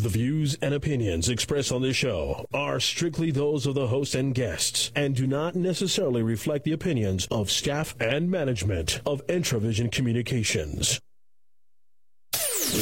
The 0.00 0.08
views 0.08 0.56
and 0.62 0.72
opinions 0.72 1.28
expressed 1.28 1.70
on 1.70 1.82
this 1.82 1.94
show 1.94 2.46
are 2.54 2.80
strictly 2.80 3.30
those 3.30 3.66
of 3.66 3.74
the 3.74 3.88
host 3.88 4.14
and 4.14 4.34
guests 4.34 4.90
and 4.96 5.14
do 5.14 5.26
not 5.26 5.54
necessarily 5.54 6.22
reflect 6.22 6.64
the 6.64 6.72
opinions 6.72 7.28
of 7.30 7.50
staff 7.50 7.94
and 8.00 8.30
management 8.30 9.02
of 9.04 9.20
Intravision 9.26 9.92
Communications. 9.92 11.00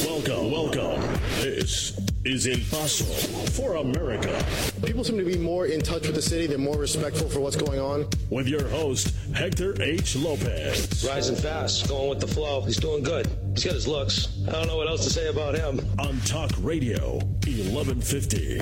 Welcome, 0.05 0.49
welcome. 0.49 1.01
This 1.41 1.99
is 2.23 2.47
Paso 2.71 3.38
for 3.49 3.75
America. 3.75 4.45
People 4.85 5.03
seem 5.03 5.17
to 5.17 5.25
be 5.25 5.37
more 5.37 5.65
in 5.65 5.81
touch 5.81 6.05
with 6.05 6.15
the 6.15 6.21
city. 6.21 6.47
They're 6.47 6.57
more 6.57 6.77
respectful 6.77 7.29
for 7.29 7.39
what's 7.39 7.55
going 7.55 7.79
on. 7.79 8.07
With 8.29 8.47
your 8.47 8.67
host, 8.67 9.13
Hector 9.33 9.81
H. 9.81 10.15
Lopez. 10.15 11.05
Rising 11.07 11.35
fast, 11.35 11.87
going 11.87 12.09
with 12.09 12.19
the 12.19 12.27
flow. 12.27 12.61
He's 12.61 12.77
doing 12.77 13.03
good. 13.03 13.27
He's 13.53 13.65
got 13.65 13.73
his 13.73 13.87
looks. 13.87 14.27
I 14.47 14.51
don't 14.51 14.67
know 14.67 14.77
what 14.77 14.87
else 14.87 15.03
to 15.05 15.09
say 15.09 15.27
about 15.27 15.55
him. 15.55 15.79
On 15.99 16.19
Talk 16.21 16.51
Radio, 16.61 17.17
1150. 17.45 18.59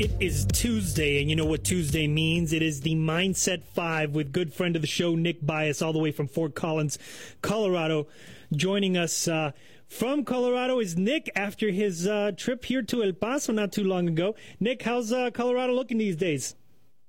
It 0.00 0.12
is 0.18 0.46
Tuesday, 0.46 1.20
and 1.20 1.28
you 1.28 1.36
know 1.36 1.44
what 1.44 1.62
Tuesday 1.62 2.06
means. 2.06 2.54
It 2.54 2.62
is 2.62 2.80
the 2.80 2.94
Mindset 2.94 3.64
5 3.64 4.12
with 4.12 4.32
good 4.32 4.54
friend 4.54 4.74
of 4.74 4.80
the 4.80 4.88
show, 4.88 5.14
Nick 5.14 5.44
Bias, 5.44 5.82
all 5.82 5.92
the 5.92 5.98
way 5.98 6.10
from 6.10 6.26
Fort 6.26 6.54
Collins, 6.54 6.98
Colorado. 7.42 8.06
Joining 8.50 8.96
us 8.96 9.28
uh, 9.28 9.52
from 9.90 10.24
Colorado 10.24 10.78
is 10.78 10.96
Nick 10.96 11.30
after 11.34 11.70
his 11.70 12.06
uh, 12.06 12.30
trip 12.36 12.64
here 12.64 12.80
to 12.82 13.02
El 13.02 13.12
Paso 13.12 13.52
not 13.52 13.72
too 13.72 13.84
long 13.84 14.08
ago. 14.08 14.36
Nick, 14.60 14.82
how's 14.82 15.12
uh, 15.12 15.30
Colorado 15.32 15.74
looking 15.74 15.98
these 15.98 16.16
days? 16.16 16.54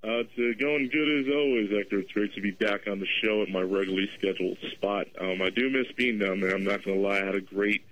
Uh, 0.03 0.25
it's 0.25 0.31
uh, 0.33 0.59
going 0.59 0.89
good 0.91 1.19
as 1.19 1.33
always, 1.33 1.69
Hector. 1.69 1.99
It's 1.99 2.11
great 2.11 2.33
to 2.33 2.41
be 2.41 2.51
back 2.51 2.87
on 2.87 2.99
the 2.99 3.05
show 3.23 3.43
at 3.43 3.49
my 3.49 3.61
regularly 3.61 4.09
scheduled 4.17 4.57
spot. 4.71 5.05
Um, 5.19 5.43
I 5.43 5.51
do 5.51 5.69
miss 5.69 5.85
being 5.95 6.17
down 6.17 6.41
there. 6.41 6.55
I'm 6.55 6.63
not 6.63 6.83
going 6.83 6.99
to 6.99 7.07
lie. 7.07 7.21
I 7.21 7.25
had 7.25 7.35
a 7.35 7.41
great, 7.41 7.83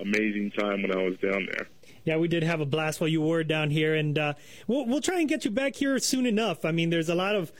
amazing 0.00 0.50
time 0.58 0.82
when 0.82 0.90
I 0.90 1.00
was 1.04 1.16
down 1.18 1.46
there. 1.52 1.68
Yeah, 2.04 2.16
we 2.16 2.26
did 2.26 2.42
have 2.42 2.60
a 2.60 2.66
blast 2.66 3.00
while 3.00 3.08
you 3.08 3.22
were 3.22 3.44
down 3.44 3.70
here, 3.70 3.94
and 3.94 4.18
uh, 4.18 4.34
we'll 4.66 4.84
we'll 4.84 5.00
try 5.00 5.20
and 5.20 5.28
get 5.28 5.44
you 5.44 5.50
back 5.52 5.76
here 5.76 5.98
soon 6.00 6.26
enough. 6.26 6.64
I 6.64 6.72
mean, 6.72 6.90
there's 6.90 7.08
a 7.08 7.14
lot 7.14 7.36
of 7.36 7.52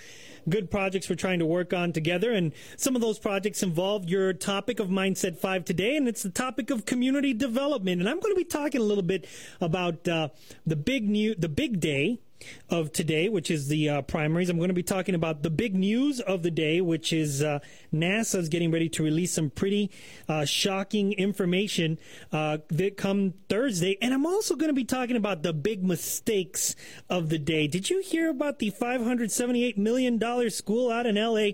good 0.48 0.70
projects 0.70 1.08
we're 1.08 1.16
trying 1.16 1.38
to 1.38 1.46
work 1.46 1.72
on 1.72 1.92
together, 1.92 2.32
and 2.32 2.52
some 2.76 2.94
of 2.94 3.02
those 3.02 3.18
projects 3.18 3.62
involve 3.62 4.08
your 4.08 4.32
topic 4.32 4.80
of 4.80 4.88
Mindset 4.88 5.38
Five 5.38 5.64
today, 5.64 5.96
and 5.96 6.08
it's 6.08 6.22
the 6.22 6.30
topic 6.30 6.70
of 6.70 6.86
community 6.86 7.32
development. 7.32 8.00
And 8.00 8.08
I'm 8.08 8.20
going 8.20 8.34
to 8.34 8.38
be 8.38 8.44
talking 8.44 8.80
a 8.80 8.84
little 8.84 9.02
bit 9.02 9.26
about 9.60 10.06
uh, 10.08 10.28
the 10.66 10.76
big 10.76 11.08
new, 11.08 11.34
the 11.34 11.48
big 11.48 11.80
day 11.80 12.18
of 12.68 12.92
today, 12.92 13.28
which 13.28 13.50
is 13.50 13.68
the 13.68 13.88
uh, 13.88 14.02
primaries. 14.02 14.50
I'm 14.50 14.56
going 14.56 14.68
to 14.68 14.74
be 14.74 14.82
talking 14.82 15.14
about 15.14 15.42
the 15.42 15.50
big 15.50 15.74
news 15.74 16.20
of 16.20 16.42
the 16.42 16.50
day, 16.50 16.80
which 16.80 17.12
is 17.12 17.42
uh, 17.42 17.60
NASA 17.92 18.36
is 18.36 18.48
getting 18.48 18.70
ready 18.70 18.88
to 18.90 19.02
release 19.02 19.32
some 19.32 19.50
pretty 19.50 19.90
uh, 20.28 20.44
shocking 20.44 21.12
information 21.12 21.98
uh, 22.32 22.58
that 22.68 22.96
come 22.96 23.34
Thursday. 23.48 23.96
And 24.00 24.12
I'm 24.12 24.26
also 24.26 24.56
going 24.56 24.68
to 24.68 24.74
be 24.74 24.84
talking 24.84 25.16
about 25.16 25.42
the 25.42 25.52
big 25.52 25.84
mistakes 25.84 26.74
of 27.08 27.28
the 27.28 27.38
day. 27.38 27.66
Did 27.66 27.90
you 27.90 28.00
hear 28.00 28.30
about 28.30 28.58
the 28.58 28.70
$578 28.70 29.76
million 29.76 30.50
school 30.50 30.90
out 30.90 31.06
in 31.06 31.16
LA? 31.16 31.52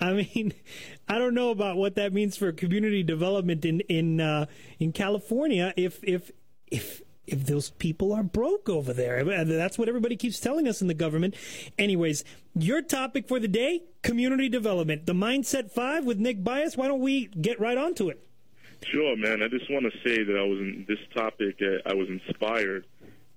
I 0.00 0.12
mean, 0.12 0.54
I 1.08 1.18
don't 1.18 1.34
know 1.34 1.50
about 1.50 1.76
what 1.76 1.96
that 1.96 2.12
means 2.12 2.36
for 2.36 2.52
community 2.52 3.02
development 3.02 3.64
in 3.64 3.80
in 3.80 4.20
uh, 4.20 4.46
in 4.78 4.92
California. 4.92 5.74
If 5.76 6.02
if 6.02 6.30
if 6.70 7.02
if 7.26 7.46
those 7.46 7.70
people 7.70 8.12
are 8.12 8.22
broke 8.22 8.68
over 8.68 8.92
there. 8.92 9.24
That's 9.44 9.78
what 9.78 9.88
everybody 9.88 10.16
keeps 10.16 10.40
telling 10.40 10.66
us 10.66 10.82
in 10.82 10.88
the 10.88 10.94
government. 10.94 11.34
Anyways, 11.78 12.24
your 12.54 12.82
topic 12.82 13.28
for 13.28 13.38
the 13.38 13.48
day 13.48 13.82
community 14.02 14.48
development. 14.48 15.06
The 15.06 15.12
Mindset 15.12 15.70
5 15.70 16.04
with 16.04 16.18
Nick 16.18 16.42
Bias. 16.42 16.76
Why 16.76 16.88
don't 16.88 17.00
we 17.00 17.26
get 17.26 17.60
right 17.60 17.78
onto 17.78 18.08
it? 18.08 18.26
Sure, 18.90 19.16
man. 19.16 19.42
I 19.42 19.48
just 19.48 19.70
want 19.70 19.84
to 19.84 19.98
say 20.04 20.24
that 20.24 20.36
I 20.36 20.42
was 20.42 20.58
in 20.58 20.86
this 20.88 20.98
topic, 21.14 21.60
uh, 21.60 21.88
I 21.88 21.94
was 21.94 22.08
inspired 22.08 22.86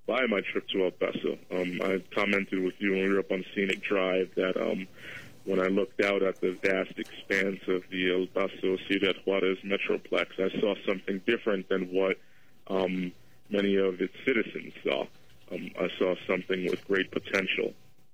by 0.08 0.26
my 0.26 0.42
trip 0.52 0.68
to 0.70 0.86
El 0.86 0.92
Paso. 0.92 1.38
Um, 1.52 1.80
I 1.84 2.02
commented 2.16 2.64
with 2.64 2.76
you 2.80 2.92
when 2.92 3.04
we 3.04 3.14
were 3.14 3.20
up 3.20 3.32
on 3.32 3.44
Scenic 3.54 3.84
Drive 3.84 4.30
that 4.36 4.60
um, 4.60 4.88
when 5.46 5.60
I 5.60 5.68
looked 5.68 6.02
out 6.02 6.24
at 6.24 6.40
the 6.40 6.58
vast 6.64 6.98
expanse 6.98 7.60
of 7.68 7.84
the 7.90 8.14
El 8.14 8.28
Paso 8.28 8.78
Ciudad 8.88 9.16
Juarez 9.26 9.58
Metroplex, 9.66 10.28
I 10.40 10.60
saw 10.60 10.76
something 10.88 11.22
different 11.26 11.68
than 11.70 11.92
what 11.92 12.18
um, 12.68 13.12
many 13.54 13.76
of 13.78 14.02
its 14.02 14.14
citizens 14.26 14.74
saw. 14.84 15.06
Um, 15.52 15.70
I 15.80 15.88
saw 16.00 16.16
something 16.28 16.66
with 16.66 16.86
great 16.88 17.12
potential. 17.12 17.74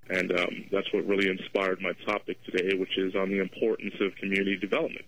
And 0.10 0.38
um, 0.38 0.66
that's 0.72 0.92
what 0.92 1.08
really 1.08 1.30
inspired 1.30 1.82
my 1.82 1.94
topic 2.06 2.44
today, 2.44 2.76
which 2.78 2.98
is 2.98 3.16
on 3.16 3.30
the 3.30 3.40
importance 3.40 3.94
of 4.02 4.16
community 4.16 4.58
development. 4.58 5.06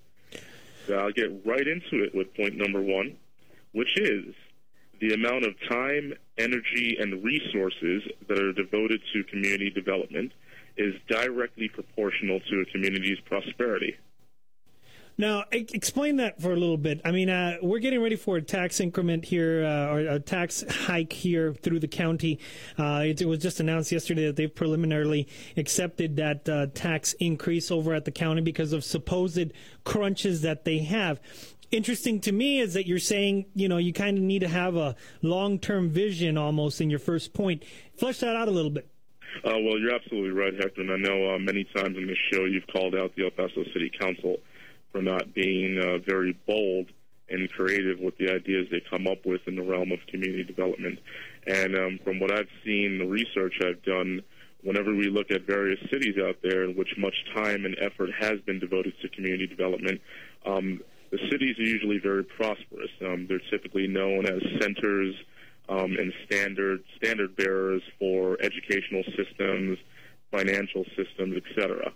So 0.88 0.96
I'll 0.96 1.12
get 1.12 1.46
right 1.46 1.68
into 1.68 2.04
it 2.04 2.16
with 2.16 2.34
point 2.36 2.56
number 2.56 2.82
one, 2.82 3.18
which 3.74 4.00
is 4.00 4.34
the 5.00 5.14
amount 5.14 5.46
of 5.46 5.54
time, 5.68 6.14
energy, 6.38 6.98
and 7.00 7.24
resources 7.24 8.04
that 8.28 8.40
are 8.40 8.54
devoted 8.54 9.02
to 9.14 9.24
community 9.26 9.72
development 9.72 10.32
is 10.78 10.96
directly 11.08 11.68
proportional 11.68 12.40
to 12.40 12.62
a 12.62 12.66
community's 12.66 13.20
prosperity. 13.26 13.98
Now, 15.18 15.44
explain 15.52 16.16
that 16.18 16.42
for 16.42 16.52
a 16.52 16.56
little 16.56 16.78
bit. 16.78 17.02
I 17.06 17.12
mean, 17.12 17.30
uh, 17.30 17.58
we're 17.62 17.80
getting 17.80 18.02
ready 18.02 18.16
for 18.16 18.38
a 18.38 18.42
tax 18.42 18.80
increment 18.80 19.26
here, 19.26 19.64
uh, 19.64 19.94
or 19.94 20.00
a 20.00 20.20
tax 20.20 20.64
hike 20.70 21.14
here 21.14 21.54
through 21.54 21.80
the 21.80 21.88
county. 21.88 22.40
Uh, 22.80 23.04
it, 23.06 23.22
it, 23.22 23.26
was 23.26 23.40
just 23.40 23.60
announced 23.60 23.92
yesterday 23.92 24.26
that 24.28 24.36
they've 24.36 24.54
preliminarily 24.54 25.28
accepted 25.58 26.16
that 26.16 26.48
uh, 26.50 26.68
tax 26.74 27.14
increase 27.14 27.72
over 27.72 27.94
at 27.94 28.06
the 28.06 28.12
county 28.12 28.42
because 28.42 28.74
of 28.74 28.84
supposed 28.84 29.52
crunches 29.84 30.42
that 30.42 30.66
they 30.66 30.80
have. 30.80 31.20
Interesting 31.72 32.20
to 32.22 32.32
me 32.32 32.60
is 32.60 32.74
that 32.74 32.88
you're 32.88 33.00
saying, 33.00 33.46
you 33.56 33.70
know, 33.70 33.78
you 33.78 33.94
kind 33.94 34.18
of 34.18 34.24
need 34.24 34.40
to 34.40 34.48
have 34.48 34.76
a 34.76 34.96
long 35.22 35.60
term 35.60 35.90
vision 35.90 36.38
almost 36.38 36.82
in 36.82 36.90
your 36.90 37.00
first 37.00 37.34
point. 37.34 37.64
Flesh 37.96 38.20
that 38.20 38.36
out 38.36 38.48
a 38.48 38.52
little 38.52 38.72
bit. 38.72 38.88
Uh, 39.46 39.58
well, 39.60 39.80
you're 39.80 39.96
absolutely 39.96 40.32
right, 40.32 40.54
Hector. 40.54 40.82
And 40.82 40.92
I 40.92 40.98
know 40.98 41.36
uh, 41.36 41.40
many 41.40 41.64
times 41.76 41.96
in 41.98 42.08
this 42.08 42.18
show 42.32 42.46
you've 42.46 42.68
called 42.68 42.96
out 42.96 43.16
the 43.16 43.24
El 43.24 43.32
Paso 43.32 43.64
City 43.74 43.90
Council 44.00 44.38
for 44.92 45.02
not 45.02 45.34
being 45.34 45.80
uh, 45.80 45.98
very 46.06 46.38
bold 46.46 46.88
and 47.30 47.50
creative 47.52 48.00
with 48.00 48.18
the 48.18 48.30
ideas 48.30 48.68
they 48.70 48.82
come 48.90 49.08
up 49.08 49.26
with 49.26 49.42
in 49.48 49.56
the 49.56 49.62
realm 49.62 49.92
of 49.92 50.00
community 50.08 50.44
development. 50.44 51.00
And 51.48 51.76
um, 51.76 52.00
from 52.04 52.20
what 52.20 52.32
I've 52.32 52.50
seen, 52.66 53.00
the 53.00 53.06
research 53.06 53.54
I've 53.66 53.82
done, 53.84 54.22
whenever 54.64 54.94
we 54.94 55.10
look 55.10 55.32
at 55.32 55.48
various 55.48 55.80
cities 55.90 56.16
out 56.22 56.38
there 56.44 56.64
in 56.64 56.76
which 56.76 56.90
much 56.98 57.16
time 57.34 57.66
and 57.66 57.76
effort 57.80 58.10
has 58.20 58.40
been 58.42 58.60
devoted 58.60 58.94
to 59.02 59.10
community 59.10 59.48
development, 59.48 60.02
um, 60.46 60.82
the 61.12 61.20
cities 61.30 61.58
are 61.58 61.64
usually 61.64 62.00
very 62.00 62.24
prosperous. 62.24 62.92
Um, 63.02 63.28
they're 63.28 63.42
typically 63.50 63.88
known 63.88 64.26
as 64.26 64.42
centers 64.62 65.16
um, 65.70 65.96
and 65.98 66.14
standard 66.26 66.84
standard 66.98 67.36
bearers 67.36 67.82
for 68.00 68.38
educational 68.42 69.04
systems, 69.16 69.78
financial 70.32 70.86
systems, 70.96 71.38
etc. 71.38 71.94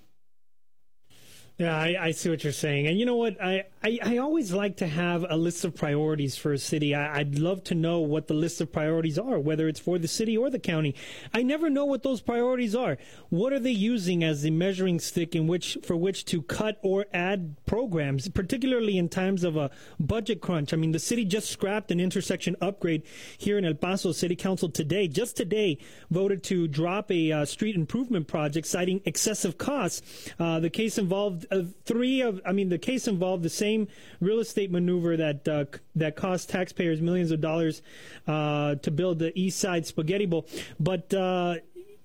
Yeah, 1.57 1.73
I, 1.73 1.95
I, 2.07 2.11
see 2.11 2.29
what 2.29 2.43
you're 2.43 2.51
saying. 2.51 2.87
And 2.87 2.99
you 2.99 3.05
know 3.05 3.15
what? 3.15 3.41
I, 3.41 3.63
I, 3.81 3.97
I, 4.03 4.17
always 4.17 4.51
like 4.51 4.75
to 4.77 4.87
have 4.87 5.25
a 5.29 5.37
list 5.37 5.63
of 5.63 5.73
priorities 5.73 6.35
for 6.35 6.51
a 6.51 6.57
city. 6.57 6.93
I, 6.93 7.19
would 7.19 7.39
love 7.39 7.63
to 7.65 7.75
know 7.75 7.99
what 7.99 8.27
the 8.27 8.33
list 8.33 8.59
of 8.59 8.73
priorities 8.73 9.17
are, 9.17 9.39
whether 9.39 9.69
it's 9.69 9.79
for 9.79 9.97
the 9.97 10.09
city 10.09 10.35
or 10.35 10.49
the 10.49 10.59
county. 10.59 10.95
I 11.33 11.43
never 11.43 11.69
know 11.69 11.85
what 11.85 12.03
those 12.03 12.19
priorities 12.19 12.75
are. 12.75 12.97
What 13.29 13.53
are 13.53 13.59
they 13.59 13.71
using 13.71 14.21
as 14.21 14.41
the 14.41 14.51
measuring 14.51 14.99
stick 14.99 15.33
in 15.33 15.47
which 15.47 15.77
for 15.81 15.95
which 15.95 16.25
to 16.25 16.41
cut 16.41 16.77
or 16.81 17.05
add 17.13 17.55
programs, 17.65 18.27
particularly 18.27 18.97
in 18.97 19.07
times 19.07 19.45
of 19.45 19.55
a 19.55 19.71
budget 19.97 20.41
crunch? 20.41 20.73
I 20.73 20.75
mean, 20.75 20.91
the 20.91 20.99
city 20.99 21.23
just 21.23 21.49
scrapped 21.49 21.89
an 21.89 22.01
intersection 22.01 22.57
upgrade 22.59 23.03
here 23.37 23.57
in 23.57 23.63
El 23.63 23.75
Paso 23.75 24.11
City 24.11 24.35
Council 24.35 24.67
today. 24.67 25.07
Just 25.07 25.37
today, 25.37 25.77
voted 26.11 26.43
to 26.43 26.67
drop 26.67 27.09
a 27.11 27.31
uh, 27.31 27.45
street 27.45 27.77
improvement 27.77 28.27
project, 28.27 28.67
citing 28.67 28.99
excessive 29.05 29.57
costs. 29.57 30.01
Uh, 30.37 30.59
the 30.59 30.69
case 30.69 30.97
involved 30.97 31.44
uh, 31.51 31.63
three 31.85 32.21
of, 32.21 32.41
I 32.45 32.51
mean, 32.51 32.69
the 32.69 32.77
case 32.77 33.07
involved 33.07 33.43
the 33.43 33.49
same 33.49 33.87
real 34.19 34.39
estate 34.39 34.71
maneuver 34.71 35.17
that 35.17 35.47
uh, 35.47 35.65
that 35.95 36.15
cost 36.15 36.49
taxpayers 36.49 37.01
millions 37.01 37.31
of 37.31 37.41
dollars 37.41 37.81
uh, 38.27 38.75
to 38.75 38.91
build 38.91 39.19
the 39.19 39.37
East 39.39 39.59
Side 39.59 39.85
Spaghetti 39.85 40.25
Bowl. 40.25 40.47
But 40.79 41.13
uh, 41.13 41.55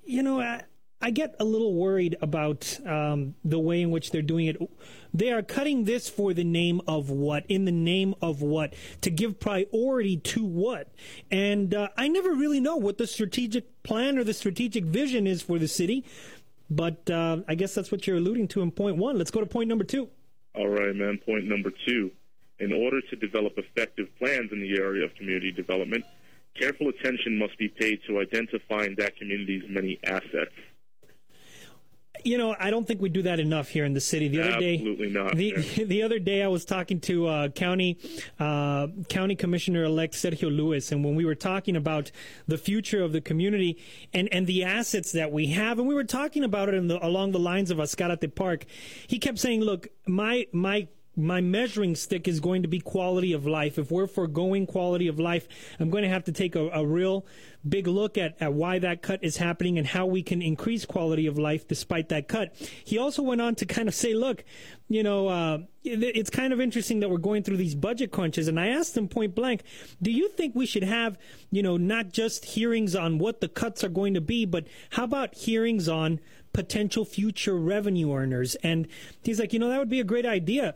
you 0.05 0.23
know, 0.23 0.41
I, 0.41 0.63
I, 1.01 1.11
get 1.11 1.35
a 1.39 1.45
little 1.45 1.75
worried 1.75 2.17
about 2.21 2.79
um, 2.85 3.35
the 3.45 3.59
way 3.59 3.81
in 3.81 3.91
which 3.91 4.11
they're 4.11 4.23
doing 4.23 4.47
it. 4.47 4.57
They 5.15 5.33
are 5.33 5.43
cutting 5.43 5.85
this 5.85 6.09
for 6.09 6.35
the 6.35 6.45
name 6.45 6.81
of 6.87 7.11
what? 7.11 7.45
In 7.49 7.65
the 7.65 7.73
name 7.73 8.15
of 8.21 8.43
what? 8.43 8.75
To 9.03 9.11
give 9.11 9.41
priority 9.41 10.17
to 10.17 10.45
what? 10.45 10.93
And 11.31 11.75
uh, 11.75 11.89
I 11.97 12.09
never 12.09 12.31
really 12.31 12.61
know 12.61 12.77
what 12.77 12.99
the 12.99 13.07
strategic 13.07 13.83
plan 13.83 14.19
or 14.19 14.25
the 14.25 14.35
strategic 14.35 14.85
vision 14.85 15.27
is 15.27 15.43
for 15.43 15.59
the 15.59 15.69
city 15.69 16.05
but 16.71 17.11
uh, 17.11 17.39
I 17.49 17.55
guess 17.55 17.75
that's 17.75 17.91
what 17.91 18.07
you're 18.07 18.17
alluding 18.17 18.49
to 18.49 18.63
in 18.63 18.71
point 18.71 18.97
one. 18.97 19.19
Let's 19.19 19.31
go 19.31 19.41
to 19.41 19.47
point 19.47 19.69
number 19.69 19.85
two. 19.85 20.09
All 20.55 20.69
right, 20.69 20.95
man. 20.95 21.19
Point 21.25 21.45
number 21.45 21.71
two. 21.87 22.11
In 22.59 22.73
order 22.73 23.01
to 23.01 23.17
develop 23.17 23.55
effective 23.57 24.07
plans 24.19 24.53
in 24.53 24.61
the 24.61 24.79
area 24.79 25.05
of 25.05 25.15
community 25.15 25.51
development, 25.51 26.05
careful 26.59 26.89
attention 26.89 27.39
must 27.39 27.57
be 27.59 27.69
paid 27.69 28.01
to 28.07 28.21
identifying 28.21 28.95
that 28.99 29.17
community's 29.17 29.63
many 29.69 29.99
assets. 30.05 30.53
You 32.25 32.39
know, 32.39 32.55
I 32.59 32.71
don't 32.71 32.87
think 32.87 33.01
we 33.01 33.09
do 33.09 33.23
that 33.23 33.41
enough 33.41 33.69
here 33.69 33.85
in 33.85 33.93
the 33.93 34.01
city. 34.01 34.29
The 34.29 34.41
other 34.41 34.65
Absolutely 34.65 35.09
day, 35.09 35.13
not, 35.13 35.37
The, 35.37 35.55
yeah. 35.57 35.85
the 35.87 36.03
other 36.03 36.19
day, 36.19 36.43
I 36.43 36.49
was 36.49 36.65
talking 36.65 37.01
to 37.01 37.27
uh, 37.27 37.49
county 37.49 37.99
uh, 38.39 38.89
county 39.09 39.37
commissioner 39.37 39.85
elect 39.85 40.15
Sergio 40.15 40.55
Lewis, 40.55 40.93
and 40.93 41.05
when 41.05 41.15
we 41.15 41.25
were 41.25 41.35
talking 41.35 41.77
about 41.77 42.11
the 42.47 42.59
future 42.59 43.03
of 43.03 43.13
the 43.13 43.21
community 43.21 43.79
and 44.13 44.29
and 44.33 44.47
the 44.47 44.65
assets 44.65 45.13
that 45.13 45.33
we 45.33 45.49
have, 45.49 45.79
and 45.79 45.87
we 45.87 45.95
were 45.95 46.05
talking 46.05 46.45
about 46.45 46.69
it 46.69 46.89
the, 46.89 47.05
along 47.05 47.33
the 47.33 47.39
lines 47.39 47.71
of 47.71 47.79
Ascarate 47.79 48.35
Park, 48.35 48.65
he 49.07 49.19
kept 49.19 49.39
saying, 49.39 49.61
"Look, 49.61 49.89
my 50.07 50.47
my." 50.53 50.89
My 51.21 51.41
measuring 51.41 51.95
stick 51.95 52.27
is 52.27 52.41
going 52.41 52.63
to 52.63 52.69
be 52.69 52.81
quality 52.81 53.33
of 53.33 53.47
life. 53.47 53.79
If 53.79 53.91
we're 53.91 54.07
foregoing 54.07 54.67
quality 54.67 55.09
of 55.09 55.19
life, 55.19 55.49
I'm 55.79 55.91
going 55.91 56.03
to 56.05 56.09
have 56.09 56.25
to 56.25 56.33
take 56.33 56.57
a, 56.57 56.69
a 56.71 56.87
real 56.87 57.27
big 57.69 57.87
look 57.87 58.17
at, 58.17 58.41
at 58.41 58.55
why 58.55 58.79
that 58.79 59.03
cut 59.03 59.23
is 59.23 59.37
happening 59.37 59.79
and 59.79 59.87
how 59.87 60.07
we 60.07 60.23
can 60.23 60.41
increase 60.41 60.87
quality 60.87 61.27
of 61.27 61.39
life 61.39 61.69
despite 61.69 62.09
that 62.09 62.27
cut. 62.27 62.55
He 62.85 62.99
also 62.99 63.23
went 63.23 63.41
on 63.41 63.55
to 63.57 63.67
kind 63.67 63.87
of 63.87 63.95
say, 63.95 64.15
look, 64.15 64.45
you 64.89 65.03
know, 65.03 65.29
uh, 65.29 65.59
it's 65.85 66.31
kind 66.31 66.53
of 66.53 66.61
interesting 66.61 67.01
that 67.01 67.11
we're 67.11 67.19
going 67.19 67.43
through 67.43 67.59
these 67.59 67.75
budget 67.75 68.11
crunches. 68.11 68.49
And 68.49 68.59
I 68.59 68.69
asked 68.69 68.97
him 68.97 69.09
point 69.09 69.35
blank, 69.35 69.63
do 70.03 70.11
you 70.11 70.29
think 70.31 70.55
we 70.55 70.67
should 70.67 70.83
have, 70.83 71.19
you 71.51 71.63
know, 71.63 71.77
not 71.77 72.13
just 72.13 72.45
hearings 72.45 72.95
on 72.97 73.19
what 73.19 73.41
the 73.41 73.49
cuts 73.49 73.85
are 73.85 73.89
going 73.89 74.15
to 74.15 74.21
be, 74.21 74.45
but 74.47 74.67
how 74.91 75.05
about 75.05 75.35
hearings 75.35 75.89
on 75.89 76.21
potential 76.53 77.05
future 77.05 77.57
revenue 77.57 78.13
earners. 78.13 78.55
And 78.57 78.89
he's 79.23 79.39
like, 79.39 79.53
you 79.53 79.59
know, 79.59 79.69
that 79.69 79.79
would 79.79 79.89
be 79.89 80.01
a 80.01 80.05
great 80.05 80.27
idea. 80.27 80.75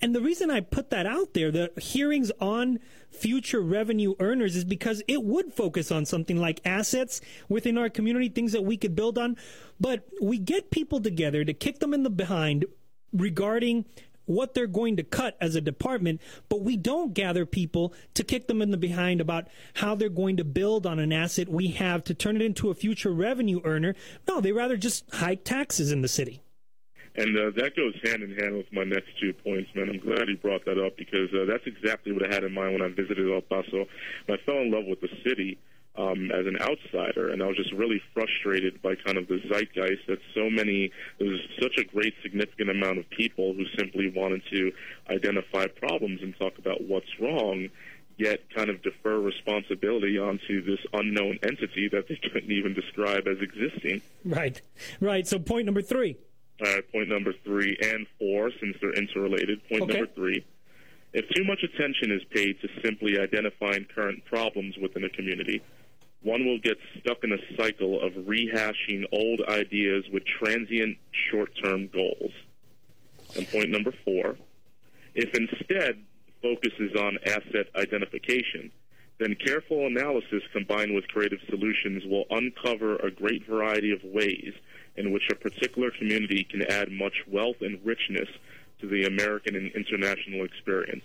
And 0.00 0.14
the 0.14 0.20
reason 0.20 0.50
I 0.50 0.60
put 0.60 0.90
that 0.90 1.06
out 1.06 1.34
there, 1.34 1.50
the 1.50 1.72
hearings 1.76 2.30
on 2.40 2.78
future 3.10 3.60
revenue 3.60 4.14
earners 4.20 4.54
is 4.54 4.64
because 4.64 5.02
it 5.08 5.22
would 5.22 5.52
focus 5.52 5.90
on 5.90 6.04
something 6.04 6.36
like 6.36 6.60
assets 6.64 7.20
within 7.48 7.78
our 7.78 7.88
community, 7.88 8.28
things 8.28 8.52
that 8.52 8.64
we 8.64 8.76
could 8.76 8.94
build 8.94 9.18
on. 9.18 9.36
But 9.80 10.06
we 10.20 10.38
get 10.38 10.70
people 10.70 11.00
together 11.00 11.44
to 11.44 11.54
kick 11.54 11.80
them 11.80 11.94
in 11.94 12.02
the 12.02 12.10
behind 12.10 12.66
regarding 13.12 13.86
what 14.28 14.54
they're 14.54 14.66
going 14.66 14.96
to 14.96 15.02
cut 15.02 15.36
as 15.40 15.54
a 15.54 15.60
department, 15.60 16.20
but 16.48 16.62
we 16.62 16.76
don't 16.76 17.14
gather 17.14 17.44
people 17.44 17.92
to 18.14 18.22
kick 18.22 18.46
them 18.46 18.62
in 18.62 18.70
the 18.70 18.76
behind 18.76 19.20
about 19.20 19.48
how 19.74 19.94
they're 19.94 20.08
going 20.08 20.36
to 20.36 20.44
build 20.44 20.86
on 20.86 20.98
an 20.98 21.12
asset 21.12 21.48
we 21.48 21.68
have 21.68 22.04
to 22.04 22.14
turn 22.14 22.36
it 22.36 22.42
into 22.42 22.70
a 22.70 22.74
future 22.74 23.12
revenue 23.12 23.60
earner. 23.64 23.94
No, 24.26 24.40
they 24.40 24.52
rather 24.52 24.76
just 24.76 25.04
hike 25.14 25.44
taxes 25.44 25.90
in 25.90 26.02
the 26.02 26.08
city. 26.08 26.42
And 27.16 27.36
uh, 27.36 27.50
that 27.56 27.74
goes 27.74 27.94
hand 28.04 28.22
in 28.22 28.36
hand 28.38 28.56
with 28.56 28.72
my 28.72 28.84
next 28.84 29.08
two 29.20 29.32
points, 29.32 29.68
man. 29.74 29.88
I'm 29.88 29.98
glad 29.98 30.28
you 30.28 30.36
brought 30.36 30.64
that 30.66 30.78
up 30.78 30.96
because 30.96 31.28
uh, 31.34 31.46
that's 31.46 31.66
exactly 31.66 32.12
what 32.12 32.24
I 32.24 32.32
had 32.32 32.44
in 32.44 32.52
mind 32.52 32.74
when 32.74 32.82
I 32.82 32.88
visited 32.88 33.28
El 33.28 33.40
Paso. 33.40 33.86
I 34.28 34.36
fell 34.46 34.58
in 34.58 34.70
love 34.70 34.84
with 34.86 35.00
the 35.00 35.08
city 35.24 35.58
um, 35.98 36.30
as 36.30 36.46
an 36.46 36.56
outsider, 36.60 37.28
and 37.30 37.42
I 37.42 37.46
was 37.46 37.56
just 37.56 37.72
really 37.72 38.00
frustrated 38.14 38.80
by 38.80 38.94
kind 38.94 39.18
of 39.18 39.26
the 39.26 39.40
zeitgeist 39.48 40.06
that 40.06 40.18
so 40.32 40.48
many, 40.48 40.92
there 41.18 41.28
was 41.28 41.40
such 41.60 41.76
a 41.76 41.84
great 41.84 42.14
significant 42.22 42.70
amount 42.70 42.98
of 42.98 43.10
people 43.10 43.52
who 43.52 43.64
simply 43.76 44.08
wanted 44.14 44.42
to 44.52 44.72
identify 45.10 45.66
problems 45.66 46.22
and 46.22 46.36
talk 46.38 46.56
about 46.56 46.82
what's 46.82 47.18
wrong, 47.20 47.68
yet 48.16 48.40
kind 48.54 48.70
of 48.70 48.80
defer 48.82 49.18
responsibility 49.18 50.18
onto 50.18 50.62
this 50.64 50.78
unknown 50.92 51.38
entity 51.42 51.88
that 51.88 52.06
they 52.08 52.16
couldn't 52.32 52.52
even 52.52 52.74
describe 52.74 53.26
as 53.26 53.38
existing. 53.40 54.00
Right, 54.24 54.62
right. 55.00 55.26
So 55.26 55.40
point 55.40 55.66
number 55.66 55.82
three. 55.82 56.16
Uh, 56.64 56.80
point 56.92 57.08
number 57.08 57.32
three 57.44 57.76
and 57.80 58.06
four, 58.18 58.50
since 58.60 58.76
they're 58.80 58.94
interrelated. 58.94 59.60
Point 59.68 59.82
Okay. 59.82 59.92
number 59.98 60.12
three. 60.14 60.44
If 61.12 61.24
too 61.30 61.44
much 61.44 61.62
attention 61.62 62.12
is 62.12 62.22
paid 62.30 62.60
to 62.60 62.68
simply 62.84 63.18
identifying 63.18 63.86
current 63.94 64.24
problems 64.26 64.76
within 64.76 65.04
a 65.04 65.08
community, 65.08 65.62
one 66.22 66.44
will 66.44 66.58
get 66.58 66.76
stuck 67.00 67.22
in 67.22 67.32
a 67.32 67.56
cycle 67.56 68.02
of 68.02 68.12
rehashing 68.12 69.04
old 69.12 69.40
ideas 69.48 70.04
with 70.12 70.24
transient 70.24 70.98
short 71.30 71.50
term 71.62 71.88
goals. 71.88 72.32
And 73.36 73.48
point 73.48 73.70
number 73.70 73.92
four 74.04 74.36
if 75.14 75.34
instead 75.34 76.04
focus 76.42 76.72
is 76.78 76.94
on 76.94 77.18
asset 77.26 77.66
identification, 77.74 78.70
then 79.18 79.34
careful 79.44 79.86
analysis 79.86 80.42
combined 80.52 80.94
with 80.94 81.08
creative 81.08 81.40
solutions 81.48 82.04
will 82.06 82.24
uncover 82.30 82.96
a 82.96 83.10
great 83.10 83.44
variety 83.46 83.90
of 83.90 83.98
ways 84.04 84.52
in 84.96 85.12
which 85.12 85.24
a 85.30 85.34
particular 85.34 85.90
community 85.90 86.46
can 86.48 86.62
add 86.70 86.92
much 86.92 87.14
wealth 87.26 87.56
and 87.60 87.84
richness 87.84 88.28
to 88.80 88.86
the 88.86 89.06
American 89.06 89.56
and 89.56 89.72
international 89.72 90.44
experience. 90.44 91.04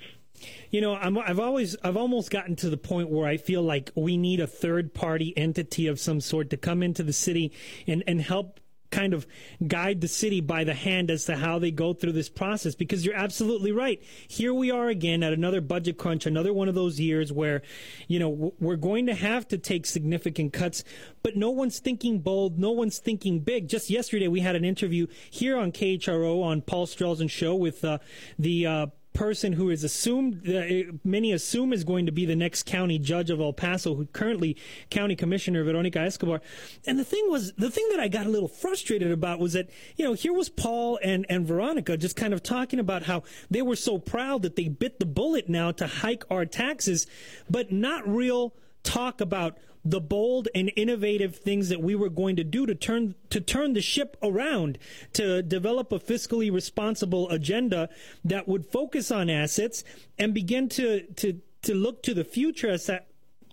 You 0.71 0.81
know, 0.81 0.95
I'm, 0.95 1.17
I've 1.17 1.39
always, 1.39 1.75
I've 1.83 1.97
almost 1.97 2.31
gotten 2.31 2.55
to 2.57 2.69
the 2.69 2.77
point 2.77 3.09
where 3.09 3.27
I 3.27 3.37
feel 3.37 3.61
like 3.61 3.91
we 3.95 4.17
need 4.17 4.39
a 4.39 4.47
third 4.47 4.93
party 4.93 5.33
entity 5.37 5.87
of 5.87 5.99
some 5.99 6.21
sort 6.21 6.49
to 6.51 6.57
come 6.57 6.83
into 6.83 7.03
the 7.03 7.13
city 7.13 7.51
and, 7.87 8.03
and 8.07 8.21
help 8.21 8.59
kind 8.93 9.13
of 9.13 9.25
guide 9.67 10.01
the 10.01 10.07
city 10.07 10.39
by 10.39 10.63
the 10.63 10.73
hand 10.73 11.09
as 11.09 11.25
to 11.25 11.35
how 11.35 11.57
they 11.57 11.71
go 11.71 11.93
through 11.93 12.11
this 12.11 12.29
process 12.29 12.75
because 12.75 13.03
you're 13.03 13.15
absolutely 13.15 13.71
right. 13.71 14.01
Here 14.27 14.53
we 14.53 14.69
are 14.69 14.87
again 14.87 15.23
at 15.23 15.33
another 15.33 15.61
budget 15.61 15.97
crunch, 15.97 16.25
another 16.25 16.53
one 16.53 16.69
of 16.69 16.75
those 16.75 16.99
years 16.99 17.33
where, 17.33 17.63
you 18.07 18.19
know, 18.19 18.53
we're 18.59 18.75
going 18.75 19.07
to 19.07 19.15
have 19.15 19.47
to 19.47 19.57
take 19.57 19.87
significant 19.87 20.53
cuts, 20.53 20.83
but 21.23 21.35
no 21.35 21.49
one's 21.49 21.79
thinking 21.79 22.19
bold, 22.19 22.59
no 22.59 22.71
one's 22.71 22.99
thinking 22.99 23.39
big. 23.39 23.67
Just 23.67 23.89
yesterday 23.89 24.27
we 24.27 24.41
had 24.41 24.55
an 24.55 24.63
interview 24.63 25.07
here 25.29 25.57
on 25.57 25.71
KHRO 25.71 26.43
on 26.43 26.61
Paul 26.61 26.85
Strelzin's 26.85 27.31
show 27.31 27.55
with 27.55 27.83
uh, 27.83 27.97
the 28.37 28.67
uh, 28.67 28.87
person 29.13 29.53
who 29.53 29.69
is 29.69 29.83
assumed, 29.83 30.47
uh, 30.47 30.93
many 31.03 31.31
assume 31.31 31.71
is 31.71 31.83
going 31.83 32.05
to 32.05 32.11
be 32.11 32.25
the 32.25 32.35
next 32.35 32.63
county 32.63 32.99
judge 32.99 33.29
of 33.29 33.39
El 33.39 33.53
Paso, 33.53 33.95
who 33.95 34.05
currently 34.07 34.57
county 34.89 35.15
commissioner 35.15 35.63
Veronica 35.63 35.99
Escobar. 35.99 36.41
And 36.85 36.99
the 36.99 37.03
thing 37.03 37.25
was, 37.29 37.53
the 37.53 37.69
thing 37.69 37.87
that 37.91 37.99
I 37.99 38.07
got 38.07 38.25
a 38.25 38.29
little 38.29 38.47
frustrated 38.47 39.11
about 39.11 39.39
was 39.39 39.53
that, 39.53 39.69
you 39.95 40.03
know, 40.03 40.13
here 40.13 40.33
was 40.33 40.49
Paul 40.49 40.99
and, 41.03 41.25
and 41.29 41.45
Veronica 41.45 41.97
just 41.97 42.15
kind 42.15 42.33
of 42.33 42.43
talking 42.43 42.79
about 42.79 43.03
how 43.03 43.23
they 43.49 43.61
were 43.61 43.75
so 43.75 43.97
proud 43.97 44.41
that 44.41 44.55
they 44.55 44.67
bit 44.67 44.99
the 44.99 45.05
bullet 45.05 45.47
now 45.47 45.71
to 45.71 45.87
hike 45.87 46.23
our 46.29 46.45
taxes, 46.45 47.07
but 47.49 47.71
not 47.71 48.07
real 48.07 48.53
talk 48.83 49.21
about 49.21 49.57
the 49.85 50.01
bold 50.01 50.47
and 50.55 50.71
innovative 50.75 51.35
things 51.35 51.69
that 51.69 51.81
we 51.81 51.95
were 51.95 52.09
going 52.09 52.35
to 52.35 52.43
do 52.43 52.65
to 52.65 52.75
turn 52.75 53.15
to 53.29 53.41
turn 53.41 53.73
the 53.73 53.81
ship 53.81 54.17
around 54.23 54.77
to 55.13 55.41
develop 55.41 55.91
a 55.91 55.99
fiscally 55.99 56.51
responsible 56.51 57.29
agenda 57.29 57.89
that 58.23 58.47
would 58.47 58.65
focus 58.65 59.11
on 59.11 59.29
assets 59.29 59.83
and 60.17 60.33
begin 60.33 60.69
to 60.69 61.01
to 61.13 61.41
to 61.61 61.73
look 61.73 62.03
to 62.03 62.13
the 62.13 62.23
future 62.23 62.69
as 62.69 62.85
that 62.85 63.07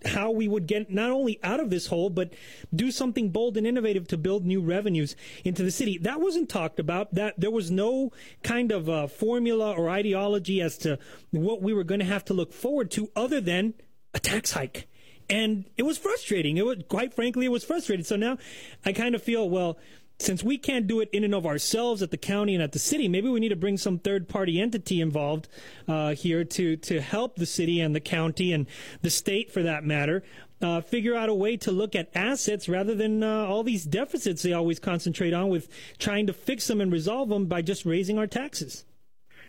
how 0.05 0.31
we 0.31 0.47
would 0.47 0.67
get 0.67 0.91
not 0.91 1.11
only 1.11 1.39
out 1.43 1.59
of 1.59 1.69
this 1.69 1.87
hole, 1.87 2.09
but 2.09 2.33
do 2.73 2.91
something 2.91 3.29
bold 3.29 3.57
and 3.57 3.67
innovative 3.67 4.07
to 4.07 4.17
build 4.17 4.45
new 4.45 4.61
revenues 4.61 5.15
into 5.43 5.63
the 5.63 5.71
city. 5.71 5.97
That 5.99 6.19
wasn't 6.19 6.49
talked 6.49 6.79
about. 6.79 7.13
That 7.13 7.39
there 7.39 7.51
was 7.51 7.69
no 7.69 8.11
kind 8.43 8.71
of 8.71 8.89
uh, 8.89 9.07
formula 9.07 9.73
or 9.73 9.89
ideology 9.89 10.61
as 10.61 10.77
to 10.79 10.97
what 11.29 11.61
we 11.61 11.73
were 11.73 11.83
going 11.83 11.99
to 11.99 12.05
have 12.05 12.25
to 12.25 12.33
look 12.33 12.53
forward 12.53 12.89
to, 12.91 13.11
other 13.15 13.39
than 13.39 13.75
a 14.13 14.19
tax 14.19 14.53
hike. 14.53 14.87
And 15.31 15.65
it 15.77 15.83
was 15.83 15.97
frustrating. 15.97 16.57
It 16.57 16.65
was 16.65 16.77
quite 16.89 17.13
frankly, 17.13 17.45
it 17.45 17.51
was 17.51 17.63
frustrating. 17.63 18.03
So 18.03 18.17
now 18.17 18.37
I 18.85 18.91
kind 18.91 19.15
of 19.15 19.23
feel 19.23 19.49
well 19.49 19.79
since 20.21 20.43
we 20.43 20.57
can't 20.57 20.85
do 20.85 20.99
it 20.99 21.09
in 21.11 21.23
and 21.23 21.33
of 21.33 21.45
ourselves 21.45 22.03
at 22.03 22.11
the 22.11 22.17
county 22.17 22.53
and 22.53 22.63
at 22.63 22.73
the 22.73 22.79
city, 22.79 23.07
maybe 23.07 23.27
we 23.27 23.39
need 23.39 23.49
to 23.49 23.55
bring 23.55 23.77
some 23.77 23.97
third 23.97 24.29
party 24.29 24.61
entity 24.61 25.01
involved 25.01 25.47
uh, 25.87 26.13
here 26.13 26.43
to 26.43 26.77
to 26.77 27.01
help 27.01 27.37
the 27.37 27.45
city 27.45 27.81
and 27.81 27.95
the 27.95 27.99
county 27.99 28.53
and 28.53 28.67
the 29.01 29.09
state, 29.09 29.51
for 29.51 29.63
that 29.63 29.83
matter, 29.83 30.21
uh, 30.61 30.81
figure 30.81 31.15
out 31.15 31.29
a 31.29 31.33
way 31.33 31.57
to 31.57 31.71
look 31.71 31.95
at 31.95 32.09
assets 32.13 32.69
rather 32.69 32.93
than 32.93 33.23
uh, 33.23 33.45
all 33.45 33.63
these 33.63 33.83
deficits 33.83 34.43
they 34.43 34.53
always 34.53 34.79
concentrate 34.79 35.33
on 35.33 35.49
with 35.49 35.67
trying 35.97 36.27
to 36.27 36.33
fix 36.33 36.67
them 36.67 36.79
and 36.81 36.91
resolve 36.91 37.29
them 37.29 37.45
by 37.47 37.61
just 37.61 37.85
raising 37.85 38.19
our 38.19 38.27
taxes. 38.27 38.85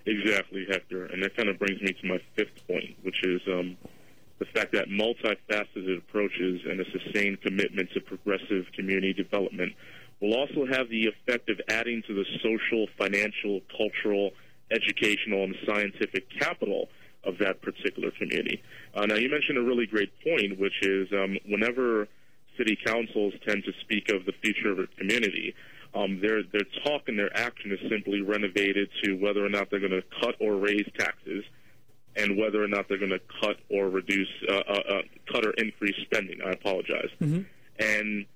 Exactly, 0.06 0.64
Hector. 0.68 1.06
And 1.06 1.22
that 1.22 1.36
kind 1.36 1.48
of 1.48 1.58
brings 1.58 1.80
me 1.80 1.92
to 1.92 2.06
my 2.06 2.18
fifth 2.34 2.66
point, 2.66 2.96
which 3.02 3.22
is 3.24 3.40
um, 3.46 3.76
the 4.42 4.60
fact 4.60 4.72
that 4.72 4.88
multifaceted 4.88 5.98
approaches 5.98 6.62
and 6.68 6.80
a 6.80 6.84
sustained 6.90 7.40
commitment 7.42 7.88
to 7.94 8.00
progressive 8.00 8.66
community 8.74 9.12
development 9.12 9.72
will 10.20 10.34
also 10.34 10.66
have 10.66 10.88
the 10.88 11.06
effect 11.06 11.48
of 11.48 11.60
adding 11.68 12.02
to 12.08 12.14
the 12.14 12.24
social, 12.42 12.86
financial, 12.98 13.60
cultural, 13.76 14.30
educational, 14.72 15.44
and 15.44 15.54
scientific 15.64 16.26
capital 16.40 16.88
of 17.24 17.38
that 17.38 17.62
particular 17.62 18.10
community. 18.18 18.60
Uh, 18.94 19.06
now, 19.06 19.14
you 19.14 19.30
mentioned 19.30 19.58
a 19.58 19.62
really 19.62 19.86
great 19.86 20.10
point, 20.24 20.58
which 20.58 20.82
is 20.82 21.06
um, 21.12 21.38
whenever 21.48 22.08
city 22.58 22.76
councils 22.84 23.34
tend 23.46 23.62
to 23.64 23.72
speak 23.80 24.10
of 24.10 24.26
the 24.26 24.32
future 24.42 24.72
of 24.72 24.78
a 24.80 24.86
community, 24.98 25.54
um, 25.94 26.20
their 26.20 26.42
their 26.42 26.66
talk 26.84 27.02
and 27.06 27.18
their 27.18 27.34
action 27.36 27.70
is 27.70 27.78
simply 27.88 28.22
renovated 28.22 28.88
to 29.04 29.14
whether 29.14 29.44
or 29.44 29.48
not 29.48 29.70
they're 29.70 29.78
going 29.78 29.92
to 29.92 30.02
cut 30.20 30.34
or 30.40 30.56
raise 30.56 30.88
taxes, 30.98 31.44
and 32.16 32.36
whether 32.36 32.62
or 32.62 32.68
not 32.68 32.88
they're 32.88 32.98
going 32.98 33.10
to 33.10 33.20
cut 33.40 33.56
or 33.70 33.88
reduce, 33.88 34.28
uh, 34.48 34.52
uh, 34.68 34.82
uh, 34.88 35.02
cut 35.30 35.46
or 35.46 35.52
increase 35.52 35.96
spending. 36.02 36.38
I 36.44 36.50
apologize. 36.50 37.10
And 37.78 38.26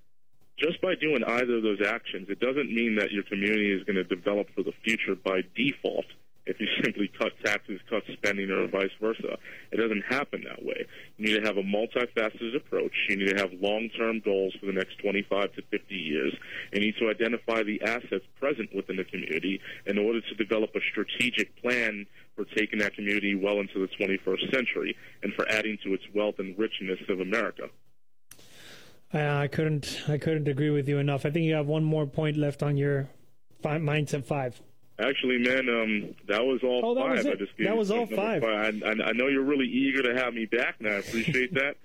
just 0.58 0.80
by 0.80 0.94
doing 0.94 1.22
either 1.24 1.56
of 1.56 1.62
those 1.62 1.82
actions, 1.86 2.28
it 2.30 2.40
doesn't 2.40 2.72
mean 2.72 2.96
that 2.96 3.12
your 3.12 3.22
community 3.24 3.72
is 3.72 3.84
going 3.84 3.96
to 3.96 4.04
develop 4.04 4.48
for 4.54 4.62
the 4.62 4.72
future 4.82 5.14
by 5.14 5.42
default. 5.54 6.06
If 6.46 6.60
you 6.60 6.66
simply 6.84 7.10
cut 7.18 7.32
taxes, 7.44 7.80
cut 7.90 8.02
spending, 8.12 8.50
or 8.50 8.66
vice 8.68 8.90
versa. 9.00 9.36
It 9.72 9.76
doesn't 9.76 10.02
happen 10.08 10.44
that 10.48 10.64
way. 10.64 10.86
You 11.16 11.26
need 11.26 11.40
to 11.40 11.46
have 11.46 11.56
a 11.56 11.62
multifaceted 11.62 12.56
approach. 12.56 12.92
You 13.08 13.16
need 13.16 13.36
to 13.36 13.40
have 13.40 13.50
long-term 13.60 14.20
goals 14.24 14.54
for 14.58 14.66
the 14.66 14.72
next 14.72 14.98
25 14.98 15.52
to 15.54 15.62
50 15.62 15.94
years. 15.94 16.34
You 16.72 16.80
need 16.80 16.94
to 17.00 17.10
identify 17.10 17.62
the 17.62 17.82
assets 17.82 18.24
present 18.38 18.74
within 18.74 18.96
the 18.96 19.04
community 19.04 19.60
in 19.86 19.98
order 19.98 20.20
to 20.20 20.34
develop 20.34 20.70
a 20.74 20.80
strategic 20.90 21.60
plan 21.60 22.06
for 22.34 22.44
taking 22.44 22.78
that 22.78 22.94
community 22.94 23.34
well 23.34 23.60
into 23.60 23.78
the 23.78 23.88
21st 23.88 24.54
century 24.54 24.96
and 25.22 25.32
for 25.34 25.48
adding 25.50 25.78
to 25.84 25.94
its 25.94 26.04
wealth 26.14 26.38
and 26.38 26.56
richness 26.58 27.00
of 27.08 27.20
America. 27.20 27.68
I 29.12 29.46
couldn't. 29.46 30.02
I 30.08 30.18
couldn't 30.18 30.48
agree 30.48 30.70
with 30.70 30.88
you 30.88 30.98
enough. 30.98 31.24
I 31.24 31.30
think 31.30 31.46
you 31.46 31.54
have 31.54 31.66
one 31.66 31.84
more 31.84 32.06
point 32.06 32.36
left 32.36 32.62
on 32.62 32.76
your 32.76 33.08
mindset 33.62 34.24
five. 34.24 34.60
Actually, 34.98 35.38
man, 35.38 35.68
um, 35.68 36.14
that 36.26 36.42
was 36.42 36.60
all 36.62 36.80
oh, 36.82 36.94
that 36.94 37.00
five. 37.02 37.16
Was 37.18 37.26
I 37.26 37.34
just 37.34 37.52
that 37.58 37.76
was 37.76 37.90
all 37.90 38.06
five. 38.06 38.42
five. 38.42 38.82
I, 38.82 38.88
I, 38.88 39.08
I 39.08 39.12
know 39.12 39.28
you're 39.28 39.44
really 39.44 39.66
eager 39.66 40.02
to 40.02 40.14
have 40.14 40.32
me 40.32 40.46
back, 40.46 40.76
and 40.78 40.88
I 40.88 40.92
appreciate 40.92 41.52
that. 41.54 41.76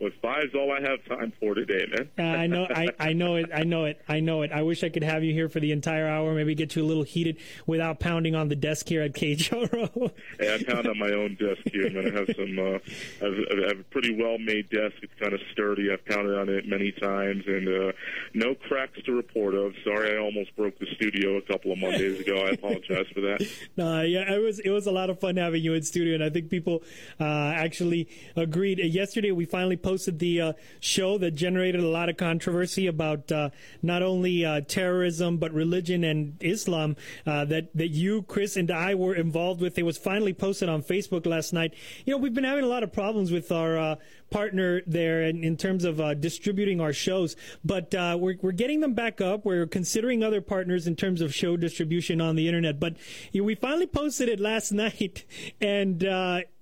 But 0.00 0.12
five's 0.20 0.54
all 0.54 0.72
I 0.72 0.80
have 0.80 1.04
time 1.06 1.32
for 1.40 1.54
today, 1.54 1.86
man. 1.90 2.10
uh, 2.18 2.22
I 2.22 2.46
know, 2.46 2.66
I, 2.68 2.88
I 2.98 3.12
know 3.12 3.36
it, 3.36 3.50
I 3.54 3.64
know 3.64 3.84
it, 3.86 4.00
I 4.08 4.20
know 4.20 4.42
it. 4.42 4.52
I 4.52 4.62
wish 4.62 4.84
I 4.84 4.88
could 4.88 5.02
have 5.02 5.24
you 5.24 5.32
here 5.32 5.48
for 5.48 5.60
the 5.60 5.72
entire 5.72 6.06
hour. 6.08 6.34
Maybe 6.34 6.54
get 6.54 6.76
you 6.76 6.84
a 6.84 6.86
little 6.86 7.02
heated 7.02 7.38
without 7.66 8.00
pounding 8.00 8.34
on 8.34 8.48
the 8.48 8.56
desk 8.56 8.88
here 8.88 9.02
at 9.02 9.14
KHRO. 9.14 10.12
hey, 10.40 10.54
I 10.54 10.62
pound 10.64 10.86
on 10.86 10.98
my 10.98 11.10
own 11.12 11.36
desk 11.36 11.62
here, 11.72 11.90
man. 11.90 12.08
I 12.08 12.18
have 12.18 12.28
some, 12.36 12.58
uh, 12.58 12.78
I, 13.22 13.28
have, 13.28 13.64
I 13.64 13.68
have 13.68 13.80
a 13.80 13.84
pretty 13.90 14.14
well-made 14.14 14.70
desk. 14.70 14.96
It's 15.02 15.14
kind 15.18 15.32
of 15.32 15.40
sturdy. 15.52 15.90
I've 15.92 16.04
pounded 16.04 16.36
on 16.36 16.48
it 16.48 16.66
many 16.66 16.92
times, 16.92 17.44
and 17.46 17.68
uh, 17.68 17.92
no 18.34 18.54
cracks 18.54 19.00
to 19.06 19.12
report 19.12 19.54
of. 19.54 19.72
Sorry, 19.84 20.16
I 20.16 20.20
almost 20.20 20.54
broke 20.56 20.78
the 20.78 20.86
studio 20.94 21.36
a 21.36 21.42
couple 21.42 21.72
of 21.72 21.78
Mondays 21.78 22.20
ago. 22.20 22.44
I 22.44 22.50
apologize 22.50 23.06
for 23.14 23.20
that. 23.22 23.46
No, 23.76 24.00
yeah, 24.02 24.32
it 24.32 24.42
was 24.42 24.58
it 24.60 24.70
was 24.70 24.86
a 24.86 24.90
lot 24.90 25.10
of 25.10 25.20
fun 25.20 25.36
having 25.36 25.62
you 25.62 25.74
in 25.74 25.82
studio, 25.82 26.14
and 26.14 26.24
I 26.24 26.30
think 26.30 26.48
people 26.50 26.82
uh, 27.20 27.24
actually 27.24 28.08
agreed. 28.34 28.78
Yesterday, 28.78 29.32
we 29.32 29.44
finally 29.44 29.76
posted 29.86 30.18
the 30.18 30.40
uh, 30.40 30.52
show 30.80 31.16
that 31.16 31.30
generated 31.30 31.80
a 31.80 31.86
lot 31.86 32.08
of 32.08 32.16
controversy 32.16 32.88
about 32.88 33.30
uh, 33.30 33.50
not 33.82 34.02
only 34.02 34.44
uh, 34.44 34.60
terrorism 34.62 35.36
but 35.36 35.52
religion 35.52 36.02
and 36.02 36.36
Islam 36.40 36.96
uh, 37.24 37.44
that 37.44 37.68
that 37.72 37.90
you, 37.90 38.22
Chris, 38.22 38.56
and 38.56 38.68
I 38.72 38.96
were 38.96 39.14
involved 39.14 39.60
with. 39.60 39.78
It 39.78 39.84
was 39.84 39.96
finally 39.96 40.32
posted 40.32 40.68
on 40.68 40.82
Facebook 40.82 41.24
last 41.24 41.52
night. 41.52 41.72
You 42.04 42.10
know, 42.10 42.18
we've 42.18 42.34
been 42.34 42.42
having 42.42 42.64
a 42.64 42.68
lot 42.68 42.82
of 42.82 42.92
problems 42.92 43.30
with 43.30 43.52
our 43.52 43.78
uh, 43.78 43.96
partner 44.28 44.82
there 44.88 45.22
in, 45.22 45.44
in 45.44 45.56
terms 45.56 45.84
of 45.84 46.20
distributing 46.20 46.80
our 46.80 46.92
shows, 46.92 47.36
but 47.64 47.94
we're 47.94 48.34
we're 48.42 48.50
getting 48.50 48.80
them 48.80 48.94
back 48.94 49.20
up. 49.20 49.44
We're 49.44 49.68
considering 49.68 50.24
other 50.24 50.40
partners 50.40 50.88
in 50.88 50.96
terms 50.96 51.20
of 51.20 51.32
show 51.32 51.56
distribution 51.56 52.20
on 52.20 52.34
the 52.34 52.48
internet, 52.48 52.80
but 52.80 52.96
you 53.30 53.42
know, 53.42 53.46
we 53.46 53.54
finally 53.54 53.86
posted 53.86 54.28
it 54.28 54.40
last 54.40 54.72
night, 54.84 55.24
and 55.60 56.02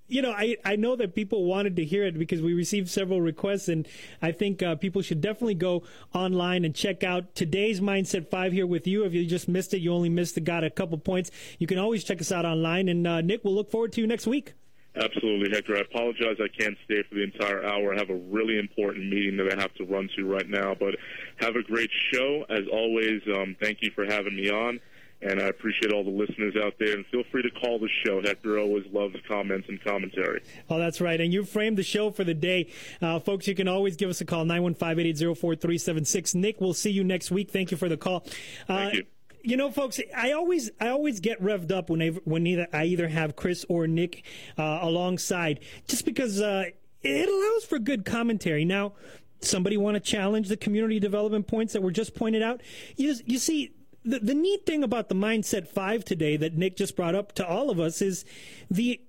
you 0.09 0.23
know, 0.23 0.33
I, 0.33 0.57
I 0.65 0.77
know 0.77 0.97
that 0.97 1.15
people 1.15 1.45
wanted 1.45 1.77
to 1.77 1.85
hear 1.85 2.05
it 2.05 2.19
because 2.19 2.43
we 2.43 2.53
received 2.53 2.89
several 2.89 3.21
requests, 3.21 3.69
and 3.69 3.89
I 4.21 4.33
think 4.33 4.63
uh, 4.63 4.77
people 4.77 5.03
should 5.03 5.21
definitely 5.21 5.55
go 5.55 5.85
online 6.13 6.65
and 6.65 6.75
check 6.75 7.03
out 7.03 7.35
today's 7.35 7.81
Mindset 7.81 8.29
5 8.29 8.53
here 8.53 8.67
with 8.67 8.87
you. 8.87 9.05
If 9.05 9.15
you 9.15 9.25
just 9.27 9.49
missed 9.49 9.73
it, 9.73 9.79
you 9.79 9.93
only 9.93 10.11
missed 10.11 10.43
got 10.45 10.65
a 10.65 10.71
couple 10.71 10.99
points. 10.99 11.31
You 11.59 11.67
can 11.67 11.79
always 11.79 12.05
check 12.05 12.21
us 12.21 12.33
out 12.33 12.45
online. 12.45 12.89
And 12.89 13.07
uh, 13.07 13.21
Nick, 13.23 13.45
we'll 13.45 13.55
look 13.55 13.71
forward 13.71 13.93
to 13.93 14.01
you 14.01 14.07
next 14.07 14.27
week. 14.27 14.55
Absolutely, 14.97 15.51
Hector. 15.51 15.77
I 15.77 15.81
apologize 15.81 16.37
I 16.39 16.49
can't 16.57 16.77
stay 16.85 17.03
for 17.09 17.17
the 17.17 17.25
entire 17.25 17.65
hour. 17.65 17.95
I 17.95 17.99
have 17.99 18.11
a 18.11 18.17
really 18.17 18.59
important 18.59 19.09
meeting 19.09 19.37
that 19.39 19.53
I 19.53 19.61
have 19.61 19.75
to 19.75 19.85
run 19.85 20.09
to 20.17 20.25
right 20.25 20.49
now. 20.49 20.75
But 20.79 20.97
have 21.37 21.57
a 21.57 21.63
great 21.63 21.91
show. 22.13 22.45
As 22.49 22.63
always, 22.73 23.21
um, 23.35 23.57
thank 23.61 23.79
you 23.81 23.91
for 23.95 24.05
having 24.05 24.37
me 24.37 24.51
on. 24.51 24.81
And 25.23 25.41
I 25.41 25.47
appreciate 25.47 25.93
all 25.93 26.05
the 26.05 26.11
listeners 26.11 26.55
out 26.63 26.75
there. 26.79 26.93
And 26.95 27.07
feel 27.07 27.23
free 27.31 27.43
to 27.43 27.51
call 27.51 27.79
the 27.79 27.89
show. 28.05 28.21
Hector 28.23 28.59
always 28.59 28.85
loves 28.93 29.17
comments 29.27 29.69
and 29.69 29.83
commentary. 29.83 30.43
Oh, 30.69 30.79
that's 30.79 31.01
right. 31.01 31.21
And 31.21 31.33
you 31.33 31.45
framed 31.45 31.79
the 31.79 31.83
show 31.83 32.11
for 32.11 32.25
the 32.25 32.35
day. 32.35 32.71
Uh, 33.01 33.19
folks, 33.19 33.49
you 33.49 33.55
can 33.55 33.69
always 33.69 33.97
give 33.97 34.11
us 34.11 34.21
a 34.21 34.25
call, 34.25 34.45
915-880-4376. 34.45 36.35
Nick, 36.35 36.61
we'll 36.61 36.75
see 36.75 36.91
you 36.91 37.05
next 37.05 37.31
week. 37.31 37.51
Thank 37.51 37.71
you 37.71 37.77
for 37.77 37.89
the 37.89 37.97
call. 37.97 38.25
Uh, 38.69 38.77
Thank 38.77 38.95
you. 38.95 39.05
You 39.47 39.59
know, 39.59 39.71
folks, 39.71 40.01
I 40.17 40.33
always 40.33 40.71
I 40.81 40.89
always 40.89 41.21
get 41.21 41.39
revved 41.43 41.71
up 41.71 41.91
when 41.91 42.01
I, 42.01 42.09
when 42.25 42.47
either 42.47 42.67
I 42.73 42.85
either 42.85 43.09
have 43.09 43.37
Chris 43.37 43.67
or 43.69 43.87
Nick 43.87 44.25
uh, 44.57 44.79
alongside, 44.81 45.61
just 45.87 46.07
because 46.07 46.41
uh, 46.41 46.65
it 47.03 47.29
allows 47.29 47.67
for 47.67 47.79
good 47.79 48.07
commentary. 48.07 48.65
Now, 48.65 48.95
somebody 49.41 49.77
want 49.77 49.95
to 49.97 50.01
challenge 50.01 50.49
the 50.49 50.57
community 50.57 50.99
development 50.99 51.47
points 51.47 51.73
that 51.75 51.83
were 51.83 51.91
just 51.91 52.15
pointed 52.15 52.43
out? 52.43 52.63
You, 52.97 53.15
you 53.27 53.39
see, 53.39 53.73
the, 54.05 54.19
the 54.19 54.35
neat 54.35 54.67
thing 54.67 54.85
about 54.85 55.09
the 55.09 55.15
mindset 55.15 55.67
five 55.67 56.05
today 56.05 56.37
that 56.37 56.57
Nick 56.57 56.77
just 56.77 56.97
brought 56.97 57.15
up 57.15 57.33
to 57.33 57.47
all 57.47 57.71
of 57.71 57.81
us 57.81 58.03
is 58.03 58.25
the 58.71 59.01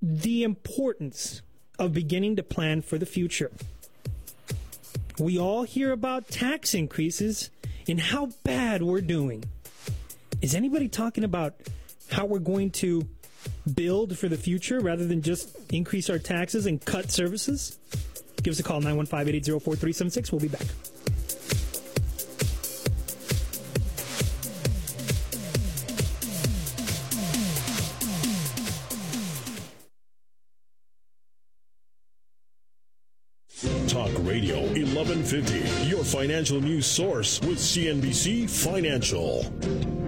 the 0.00 0.42
importance 0.42 1.42
of 1.78 1.92
beginning 1.92 2.36
to 2.36 2.42
plan 2.42 2.82
for 2.82 2.98
the 2.98 3.06
future. 3.06 3.52
We 5.18 5.38
all 5.38 5.62
hear 5.62 5.92
about 5.92 6.28
tax 6.28 6.74
increases 6.74 7.50
and 7.88 8.00
how 8.00 8.30
bad 8.42 8.82
we're 8.82 9.00
doing. 9.00 9.44
Is 10.40 10.56
anybody 10.56 10.88
talking 10.88 11.22
about 11.22 11.54
how 12.10 12.26
we're 12.26 12.40
going 12.40 12.70
to 12.70 13.06
build 13.74 14.18
for 14.18 14.28
the 14.28 14.36
future 14.36 14.80
rather 14.80 15.06
than 15.06 15.22
just 15.22 15.56
increase 15.72 16.10
our 16.10 16.18
taxes 16.18 16.66
and 16.66 16.84
cut 16.84 17.12
services? 17.12 17.78
Give 18.42 18.52
us 18.52 18.58
a 18.58 18.64
call, 18.64 18.80
915 18.80 19.20
880 19.20 19.60
4376. 19.60 20.32
We'll 20.32 20.40
be 20.40 20.48
back. 20.48 20.66
Financial 36.22 36.60
news 36.60 36.86
source 36.86 37.40
with 37.40 37.58
CNBC 37.58 38.48
Financial. 38.48 40.01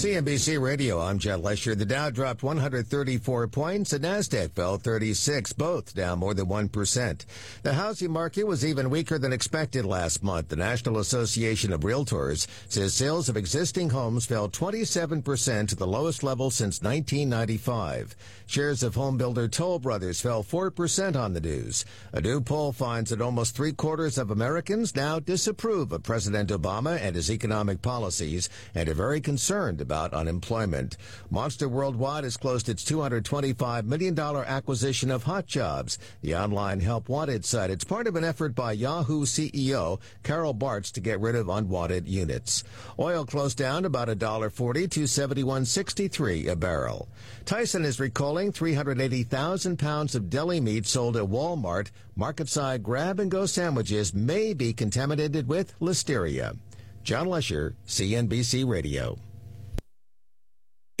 CNBC 0.00 0.58
Radio, 0.58 0.98
I'm 0.98 1.18
Jed 1.18 1.42
Lesher. 1.42 1.74
The 1.74 1.84
Dow 1.84 2.08
dropped 2.08 2.42
134 2.42 3.48
points. 3.48 3.90
The 3.90 4.00
Nasdaq 4.00 4.52
fell 4.52 4.78
36, 4.78 5.52
both 5.52 5.94
down 5.94 6.20
more 6.20 6.32
than 6.32 6.46
1%. 6.46 7.24
The 7.62 7.74
housing 7.74 8.10
market 8.10 8.46
was 8.46 8.64
even 8.64 8.88
weaker 8.88 9.18
than 9.18 9.34
expected 9.34 9.84
last 9.84 10.22
month. 10.22 10.48
The 10.48 10.56
National 10.56 11.00
Association 11.00 11.70
of 11.70 11.82
Realtors 11.82 12.46
says 12.70 12.94
sales 12.94 13.28
of 13.28 13.36
existing 13.36 13.90
homes 13.90 14.24
fell 14.24 14.48
27% 14.48 15.68
to 15.68 15.76
the 15.76 15.86
lowest 15.86 16.22
level 16.22 16.50
since 16.50 16.80
1995. 16.80 18.16
Shares 18.46 18.82
of 18.82 18.94
home 18.94 19.18
builder 19.18 19.48
Toll 19.48 19.80
Brothers 19.80 20.22
fell 20.22 20.42
4% 20.42 21.14
on 21.14 21.34
the 21.34 21.42
news. 21.42 21.84
A 22.12 22.22
new 22.22 22.40
poll 22.40 22.72
finds 22.72 23.10
that 23.10 23.20
almost 23.20 23.54
three 23.54 23.72
quarters 23.72 24.16
of 24.16 24.30
Americans 24.30 24.96
now 24.96 25.20
disapprove 25.20 25.92
of 25.92 26.04
President 26.04 26.48
Obama 26.48 26.98
and 26.98 27.14
his 27.14 27.30
economic 27.30 27.82
policies 27.82 28.48
and 28.74 28.88
are 28.88 28.94
very 28.94 29.20
concerned 29.20 29.82
about 29.82 29.89
unemployment. 29.92 30.96
Monster 31.30 31.68
Worldwide 31.68 32.24
has 32.24 32.36
closed 32.36 32.68
its 32.68 32.84
$225 32.84 33.84
million 33.84 34.18
acquisition 34.18 35.10
of 35.10 35.24
HotJobs, 35.24 35.98
the 36.22 36.34
online 36.34 36.80
help 36.80 37.08
wanted 37.08 37.44
site. 37.44 37.70
It's 37.70 37.84
part 37.84 38.06
of 38.06 38.16
an 38.16 38.24
effort 38.24 38.54
by 38.54 38.72
Yahoo 38.72 39.24
CEO 39.24 40.00
Carol 40.22 40.54
Bartz 40.54 40.92
to 40.92 41.00
get 41.00 41.20
rid 41.20 41.34
of 41.34 41.48
unwanted 41.48 42.06
units. 42.06 42.64
Oil 42.98 43.24
closed 43.24 43.58
down 43.58 43.84
about 43.84 44.08
$1.40 44.08 44.90
to 44.90 45.00
71.63 45.02 46.48
a 46.48 46.56
barrel. 46.56 47.08
Tyson 47.44 47.84
is 47.84 48.00
recalling 48.00 48.52
380,000 48.52 49.78
pounds 49.78 50.14
of 50.14 50.30
deli 50.30 50.60
meat 50.60 50.86
sold 50.86 51.16
at 51.16 51.24
Walmart. 51.24 51.90
Marketside 52.18 52.82
grab 52.82 53.20
and 53.20 53.30
go 53.30 53.46
sandwiches 53.46 54.14
may 54.14 54.52
be 54.52 54.72
contaminated 54.72 55.48
with 55.48 55.78
listeria. 55.80 56.56
John 57.02 57.26
Lesher, 57.26 57.74
CNBC 57.86 58.66
Radio. 58.66 59.18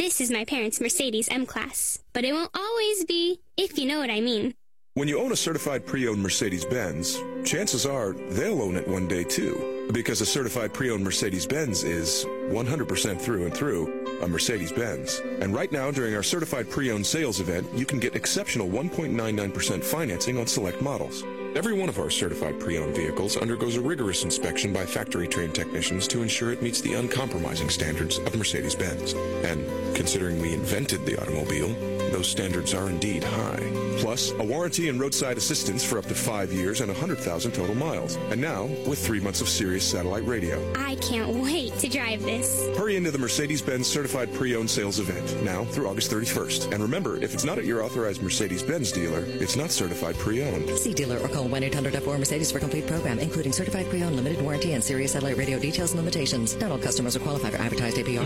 This 0.00 0.18
is 0.18 0.30
my 0.30 0.46
parents' 0.46 0.80
Mercedes 0.80 1.28
M 1.30 1.44
Class, 1.44 1.98
but 2.14 2.24
it 2.24 2.32
won't 2.32 2.50
always 2.54 3.04
be, 3.04 3.42
if 3.58 3.76
you 3.76 3.86
know 3.86 4.00
what 4.00 4.08
I 4.08 4.22
mean. 4.22 4.54
When 4.94 5.08
you 5.08 5.20
own 5.20 5.30
a 5.30 5.36
certified 5.36 5.84
pre-owned 5.84 6.22
Mercedes-Benz, 6.22 7.20
chances 7.44 7.84
are 7.84 8.14
they'll 8.30 8.62
own 8.62 8.76
it 8.76 8.88
one 8.88 9.06
day 9.06 9.24
too. 9.24 9.90
Because 9.92 10.22
a 10.22 10.26
certified 10.26 10.72
pre-owned 10.72 11.04
Mercedes-Benz 11.04 11.84
is 11.84 12.24
100% 12.24 13.20
through 13.20 13.44
and 13.44 13.54
through 13.54 14.22
a 14.22 14.26
Mercedes-Benz. 14.26 15.20
And 15.42 15.54
right 15.54 15.70
now, 15.70 15.90
during 15.90 16.14
our 16.14 16.22
certified 16.22 16.70
pre-owned 16.70 17.06
sales 17.06 17.38
event, 17.38 17.68
you 17.74 17.84
can 17.84 17.98
get 17.98 18.16
exceptional 18.16 18.68
1.99% 18.70 19.84
financing 19.84 20.38
on 20.38 20.46
select 20.46 20.80
models. 20.80 21.24
Every 21.56 21.72
one 21.72 21.88
of 21.88 21.98
our 21.98 22.10
certified 22.10 22.60
pre-owned 22.60 22.94
vehicles 22.94 23.36
undergoes 23.36 23.76
a 23.76 23.80
rigorous 23.80 24.22
inspection 24.22 24.72
by 24.72 24.86
factory-trained 24.86 25.52
technicians 25.52 26.06
to 26.08 26.22
ensure 26.22 26.52
it 26.52 26.62
meets 26.62 26.80
the 26.80 26.94
uncompromising 26.94 27.70
standards 27.70 28.18
of 28.18 28.36
Mercedes-Benz. 28.36 29.14
And 29.44 29.66
considering 29.96 30.40
we 30.40 30.54
invented 30.54 31.04
the 31.04 31.20
automobile, 31.20 31.74
those 32.12 32.28
standards 32.28 32.72
are 32.72 32.88
indeed 32.88 33.24
high. 33.24 33.79
Plus, 34.00 34.32
a 34.32 34.42
warranty 34.42 34.88
and 34.88 34.98
roadside 34.98 35.36
assistance 35.36 35.84
for 35.84 35.98
up 35.98 36.06
to 36.06 36.14
five 36.14 36.52
years 36.52 36.80
and 36.80 36.88
100,000 36.88 37.52
total 37.52 37.74
miles. 37.74 38.16
And 38.30 38.40
now, 38.40 38.64
with 38.86 38.98
three 38.98 39.20
months 39.20 39.42
of 39.42 39.48
Sirius 39.48 39.84
satellite 39.84 40.26
radio. 40.26 40.58
I 40.74 40.94
can't 40.96 41.28
wait 41.36 41.74
to 41.78 41.88
drive 41.88 42.22
this. 42.22 42.66
Hurry 42.78 42.96
into 42.96 43.10
the 43.10 43.18
Mercedes-Benz 43.18 43.86
Certified 43.86 44.32
Pre-Owned 44.32 44.70
Sales 44.70 45.00
event 45.00 45.44
now 45.44 45.64
through 45.64 45.86
August 45.86 46.10
31st. 46.10 46.72
And 46.72 46.82
remember, 46.82 47.22
if 47.22 47.34
it's 47.34 47.44
not 47.44 47.58
at 47.58 47.66
your 47.66 47.82
authorized 47.82 48.22
Mercedes-Benz 48.22 48.90
dealer, 48.92 49.24
it's 49.26 49.56
not 49.56 49.70
certified 49.70 50.16
pre-owned. 50.16 50.70
See 50.78 50.94
dealer 50.94 51.18
or 51.18 51.28
call 51.28 51.44
1-800-F4 51.48 52.18
Mercedes 52.18 52.50
for 52.50 52.58
complete 52.58 52.86
program, 52.86 53.18
including 53.18 53.52
certified 53.52 53.88
pre-owned, 53.90 54.16
limited 54.16 54.40
warranty, 54.42 54.72
and 54.72 54.82
Sirius 54.82 55.12
satellite 55.12 55.36
radio 55.36 55.58
details 55.58 55.92
and 55.92 56.00
limitations. 56.00 56.56
Not 56.56 56.70
all 56.70 56.78
customers 56.78 57.16
are 57.16 57.20
qualified 57.20 57.52
for 57.52 57.60
advertised 57.60 57.98
APR. 57.98 58.24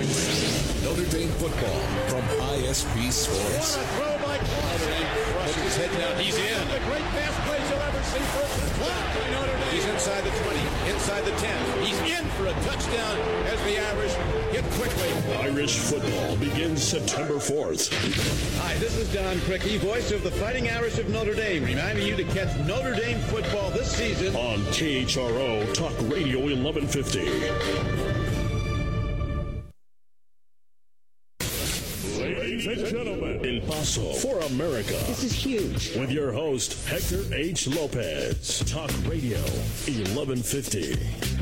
Notre 0.85 1.05
Dame 1.11 1.29
football 1.31 1.81
from 2.09 2.23
ISP 2.63 3.11
Sports. 3.11 3.79
His 5.75 5.87
head 5.87 5.99
down. 5.99 6.23
He's 6.23 6.37
in. 6.37 6.69
The 6.69 6.79
great 6.87 7.05
pass 7.15 7.35
plays 7.47 7.71
you'll 7.71 7.81
ever 7.81 8.03
see. 8.05 8.19
First 8.39 8.59
and 8.63 8.71
by 8.81 9.31
Notre 9.33 9.59
Dame. 9.59 9.75
He's 9.75 9.87
inside 9.87 10.23
the 10.25 10.31
20, 10.31 10.93
inside 10.93 11.25
the 11.25 11.33
10. 11.33 11.85
He's 11.85 11.99
in 12.19 12.25
for 12.31 12.47
a 12.47 12.53
touchdown 12.65 13.19
as 13.47 13.61
the 13.65 13.79
Irish 13.79 14.15
hit 14.53 14.65
quickly. 14.79 15.11
Irish 15.39 15.79
football 15.79 16.37
begins 16.37 16.83
September 16.83 17.35
4th. 17.35 17.93
Hi, 18.61 18.75
this 18.75 18.97
is 18.97 19.13
Don 19.13 19.37
Criqui, 19.39 19.79
voice 19.79 20.13
of 20.13 20.23
the 20.23 20.31
Fighting 20.31 20.69
Irish 20.69 20.99
of 20.99 21.09
Notre 21.09 21.35
Dame, 21.35 21.65
reminding 21.65 22.07
you 22.07 22.17
to 22.17 22.25
catch 22.25 22.57
Notre 22.67 22.95
Dame 22.95 23.19
football 23.21 23.71
this 23.71 23.91
season 23.91 24.35
on 24.37 24.61
KHRO 24.73 25.73
Talk 25.75 25.95
Radio 26.11 26.39
1150. 26.41 28.04
For 33.85 34.39
America. 34.41 34.95
This 35.07 35.25
is 35.25 35.33
huge. 35.33 35.95
With 35.97 36.11
your 36.11 36.33
host, 36.33 36.89
Hector 36.89 37.23
H. 37.35 37.69
Lopez. 37.69 38.61
Talk 38.67 38.91
Radio 39.07 39.39
1150. 39.39 41.34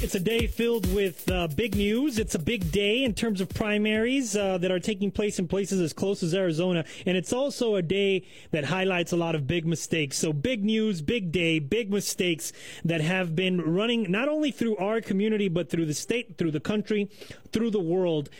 It's 0.00 0.14
a 0.14 0.20
day 0.20 0.46
filled 0.46 0.94
with 0.94 1.28
uh, 1.28 1.48
big 1.48 1.74
news. 1.74 2.20
It's 2.20 2.36
a 2.36 2.38
big 2.38 2.70
day 2.70 3.02
in 3.02 3.14
terms 3.14 3.40
of 3.40 3.48
primaries 3.48 4.36
uh, 4.36 4.56
that 4.58 4.70
are 4.70 4.78
taking 4.78 5.10
place 5.10 5.40
in 5.40 5.48
places 5.48 5.80
as 5.80 5.92
close 5.92 6.22
as 6.22 6.34
Arizona. 6.34 6.84
And 7.04 7.16
it's 7.16 7.32
also 7.32 7.74
a 7.74 7.82
day 7.82 8.24
that 8.52 8.66
highlights 8.66 9.10
a 9.10 9.16
lot 9.16 9.34
of 9.34 9.48
big 9.48 9.66
mistakes. 9.66 10.16
So, 10.16 10.32
big 10.32 10.64
news, 10.64 11.02
big 11.02 11.32
day, 11.32 11.58
big 11.58 11.90
mistakes 11.90 12.52
that 12.84 13.00
have 13.00 13.34
been 13.34 13.60
running 13.60 14.08
not 14.08 14.28
only 14.28 14.52
through 14.52 14.76
our 14.76 15.00
community, 15.00 15.48
but 15.48 15.68
through 15.68 15.86
the 15.86 15.94
state, 15.94 16.38
through 16.38 16.52
the 16.52 16.60
country, 16.60 17.10
through 17.52 17.70
the 17.70 17.80
world. 17.80 18.30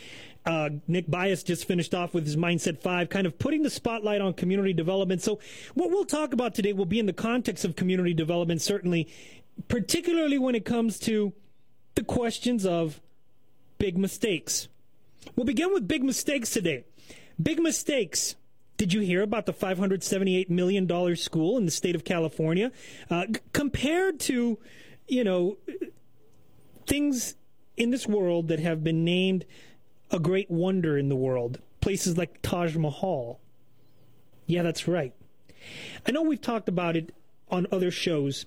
Uh, 0.45 0.69
Nick 0.87 1.11
Bias 1.11 1.43
just 1.43 1.65
finished 1.65 1.93
off 1.93 2.13
with 2.13 2.25
his 2.25 2.37
Mindset 2.37 2.79
5, 2.79 3.09
kind 3.09 3.27
of 3.27 3.37
putting 3.37 3.63
the 3.63 3.69
spotlight 3.69 4.21
on 4.21 4.33
community 4.33 4.71
development. 4.71 5.21
So, 5.21 5.39
what 5.73 5.89
we'll 5.89 6.05
talk 6.05 6.31
about 6.31 6.55
today 6.55 6.71
will 6.71 6.85
be 6.85 6.99
in 6.99 7.05
the 7.05 7.11
context 7.11 7.65
of 7.65 7.75
community 7.75 8.13
development, 8.13 8.61
certainly, 8.61 9.09
particularly 9.67 10.39
when 10.39 10.55
it 10.55 10.63
comes 10.63 10.97
to 10.99 11.33
the 11.95 12.03
questions 12.03 12.65
of 12.65 13.01
big 13.77 13.97
mistakes. 13.97 14.67
We'll 15.35 15.45
begin 15.45 15.73
with 15.73 15.87
big 15.87 16.03
mistakes 16.03 16.49
today. 16.49 16.85
Big 17.41 17.59
mistakes. 17.59 18.35
Did 18.77 18.93
you 18.93 19.01
hear 19.01 19.21
about 19.21 19.45
the 19.45 19.53
$578 19.53 20.49
million 20.49 21.15
school 21.15 21.57
in 21.57 21.65
the 21.65 21.71
state 21.71 21.95
of 21.95 22.05
California? 22.05 22.71
Uh, 23.09 23.25
c- 23.27 23.41
compared 23.51 24.19
to, 24.21 24.57
you 25.07 25.23
know, 25.23 25.57
things 26.87 27.35
in 27.75 27.91
this 27.91 28.07
world 28.07 28.47
that 28.49 28.59
have 28.59 28.83
been 28.83 29.03
named 29.03 29.45
a 30.11 30.19
great 30.19 30.49
wonder 30.49 30.97
in 30.97 31.09
the 31.09 31.15
world, 31.15 31.59
places 31.81 32.17
like 32.17 32.41
Taj 32.41 32.75
Mahal. 32.75 33.39
Yeah, 34.45 34.63
that's 34.63 34.87
right. 34.87 35.13
I 36.07 36.11
know 36.11 36.21
we've 36.21 36.41
talked 36.41 36.69
about 36.69 36.95
it 36.95 37.13
on 37.51 37.67
other 37.71 37.91
shows 37.91 38.45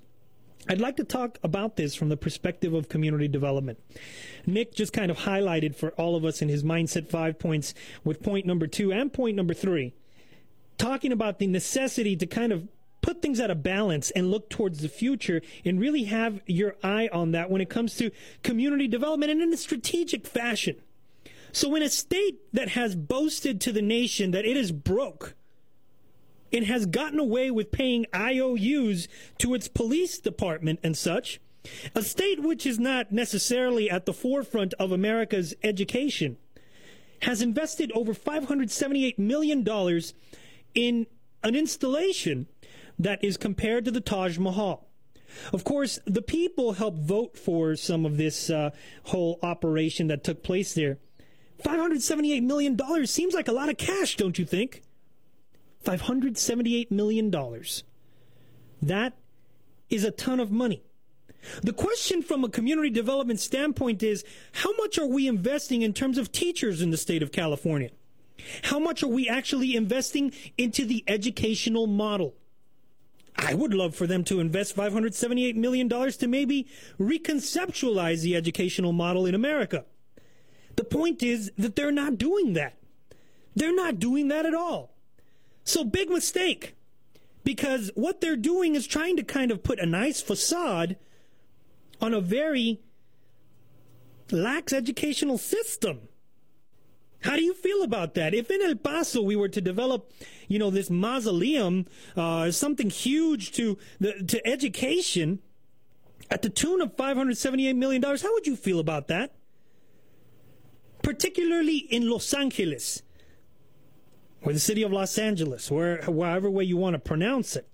I'd 0.68 0.80
like 0.80 0.96
to 0.96 1.04
talk 1.04 1.38
about 1.42 1.76
this 1.76 1.94
from 1.94 2.08
the 2.08 2.16
perspective 2.16 2.72
of 2.72 2.88
community 2.88 3.26
development. 3.26 3.78
Nick 4.46 4.74
just 4.74 4.92
kind 4.92 5.10
of 5.10 5.18
highlighted 5.18 5.74
for 5.74 5.90
all 5.92 6.14
of 6.14 6.24
us 6.24 6.40
in 6.40 6.48
his 6.48 6.62
Mindset 6.62 7.08
5 7.08 7.38
points 7.38 7.74
with 8.04 8.22
point 8.22 8.46
number 8.46 8.66
two 8.66 8.92
and 8.92 9.12
point 9.12 9.36
number 9.36 9.54
three, 9.54 9.92
talking 10.78 11.10
about 11.10 11.38
the 11.38 11.48
necessity 11.48 12.16
to 12.16 12.26
kind 12.26 12.52
of 12.52 12.68
put 13.00 13.20
things 13.20 13.40
at 13.40 13.50
a 13.50 13.56
balance 13.56 14.12
and 14.12 14.30
look 14.30 14.48
towards 14.48 14.80
the 14.80 14.88
future 14.88 15.42
and 15.64 15.80
really 15.80 16.04
have 16.04 16.40
your 16.46 16.76
eye 16.84 17.08
on 17.12 17.32
that 17.32 17.50
when 17.50 17.60
it 17.60 17.68
comes 17.68 17.96
to 17.96 18.12
community 18.44 18.86
development 18.86 19.32
and 19.32 19.42
in 19.42 19.52
a 19.52 19.56
strategic 19.56 20.26
fashion. 20.26 20.76
So, 21.50 21.74
in 21.74 21.82
a 21.82 21.90
state 21.90 22.38
that 22.52 22.70
has 22.70 22.94
boasted 22.94 23.60
to 23.62 23.72
the 23.72 23.82
nation 23.82 24.30
that 24.30 24.46
it 24.46 24.56
is 24.56 24.72
broke, 24.72 25.34
it 26.52 26.64
has 26.64 26.86
gotten 26.86 27.18
away 27.18 27.50
with 27.50 27.72
paying 27.72 28.06
IOUs 28.14 29.08
to 29.38 29.54
its 29.54 29.68
police 29.68 30.18
department 30.18 30.78
and 30.82 30.96
such. 30.96 31.40
A 31.94 32.02
state 32.02 32.42
which 32.42 32.66
is 32.66 32.78
not 32.78 33.12
necessarily 33.12 33.88
at 33.90 34.04
the 34.04 34.12
forefront 34.12 34.74
of 34.74 34.92
America's 34.92 35.54
education 35.62 36.36
has 37.22 37.40
invested 37.40 37.90
over 37.92 38.12
$578 38.12 39.18
million 39.18 39.66
in 40.74 41.06
an 41.44 41.54
installation 41.54 42.46
that 42.98 43.22
is 43.22 43.36
compared 43.36 43.84
to 43.84 43.90
the 43.90 44.00
Taj 44.00 44.38
Mahal. 44.38 44.88
Of 45.52 45.64
course, 45.64 45.98
the 46.04 46.20
people 46.20 46.72
helped 46.72 46.98
vote 46.98 47.38
for 47.38 47.74
some 47.76 48.04
of 48.04 48.16
this 48.16 48.50
uh, 48.50 48.70
whole 49.04 49.38
operation 49.42 50.08
that 50.08 50.24
took 50.24 50.42
place 50.42 50.74
there. 50.74 50.98
$578 51.62 52.42
million 52.42 52.76
seems 53.06 53.34
like 53.34 53.48
a 53.48 53.52
lot 53.52 53.68
of 53.68 53.78
cash, 53.78 54.16
don't 54.16 54.38
you 54.38 54.44
think? 54.44 54.82
$578 55.82 56.90
million. 56.90 57.30
That 58.80 59.14
is 59.90 60.04
a 60.04 60.10
ton 60.10 60.40
of 60.40 60.50
money. 60.50 60.82
The 61.62 61.72
question 61.72 62.22
from 62.22 62.44
a 62.44 62.48
community 62.48 62.90
development 62.90 63.40
standpoint 63.40 64.02
is 64.02 64.24
how 64.52 64.72
much 64.76 64.98
are 64.98 65.06
we 65.06 65.26
investing 65.26 65.82
in 65.82 65.92
terms 65.92 66.18
of 66.18 66.30
teachers 66.30 66.80
in 66.80 66.90
the 66.90 66.96
state 66.96 67.22
of 67.22 67.32
California? 67.32 67.90
How 68.62 68.78
much 68.78 69.02
are 69.02 69.08
we 69.08 69.28
actually 69.28 69.76
investing 69.76 70.32
into 70.56 70.84
the 70.84 71.04
educational 71.06 71.86
model? 71.86 72.34
I 73.36 73.54
would 73.54 73.74
love 73.74 73.94
for 73.94 74.06
them 74.06 74.24
to 74.24 74.40
invest 74.40 74.76
$578 74.76 75.56
million 75.56 75.88
to 75.88 76.28
maybe 76.28 76.68
reconceptualize 77.00 78.22
the 78.22 78.36
educational 78.36 78.92
model 78.92 79.26
in 79.26 79.34
America. 79.34 79.84
The 80.76 80.84
point 80.84 81.22
is 81.22 81.50
that 81.58 81.76
they're 81.76 81.92
not 81.92 82.18
doing 82.18 82.52
that. 82.54 82.78
They're 83.54 83.74
not 83.74 83.98
doing 83.98 84.28
that 84.28 84.46
at 84.46 84.54
all. 84.54 84.91
So 85.64 85.84
big 85.84 86.10
mistake. 86.10 86.74
Because 87.44 87.90
what 87.94 88.20
they're 88.20 88.36
doing 88.36 88.74
is 88.74 88.86
trying 88.86 89.16
to 89.16 89.24
kind 89.24 89.50
of 89.50 89.62
put 89.62 89.80
a 89.80 89.86
nice 89.86 90.20
facade 90.20 90.96
on 92.00 92.14
a 92.14 92.20
very 92.20 92.80
lax 94.30 94.72
educational 94.72 95.38
system. 95.38 96.08
How 97.22 97.36
do 97.36 97.42
you 97.42 97.54
feel 97.54 97.82
about 97.82 98.14
that? 98.14 98.34
If 98.34 98.50
in 98.50 98.62
El 98.62 98.76
Paso 98.76 99.22
we 99.22 99.36
were 99.36 99.48
to 99.48 99.60
develop, 99.60 100.12
you 100.48 100.58
know, 100.58 100.70
this 100.70 100.90
mausoleum, 100.90 101.86
uh, 102.16 102.50
something 102.50 102.90
huge 102.90 103.52
to 103.52 103.78
the 104.00 104.24
to 104.24 104.44
education, 104.46 105.40
at 106.30 106.42
the 106.42 106.48
tune 106.48 106.80
of 106.80 106.96
five 106.96 107.16
hundred 107.16 107.38
seventy-eight 107.38 107.76
million 107.76 108.00
dollars, 108.00 108.22
how 108.22 108.32
would 108.32 108.46
you 108.46 108.56
feel 108.56 108.80
about 108.80 109.08
that? 109.08 109.34
Particularly 111.02 111.78
in 111.78 112.08
Los 112.08 112.32
Angeles, 112.34 113.02
or 114.42 114.52
the 114.52 114.58
city 114.58 114.82
of 114.82 114.92
Los 114.92 115.18
Angeles, 115.18 115.70
where 115.70 116.02
however 116.02 116.50
way 116.50 116.64
you 116.64 116.76
want 116.76 116.94
to 116.94 116.98
pronounce 116.98 117.56
it. 117.56 117.68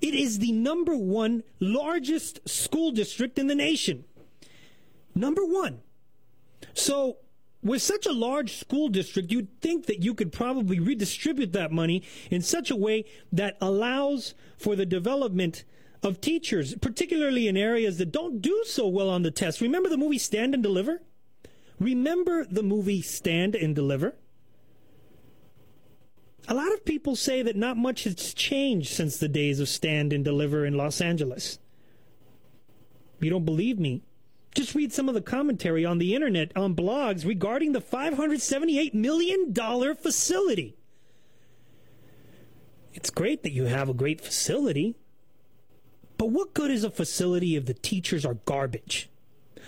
It 0.00 0.14
is 0.14 0.38
the 0.38 0.52
number 0.52 0.96
one 0.96 1.42
largest 1.60 2.46
school 2.48 2.90
district 2.90 3.38
in 3.38 3.46
the 3.46 3.54
nation. 3.54 4.04
Number 5.14 5.44
one. 5.44 5.80
So, 6.74 7.18
with 7.62 7.80
such 7.82 8.06
a 8.06 8.12
large 8.12 8.58
school 8.58 8.88
district, 8.88 9.32
you'd 9.32 9.60
think 9.60 9.86
that 9.86 10.02
you 10.02 10.14
could 10.14 10.32
probably 10.32 10.78
redistribute 10.78 11.52
that 11.54 11.72
money 11.72 12.02
in 12.30 12.42
such 12.42 12.70
a 12.70 12.76
way 12.76 13.04
that 13.32 13.56
allows 13.60 14.34
for 14.58 14.76
the 14.76 14.86
development 14.86 15.64
of 16.02 16.20
teachers, 16.20 16.74
particularly 16.76 17.48
in 17.48 17.56
areas 17.56 17.98
that 17.98 18.12
don't 18.12 18.40
do 18.40 18.62
so 18.66 18.86
well 18.86 19.08
on 19.08 19.22
the 19.22 19.30
test. 19.30 19.60
Remember 19.60 19.88
the 19.88 19.96
movie 19.96 20.18
Stand 20.18 20.54
and 20.54 20.62
Deliver? 20.62 21.02
Remember 21.80 22.44
the 22.44 22.62
movie 22.62 23.02
Stand 23.02 23.54
and 23.54 23.74
Deliver? 23.74 24.14
A 26.48 26.54
lot 26.54 26.72
of 26.72 26.84
people 26.84 27.16
say 27.16 27.42
that 27.42 27.56
not 27.56 27.76
much 27.76 28.04
has 28.04 28.32
changed 28.32 28.92
since 28.92 29.16
the 29.16 29.28
days 29.28 29.58
of 29.58 29.68
Stand 29.68 30.12
and 30.12 30.24
Deliver 30.24 30.64
in 30.64 30.74
Los 30.74 31.00
Angeles. 31.00 31.58
You 33.20 33.30
don't 33.30 33.44
believe 33.44 33.78
me? 33.78 34.02
Just 34.54 34.74
read 34.74 34.92
some 34.92 35.08
of 35.08 35.14
the 35.14 35.20
commentary 35.20 35.84
on 35.84 35.98
the 35.98 36.14
internet, 36.14 36.56
on 36.56 36.74
blogs 36.74 37.26
regarding 37.26 37.72
the 37.72 37.80
$578 37.80 38.94
million 38.94 39.52
facility. 39.94 40.76
It's 42.94 43.10
great 43.10 43.42
that 43.42 43.52
you 43.52 43.64
have 43.64 43.88
a 43.88 43.94
great 43.94 44.20
facility, 44.20 44.96
but 46.16 46.30
what 46.30 46.54
good 46.54 46.70
is 46.70 46.84
a 46.84 46.90
facility 46.90 47.56
if 47.56 47.66
the 47.66 47.74
teachers 47.74 48.24
are 48.24 48.34
garbage? 48.34 49.10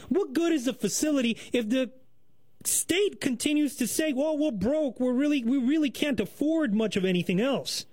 What 0.08 0.32
good 0.32 0.52
is 0.52 0.64
the 0.64 0.72
facility 0.72 1.36
if 1.52 1.68
the 1.68 1.90
state 2.64 3.20
continues 3.20 3.76
to 3.76 3.86
say, 3.86 4.12
"Well, 4.12 4.36
we're 4.36 4.50
broke. 4.50 5.00
We're 5.00 5.12
really 5.12 5.44
we 5.44 5.58
really 5.58 5.90
can't 5.90 6.20
afford 6.20 6.74
much 6.74 6.96
of 6.96 7.04
anything 7.04 7.40
else." 7.40 7.86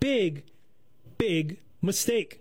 Big 0.00 0.44
big 1.18 1.58
mistake. 1.80 2.40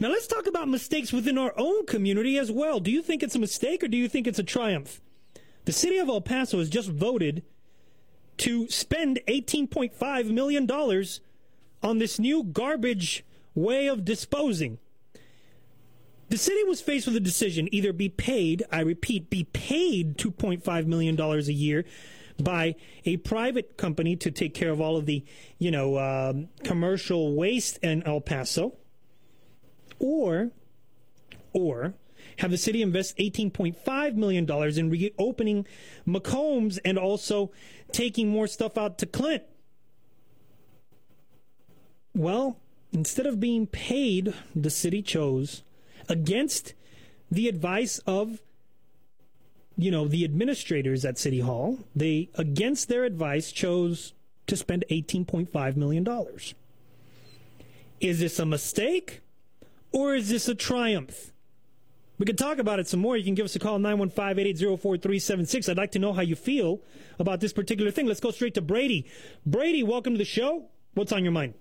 Now 0.00 0.08
let's 0.08 0.26
talk 0.26 0.46
about 0.46 0.68
mistakes 0.68 1.12
within 1.12 1.36
our 1.36 1.52
own 1.56 1.86
community 1.86 2.38
as 2.38 2.50
well. 2.50 2.80
Do 2.80 2.90
you 2.90 3.02
think 3.02 3.22
it's 3.22 3.34
a 3.34 3.38
mistake 3.38 3.82
or 3.82 3.88
do 3.88 3.96
you 3.96 4.08
think 4.08 4.26
it's 4.26 4.38
a 4.38 4.42
triumph? 4.44 5.00
The 5.64 5.72
city 5.72 5.98
of 5.98 6.08
El 6.08 6.20
Paso 6.20 6.58
has 6.58 6.70
just 6.70 6.88
voted 6.88 7.42
to 8.38 8.68
spend 8.68 9.20
$18.5 9.28 10.30
million 10.30 10.70
on 11.82 11.98
this 11.98 12.18
new 12.18 12.42
garbage 12.42 13.24
way 13.54 13.86
of 13.86 14.04
disposing. 14.04 14.78
The 16.30 16.38
city 16.38 16.62
was 16.62 16.80
faced 16.80 17.08
with 17.08 17.16
a 17.16 17.20
decision 17.20 17.68
either 17.72 17.92
be 17.92 18.08
paid, 18.08 18.62
I 18.70 18.82
repeat, 18.82 19.30
be 19.30 19.44
paid 19.44 20.16
$2.5 20.16 20.86
million 20.86 21.20
a 21.20 21.38
year 21.40 21.84
by 22.38 22.76
a 23.04 23.16
private 23.16 23.76
company 23.76 24.14
to 24.14 24.30
take 24.30 24.54
care 24.54 24.70
of 24.70 24.80
all 24.80 24.96
of 24.96 25.06
the, 25.06 25.24
you 25.58 25.72
know, 25.72 25.98
um, 25.98 26.48
commercial 26.62 27.34
waste 27.34 27.78
in 27.82 28.04
El 28.04 28.20
Paso, 28.20 28.74
or, 29.98 30.52
or 31.52 31.94
have 32.38 32.52
the 32.52 32.58
city 32.58 32.80
invest 32.80 33.18
$18.5 33.18 34.14
million 34.14 34.48
in 34.78 34.88
reopening 34.88 35.66
McCombs 36.06 36.78
and 36.84 36.96
also 36.96 37.50
taking 37.90 38.28
more 38.28 38.46
stuff 38.46 38.78
out 38.78 38.98
to 38.98 39.06
Clint. 39.06 39.42
Well, 42.14 42.60
instead 42.92 43.26
of 43.26 43.40
being 43.40 43.66
paid, 43.66 44.32
the 44.54 44.70
city 44.70 45.02
chose 45.02 45.64
against 46.10 46.74
the 47.30 47.48
advice 47.48 47.98
of 48.06 48.40
you 49.76 49.90
know 49.90 50.06
the 50.06 50.24
administrators 50.24 51.04
at 51.04 51.16
city 51.16 51.40
hall 51.40 51.78
they 51.94 52.28
against 52.34 52.88
their 52.88 53.04
advice 53.04 53.52
chose 53.52 54.12
to 54.46 54.56
spend 54.56 54.84
18.5 54.90 55.76
million 55.76 56.04
dollars 56.04 56.54
is 58.00 58.20
this 58.20 58.38
a 58.38 58.44
mistake 58.44 59.20
or 59.92 60.14
is 60.14 60.28
this 60.28 60.48
a 60.48 60.54
triumph 60.54 61.32
we 62.20 62.26
can 62.26 62.36
talk 62.36 62.58
about 62.58 62.78
it 62.78 62.86
some 62.86 63.00
more. 63.00 63.16
You 63.16 63.24
can 63.24 63.34
give 63.34 63.46
us 63.46 63.56
a 63.56 63.58
call, 63.58 63.78
915-880-4376. 63.78 65.70
I'd 65.70 65.78
like 65.78 65.92
to 65.92 65.98
know 65.98 66.12
how 66.12 66.20
you 66.20 66.36
feel 66.36 66.80
about 67.18 67.40
this 67.40 67.54
particular 67.54 67.90
thing. 67.90 68.04
Let's 68.04 68.20
go 68.20 68.30
straight 68.30 68.52
to 68.56 68.60
Brady. 68.60 69.06
Brady, 69.46 69.82
welcome 69.82 70.12
to 70.12 70.18
the 70.18 70.26
show. 70.26 70.66
What's 70.92 71.12
on 71.12 71.24
your 71.24 71.32
mind? 71.32 71.54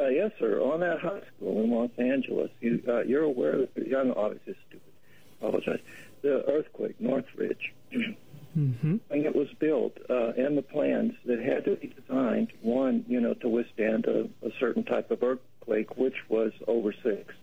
Uh, 0.00 0.08
yes, 0.08 0.30
sir. 0.38 0.60
On 0.62 0.80
that 0.80 1.00
high 1.00 1.20
school 1.36 1.62
in 1.62 1.70
Los 1.70 1.90
Angeles, 1.98 2.50
you, 2.60 2.82
uh, 2.88 3.02
you're 3.02 3.22
aware 3.22 3.58
that 3.58 3.74
the 3.74 3.86
young, 3.86 4.12
obviously 4.12 4.56
stupid, 4.68 4.92
apologize, 5.40 5.80
the 6.22 6.42
earthquake, 6.48 6.98
Northridge. 7.00 7.74
mm-hmm. 7.92 8.96
And 9.10 9.26
it 9.26 9.36
was 9.36 9.48
built, 9.58 9.98
uh, 10.08 10.32
and 10.38 10.56
the 10.56 10.62
plans 10.62 11.12
that 11.26 11.40
had 11.40 11.66
to 11.66 11.76
be 11.76 11.88
designed, 11.88 12.52
one, 12.62 13.04
you 13.08 13.20
know, 13.20 13.34
to 13.34 13.48
withstand 13.48 14.06
a, 14.06 14.22
a 14.46 14.50
certain 14.58 14.84
type 14.84 15.10
of 15.10 15.22
earthquake, 15.22 15.98
which 15.98 16.16
was 16.30 16.52
over 16.66 16.94
six. 17.02 17.34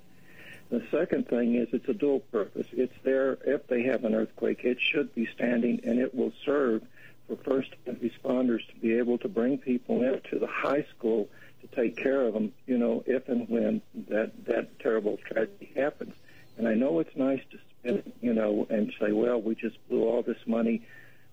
The 0.70 0.84
second 0.90 1.28
thing 1.28 1.56
is 1.56 1.70
it's 1.74 1.88
a 1.88 1.94
dual 1.94 2.20
purpose. 2.20 2.68
It's 2.72 2.94
there 3.04 3.38
if 3.46 3.68
they 3.68 3.84
have 3.84 4.04
an 4.04 4.16
earthquake. 4.16 4.62
It 4.64 4.80
should 4.82 5.14
be 5.14 5.28
standing, 5.34 5.82
and 5.84 6.00
it 6.00 6.14
will 6.16 6.34
serve 6.44 6.82
for 7.28 7.38
first 7.38 7.70
responders 7.88 8.66
to 8.68 8.76
be 8.82 8.98
able 8.98 9.18
to 9.20 9.28
bring 9.28 9.60
people 9.60 10.02
into 10.02 10.40
the 10.40 10.48
high 10.48 10.86
school 10.98 11.30
to 11.62 11.68
take 11.76 11.98
care 11.98 12.22
of 12.22 12.34
them, 12.34 12.54
you 12.66 12.78
know, 12.78 13.04
if 13.06 13.28
and 13.30 13.48
when 13.50 13.82
that, 14.10 14.46
that 14.46 14.80
terrible 14.80 15.18
tragedy 15.18 15.72
happens. 15.76 16.14
And 16.58 16.68
I 16.68 16.74
know 16.74 17.00
it's 17.00 17.16
nice 17.16 17.42
to 17.52 17.58
spend, 17.80 18.14
you 18.22 18.34
know, 18.34 18.68
and 18.70 18.94
say, 19.00 19.12
well, 19.12 19.42
we 19.42 19.56
just 19.56 19.78
blew 19.90 20.04
all 20.04 20.24
this 20.24 20.40
money 20.46 20.82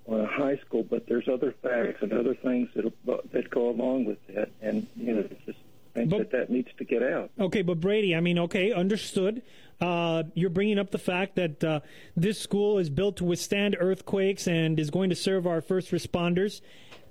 on 0.07 0.21
a 0.21 0.27
high 0.27 0.57
school, 0.59 0.83
but 0.83 1.07
there's 1.07 1.29
other 1.29 1.55
facts 1.63 2.03
and 2.03 2.13
other 2.13 2.35
things 2.35 2.69
that 2.75 2.93
that 3.33 3.49
go 3.49 3.71
along 3.71 4.05
with 4.05 4.19
that, 4.27 4.51
and 4.61 4.87
you 4.97 5.15
know, 5.15 5.21
it's 5.21 5.45
just 5.47 5.59
think 5.95 6.11
but, 6.11 6.19
that 6.19 6.33
that 6.33 6.51
needs 6.51 6.69
to 6.77 6.85
get 6.85 7.03
out. 7.03 7.31
Okay, 7.39 7.63
but 7.63 7.81
Brady, 7.81 8.15
I 8.15 8.21
mean, 8.21 8.39
okay, 8.41 8.73
understood. 8.73 9.43
Uh, 9.81 10.25
you're 10.35 10.51
bringing 10.51 10.79
up 10.79 10.91
the 10.91 10.99
fact 10.99 11.37
that 11.37 11.65
uh, 11.65 11.81
this 12.17 12.39
school 12.39 12.79
is 12.79 12.91
built 12.91 13.17
to 13.17 13.25
withstand 13.25 13.77
earthquakes 13.79 14.47
and 14.47 14.79
is 14.79 14.91
going 14.91 15.11
to 15.11 15.17
serve 15.17 15.47
our 15.47 15.61
first 15.61 15.91
responders. 15.91 16.61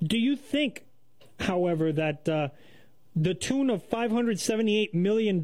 Do 0.01 0.17
you 0.17 0.35
think, 0.35 0.85
however, 1.39 1.91
that 1.93 2.29
uh, 2.29 2.49
the 3.15 3.33
tune 3.33 3.69
of 3.69 3.87
$578 3.89 4.93
million 4.93 5.41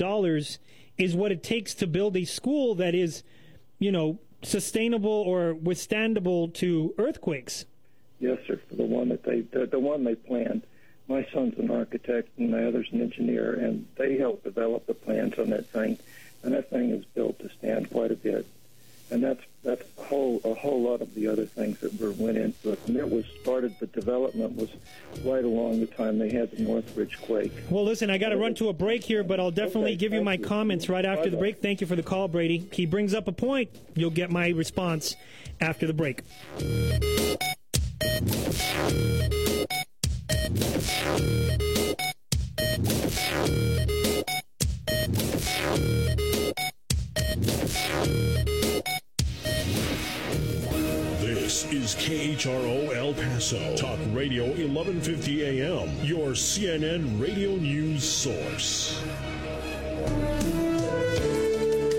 is 0.98 1.16
what 1.16 1.32
it 1.32 1.44
takes 1.44 1.74
to 1.76 1.88
build 1.88 2.18
a 2.18 2.26
school 2.26 2.76
that 2.76 2.96
is, 2.96 3.24
you 3.78 3.92
know, 3.92 4.20
sustainable 4.42 5.10
or 5.10 5.54
withstandable 5.54 6.54
to 6.56 6.94
earthquakes? 6.98 7.66
Yes, 8.20 8.40
sir. 8.48 8.60
The 8.72 8.84
one 8.84 9.10
that 9.10 9.24
they, 9.24 9.42
the, 9.42 9.66
the 9.66 9.80
one 9.80 10.04
they 10.04 10.16
planned 10.16 10.64
my 11.10 11.26
son's 11.34 11.58
an 11.58 11.72
architect 11.72 12.30
and 12.38 12.52
my 12.52 12.64
other's 12.64 12.88
an 12.92 13.02
engineer, 13.02 13.54
and 13.54 13.88
they 13.98 14.18
helped 14.18 14.44
develop 14.44 14.86
the 14.86 14.94
plans 14.94 15.38
on 15.40 15.50
that 15.50 15.66
thing. 15.66 15.98
And 16.44 16.54
that 16.54 16.70
thing 16.70 16.92
is 16.92 17.04
built 17.04 17.40
to 17.40 17.50
stand 17.50 17.90
quite 17.90 18.12
a 18.12 18.16
bit. 18.16 18.46
And 19.12 19.24
that's 19.24 19.42
that's 19.64 19.84
a 19.98 20.04
whole 20.04 20.40
a 20.44 20.54
whole 20.54 20.82
lot 20.82 21.02
of 21.02 21.14
the 21.16 21.28
other 21.28 21.46
things 21.46 21.80
that 21.80 22.00
were 22.00 22.12
went 22.12 22.38
into 22.38 22.72
it. 22.72 22.80
And 22.88 22.96
it 22.96 23.10
was 23.10 23.26
started. 23.42 23.76
The 23.80 23.88
development 23.88 24.56
was 24.56 24.70
right 25.26 25.44
along 25.44 25.80
the 25.80 25.88
time 25.88 26.20
they 26.20 26.30
had 26.30 26.52
the 26.52 26.62
Northridge 26.62 27.20
quake. 27.22 27.52
Well, 27.70 27.84
listen, 27.84 28.10
I 28.10 28.18
got 28.18 28.30
to 28.30 28.38
run 28.38 28.54
to 28.56 28.70
a 28.70 28.74
break 28.74 29.04
here, 29.04 29.24
but 29.24 29.40
I'll 29.40 29.52
definitely 29.52 29.92
okay, 29.92 29.98
give 29.98 30.14
you 30.14 30.24
my 30.24 30.34
you. 30.34 30.44
comments 30.44 30.90
right 30.90 31.06
after 31.06 31.24
Bye-bye. 31.24 31.32
the 31.32 31.38
break. 31.38 31.62
Thank 31.62 31.82
you 31.82 31.88
for 31.88 31.96
the 31.96 32.04
call, 32.04 32.28
Brady. 32.28 32.70
He 32.72 32.86
brings 32.86 33.14
up 33.14 33.28
a 33.28 33.32
point. 33.32 33.70
You'll 33.96 34.12
get 34.12 34.32
my 34.32 34.50
response 34.50 35.16
after 35.60 35.88
the 35.88 35.94
break. 35.94 36.22
This 51.20 51.66
is 51.72 51.96
KHRO 51.96 52.96
El 52.96 53.14
Paso, 53.14 53.76
Talk 53.76 54.00
Radio 54.12 54.44
1150 54.46 55.62
AM, 55.62 55.90
your 56.04 56.32
CNN 56.32 57.20
radio 57.20 57.56
news 57.56 58.04
source. 58.04 59.02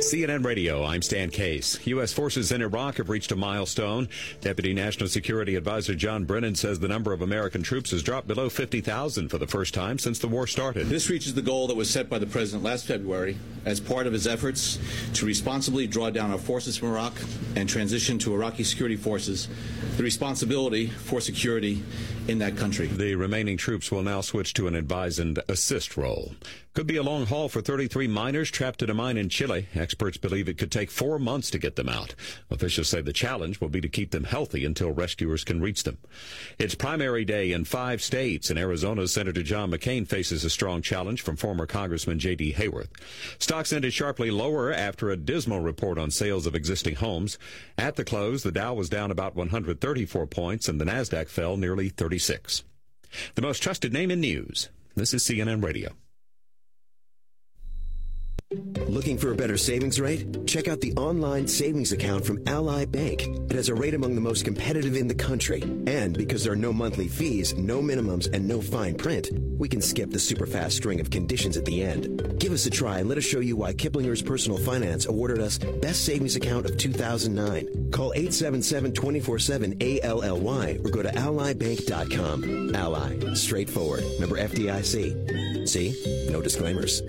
CNN 0.00 0.46
Radio, 0.46 0.82
I'm 0.82 1.02
Stan 1.02 1.28
Case. 1.28 1.78
U.S. 1.86 2.10
forces 2.10 2.52
in 2.52 2.62
Iraq 2.62 2.96
have 2.96 3.10
reached 3.10 3.32
a 3.32 3.36
milestone. 3.36 4.08
Deputy 4.40 4.72
National 4.72 5.10
Security 5.10 5.56
Advisor 5.56 5.94
John 5.94 6.24
Brennan 6.24 6.54
says 6.54 6.80
the 6.80 6.88
number 6.88 7.12
of 7.12 7.20
American 7.20 7.62
troops 7.62 7.90
has 7.90 8.02
dropped 8.02 8.26
below 8.26 8.48
50,000 8.48 9.28
for 9.28 9.36
the 9.36 9.46
first 9.46 9.74
time 9.74 9.98
since 9.98 10.18
the 10.18 10.26
war 10.26 10.46
started. 10.46 10.86
This 10.86 11.10
reaches 11.10 11.34
the 11.34 11.42
goal 11.42 11.66
that 11.66 11.76
was 11.76 11.90
set 11.90 12.08
by 12.08 12.18
the 12.18 12.26
President 12.26 12.64
last 12.64 12.86
February 12.86 13.36
as 13.66 13.78
part 13.78 14.06
of 14.06 14.14
his 14.14 14.26
efforts 14.26 14.78
to 15.12 15.26
responsibly 15.26 15.86
draw 15.86 16.08
down 16.08 16.30
our 16.30 16.38
forces 16.38 16.78
from 16.78 16.88
Iraq 16.88 17.12
and 17.54 17.68
transition 17.68 18.18
to 18.20 18.32
Iraqi 18.32 18.64
security 18.64 18.96
forces 18.96 19.48
the 19.98 20.02
responsibility 20.02 20.86
for 20.86 21.20
security 21.20 21.82
in 22.30 22.38
that 22.38 22.56
country. 22.56 22.86
The 22.86 23.16
remaining 23.16 23.56
troops 23.56 23.90
will 23.90 24.02
now 24.02 24.20
switch 24.20 24.54
to 24.54 24.68
an 24.68 24.76
advise 24.76 25.18
and 25.18 25.38
assist 25.48 25.96
role. 25.96 26.32
Could 26.72 26.86
be 26.86 26.98
a 26.98 27.02
long 27.02 27.26
haul 27.26 27.48
for 27.48 27.60
33 27.60 28.06
miners 28.06 28.48
trapped 28.48 28.80
in 28.80 28.90
a 28.90 28.94
mine 28.94 29.16
in 29.16 29.28
Chile. 29.28 29.66
Experts 29.74 30.16
believe 30.16 30.48
it 30.48 30.56
could 30.56 30.70
take 30.70 30.88
four 30.88 31.18
months 31.18 31.50
to 31.50 31.58
get 31.58 31.74
them 31.74 31.88
out. 31.88 32.14
Officials 32.48 32.88
say 32.88 33.00
the 33.00 33.12
challenge 33.12 33.60
will 33.60 33.68
be 33.68 33.80
to 33.80 33.88
keep 33.88 34.12
them 34.12 34.22
healthy 34.22 34.64
until 34.64 34.92
rescuers 34.92 35.42
can 35.42 35.60
reach 35.60 35.82
them. 35.82 35.98
It's 36.60 36.76
primary 36.76 37.24
day 37.24 37.50
in 37.50 37.64
five 37.64 38.00
states. 38.00 38.52
In 38.52 38.56
Arizona, 38.56 39.08
Senator 39.08 39.42
John 39.42 39.72
McCain 39.72 40.06
faces 40.06 40.44
a 40.44 40.50
strong 40.50 40.80
challenge 40.80 41.22
from 41.22 41.34
former 41.34 41.66
Congressman 41.66 42.20
J.D. 42.20 42.52
Hayworth. 42.52 42.90
Stocks 43.40 43.72
ended 43.72 43.92
sharply 43.92 44.30
lower 44.30 44.72
after 44.72 45.10
a 45.10 45.16
dismal 45.16 45.60
report 45.60 45.98
on 45.98 46.12
sales 46.12 46.46
of 46.46 46.54
existing 46.54 46.94
homes. 46.94 47.36
At 47.78 47.96
the 47.96 48.04
close, 48.04 48.44
the 48.44 48.52
Dow 48.52 48.74
was 48.74 48.88
down 48.88 49.10
about 49.10 49.34
134 49.34 50.24
points 50.28 50.68
and 50.68 50.80
the 50.80 50.84
Nasdaq 50.84 51.28
fell 51.28 51.56
nearly 51.56 51.88
36. 52.20 52.64
The 53.35 53.40
most 53.40 53.62
trusted 53.62 53.94
name 53.94 54.11
in 54.11 54.20
news. 54.20 54.68
This 54.94 55.14
is 55.14 55.24
CNN 55.24 55.64
Radio. 55.64 55.94
Looking 58.88 59.18
for 59.18 59.30
a 59.30 59.36
better 59.36 59.56
savings 59.56 60.00
rate? 60.00 60.44
Check 60.44 60.66
out 60.66 60.80
the 60.80 60.92
online 60.94 61.46
savings 61.46 61.92
account 61.92 62.24
from 62.24 62.42
Ally 62.48 62.84
Bank. 62.84 63.22
It 63.22 63.52
has 63.52 63.68
a 63.68 63.74
rate 63.74 63.94
among 63.94 64.16
the 64.16 64.20
most 64.20 64.44
competitive 64.44 64.96
in 64.96 65.06
the 65.06 65.14
country. 65.14 65.62
And 65.62 66.18
because 66.18 66.42
there 66.42 66.54
are 66.54 66.56
no 66.56 66.72
monthly 66.72 67.06
fees, 67.06 67.54
no 67.54 67.80
minimums, 67.80 68.28
and 68.32 68.48
no 68.48 68.60
fine 68.60 68.96
print, 68.96 69.30
we 69.56 69.68
can 69.68 69.80
skip 69.80 70.10
the 70.10 70.18
super 70.18 70.46
fast 70.46 70.76
string 70.76 70.98
of 70.98 71.10
conditions 71.10 71.56
at 71.56 71.64
the 71.64 71.84
end. 71.84 72.40
Give 72.40 72.52
us 72.52 72.66
a 72.66 72.70
try 72.70 72.98
and 72.98 73.08
let 73.08 73.18
us 73.18 73.24
show 73.24 73.38
you 73.38 73.54
why 73.54 73.72
Kiplinger's 73.72 74.22
Personal 74.22 74.58
Finance 74.58 75.06
awarded 75.06 75.38
us 75.38 75.58
Best 75.58 76.04
Savings 76.04 76.34
Account 76.34 76.66
of 76.66 76.76
2009. 76.76 77.92
Call 77.92 78.12
877-24-7-ALLY 78.16 80.78
or 80.78 80.90
go 80.90 81.02
to 81.02 81.10
allybank.com. 81.10 82.74
Ally. 82.74 83.34
Straightforward. 83.34 84.02
Member 84.18 84.38
FDIC. 84.38 85.68
See? 85.68 86.26
No 86.28 86.42
disclaimers 86.42 87.00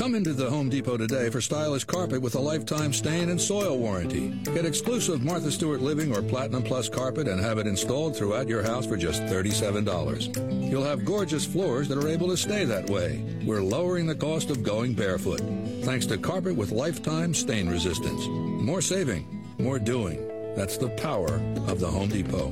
into 0.00 0.32
the 0.32 0.48
Home 0.48 0.70
Depot 0.70 0.96
today 0.96 1.28
for 1.28 1.42
stylish 1.42 1.84
carpet 1.84 2.22
with 2.22 2.34
a 2.34 2.40
lifetime 2.40 2.90
stain 2.90 3.28
and 3.28 3.38
soil 3.38 3.76
warranty. 3.76 4.30
Get 4.44 4.64
exclusive 4.64 5.22
Martha 5.22 5.52
Stewart 5.52 5.82
Living 5.82 6.16
or 6.16 6.22
Platinum 6.22 6.62
Plus 6.62 6.88
carpet 6.88 7.28
and 7.28 7.38
have 7.38 7.58
it 7.58 7.66
installed 7.66 8.16
throughout 8.16 8.48
your 8.48 8.62
house 8.62 8.86
for 8.86 8.96
just 8.96 9.20
$37. 9.24 10.70
You'll 10.70 10.84
have 10.84 11.04
gorgeous 11.04 11.44
floors 11.44 11.86
that 11.88 12.02
are 12.02 12.08
able 12.08 12.28
to 12.28 12.36
stay 12.36 12.64
that 12.64 12.88
way. 12.88 13.22
We're 13.44 13.60
lowering 13.60 14.06
the 14.06 14.14
cost 14.14 14.48
of 14.48 14.62
going 14.62 14.94
barefoot 14.94 15.42
thanks 15.82 16.06
to 16.06 16.16
carpet 16.16 16.56
with 16.56 16.72
lifetime 16.72 17.34
stain 17.34 17.68
resistance. 17.68 18.26
More 18.26 18.80
saving, 18.80 19.44
more 19.58 19.78
doing. 19.78 20.26
That's 20.56 20.78
the 20.78 20.88
power 20.88 21.34
of 21.68 21.78
the 21.78 21.88
Home 21.88 22.08
Depot. 22.08 22.48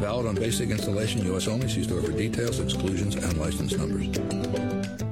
Valid 0.00 0.26
on 0.26 0.34
basic 0.34 0.70
installation, 0.70 1.24
U.S. 1.26 1.46
only. 1.46 1.68
See 1.68 1.84
store 1.84 2.02
for 2.02 2.12
details, 2.12 2.58
exclusions, 2.58 3.14
and 3.14 3.38
license 3.38 3.76
numbers. 3.76 5.07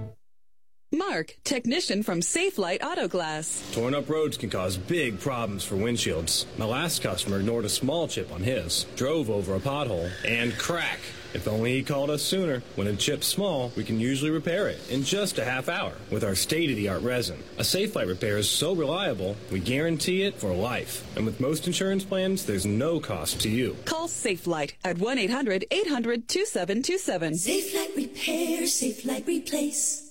Mark, 1.16 1.34
technician 1.44 2.02
from 2.02 2.20
Safelite 2.20 2.84
Auto 2.84 3.08
Glass. 3.08 3.66
Torn 3.72 3.94
up 3.94 4.10
roads 4.10 4.36
can 4.36 4.50
cause 4.50 4.76
big 4.76 5.18
problems 5.18 5.64
for 5.64 5.76
windshields. 5.76 6.44
My 6.58 6.66
last 6.66 7.02
customer 7.02 7.38
ignored 7.38 7.64
a 7.64 7.70
small 7.70 8.06
chip 8.06 8.30
on 8.30 8.42
his, 8.42 8.84
drove 8.96 9.30
over 9.30 9.54
a 9.54 9.58
pothole, 9.58 10.10
and 10.26 10.54
crack. 10.58 10.98
If 11.32 11.48
only 11.48 11.72
he 11.72 11.82
called 11.82 12.10
us 12.10 12.22
sooner. 12.22 12.62
When 12.74 12.86
a 12.86 12.94
chip's 12.94 13.26
small, 13.26 13.72
we 13.76 13.82
can 13.82 13.98
usually 13.98 14.30
repair 14.30 14.68
it 14.68 14.78
in 14.90 15.04
just 15.04 15.38
a 15.38 15.44
half 15.44 15.70
hour 15.70 15.94
with 16.10 16.22
our 16.22 16.34
state-of-the-art 16.34 17.00
resin. 17.00 17.42
A 17.56 17.62
Safelite 17.62 18.08
repair 18.08 18.36
is 18.36 18.50
so 18.50 18.74
reliable, 18.74 19.36
we 19.50 19.60
guarantee 19.60 20.24
it 20.24 20.34
for 20.34 20.52
life. 20.52 21.02
And 21.16 21.24
with 21.24 21.40
most 21.40 21.66
insurance 21.66 22.04
plans, 22.04 22.44
there's 22.44 22.66
no 22.66 23.00
cost 23.00 23.40
to 23.40 23.48
you. 23.48 23.74
Call 23.86 24.06
Safelite 24.06 24.74
at 24.84 24.96
1-800-800-2727. 24.96 27.32
Safelite 27.32 27.96
Repair, 27.96 28.64
Safelite 28.64 29.26
Replace. 29.26 30.05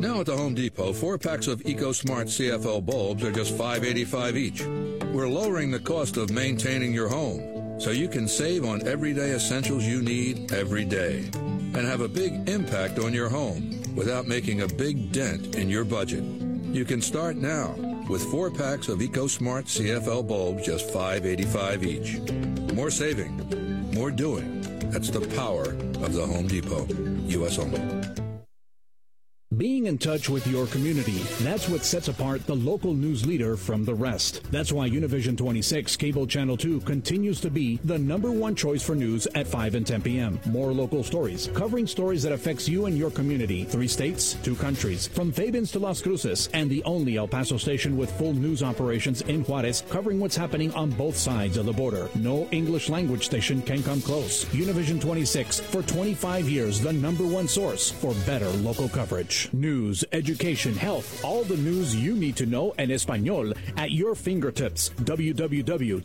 Now 0.00 0.20
at 0.20 0.26
the 0.26 0.34
Home 0.34 0.54
Depot, 0.54 0.94
four 0.94 1.18
packs 1.18 1.46
of 1.46 1.60
EcoSmart 1.60 2.24
CFL 2.24 2.86
bulbs 2.86 3.22
are 3.22 3.30
just 3.30 3.52
$5.85 3.58 4.34
each. 4.34 4.64
We're 5.12 5.28
lowering 5.28 5.70
the 5.70 5.78
cost 5.78 6.16
of 6.16 6.30
maintaining 6.30 6.94
your 6.94 7.10
home 7.10 7.78
so 7.78 7.90
you 7.90 8.08
can 8.08 8.26
save 8.26 8.64
on 8.64 8.88
everyday 8.88 9.32
essentials 9.32 9.84
you 9.84 10.00
need 10.00 10.52
every 10.52 10.86
day 10.86 11.28
and 11.34 11.76
have 11.76 12.00
a 12.00 12.08
big 12.08 12.48
impact 12.48 12.98
on 12.98 13.12
your 13.12 13.28
home 13.28 13.78
without 13.94 14.26
making 14.26 14.62
a 14.62 14.68
big 14.68 15.12
dent 15.12 15.54
in 15.56 15.68
your 15.68 15.84
budget. 15.84 16.24
You 16.24 16.86
can 16.86 17.02
start 17.02 17.36
now 17.36 17.74
with 18.08 18.24
four 18.30 18.50
packs 18.50 18.88
of 18.88 19.00
EcoSmart 19.00 19.64
CFL 19.66 20.26
bulbs 20.26 20.64
just 20.64 20.88
$5.85 20.94 21.84
each. 21.84 22.72
More 22.74 22.90
saving, 22.90 23.92
more 23.92 24.10
doing. 24.10 24.62
That's 24.90 25.10
the 25.10 25.20
power 25.36 25.64
of 26.02 26.14
the 26.14 26.24
Home 26.24 26.46
Depot. 26.46 26.86
U.S. 26.86 27.58
only. 27.58 28.19
Being 29.56 29.86
in 29.86 29.98
touch 29.98 30.30
with 30.30 30.46
your 30.46 30.68
community, 30.68 31.18
that's 31.42 31.68
what 31.68 31.84
sets 31.84 32.06
apart 32.06 32.46
the 32.46 32.54
local 32.54 32.94
news 32.94 33.26
leader 33.26 33.56
from 33.56 33.84
the 33.84 33.92
rest. 33.92 34.44
That's 34.52 34.70
why 34.70 34.88
Univision 34.88 35.36
26 35.36 35.96
Cable 35.96 36.24
Channel 36.28 36.56
2 36.56 36.82
continues 36.82 37.40
to 37.40 37.50
be 37.50 37.80
the 37.82 37.98
number 37.98 38.30
one 38.30 38.54
choice 38.54 38.80
for 38.80 38.94
news 38.94 39.26
at 39.34 39.48
5 39.48 39.74
and 39.74 39.84
10 39.84 40.02
p.m. 40.02 40.38
More 40.46 40.72
local 40.72 41.02
stories, 41.02 41.50
covering 41.52 41.88
stories 41.88 42.22
that 42.22 42.30
affects 42.30 42.68
you 42.68 42.86
and 42.86 42.96
your 42.96 43.10
community. 43.10 43.64
Three 43.64 43.88
states, 43.88 44.34
two 44.34 44.54
countries, 44.54 45.08
from 45.08 45.32
Fabens 45.32 45.72
to 45.72 45.80
Las 45.80 46.00
Cruces, 46.00 46.48
and 46.54 46.70
the 46.70 46.84
only 46.84 47.16
El 47.16 47.26
Paso 47.26 47.56
station 47.56 47.96
with 47.96 48.16
full 48.18 48.34
news 48.34 48.62
operations 48.62 49.22
in 49.22 49.42
Juarez, 49.42 49.82
covering 49.90 50.20
what's 50.20 50.36
happening 50.36 50.72
on 50.74 50.90
both 50.90 51.16
sides 51.16 51.56
of 51.56 51.66
the 51.66 51.72
border. 51.72 52.08
No 52.14 52.46
English 52.52 52.88
language 52.88 53.24
station 53.24 53.62
can 53.62 53.82
come 53.82 54.00
close. 54.00 54.44
Univision 54.54 55.00
26, 55.00 55.58
for 55.58 55.82
25 55.82 56.48
years, 56.48 56.80
the 56.80 56.92
number 56.92 57.26
one 57.26 57.48
source 57.48 57.90
for 57.90 58.14
better 58.26 58.48
local 58.50 58.88
coverage. 58.88 59.39
News, 59.52 60.04
education, 60.12 60.74
health, 60.74 61.24
all 61.24 61.44
the 61.44 61.56
news 61.56 61.96
you 61.96 62.14
need 62.14 62.36
to 62.36 62.46
know 62.46 62.72
in 62.72 62.90
Espanol 62.90 63.52
at 63.76 63.90
your 63.90 64.14
fingertips. 64.14 64.90
www.kint.com. 65.00 66.04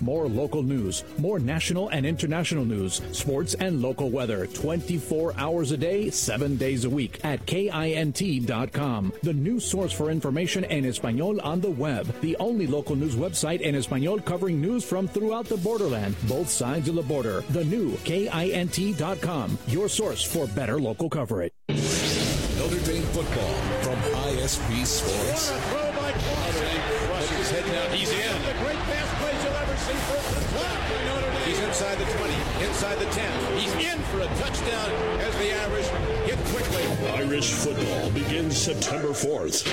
More 0.00 0.28
local 0.28 0.62
news, 0.62 1.04
more 1.18 1.38
national 1.38 1.88
and 1.88 2.04
international 2.06 2.64
news, 2.64 3.00
sports 3.12 3.54
and 3.54 3.80
local 3.82 4.10
weather 4.10 4.46
24 4.46 5.34
hours 5.36 5.72
a 5.72 5.76
day, 5.76 6.10
7 6.10 6.56
days 6.56 6.84
a 6.84 6.90
week 6.90 7.20
at 7.24 7.44
kint.com. 7.46 9.12
The 9.22 9.32
new 9.32 9.60
source 9.60 9.92
for 9.92 10.10
information 10.10 10.64
in 10.64 10.84
Espanol 10.84 11.40
on 11.40 11.60
the 11.60 11.70
web. 11.70 12.06
The 12.20 12.36
only 12.38 12.66
local 12.66 12.96
news 12.96 13.14
website 13.14 13.60
in 13.60 13.74
Espanol 13.74 14.18
covering 14.20 14.60
news 14.60 14.84
from 14.84 15.06
throughout 15.08 15.46
the 15.46 15.56
borderland, 15.56 16.16
both 16.28 16.48
sides 16.48 16.88
of 16.88 16.94
the 16.94 17.02
border. 17.02 17.42
The 17.50 17.64
new 17.64 17.92
kint.com. 17.98 19.58
Your 19.68 19.88
source 19.88 20.22
for 20.22 20.46
better 20.48 20.80
local 20.80 21.08
coverage. 21.08 21.27
Notre 21.28 22.80
Dame 22.86 23.02
football 23.12 23.54
from 23.84 24.00
ISP 24.32 24.86
Sports. 24.86 25.50
What 25.50 25.58
a 25.58 25.62
throw 25.68 25.92
by 26.00 26.10
Notre 26.10 27.36
his 27.36 27.50
head 27.50 27.66
down. 27.66 27.94
He's 27.94 28.10
in. 28.10 28.42
The 28.48 28.54
great 28.64 28.78
pass 28.88 29.08
plays 29.20 29.44
you'll 29.44 29.52
ever 29.52 29.76
see. 29.76 29.92
First 30.08 30.32
and 30.32 31.06
Notre 31.06 31.30
Dame. 31.30 31.48
He's 31.48 31.60
inside 31.60 31.98
the 31.98 32.06
20, 32.16 32.32
inside 32.66 32.98
the 32.98 33.04
10. 33.12 33.58
He's 33.58 33.72
in 33.92 33.98
for 34.04 34.20
a 34.20 34.26
touchdown 34.40 34.90
as 35.20 35.36
the 35.36 35.52
Irish 35.68 35.86
hit 36.24 36.38
quickly. 36.46 36.84
Irish 37.12 37.52
football 37.52 38.10
begins 38.12 38.56
September 38.56 39.08
4th. 39.08 39.68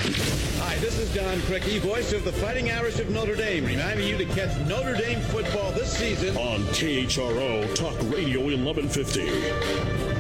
Hi, 0.60 0.76
this 0.80 1.00
is 1.00 1.14
Don 1.16 1.38
Criqui, 1.48 1.80
voice 1.80 2.12
of 2.12 2.26
the 2.26 2.34
Fighting 2.34 2.70
Irish 2.70 3.00
of 3.00 3.10
Notre 3.12 3.36
Dame, 3.36 3.64
reminding 3.64 4.10
you 4.10 4.18
to 4.18 4.26
catch 4.26 4.58
Notre 4.68 4.94
Dame 4.94 5.22
football 5.22 5.72
this 5.72 5.98
season 5.98 6.36
on 6.36 6.64
KHRO 6.74 7.74
Talk 7.76 7.96
Radio 8.12 8.42
1150. 8.42 10.15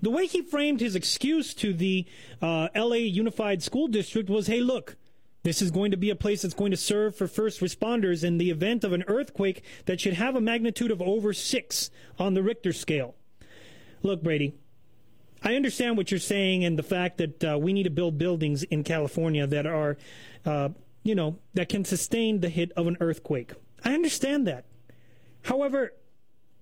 The 0.01 0.11
way 0.11 0.27
he 0.27 0.43
framed 0.43 0.81
his 0.81 0.95
excuse 0.95 1.55
to 1.55 1.73
the 1.73 2.07
uh, 2.41 2.69
LA 2.77 2.97
Unified 2.97 3.63
School 3.63 3.89
District 3.89 4.31
was 4.31 4.47
hey, 4.47 4.61
look, 4.61 4.97
this 5.43 5.63
is 5.63 5.71
going 5.71 5.91
to 5.91 5.97
be 5.97 6.11
a 6.11 6.17
place 6.17 6.43
that's 6.43 6.55
going 6.55 6.71
to 6.71 6.77
serve 6.77 7.17
for 7.17 7.27
first 7.27 7.61
responders 7.61 8.23
in 8.23 8.39
the 8.39 8.51
event 8.51 8.85
of 8.85 8.93
an 8.93 9.05
earthquake 9.07 9.65
that 9.87 10.01
should 10.01 10.15
have 10.15 10.37
a 10.37 10.41
magnitude 10.41 10.91
of 10.91 11.01
over 11.01 11.33
six 11.33 11.91
on 12.19 12.35
the 12.35 12.43
Richter 12.43 12.73
scale. 12.73 13.15
Look, 14.03 14.23
Brady, 14.23 14.55
I 15.43 15.55
understand 15.55 15.97
what 15.97 16.11
you're 16.11 16.21
saying 16.21 16.65
and 16.65 16.79
the 16.79 16.83
fact 16.83 17.19
that 17.19 17.45
uh, 17.45 17.59
we 17.59 17.73
need 17.73 17.85
to 17.85 17.91
build 17.91 18.19
buildings 18.19 18.63
in 18.65 18.85
California 18.85 19.47
that 19.47 19.67
are, 19.67 19.97
uh, 20.45 20.71
you 21.03 21.15
know, 21.15 21.39
that 21.55 21.69
can 21.69 21.85
sustain 21.85 22.41
the 22.41 22.49
hit 22.49 22.73
of 22.73 22.87
an 22.87 22.97
earthquake. 23.01 23.53
I 23.85 23.95
understand 23.95 24.47
that. 24.47 24.65
However, 25.43 25.93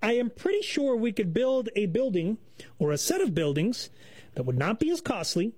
I 0.03 0.13
am 0.13 0.31
pretty 0.31 0.63
sure 0.63 0.95
we 0.95 1.13
could 1.13 1.35
build 1.35 1.69
a 1.75 1.87
building 1.87 2.39
or 2.79 2.93
a 2.93 2.99
set 2.99 3.21
of 3.21 3.35
buildings 3.35 3.91
that 4.35 4.45
would 4.45 4.59
not 4.59 4.79
be 4.79 4.91
as 4.91 5.01
costly 5.01 5.53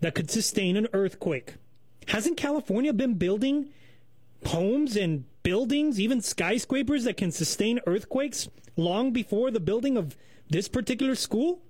that 0.00 0.14
could 0.14 0.30
sustain 0.30 0.76
an 0.76 0.88
earthquake. 0.92 1.54
Hasn't 2.06 2.36
California 2.36 2.92
been 2.92 3.14
building 3.14 3.70
homes 4.46 4.96
and 4.96 5.24
buildings, 5.42 5.98
even 5.98 6.20
skyscrapers 6.20 7.04
that 7.04 7.16
can 7.16 7.32
sustain 7.32 7.80
earthquakes 7.86 8.48
long 8.76 9.12
before 9.12 9.50
the 9.50 9.60
building 9.60 9.96
of 9.96 10.16
this 10.48 10.68
particular 10.68 11.14
school? 11.14 11.60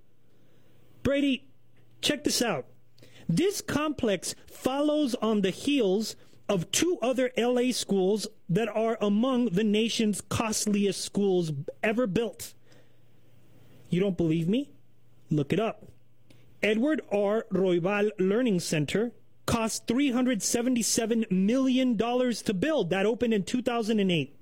Brady, 1.03 1.49
check 2.03 2.25
this 2.25 2.43
out. 2.43 2.67
This 3.29 3.61
complex 3.61 4.35
follows 4.47 5.15
on 5.17 5.43
the 5.43 5.51
heels 5.51 6.17
of 6.49 6.71
two 6.71 6.99
other 7.03 7.31
LA 7.37 7.73
schools 7.73 8.27
that 8.49 8.69
are 8.69 8.97
among 9.01 9.47
the 9.47 9.65
nation's 9.65 10.21
costliest 10.21 11.05
schools 11.05 11.53
ever 11.83 12.07
built. 12.07 12.55
You 13.91 14.01
don't 14.01 14.17
believe 14.17 14.49
me? 14.49 14.71
Look 15.31 15.53
it 15.53 15.61
up. 15.61 15.85
Edward 16.63 17.03
R. 17.13 17.47
Roybal 17.53 18.11
Learning 18.19 18.61
Center 18.61 19.13
cost 19.47 19.87
$377 19.87 21.31
million 21.31 21.97
to 21.97 22.55
build. 22.55 22.91
That 22.91 23.07
opened 23.07 23.35
in 23.35 23.45
2008. 23.45 24.35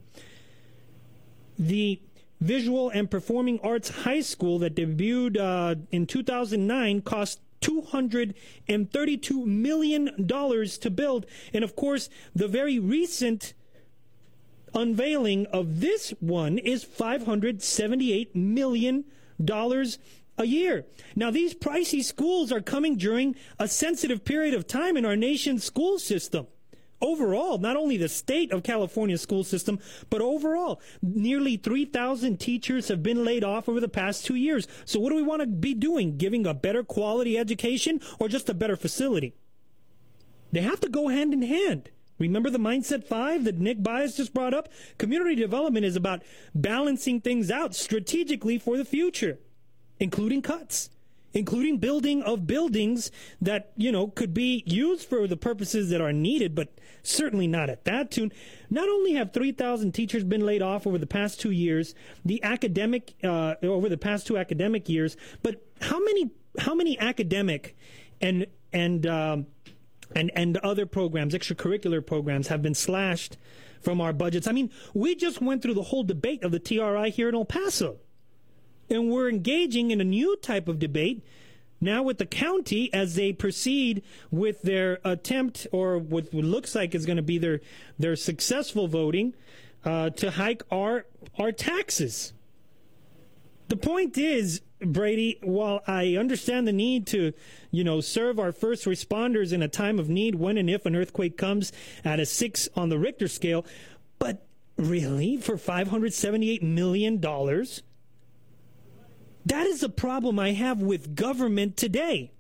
The 1.59 2.01
Visual 2.41 2.91
and 2.91 3.11
Performing 3.11 3.61
Arts 3.61 3.89
High 3.89 4.21
School 4.21 4.59
that 4.59 4.75
debuted 4.75 5.39
uh, 5.39 5.77
in 5.91 6.07
2009 6.07 7.03
cost 7.03 7.41
$232 7.67 9.47
million 9.47 10.27
to 10.27 10.91
build. 10.91 11.27
And 11.53 11.65
of 11.65 11.77
course, 11.77 12.09
the 12.35 12.49
very 12.49 12.79
recent 12.79 13.55
unveiling 14.75 15.47
of 15.47 15.81
this 15.81 16.11
one 16.21 16.59
is 16.59 16.85
$578 16.85 18.35
million 18.35 19.05
a 20.39 20.45
year. 20.45 20.85
Now, 21.15 21.31
these 21.31 21.55
pricey 21.55 22.05
schools 22.05 22.53
are 22.53 22.61
coming 22.61 22.97
during 22.97 23.37
a 23.59 23.69
sensitive 23.69 24.25
period 24.25 24.55
of 24.55 24.67
time 24.67 24.97
in 24.97 25.05
our 25.05 25.17
nation's 25.17 25.65
school 25.65 25.99
system. 25.99 26.47
Overall, 27.01 27.59
not 27.59 27.77
only 27.77 27.97
the 27.97 28.09
state 28.09 28.53
of 28.53 28.63
California 28.63 29.19
school 29.19 29.45
system, 29.45 29.79
but 30.09 30.23
overall, 30.23 30.81
nearly 31.03 31.57
3,000 31.57 32.39
teachers 32.41 32.89
have 32.89 33.03
been 33.03 33.25
laid 33.25 33.45
off 33.45 33.69
over 33.69 33.81
the 33.81 33.89
past 33.89 34.25
two 34.25 34.35
years. 34.35 34.67
So, 34.87 34.99
what 34.99 35.11
do 35.11 35.17
we 35.17 35.23
want 35.23 35.43
to 35.43 35.47
be 35.47 35.75
doing? 35.75 36.17
Giving 36.17 36.47
a 36.47 36.55
better 36.55 36.83
quality 36.83 37.37
education 37.37 38.01
or 38.19 38.29
just 38.29 38.49
a 38.49 38.55
better 38.55 38.77
facility? 38.77 39.35
They 40.53 40.63
have 40.63 40.81
to 40.81 40.89
go 40.89 41.09
hand 41.09 41.35
in 41.35 41.43
hand. 41.43 41.91
Remember 42.19 42.49
the 42.49 42.59
Mindset 42.59 43.05
5 43.05 43.45
that 43.45 43.59
Nick 43.59 43.83
Bias 43.83 44.17
just 44.17 44.33
brought 44.33 44.55
up? 44.55 44.71
Community 44.97 45.35
development 45.35 45.85
is 45.85 45.97
about 45.97 46.23
balancing 46.55 47.21
things 47.21 47.51
out 47.51 47.75
strategically 47.75 48.59
for 48.59 48.79
the 48.79 48.87
future, 48.87 49.39
including 50.01 50.41
cuts, 50.41 50.89
including 51.37 51.77
building 51.77 52.23
of 52.23 52.47
buildings 52.47 53.11
that, 53.43 53.71
you 53.77 53.93
know, 53.93 54.09
could 54.09 54.33
be 54.33 54.63
used 54.67 55.07
for 55.07 55.27
the 55.27 55.37
purposes 55.37 55.91
that 55.91 56.01
are 56.01 56.13
needed, 56.13 56.55
but 56.55 56.81
certainly 57.03 57.47
not 57.47 57.69
at 57.69 57.85
that 57.85 58.11
tune. 58.11 58.33
Not 58.71 58.89
only 58.89 59.13
have 59.13 59.35
3,000 59.35 59.93
teachers 59.93 60.25
been 60.25 60.47
laid 60.47 60.63
off 60.63 60.87
over 60.87 60.97
the 60.97 61.07
past 61.07 61.39
two 61.39 61.51
years, 61.51 61.95
the 62.25 62.43
academic, 62.43 63.15
uh, 63.23 63.57
over 63.63 63.91
the 63.91 63.99
past 63.99 64.27
two 64.27 64.39
academic 64.39 64.89
years, 64.89 65.15
but 65.43 65.63
how 65.83 66.03
many, 66.03 66.31
how 66.59 66.75
many 66.75 66.99
academic 66.99 67.77
and, 68.23 68.47
and, 68.73 69.07
um, 69.07 69.47
and 70.15 70.31
and 70.37 70.57
other 70.59 70.87
programs, 70.87 71.35
extracurricular 71.35 72.05
programs, 72.05 72.47
have 72.47 72.63
been 72.63 72.77
slashed 72.77 73.37
from 73.83 74.01
our 74.01 74.13
budgets. 74.13 74.47
I 74.47 74.53
mean, 74.53 74.71
we 74.95 75.17
just 75.17 75.43
went 75.43 75.63
through 75.63 75.75
the 75.75 75.83
whole 75.83 76.05
debate 76.05 76.45
of 76.45 76.53
the 76.53 76.61
TRI 76.61 77.11
here 77.11 77.29
in 77.29 77.35
El 77.35 77.45
Paso, 77.45 77.99
and 78.89 79.11
we're 79.11 79.29
engaging 79.29 79.91
in 79.91 80.01
a 80.01 80.05
new 80.05 80.37
type 80.37 80.69
of 80.69 80.79
debate 80.79 81.23
now 81.81 82.03
with 82.03 82.19
the 82.19 82.27
county 82.27 82.93
as 82.93 83.15
they 83.15 83.33
proceed 83.33 84.03
with 84.31 84.63
their 84.63 84.99
attempt, 85.05 85.67
or 85.73 85.99
what 85.99 86.33
looks 86.33 86.75
like 86.75 86.95
is 86.95 87.07
going 87.07 87.17
to 87.17 87.23
be 87.23 87.39
their 87.39 87.61
their 87.99 88.17
successful 88.17 88.89
voting 88.89 89.35
uh, 89.85 90.11
to 90.11 90.33
hike 90.33 90.63
our 90.71 91.07
our 91.39 91.53
taxes. 91.53 92.33
The 93.69 93.77
point 93.77 94.17
is, 94.17 94.61
Brady, 94.81 95.39
while 95.43 95.83
I 95.87 96.15
understand 96.15 96.69
the 96.69 96.73
need 96.73 97.07
to, 97.09 97.33
you 97.73 97.83
know, 97.83 98.01
serve 98.01 98.39
our 98.39 98.53
first 98.53 98.85
responders 98.85 99.53
in 99.53 99.61
a 99.61 99.69
time 99.69 99.99
of 99.99 100.09
need 100.09 100.37
when 100.37 100.57
and 100.57 100.71
if 100.71 100.87
an 100.87 100.95
earthquake 100.95 101.37
comes 101.37 101.73
at 102.05 102.21
a 102.21 102.27
six 102.27 102.69
on 102.77 102.91
the 102.91 102.99
Richter 102.99 103.27
scale, 103.27 103.67
but 104.19 104.47
really, 104.77 105.37
for 105.37 105.57
$578 105.57 106.63
million? 106.63 107.21
That 109.47 109.67
is 109.67 109.81
the 109.81 109.89
problem 109.89 110.39
I 110.41 110.53
have 110.53 110.83
with 110.83 111.15
government 111.15 111.77
today. 111.77 112.33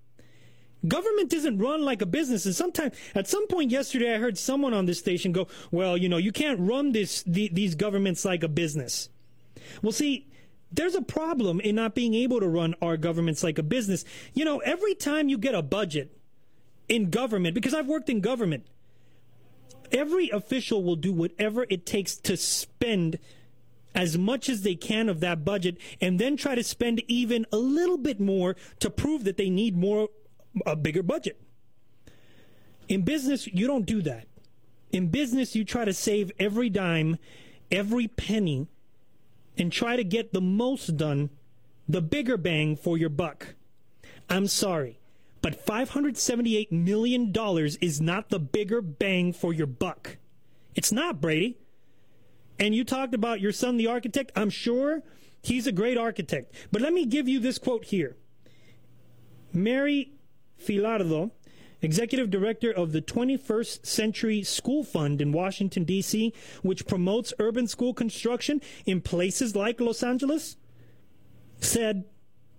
Government 0.86 1.32
isn't 1.32 1.58
run 1.58 1.82
like 1.82 2.02
a 2.02 2.06
business. 2.06 2.46
And 2.46 2.54
sometimes, 2.54 2.94
at 3.14 3.28
some 3.28 3.46
point 3.46 3.70
yesterday, 3.70 4.14
I 4.14 4.18
heard 4.18 4.36
someone 4.36 4.74
on 4.74 4.86
this 4.86 4.98
station 4.98 5.32
go, 5.32 5.46
well, 5.70 5.96
you 5.96 6.08
know, 6.08 6.16
you 6.16 6.32
can't 6.32 6.58
run 6.60 6.92
this, 6.92 7.22
the, 7.22 7.48
these 7.52 7.76
governments 7.76 8.24
like 8.24 8.42
a 8.42 8.48
business. 8.48 9.08
Well, 9.82 9.92
see, 9.92 10.28
there's 10.72 10.96
a 10.96 11.02
problem 11.02 11.60
in 11.60 11.76
not 11.76 11.94
being 11.94 12.14
able 12.14 12.40
to 12.40 12.48
run 12.48 12.74
our 12.82 12.96
governments 12.96 13.44
like 13.44 13.58
a 13.58 13.62
business. 13.62 14.04
You 14.34 14.44
know, 14.44 14.58
every 14.58 14.94
time 14.94 15.28
you 15.28 15.38
get 15.38 15.54
a 15.54 15.62
budget 15.62 16.16
in 16.88 17.10
government, 17.10 17.54
because 17.54 17.72
I've 17.72 17.86
worked 17.86 18.08
in 18.08 18.20
government, 18.20 18.66
every 19.92 20.28
official 20.30 20.82
will 20.82 20.96
do 20.96 21.12
whatever 21.12 21.66
it 21.70 21.86
takes 21.86 22.16
to 22.16 22.36
spend 22.36 23.18
as 23.96 24.18
much 24.18 24.48
as 24.50 24.62
they 24.62 24.74
can 24.74 25.08
of 25.08 25.20
that 25.20 25.44
budget 25.44 25.78
and 26.00 26.18
then 26.18 26.36
try 26.36 26.54
to 26.54 26.62
spend 26.62 27.02
even 27.08 27.46
a 27.50 27.56
little 27.56 27.96
bit 27.96 28.20
more 28.20 28.54
to 28.78 28.90
prove 28.90 29.24
that 29.24 29.38
they 29.38 29.48
need 29.48 29.76
more 29.76 30.08
a 30.66 30.76
bigger 30.76 31.02
budget. 31.02 31.40
In 32.88 33.02
business, 33.02 33.46
you 33.46 33.66
don't 33.66 33.86
do 33.86 34.02
that. 34.02 34.26
In 34.92 35.08
business, 35.08 35.56
you 35.56 35.64
try 35.64 35.84
to 35.84 35.92
save 35.92 36.30
every 36.38 36.70
dime, 36.70 37.18
every 37.72 38.06
penny 38.06 38.68
and 39.58 39.72
try 39.72 39.96
to 39.96 40.04
get 40.04 40.32
the 40.32 40.40
most 40.40 40.96
done, 40.96 41.30
the 41.88 42.02
bigger 42.02 42.36
bang 42.36 42.76
for 42.76 42.98
your 42.98 43.08
buck. 43.08 43.54
I'm 44.28 44.46
sorry, 44.46 45.00
but 45.40 45.64
$578 45.64 46.70
million 46.70 47.32
is 47.80 48.00
not 48.00 48.28
the 48.28 48.38
bigger 48.38 48.82
bang 48.82 49.32
for 49.32 49.52
your 49.52 49.66
buck. 49.66 50.18
It's 50.74 50.92
not, 50.92 51.20
Brady. 51.20 51.58
And 52.58 52.74
you 52.74 52.84
talked 52.84 53.14
about 53.14 53.40
your 53.40 53.52
son, 53.52 53.76
the 53.76 53.86
architect. 53.86 54.32
I'm 54.34 54.50
sure 54.50 55.02
he's 55.42 55.66
a 55.66 55.72
great 55.72 55.98
architect. 55.98 56.54
But 56.72 56.82
let 56.82 56.92
me 56.92 57.06
give 57.06 57.28
you 57.28 57.38
this 57.38 57.58
quote 57.58 57.86
here 57.86 58.16
Mary 59.52 60.12
Filardo 60.58 61.30
executive 61.82 62.30
director 62.30 62.72
of 62.72 62.92
the 62.92 63.02
21st 63.02 63.84
Century 63.84 64.42
School 64.42 64.82
Fund 64.82 65.20
in 65.20 65.32
Washington, 65.32 65.84
D.C., 65.84 66.32
which 66.62 66.86
promotes 66.86 67.32
urban 67.38 67.66
school 67.66 67.94
construction 67.94 68.60
in 68.86 69.00
places 69.00 69.54
like 69.54 69.80
Los 69.80 70.02
Angeles, 70.02 70.56
said, 71.60 72.04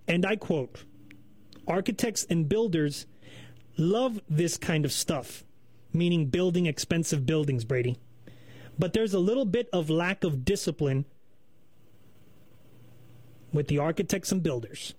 and 0.08 0.26
I 0.26 0.36
quote, 0.36 0.84
architects 1.68 2.26
and 2.30 2.48
builders 2.48 3.06
love 3.78 4.22
this 4.30 4.58
kind 4.58 4.86
of 4.86 4.92
stuff, 4.92 5.44
meaning 5.92 6.28
building 6.28 6.66
expensive 6.66 7.26
buildings, 7.26 7.66
Brady. 7.66 7.98
But 8.80 8.94
there's 8.94 9.14
a 9.14 9.20
little 9.20 9.46
bit 9.46 9.70
of 9.74 9.90
lack 9.90 10.24
of 10.24 10.46
discipline 10.46 11.06
with 13.52 13.68
the 13.68 13.80
architects 13.80 14.32
and 14.32 14.44
builders. 14.44 14.94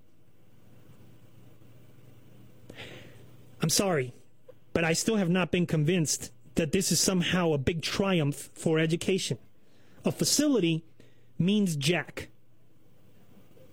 I'm 3.60 3.70
sorry, 3.70 4.14
but 4.72 4.84
I 4.84 4.92
still 4.92 5.16
have 5.16 5.28
not 5.28 5.50
been 5.50 5.66
convinced 5.66 6.32
that 6.54 6.72
this 6.72 6.90
is 6.90 7.00
somehow 7.00 7.52
a 7.52 7.58
big 7.58 7.82
triumph 7.82 8.50
for 8.54 8.78
education. 8.78 9.38
A 10.04 10.12
facility 10.12 10.84
means 11.38 11.76
jack 11.76 12.28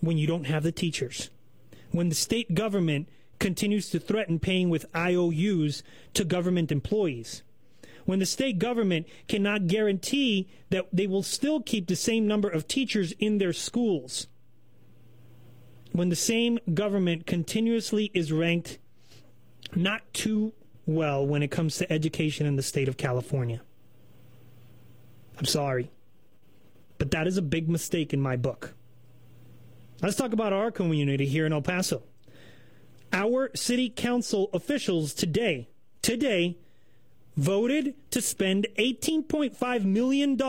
when 0.01 0.17
you 0.17 0.27
don't 0.27 0.45
have 0.45 0.63
the 0.63 0.71
teachers. 0.71 1.29
When 1.91 2.09
the 2.09 2.15
state 2.15 2.53
government 2.53 3.09
continues 3.39 3.89
to 3.89 3.99
threaten 3.99 4.39
paying 4.39 4.69
with 4.69 4.85
IOUs 4.95 5.83
to 6.13 6.23
government 6.23 6.71
employees. 6.71 7.43
When 8.05 8.19
the 8.19 8.25
state 8.25 8.59
government 8.59 9.07
cannot 9.27 9.67
guarantee 9.67 10.47
that 10.69 10.87
they 10.93 11.07
will 11.07 11.23
still 11.23 11.61
keep 11.61 11.87
the 11.87 11.95
same 11.95 12.27
number 12.27 12.47
of 12.47 12.67
teachers 12.67 13.11
in 13.13 13.39
their 13.39 13.53
schools. 13.53 14.27
When 15.91 16.09
the 16.09 16.15
same 16.15 16.59
government 16.73 17.25
continuously 17.25 18.11
is 18.13 18.31
ranked 18.31 18.77
not 19.75 20.01
too 20.13 20.53
well 20.85 21.25
when 21.25 21.41
it 21.41 21.49
comes 21.49 21.77
to 21.77 21.91
education 21.91 22.45
in 22.45 22.55
the 22.55 22.61
state 22.61 22.87
of 22.87 22.97
California. 22.97 23.61
I'm 25.37 25.45
sorry. 25.45 25.89
But 26.97 27.11
that 27.11 27.27
is 27.27 27.37
a 27.37 27.41
big 27.41 27.67
mistake 27.67 28.13
in 28.13 28.21
my 28.21 28.35
book. 28.35 28.73
Let's 30.01 30.15
talk 30.15 30.33
about 30.33 30.53
our 30.53 30.71
community 30.71 31.25
here 31.25 31.45
in 31.45 31.53
El 31.53 31.61
Paso. 31.61 32.03
Our 33.11 33.49
city 33.55 33.89
council 33.89 34.49
officials 34.53 35.13
today, 35.13 35.69
today, 36.01 36.57
voted 37.35 37.95
to 38.11 38.21
spend 38.21 38.67
$18.5 38.77 39.83
million 39.83 40.41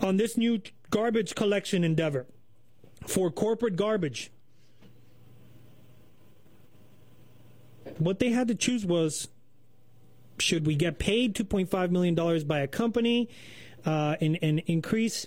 on 0.00 0.16
this 0.16 0.36
new 0.36 0.60
garbage 0.90 1.34
collection 1.34 1.84
endeavor 1.84 2.26
for 3.06 3.30
corporate 3.30 3.76
garbage. 3.76 4.30
what 7.98 8.18
they 8.18 8.30
had 8.30 8.48
to 8.48 8.54
choose 8.54 8.84
was 8.84 9.28
should 10.38 10.66
we 10.66 10.74
get 10.74 10.98
paid 10.98 11.34
$2.5 11.34 11.90
million 11.90 12.14
by 12.46 12.60
a 12.60 12.66
company 12.66 13.28
uh, 13.84 14.16
and, 14.20 14.38
and 14.40 14.60
increase 14.60 15.26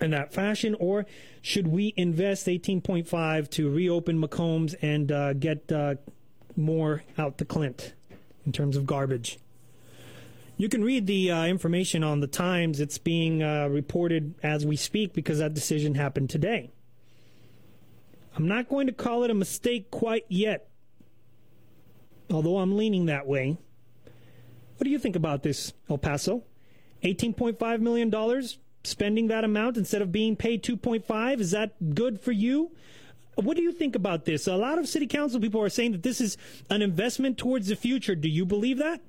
in 0.00 0.12
that 0.12 0.32
fashion, 0.32 0.76
or 0.78 1.06
should 1.42 1.66
we 1.66 1.92
invest 1.96 2.46
18.5 2.46 3.50
to 3.50 3.68
reopen 3.68 4.20
McCombs 4.20 4.76
and 4.80 5.10
uh, 5.10 5.32
get 5.32 5.70
uh, 5.72 5.96
more 6.56 7.02
out 7.16 7.38
the 7.38 7.44
Clint 7.44 7.94
in 8.48 8.52
terms 8.52 8.76
of 8.76 8.86
garbage? 8.86 9.38
You 10.56 10.68
can 10.68 10.82
read 10.82 11.06
the 11.06 11.30
uh, 11.30 11.44
information 11.44 12.02
on 12.02 12.18
the 12.18 12.26
Times. 12.26 12.80
It's 12.80 12.98
being 12.98 13.42
uh, 13.42 13.68
reported 13.68 14.34
as 14.42 14.66
we 14.66 14.74
speak 14.74 15.12
because 15.12 15.38
that 15.38 15.54
decision 15.54 15.94
happened 15.94 16.30
today. 16.30 16.72
I'm 18.34 18.48
not 18.48 18.68
going 18.68 18.88
to 18.88 18.92
call 18.92 19.22
it 19.22 19.30
a 19.30 19.34
mistake 19.34 19.90
quite 19.90 20.24
yet 20.28 20.68
although 22.30 22.58
I'm 22.58 22.76
leaning 22.76 23.06
that 23.06 23.26
way. 23.26 23.56
What 24.76 24.84
do 24.84 24.90
you 24.90 24.98
think 24.98 25.16
about 25.16 25.42
this, 25.42 25.72
El 25.88 25.98
Paso? 25.98 26.44
$18.5 27.02 27.80
million, 27.80 28.42
spending 28.84 29.28
that 29.28 29.44
amount 29.44 29.76
instead 29.76 30.02
of 30.02 30.12
being 30.12 30.36
paid 30.36 30.62
2.5 30.62 31.40
is 31.40 31.50
that 31.52 31.94
good 31.94 32.20
for 32.20 32.32
you? 32.32 32.72
What 33.42 33.56
do 33.56 33.62
you 33.62 33.70
think 33.70 33.94
about 33.94 34.24
this? 34.24 34.48
A 34.48 34.56
lot 34.56 34.78
of 34.78 34.88
city 34.88 35.06
council 35.06 35.40
people 35.40 35.62
are 35.62 35.68
saying 35.68 35.92
that 35.92 36.02
this 36.02 36.20
is 36.20 36.36
an 36.70 36.82
investment 36.82 37.38
towards 37.38 37.68
the 37.68 37.76
future. 37.76 38.16
Do 38.16 38.28
you 38.28 38.44
believe 38.44 38.78
that? 38.78 39.00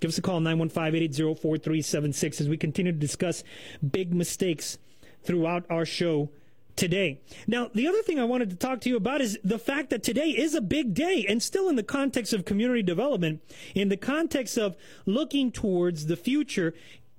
Give 0.00 0.08
us 0.08 0.16
a 0.16 0.22
call, 0.22 0.40
915-880-4376, 0.40 2.40
as 2.40 2.48
we 2.48 2.56
continue 2.56 2.92
to 2.92 2.98
discuss 2.98 3.44
big 3.88 4.14
mistakes 4.14 4.78
throughout 5.22 5.66
our 5.68 5.84
show 5.84 6.30
today. 6.76 7.20
Now, 7.46 7.68
the 7.74 7.86
other 7.86 8.02
thing 8.02 8.18
I 8.18 8.24
wanted 8.24 8.48
to 8.50 8.56
talk 8.56 8.80
to 8.80 8.88
you 8.88 8.96
about 8.96 9.20
is 9.20 9.38
the 9.44 9.58
fact 9.58 9.90
that 9.90 10.02
today 10.02 10.30
is 10.30 10.54
a 10.54 10.62
big 10.62 10.94
day 10.94 11.26
and 11.28 11.42
still 11.42 11.68
in 11.68 11.76
the 11.76 11.82
context 11.82 12.32
of 12.32 12.46
community 12.46 12.82
development, 12.82 13.42
in 13.74 13.90
the 13.90 13.98
context 13.98 14.56
of 14.56 14.76
looking 15.04 15.52
towards 15.52 16.06
the 16.06 16.16
future 16.16 16.72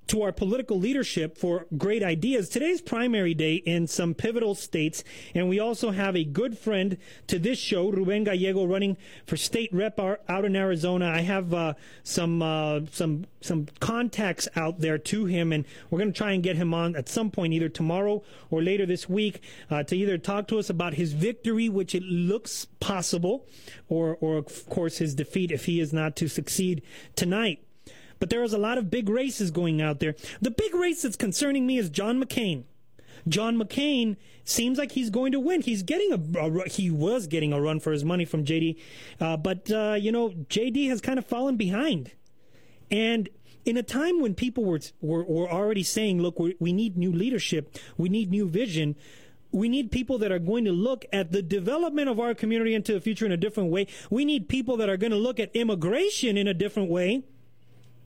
to 0.06 0.22
our 0.22 0.32
political 0.32 0.78
leadership 0.78 1.38
for 1.38 1.66
great 1.76 2.02
ideas. 2.02 2.48
Today's 2.48 2.80
primary 2.80 3.34
day 3.34 3.54
in 3.54 3.86
some 3.86 4.14
pivotal 4.14 4.54
states, 4.54 5.02
and 5.34 5.48
we 5.48 5.58
also 5.58 5.90
have 5.90 6.14
a 6.14 6.24
good 6.24 6.58
friend 6.58 6.98
to 7.26 7.38
this 7.38 7.58
show, 7.58 7.88
Ruben 7.88 8.24
Gallego, 8.24 8.66
running 8.66 8.96
for 9.26 9.36
state 9.36 9.72
rep 9.72 9.98
out 9.98 10.44
in 10.44 10.56
Arizona. 10.56 11.08
I 11.08 11.20
have 11.22 11.54
uh, 11.54 11.74
some 12.02 12.42
uh, 12.42 12.80
some 12.90 13.26
some 13.40 13.66
contacts 13.80 14.48
out 14.56 14.80
there 14.80 14.98
to 14.98 15.24
him, 15.24 15.52
and 15.52 15.64
we're 15.90 15.98
going 15.98 16.12
to 16.12 16.18
try 16.18 16.32
and 16.32 16.42
get 16.42 16.56
him 16.56 16.74
on 16.74 16.96
at 16.96 17.08
some 17.08 17.30
point, 17.30 17.52
either 17.52 17.68
tomorrow 17.68 18.22
or 18.50 18.62
later 18.62 18.86
this 18.86 19.08
week, 19.08 19.42
uh, 19.70 19.82
to 19.84 19.96
either 19.96 20.18
talk 20.18 20.48
to 20.48 20.58
us 20.58 20.68
about 20.68 20.94
his 20.94 21.12
victory, 21.12 21.68
which 21.68 21.94
it 21.94 22.02
looks 22.02 22.66
possible, 22.80 23.46
or 23.88 24.16
or 24.20 24.36
of 24.36 24.68
course 24.68 24.98
his 24.98 25.14
defeat 25.14 25.50
if 25.50 25.64
he 25.64 25.80
is 25.80 25.92
not 25.92 26.16
to 26.16 26.28
succeed 26.28 26.82
tonight. 27.16 27.63
But 28.18 28.30
there 28.30 28.42
is 28.42 28.52
a 28.52 28.58
lot 28.58 28.78
of 28.78 28.90
big 28.90 29.08
races 29.08 29.50
going 29.50 29.80
out 29.80 30.00
there. 30.00 30.14
The 30.40 30.50
big 30.50 30.74
race 30.74 31.02
that's 31.02 31.16
concerning 31.16 31.66
me 31.66 31.78
is 31.78 31.90
John 31.90 32.22
McCain. 32.22 32.64
John 33.28 33.56
McCain 33.56 34.16
seems 34.44 34.78
like 34.78 34.92
he's 34.92 35.10
going 35.10 35.32
to 35.32 35.40
win. 35.40 35.62
He's 35.62 35.82
getting 35.82 36.12
a, 36.12 36.38
a 36.38 36.68
he 36.68 36.90
was 36.90 37.26
getting 37.26 37.52
a 37.52 37.60
run 37.60 37.80
for 37.80 37.92
his 37.92 38.04
money 38.04 38.24
from 38.24 38.44
JD, 38.44 38.78
uh, 39.20 39.36
but 39.36 39.70
uh, 39.70 39.96
you 39.98 40.12
know 40.12 40.30
JD 40.30 40.88
has 40.88 41.00
kind 41.00 41.18
of 41.18 41.26
fallen 41.26 41.56
behind, 41.56 42.12
and 42.90 43.28
in 43.64 43.76
a 43.76 43.82
time 43.82 44.20
when 44.20 44.34
people 44.34 44.64
were 44.64 44.80
were, 45.00 45.24
were 45.24 45.50
already 45.50 45.82
saying, 45.82 46.20
"Look, 46.20 46.38
we 46.38 46.72
need 46.72 46.96
new 46.96 47.12
leadership, 47.12 47.76
we 47.96 48.08
need 48.08 48.30
new 48.30 48.48
vision." 48.48 48.96
We 49.52 49.68
need 49.68 49.92
people 49.92 50.18
that 50.18 50.32
are 50.32 50.40
going 50.40 50.64
to 50.64 50.72
look 50.72 51.04
at 51.12 51.30
the 51.30 51.40
development 51.40 52.08
of 52.08 52.18
our 52.18 52.34
community 52.34 52.74
into 52.74 52.92
the 52.92 53.00
future 53.00 53.24
in 53.24 53.30
a 53.30 53.36
different 53.36 53.70
way. 53.70 53.86
We 54.10 54.24
need 54.24 54.48
people 54.48 54.76
that 54.78 54.88
are 54.88 54.96
going 54.96 55.12
to 55.12 55.16
look 55.16 55.38
at 55.38 55.54
immigration 55.54 56.36
in 56.36 56.48
a 56.48 56.54
different 56.54 56.90
way 56.90 57.22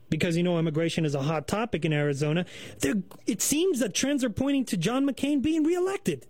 because 0.09 0.35
you 0.35 0.43
know 0.43 0.57
immigration 0.57 1.05
is 1.05 1.15
a 1.15 1.21
hot 1.21 1.47
topic 1.47 1.85
in 1.85 1.93
Arizona. 1.93 2.45
it 3.27 3.41
seems 3.41 3.79
that 3.79 3.93
trends 3.93 4.23
are 4.23 4.29
pointing 4.29 4.65
to 4.65 4.77
John 4.77 5.07
McCain 5.07 5.41
being 5.41 5.63
reelected. 5.63 6.25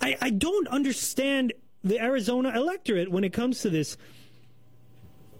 I, 0.00 0.16
I 0.20 0.30
don't 0.30 0.68
understand 0.68 1.52
the 1.82 2.00
Arizona 2.02 2.52
electorate 2.54 3.10
when 3.10 3.24
it 3.24 3.32
comes 3.32 3.60
to 3.60 3.70
this. 3.70 3.96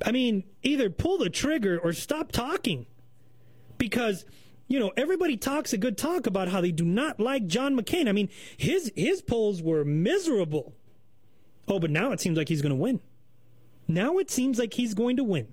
I 0.05 0.13
mean, 0.13 0.45
either 0.63 0.91
pull 0.91 1.19
the 1.19 1.31
trigger 1.31 1.79
or 1.79 1.93
stop 1.93 2.33
talking. 2.33 2.87
Because, 3.79 4.25
you 4.69 4.79
know, 4.79 4.93
everybody 4.97 5.37
talks 5.37 5.73
a 5.73 5.79
good 5.79 5.99
talk 5.99 6.27
about 6.27 6.49
how 6.49 6.61
they 6.61 6.71
do 6.71 6.85
not 6.85 7.19
like 7.19 7.47
John 7.47 7.77
McCain. 7.77 8.09
I 8.09 8.13
mean, 8.13 8.29
his 8.57 8.93
his 8.95 9.21
polls 9.21 9.63
were 9.63 9.85
miserable. 9.85 10.75
Oh, 11.67 11.81
but 11.81 11.91
now 11.91 12.13
it 12.13 12.21
seems 12.21 12.37
like 12.37 12.49
he's 12.49 12.63
going 12.63 12.71
to 12.71 12.77
win. 12.77 13.01
Now 13.89 14.19
it 14.19 14.31
seems 14.31 14.59
like 14.59 14.75
he's 14.75 14.95
going 14.95 15.17
to 15.17 15.25
win. 15.25 15.53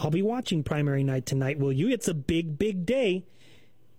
I'll 0.00 0.10
be 0.10 0.22
watching 0.22 0.62
primary 0.62 1.02
night 1.02 1.26
tonight, 1.26 1.58
will 1.58 1.72
you? 1.72 1.88
It's 1.88 2.08
a 2.08 2.14
big, 2.14 2.58
big 2.58 2.86
day. 2.86 3.24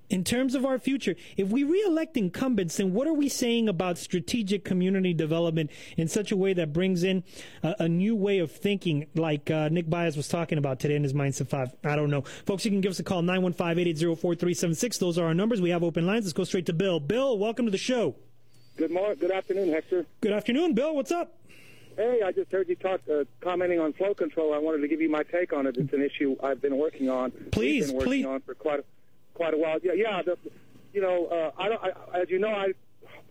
In 0.10 0.24
terms 0.24 0.56
of 0.56 0.66
our 0.66 0.80
future, 0.80 1.16
if 1.38 1.50
we 1.50 1.64
reelect 1.64 2.18
incumbents, 2.18 2.78
then 2.78 2.94
what 2.96 3.08
are 3.08 3.14
we 3.14 3.30
saying 3.30 3.70
about 3.70 4.00
strategic 4.00 4.66
community 4.66 5.14
development 5.14 5.70
in 5.98 6.08
such 6.08 6.32
a 6.32 6.36
way 6.36 6.52
that 6.54 6.74
brings 6.74 7.04
in 7.04 7.24
a, 7.62 7.76
a 7.82 7.88
new 7.88 8.16
way 8.16 8.40
of 8.40 8.52
thinking, 8.52 9.06
like 9.14 9.52
uh, 9.52 9.70
Nick 9.70 9.88
Bias 9.88 10.18
was 10.18 10.28
talking 10.28 10.58
about 10.58 10.80
today 10.80 10.96
in 10.96 11.04
his 11.04 11.14
Mindset 11.14 11.48
5? 11.48 11.76
I 11.84 11.96
don't 11.96 12.10
know. 12.10 12.22
Folks, 12.48 12.66
you 12.66 12.72
can 12.72 12.82
give 12.82 12.90
us 12.90 13.00
a 13.00 13.04
call, 13.04 13.22
915 13.22 13.78
880 13.78 14.16
4376. 14.16 14.98
Those 14.98 15.20
are 15.20 15.28
our 15.28 15.36
numbers. 15.36 15.62
We 15.62 15.70
have 15.70 15.84
open 15.84 16.08
lines. 16.08 16.26
Let's 16.26 16.34
go 16.34 16.44
straight 16.44 16.66
to 16.66 16.74
Bill. 16.74 17.00
Bill, 17.00 17.38
welcome 17.38 17.66
to 17.66 17.72
the 17.72 17.78
show. 17.78 18.16
Good 18.78 18.90
morning. 18.90 19.18
Good 19.20 19.32
afternoon, 19.32 19.70
Hector. 19.70 20.08
Good 20.22 20.32
afternoon, 20.32 20.74
Bill. 20.74 20.96
What's 20.96 21.12
up? 21.12 21.39
Hey, 22.00 22.22
I 22.26 22.32
just 22.32 22.50
heard 22.50 22.70
you 22.70 22.78
talk 22.78 23.02
uh, 23.12 23.26
commenting 23.42 23.78
on 23.82 23.92
flow 23.92 24.14
control. 24.14 24.54
I 24.54 24.58
wanted 24.58 24.80
to 24.80 24.88
give 24.88 25.02
you 25.02 25.10
my 25.10 25.24
take 25.24 25.52
on 25.52 25.68
it. 25.68 25.76
It's 25.76 25.92
an 25.92 26.02
issue 26.02 26.38
I've 26.42 26.62
been 26.62 26.78
working 26.78 27.10
on. 27.10 27.32
Please, 27.52 27.88
been 27.88 27.96
working 27.98 28.10
please. 28.10 28.26
on 28.26 28.40
for 28.40 28.54
quite 28.54 28.80
a, 28.80 28.84
quite 29.34 29.54
a 29.54 29.58
while. 29.58 29.80
Yeah, 29.84 29.92
yeah. 29.92 30.22
The, 30.22 30.38
you 30.94 31.02
know, 31.02 31.26
uh, 31.26 31.52
I 31.62 31.68
don't. 31.68 31.84
I, 31.84 32.22
as 32.22 32.30
you 32.30 32.40
know, 32.40 32.54
I 32.54 32.72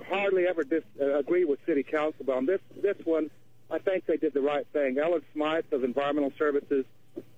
hardly 0.07 0.47
ever 0.47 0.65
dis, 0.65 0.85
uh, 1.01 1.15
agree 1.15 1.47
with 1.47 1.61
city 1.65 1.83
council, 1.83 2.27
but 2.27 2.37
on 2.37 2.45
this 2.45 2.61
this 2.83 2.99
one, 3.07 3.31
I 3.71 3.79
think 3.79 4.05
they 4.05 4.19
did 4.19 4.35
the 4.35 4.43
right 4.43 4.67
thing. 4.71 4.99
Ellen 4.99 5.23
Smythe 5.33 5.73
of 5.73 5.83
Environmental 5.83 6.35
Services 6.39 6.85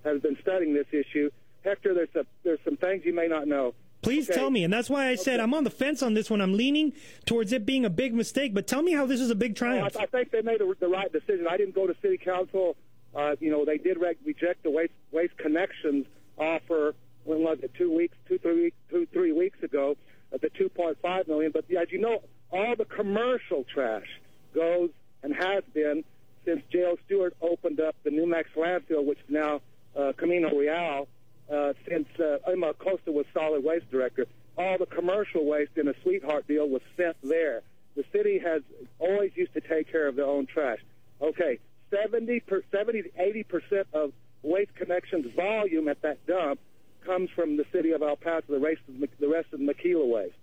has 0.03 0.21
been 0.21 0.37
studying 0.41 0.73
this 0.73 0.87
issue. 0.91 1.31
Hector, 1.63 1.93
there's 1.93 2.13
a, 2.13 2.25
there's 2.43 2.59
some 2.65 2.75
things 2.75 3.05
you 3.05 3.13
may 3.13 3.29
not 3.29 3.47
know. 3.47 3.73
Please 4.01 4.29
okay. 4.29 4.39
tell 4.39 4.49
me, 4.49 4.63
and 4.63 4.73
that's 4.73 4.89
why 4.89 5.07
I 5.07 5.15
said 5.15 5.35
okay. 5.35 5.43
I'm 5.43 5.53
on 5.53 5.63
the 5.63 5.69
fence 5.69 6.01
on 6.01 6.13
this 6.13 6.29
one. 6.29 6.41
I'm 6.41 6.53
leaning 6.53 6.93
towards 7.25 7.53
it 7.53 7.65
being 7.65 7.85
a 7.85 7.89
big 7.89 8.13
mistake, 8.13 8.53
but 8.53 8.65
tell 8.67 8.81
me 8.81 8.93
how 8.93 9.05
this 9.05 9.21
is 9.21 9.29
a 9.29 9.35
big 9.35 9.55
triumph. 9.55 9.95
I, 9.97 10.03
I 10.03 10.05
think 10.07 10.31
they 10.31 10.41
made 10.41 10.61
a, 10.61 10.73
the 10.79 10.87
right 10.87 11.11
decision. 11.11 11.45
I 11.49 11.57
didn't 11.57 11.75
go 11.75 11.85
to 11.85 11.95
city 12.01 12.17
council. 12.17 12.75
Uh, 13.15 13.35
you 13.39 13.51
know, 13.51 13.65
they 13.65 13.77
did 13.77 13.99
re- 13.99 14.15
reject 14.25 14.63
the 14.63 14.71
waste 14.71 14.93
waste 15.11 15.37
connections 15.37 16.05
offer. 16.37 16.95
When 17.23 17.43
was 17.43 17.59
it? 17.61 17.73
Two 17.75 17.95
weeks, 17.95 18.17
two 18.27 18.39
three 18.39 18.63
weeks, 18.63 18.77
two 18.89 19.05
three 19.13 19.31
weeks 19.31 19.61
ago, 19.61 19.95
at 20.33 20.41
the 20.41 20.49
2.5 20.49 21.27
million. 21.27 21.51
But 21.51 21.65
as 21.79 21.91
you 21.91 21.99
know, 21.99 22.23
all 22.51 22.75
the 22.75 22.85
commercial 22.85 23.65
trash 23.71 24.07
goes 24.55 24.89
and 25.21 25.35
has 25.35 25.63
been 25.73 26.03
since 26.45 26.61
J.O. 26.71 26.97
Stewart 27.05 27.35
opened 27.41 27.79
up 27.79 27.95
the 28.03 28.09
New 28.09 28.25
Mex 28.25 28.49
landfill, 28.55 29.05
which 29.05 29.19
is 29.19 29.29
now 29.29 29.61
uh, 29.95 30.13
Camino 30.17 30.49
Real 30.55 31.07
uh, 31.51 31.73
since 31.87 32.07
uh, 32.19 32.37
Emma 32.49 32.69
Acosta 32.69 33.11
was 33.11 33.25
solid 33.33 33.63
waste 33.63 33.89
director. 33.91 34.25
All 34.57 34.77
the 34.77 34.85
commercial 34.85 35.45
waste 35.45 35.77
in 35.77 35.87
a 35.87 35.93
sweetheart 36.03 36.47
deal 36.47 36.67
was 36.67 36.81
sent 36.97 37.17
there. 37.23 37.61
The 37.95 38.03
city 38.11 38.39
has 38.39 38.61
always 38.99 39.31
used 39.35 39.53
to 39.53 39.61
take 39.61 39.91
care 39.91 40.07
of 40.07 40.15
their 40.15 40.25
own 40.25 40.45
trash. 40.45 40.79
Okay, 41.21 41.59
70, 41.89 42.39
per, 42.41 42.61
70 42.71 43.03
to 43.03 43.09
80 43.17 43.43
percent 43.43 43.87
of 43.93 44.13
Waste 44.43 44.73
Connections 44.75 45.27
volume 45.35 45.87
at 45.87 46.01
that 46.01 46.25
dump 46.25 46.59
comes 47.05 47.29
from 47.35 47.57
the 47.57 47.65
city 47.71 47.91
of 47.91 48.01
El 48.01 48.15
Paso, 48.15 48.45
the 48.49 48.59
rest 48.59 48.81
of 48.87 49.09
the, 49.19 49.27
rest 49.27 49.47
of 49.53 49.59
Maquila 49.59 50.05
waste. 50.05 50.35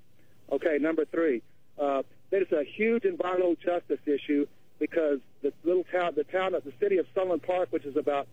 Okay, 0.50 0.78
number 0.80 1.04
three, 1.04 1.42
uh, 1.80 2.02
there's 2.30 2.50
a 2.52 2.64
huge 2.64 3.04
environmental 3.04 3.56
justice 3.56 4.00
issue 4.06 4.46
because 4.78 5.18
the 5.42 5.52
little 5.64 5.84
town, 5.84 6.12
the 6.16 6.24
town 6.24 6.54
of 6.54 6.64
the 6.64 6.72
city 6.80 6.98
of 6.98 7.06
Sunland 7.14 7.42
Park, 7.42 7.68
which 7.70 7.84
is 7.84 7.96
about 7.96 8.28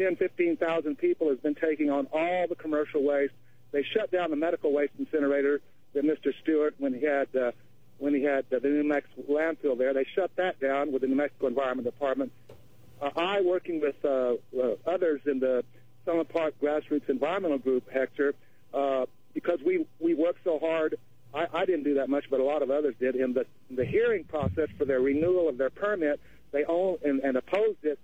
10, 0.00 0.16
15,000 0.16 0.96
people 0.96 1.28
has 1.28 1.38
been 1.40 1.54
taking 1.54 1.90
on 1.90 2.06
all 2.12 2.46
the 2.48 2.54
commercial 2.54 3.02
waste. 3.02 3.34
They 3.70 3.84
shut 3.94 4.10
down 4.10 4.30
the 4.30 4.36
medical 4.36 4.72
waste 4.72 4.94
incinerator 4.98 5.60
that 5.92 6.04
Mr. 6.04 6.32
Stewart, 6.42 6.74
when 6.78 6.94
he 6.94 7.04
had 7.04 7.28
uh, 7.36 7.52
when 7.98 8.14
he 8.14 8.22
had 8.22 8.46
uh, 8.50 8.60
the 8.60 8.68
New 8.68 8.84
Mexico 8.84 9.22
landfill 9.28 9.76
there, 9.76 9.92
they 9.92 10.06
shut 10.14 10.30
that 10.36 10.58
down 10.58 10.90
with 10.90 11.02
the 11.02 11.08
New 11.08 11.16
Mexico 11.16 11.48
Environment 11.48 11.84
Department. 11.84 12.32
Uh, 13.00 13.10
I, 13.14 13.42
working 13.42 13.80
with 13.80 13.96
uh, 14.02 14.36
uh, 14.58 14.76
others 14.86 15.20
in 15.26 15.38
the 15.38 15.64
Sunland 16.06 16.30
Park 16.30 16.54
Grassroots 16.62 17.10
Environmental 17.10 17.58
Group, 17.58 17.90
Hector, 17.92 18.34
uh, 18.72 19.04
because 19.34 19.58
we 19.64 19.86
we 19.98 20.14
worked 20.14 20.40
so 20.44 20.58
hard. 20.58 20.96
I, 21.34 21.46
I 21.52 21.64
didn't 21.66 21.84
do 21.84 21.94
that 21.94 22.08
much, 22.08 22.24
but 22.30 22.40
a 22.40 22.44
lot 22.44 22.62
of 22.62 22.70
others 22.70 22.94
did. 22.98 23.16
In 23.16 23.34
the 23.34 23.44
in 23.68 23.76
the 23.76 23.84
hearing 23.84 24.24
process 24.24 24.70
for 24.78 24.86
their 24.86 25.00
renewal 25.00 25.50
of 25.50 25.58
their 25.58 25.70
permit, 25.70 26.20
they 26.52 26.64
all 26.64 26.98
and, 27.04 27.20
and 27.20 27.36
opposed 27.36 27.84
it 27.84 27.98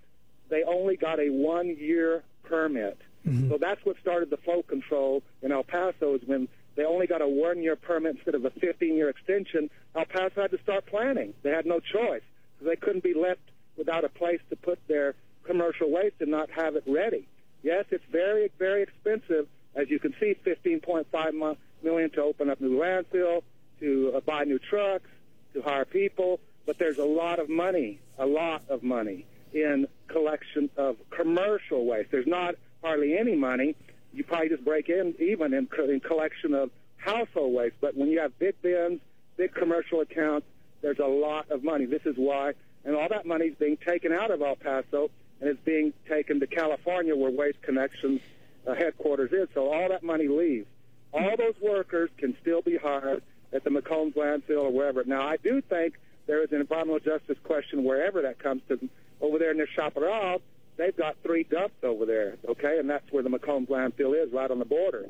they 0.49 0.63
only 0.65 0.97
got 0.97 1.19
a 1.19 1.29
one-year 1.29 2.23
permit. 2.45 2.99
Mm-hmm. 3.27 3.51
So 3.51 3.59
that's 3.61 3.85
what 3.85 3.97
started 4.01 4.31
the 4.31 4.37
flow 4.39 4.63
control 4.63 5.23
in 5.43 5.53
El 5.53 5.65
Paso 5.65 6.15
is 6.15 6.23
when 6.27 6.49
they 6.77 6.85
only 6.85 7.07
got 7.07 7.23
a 7.23 7.29
one-year 7.29 7.77
permit 7.77 8.17
instead 8.17 8.35
of 8.35 8.45
a 8.45 8.51
15-year 8.51 9.09
extension. 9.09 9.71
El 9.95 10.05
Paso 10.05 10.43
had 10.43 10.51
to 10.53 10.63
start 10.63 10.87
planning. 10.87 11.35
They 11.43 11.51
had 11.51 11.67
no 11.67 11.81
choice. 11.81 12.23
So 12.61 12.67
they 12.67 12.77
couldn't 12.77 13.03
be 13.03 13.15
left 13.15 13.41
without 13.77 14.05
a 14.05 14.09
place 14.09 14.41
to 14.51 14.57
put 14.57 14.79
their 14.87 15.15
commercial 15.45 15.91
waste 15.91 16.17
and 16.21 16.31
not 16.31 16.51
have 16.51 16.77
it 16.77 16.85
ready. 16.87 17.27
Yes, 17.63 17.85
it's 17.91 18.05
very, 18.11 18.51
very 18.59 18.83
expensive. 18.83 19.49
As 19.75 19.91
you 19.91 19.99
can 19.99 20.15
see, 20.21 20.37
15.5 20.47 21.57
million 21.83 22.11
to 22.11 22.23
open 22.23 22.51
up 22.51 22.61
new 22.61 22.79
landfill, 22.79 23.43
to 23.81 24.13
uh, 24.17 24.21
buy 24.21 24.45
new 24.45 24.59
trucks, 24.59 25.09
to 25.55 25.63
hire 25.63 25.85
people. 25.85 26.41
But 26.65 26.79
there's 26.79 26.99
a 26.99 27.05
lot 27.05 27.39
of 27.39 27.49
money, 27.49 28.01
a 28.19 28.27
lot 28.27 28.63
of 28.69 28.83
money 28.83 29.27
in 29.57 29.87
collection 30.09 30.69
of 30.77 30.97
commercial 31.11 31.87
waste. 31.87 32.11
There's 32.11 32.27
not 32.27 32.57
hardly 32.83 33.17
any 33.17 33.35
money. 33.35 33.75
You 34.13 34.23
probably 34.25 34.51
just 34.51 34.65
break 34.65 34.89
in 34.89 35.15
even 35.19 35.55
in, 35.55 35.69
in 35.89 36.01
collection 36.01 36.55
of 36.55 36.71
household 36.99 37.55
waste. 37.55 37.77
But 37.81 37.97
when 37.97 38.09
you 38.11 38.21
have 38.21 38.39
big 38.39 38.61
bins, 38.63 39.01
big 39.37 39.55
commercial 39.55 40.01
accounts, 40.01 40.47
there's 40.83 40.99
a 40.99 41.07
lot 41.07 41.51
of 41.51 41.65
money. 41.65 41.87
This 41.87 42.05
is 42.05 42.17
why, 42.17 42.53
and 42.85 42.95
all 42.95 43.09
that 43.09 43.27
money 43.27 43.47
is 43.47 43.55
being 43.59 43.79
taken 43.79 44.13
out 44.13 44.31
of 44.31 44.43
El 44.43 44.57
Paso 44.57 45.11
and 45.41 45.51
is 45.51 45.57
being 45.65 45.93
taken 46.09 46.41
to 46.41 46.47
California, 46.47 47.17
where 47.17 47.31
Waste 47.31 47.61
Connections 47.63 48.21
uh, 48.67 48.75
headquarters 48.75 49.33
is. 49.33 49.49
So 49.55 49.73
all 49.73 49.89
that 49.89 50.03
money 50.03 50.29
leaves. 50.29 50.67
All 51.13 51.35
those 51.37 51.55
workers 51.63 52.11
can 52.19 52.37
still 52.43 52.63
be 52.63 52.77
hired 52.77 53.23
at 53.53 53.65
the 53.65 53.71
McCombs 53.71 54.15
landfill 54.15 54.65
or 54.65 54.71
wherever. 54.71 55.03
Now, 55.05 55.27
I 55.27 55.37
do 55.37 55.63
think 55.63 55.95
there 56.27 56.43
is 56.43 56.53
an 56.53 56.61
environmental 56.61 57.01
justice 57.01 57.39
question 57.45 57.85
wherever 57.85 58.23
that 58.23 58.39
comes 58.39 58.63
to 58.69 58.89
over 59.21 59.39
there 59.39 59.51
in 59.51 59.67
Chaparral 59.75 60.41
they've 60.77 60.97
got 60.97 61.17
three 61.23 61.45
dumps 61.45 61.77
over 61.83 62.07
there, 62.07 62.37
okay, 62.49 62.79
and 62.79 62.89
that's 62.89 63.11
where 63.11 63.23
the 63.23 63.29
Macomb 63.29 63.67
landfill 63.67 64.23
is, 64.23 64.33
right 64.33 64.51
on 64.51 64.59
the 64.59 64.65
border. 64.65 65.07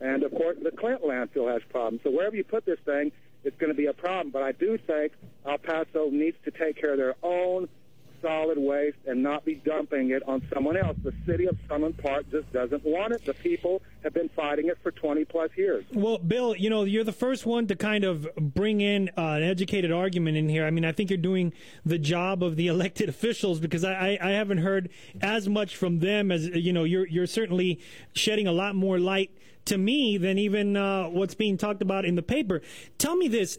And 0.00 0.22
of 0.24 0.32
course, 0.32 0.56
the 0.62 0.70
Clint 0.70 1.02
landfill 1.02 1.52
has 1.52 1.62
problems. 1.70 2.00
So 2.02 2.10
wherever 2.10 2.34
you 2.34 2.44
put 2.44 2.64
this 2.64 2.78
thing, 2.84 3.12
it's 3.44 3.56
going 3.58 3.70
to 3.70 3.76
be 3.76 3.86
a 3.86 3.92
problem. 3.92 4.30
But 4.30 4.42
I 4.42 4.52
do 4.52 4.78
think 4.78 5.12
El 5.46 5.58
Paso 5.58 6.10
needs 6.10 6.36
to 6.44 6.50
take 6.50 6.76
care 6.76 6.92
of 6.92 6.98
their 6.98 7.14
own 7.22 7.68
solid 8.22 8.58
waste 8.58 8.98
and 9.06 9.22
not 9.22 9.44
be 9.44 9.56
dumping 9.56 10.10
it 10.10 10.22
on 10.26 10.42
someone 10.52 10.76
else. 10.76 10.96
The 11.02 11.12
city 11.26 11.46
of 11.46 11.58
Sunland 11.68 11.98
Park 11.98 12.26
just 12.30 12.50
doesn't 12.52 12.84
want 12.84 13.12
it. 13.12 13.24
The 13.24 13.34
people 13.34 13.82
have 14.02 14.14
been 14.14 14.30
fighting 14.30 14.68
it 14.68 14.78
for 14.82 14.90
20 14.90 15.24
plus 15.26 15.50
years. 15.56 15.84
Well, 15.92 16.18
Bill, 16.18 16.56
you 16.56 16.70
know, 16.70 16.84
you're 16.84 17.04
the 17.04 17.12
first 17.12 17.44
one 17.44 17.66
to 17.66 17.76
kind 17.76 18.04
of 18.04 18.26
bring 18.36 18.80
in 18.80 19.10
uh, 19.18 19.20
an 19.20 19.42
educated 19.42 19.92
argument 19.92 20.36
in 20.36 20.48
here. 20.48 20.64
I 20.64 20.70
mean, 20.70 20.84
I 20.84 20.92
think 20.92 21.10
you're 21.10 21.18
doing 21.18 21.52
the 21.84 21.98
job 21.98 22.42
of 22.42 22.56
the 22.56 22.66
elected 22.68 23.08
officials 23.08 23.60
because 23.60 23.84
I, 23.84 24.18
I, 24.20 24.28
I 24.28 24.30
haven't 24.30 24.58
heard 24.58 24.88
as 25.20 25.48
much 25.48 25.76
from 25.76 25.98
them 25.98 26.30
as, 26.30 26.46
you 26.46 26.72
know, 26.72 26.84
you're, 26.84 27.06
you're 27.06 27.26
certainly 27.26 27.80
shedding 28.14 28.46
a 28.46 28.52
lot 28.52 28.74
more 28.74 28.98
light 28.98 29.30
to 29.64 29.78
me 29.78 30.16
than 30.16 30.38
even 30.38 30.76
uh, 30.76 31.04
what's 31.04 31.34
being 31.34 31.56
talked 31.56 31.82
about 31.82 32.04
in 32.04 32.14
the 32.14 32.22
paper. 32.22 32.62
Tell 32.98 33.16
me 33.16 33.28
this: 33.28 33.58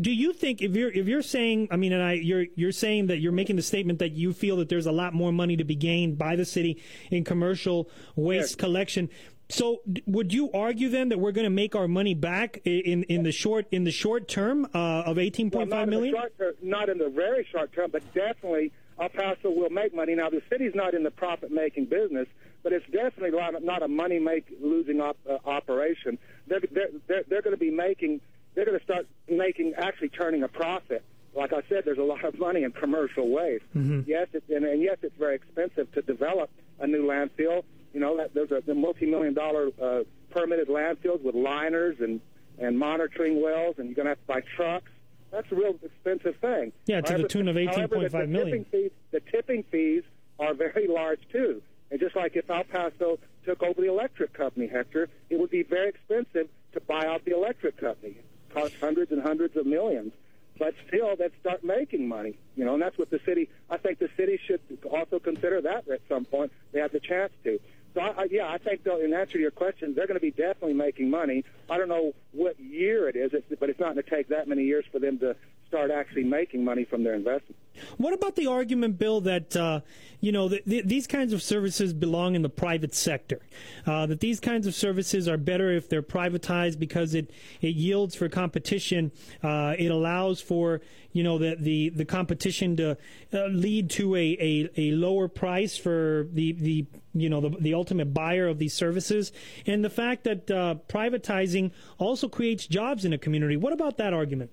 do 0.00 0.10
you 0.10 0.32
think 0.32 0.62
if 0.62 0.74
you're 0.76 0.90
if 0.90 1.06
you're 1.06 1.22
saying 1.22 1.68
I 1.70 1.76
mean 1.76 1.92
and 1.92 2.02
I 2.02 2.12
you're 2.14 2.46
you're 2.54 2.72
saying 2.72 3.08
that 3.08 3.18
you're 3.18 3.32
making 3.32 3.56
the 3.56 3.62
statement 3.62 3.98
that 3.98 4.12
you 4.12 4.32
feel 4.32 4.56
that 4.56 4.68
there's 4.68 4.86
a 4.86 4.92
lot 4.92 5.14
more 5.14 5.32
money 5.32 5.56
to 5.56 5.64
be 5.64 5.74
gained 5.74 6.18
by 6.18 6.36
the 6.36 6.44
city 6.44 6.82
in 7.10 7.24
commercial 7.24 7.90
waste 8.16 8.50
yes. 8.50 8.54
collection 8.54 9.10
so 9.50 9.80
would 10.06 10.32
you 10.32 10.50
argue 10.52 10.90
then 10.90 11.08
that 11.08 11.18
we're 11.18 11.32
going 11.32 11.46
to 11.46 11.50
make 11.50 11.74
our 11.74 11.88
money 11.88 12.14
back 12.14 12.60
in 12.64 13.04
in 13.04 13.22
the 13.22 13.32
short 13.32 13.66
in 13.70 13.84
the 13.84 13.90
short 13.90 14.28
term 14.28 14.66
uh, 14.74 15.02
of 15.06 15.16
18.5 15.16 15.54
well, 15.54 15.66
not 15.66 15.88
million? 15.88 16.14
In 16.14 16.22
term, 16.38 16.54
not 16.62 16.88
in 16.90 16.98
the 16.98 17.08
very 17.08 17.46
short 17.50 17.72
term, 17.72 17.90
but 17.90 18.02
definitely 18.12 18.72
El 19.00 19.08
Paso 19.08 19.50
will 19.50 19.70
make 19.70 19.94
money. 19.94 20.14
Now 20.14 20.28
the 20.28 20.42
city's 20.50 20.74
not 20.74 20.92
in 20.92 21.02
the 21.02 21.10
profit 21.10 21.50
making 21.50 21.86
business, 21.86 22.26
but 22.62 22.72
it's 22.72 22.84
definitely 22.86 23.30
not 23.62 23.82
a 23.82 23.88
money 23.88 24.18
make 24.18 24.46
losing 24.60 25.00
op, 25.00 25.16
uh, 25.28 25.38
operation. 25.46 26.18
They're, 26.46 26.60
they're, 26.70 26.88
they're, 27.06 27.24
they're 27.28 27.42
going 27.42 27.56
to 27.56 27.60
be 27.60 27.70
making 27.70 28.20
they're 28.58 28.66
going 28.66 28.78
to 28.78 28.84
start 28.84 29.06
making, 29.28 29.72
actually 29.78 30.08
turning 30.08 30.42
a 30.42 30.48
profit. 30.48 31.04
Like 31.32 31.52
I 31.52 31.62
said, 31.68 31.84
there's 31.84 31.98
a 31.98 32.02
lot 32.02 32.24
of 32.24 32.36
money 32.40 32.64
in 32.64 32.72
commercial 32.72 33.28
waste. 33.28 33.62
Mm-hmm. 33.76 34.00
Yes, 34.04 34.26
it, 34.32 34.42
and, 34.48 34.64
and 34.64 34.82
yes, 34.82 34.96
it's 35.02 35.14
very 35.16 35.36
expensive 35.36 35.92
to 35.92 36.02
develop 36.02 36.50
a 36.80 36.86
new 36.88 37.04
landfill. 37.04 37.62
You 37.94 38.00
know, 38.00 38.16
that, 38.16 38.34
there's 38.34 38.50
a 38.50 38.60
the 38.66 38.74
multi-million 38.74 39.34
dollar 39.34 39.68
uh, 39.80 40.00
permitted 40.30 40.66
landfills 40.66 41.22
with 41.22 41.36
liners 41.36 41.98
and 42.00 42.20
and 42.58 42.76
monitoring 42.76 43.40
wells, 43.40 43.76
and 43.78 43.86
you're 43.86 43.94
going 43.94 44.06
to 44.06 44.10
have 44.10 44.18
to 44.18 44.26
buy 44.26 44.40
trucks. 44.56 44.90
That's 45.30 45.46
a 45.52 45.54
real 45.54 45.76
expensive 45.80 46.34
thing. 46.40 46.72
Yeah, 46.86 47.00
to 47.00 47.12
however, 47.12 47.22
the 47.22 47.28
tune 47.28 47.46
of 47.46 47.56
eighteen 47.56 47.86
point 47.86 48.10
five 48.10 48.28
million. 48.28 48.64
Fees, 48.72 48.90
the 49.12 49.20
tipping 49.20 49.62
fees 49.70 50.02
are 50.40 50.52
very 50.52 50.88
large 50.88 51.20
too. 51.30 51.62
And 51.92 52.00
just 52.00 52.16
like 52.16 52.34
if 52.34 52.50
El 52.50 52.64
Paso 52.64 53.20
took 53.44 53.62
over 53.62 53.80
the 53.80 53.88
electric 53.88 54.32
company, 54.32 54.66
Hector, 54.66 55.08
it 55.30 55.38
would 55.38 55.50
be 55.50 55.62
very 55.62 55.90
expensive 55.90 56.48
to 56.72 56.80
buy 56.80 57.06
out 57.06 57.24
the 57.24 57.36
electric 57.36 57.76
company 57.76 58.16
cost 58.52 58.74
hundreds 58.80 59.12
and 59.12 59.22
hundreds 59.22 59.56
of 59.56 59.66
millions. 59.66 60.12
But 60.58 60.74
still, 60.88 61.14
they'd 61.14 61.30
start 61.40 61.62
making 61.62 62.08
money, 62.08 62.36
you 62.56 62.64
know, 62.64 62.74
and 62.74 62.82
that's 62.82 62.98
what 62.98 63.10
the 63.10 63.20
city. 63.24 63.48
I 63.70 63.76
think 63.76 64.00
the 64.00 64.08
city 64.16 64.40
should 64.44 64.60
also 64.90 65.20
consider 65.20 65.60
that 65.60 65.88
at 65.88 66.00
some 66.08 66.24
point. 66.24 66.52
They 66.72 66.80
have 66.80 66.90
the 66.90 67.00
chance 67.00 67.32
to. 67.44 67.60
So, 67.94 68.00
I, 68.00 68.22
I, 68.22 68.28
yeah, 68.30 68.48
I 68.48 68.58
think, 68.58 68.82
though, 68.82 69.00
in 69.00 69.14
answer 69.14 69.34
to 69.34 69.38
your 69.38 69.52
question, 69.52 69.94
they're 69.94 70.08
going 70.08 70.16
to 70.16 70.20
be 70.20 70.32
definitely 70.32 70.74
making 70.74 71.10
money. 71.10 71.44
I 71.70 71.78
don't 71.78 71.88
know 71.88 72.12
what 72.32 72.58
year 72.58 73.08
it 73.08 73.14
is, 73.14 73.32
but 73.58 73.70
it's 73.70 73.78
not 73.78 73.94
going 73.94 74.02
to 74.04 74.10
take 74.10 74.28
that 74.28 74.48
many 74.48 74.64
years 74.64 74.84
for 74.90 74.98
them 74.98 75.18
to 75.20 75.36
start 75.68 75.90
actually 75.90 76.24
making 76.24 76.64
money 76.64 76.84
from 76.84 77.04
their 77.04 77.14
investment. 77.14 77.56
What 77.96 78.12
about 78.12 78.34
the 78.34 78.46
argument, 78.46 78.98
Bill, 78.98 79.20
that 79.20 79.54
uh, 79.54 79.80
you 80.20 80.32
know 80.32 80.48
the, 80.48 80.62
the, 80.66 80.82
these 80.82 81.06
kinds 81.06 81.32
of 81.32 81.42
services 81.42 81.92
belong 81.92 82.34
in 82.34 82.42
the 82.42 82.48
private 82.48 82.94
sector? 82.94 83.40
Uh, 83.86 84.06
that 84.06 84.20
these 84.20 84.40
kinds 84.40 84.66
of 84.66 84.74
services 84.74 85.28
are 85.28 85.36
better 85.36 85.70
if 85.70 85.88
they're 85.88 86.02
privatized 86.02 86.78
because 86.78 87.14
it 87.14 87.30
it 87.60 87.76
yields 87.76 88.14
for 88.14 88.28
competition. 88.28 89.12
Uh, 89.42 89.74
it 89.78 89.90
allows 89.90 90.40
for 90.40 90.80
you 91.12 91.22
know 91.22 91.38
the 91.38 91.56
the, 91.58 91.90
the 91.90 92.04
competition 92.04 92.76
to 92.76 92.96
uh, 93.32 93.46
lead 93.46 93.90
to 93.90 94.16
a, 94.16 94.36
a, 94.40 94.70
a 94.76 94.90
lower 94.92 95.28
price 95.28 95.76
for 95.76 96.26
the 96.32 96.52
the 96.52 96.86
you 97.14 97.28
know 97.28 97.40
the, 97.40 97.50
the 97.60 97.74
ultimate 97.74 98.12
buyer 98.12 98.48
of 98.48 98.58
these 98.58 98.74
services, 98.74 99.30
and 99.66 99.84
the 99.84 99.90
fact 99.90 100.24
that 100.24 100.50
uh, 100.50 100.74
privatizing 100.88 101.70
also 101.98 102.28
creates 102.28 102.66
jobs 102.66 103.04
in 103.04 103.12
a 103.12 103.18
community. 103.18 103.56
What 103.56 103.72
about 103.72 103.98
that 103.98 104.12
argument? 104.12 104.50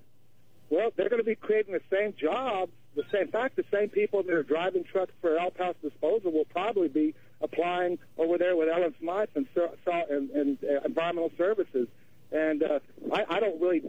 Well, 0.68 0.90
they're 0.96 1.08
going 1.08 1.22
to 1.22 1.26
be 1.26 1.36
creating 1.36 1.74
the 1.74 1.82
same 1.90 2.14
jobs. 2.18 2.72
The 2.94 3.04
same 3.12 3.28
fact, 3.28 3.56
the 3.56 3.64
same 3.70 3.90
people 3.90 4.22
that 4.22 4.32
are 4.32 4.42
driving 4.42 4.84
trucks 4.84 5.12
for 5.20 5.38
El 5.38 5.50
Paso 5.50 5.76
Disposal 5.82 6.32
will 6.32 6.46
probably 6.46 6.88
be 6.88 7.14
applying 7.40 7.98
over 8.16 8.38
there 8.38 8.56
with 8.56 8.68
Ellen 8.68 8.94
Smythe 8.98 9.28
and, 9.34 9.46
and, 9.54 10.30
and 10.30 10.58
uh, 10.64 10.80
Environmental 10.84 11.30
Services. 11.36 11.88
And 12.32 12.62
uh, 12.62 12.80
I, 13.12 13.24
I 13.28 13.40
don't 13.40 13.60
really 13.60 13.82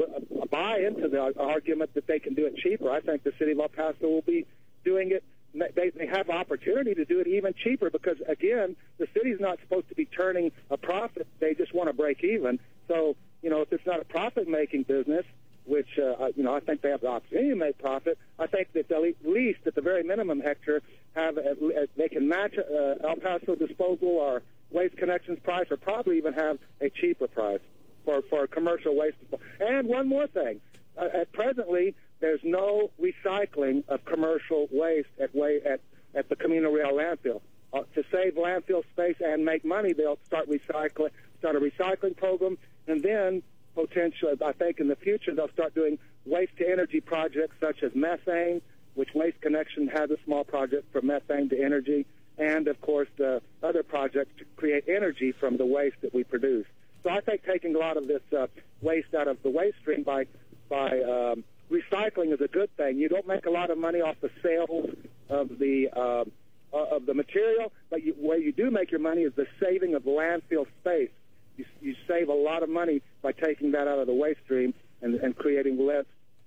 buy 0.51 0.79
into 0.79 1.07
the 1.07 1.33
argument 1.39 1.93
that 1.95 2.05
they 2.05 2.19
can 2.19 2.33
do 2.33 2.45
it 2.45 2.57
cheaper. 2.57 2.91
I 2.91 2.99
think 2.99 3.23
the 3.23 3.33
city 3.39 3.53
of 3.53 3.59
El 3.59 3.69
Paso 3.69 4.07
will 4.07 4.21
be 4.21 4.45
doing 4.83 5.11
it. 5.11 5.23
They, 5.53 5.89
they 5.89 6.05
have 6.05 6.29
opportunity 6.29 6.93
to 6.95 7.05
do 7.05 7.19
it 7.19 7.27
even 7.27 7.53
cheaper 7.55 7.89
because, 7.89 8.17
again, 8.27 8.75
the 8.99 9.07
city's 9.13 9.39
not 9.39 9.57
supposed 9.61 9.89
to 9.89 9.95
be 9.95 10.05
turning 10.05 10.51
a 10.69 10.77
profit. 10.77 11.25
They 11.39 11.55
just 11.55 11.73
want 11.73 11.89
to 11.89 11.93
break 11.93 12.23
even. 12.23 12.59
So, 12.87 13.15
you 13.41 13.49
know, 13.49 13.61
if 13.61 13.71
it's 13.71 13.85
not 13.85 14.01
a 14.01 14.05
profit-making 14.05 14.83
business, 14.83 15.25
which 15.67 15.99
uh, 15.99 16.27
you 16.35 16.43
know 16.43 16.53
I 16.55 16.59
think 16.59 16.81
they 16.81 16.89
have 16.89 17.01
the 17.01 17.07
opportunity 17.07 17.49
to 17.49 17.55
make 17.55 17.77
profit. 17.77 18.17
I 18.39 18.47
think 18.47 18.73
that 18.73 18.91
at 18.91 19.01
least, 19.25 19.59
at 19.65 19.75
the 19.75 19.81
very 19.81 20.03
minimum, 20.03 20.39
Hector, 20.39 20.81
have 21.15 21.37
a, 21.37 21.51
a, 21.51 21.87
they 21.95 22.09
can 22.09 22.27
match 22.27 22.55
uh, 22.57 23.07
El 23.07 23.15
Paso 23.17 23.55
disposal 23.55 24.09
or 24.09 24.41
Waste 24.71 24.97
Connections 24.97 25.39
price, 25.43 25.65
or 25.71 25.77
probably 25.77 26.17
even 26.17 26.33
have 26.33 26.57
a 26.81 26.89
cheaper 26.89 27.27
price 27.27 27.59
for 28.05 28.21
for 28.29 28.47
commercial 28.47 28.95
waste. 28.95 29.17
And 29.59 29.87
one 29.87 30.07
more 30.07 30.27
thing, 30.27 30.61
uh, 30.97 31.07
at 31.13 31.31
presently 31.33 31.95
there's 32.19 32.39
no 32.43 32.91
recycling 32.99 33.83
of 33.87 34.03
commercial 34.05 34.67
waste 34.71 35.09
at 35.21 35.35
way 35.35 35.61
at 35.65 35.81
at 36.15 36.29
the 36.29 36.35
Camino 36.35 36.71
Real 36.71 36.93
landfill. 36.93 37.41
Uh, 37.73 37.81
to 37.93 38.03
save 38.11 38.35
landfill 38.35 38.83
space 38.93 39.17
and 39.19 39.43
make 39.43 39.65
money, 39.65 39.91
they'll 39.91 40.19
start 40.25 40.49
recycling, 40.49 41.09
start 41.39 41.55
a 41.55 41.59
recycling 41.59 42.15
program, 42.15 42.57
and 42.87 43.03
then 43.03 43.43
potential. 43.77 44.33
I 44.43 44.53
think 44.53 44.79
in 44.79 44.87
the 44.87 44.95
future 44.95 45.35
they'll 45.35 45.51
start 45.51 45.75
doing 45.75 45.99
waste 46.25 46.57
to 46.57 46.67
energy 46.67 46.99
projects 46.99 47.55
such 47.61 47.83
as 47.83 47.91
methane, 47.93 48.61
which 48.95 49.09
Waste 49.13 49.39
Connection 49.41 49.87
has 49.87 50.09
a 50.09 50.17
small 50.25 50.43
project 50.43 50.91
for 50.91 51.01
methane 51.03 51.49
to 51.49 51.63
energy, 51.63 52.07
and 52.39 52.67
of 52.67 52.81
course 52.81 53.07
the 53.17 53.41
other 53.61 53.83
projects 53.83 54.31
to 54.39 54.45
create 54.55 54.85
energy 54.87 55.31
from 55.31 55.57
the 55.57 55.65
waste 55.65 55.97
that 56.01 56.13
we 56.13 56.23
produce. 56.23 56.65
So 57.03 57.11
I 57.11 57.21
think 57.21 57.43
taking 57.45 57.75
a 57.75 57.77
lot 57.77 57.97
of 57.97 58.07
this 58.07 58.23
uh, 58.35 58.47
waste 58.81 59.13
out 59.13 59.27
of 59.27 59.37
the 59.43 59.51
waste 59.51 59.77
stream 59.81 60.01
by 60.01 60.25
by 60.69 60.99
um, 61.01 61.43
recycling 61.71 62.33
is 62.33 62.41
a 62.41 62.47
good 62.47 62.75
thing. 62.77 62.97
You 62.97 63.09
don't 63.09 63.27
make 63.27 63.45
a 63.45 63.51
lot 63.51 63.69
of 63.69 63.77
money 63.77 64.01
off 64.01 64.15
the 64.21 64.31
sales 64.41 64.89
of 65.29 65.59
the 65.59 65.89
uh, 65.95 66.25
of 66.73 67.05
the 67.05 67.13
material, 67.13 67.71
but 67.91 68.03
you, 68.03 68.13
where 68.19 68.39
you 68.39 68.51
do 68.51 68.71
make 68.71 68.89
your 68.91 68.99
money 68.99 69.21
is 69.21 69.33
the 69.35 69.47
saving 69.59 69.93
of 69.93 70.03
landfill 70.03 70.65
space 70.81 71.11
you, 71.57 71.65
you 71.81 71.95
save 72.07 72.29
a 72.29 72.33
lot 72.33 72.63
of 72.63 72.69
money 72.69 73.01
by 73.21 73.31
taking 73.31 73.71
that 73.71 73.87
out 73.87 73.99
of 73.99 74.07
the 74.07 74.13
waste 74.13 74.39
stream 74.45 74.73
and, 75.01 75.15
and 75.15 75.35
creating 75.35 75.85
less 75.85 76.05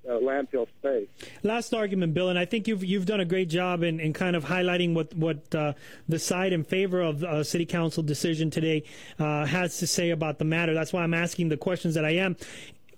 uh, 0.09 0.13
landfill 0.13 0.67
space. 0.79 1.09
Last 1.43 1.75
argument, 1.75 2.15
Bill, 2.15 2.31
and 2.31 2.39
I 2.39 2.45
think 2.47 2.67
you've 2.67 2.83
you've 2.83 3.07
done 3.07 3.21
a 3.21 3.25
great 3.25 3.49
job 3.49 3.83
in, 3.83 4.01
in 4.01 4.13
kind 4.13 4.35
of 4.35 4.45
highlighting 4.45 4.95
what 4.95 5.15
what 5.15 5.55
uh, 5.55 5.75
the 6.09 6.19
side 6.19 6.53
in 6.53 6.65
favor 6.65 7.01
of 7.03 7.23
uh, 7.23 7.45
city 7.45 7.67
council 7.67 8.03
decision 8.03 8.51
today 8.51 8.85
uh, 9.19 9.45
has 9.45 9.79
to 9.79 9.87
say 9.87 10.11
about 10.11 10.39
the 10.39 10.45
matter. 10.45 10.73
That's 10.73 10.93
why 10.93 11.03
I'm 11.03 11.15
asking 11.15 11.51
the 11.51 11.57
questions 11.57 11.95
that 11.95 12.05
I 12.05 12.13
am. 12.13 12.37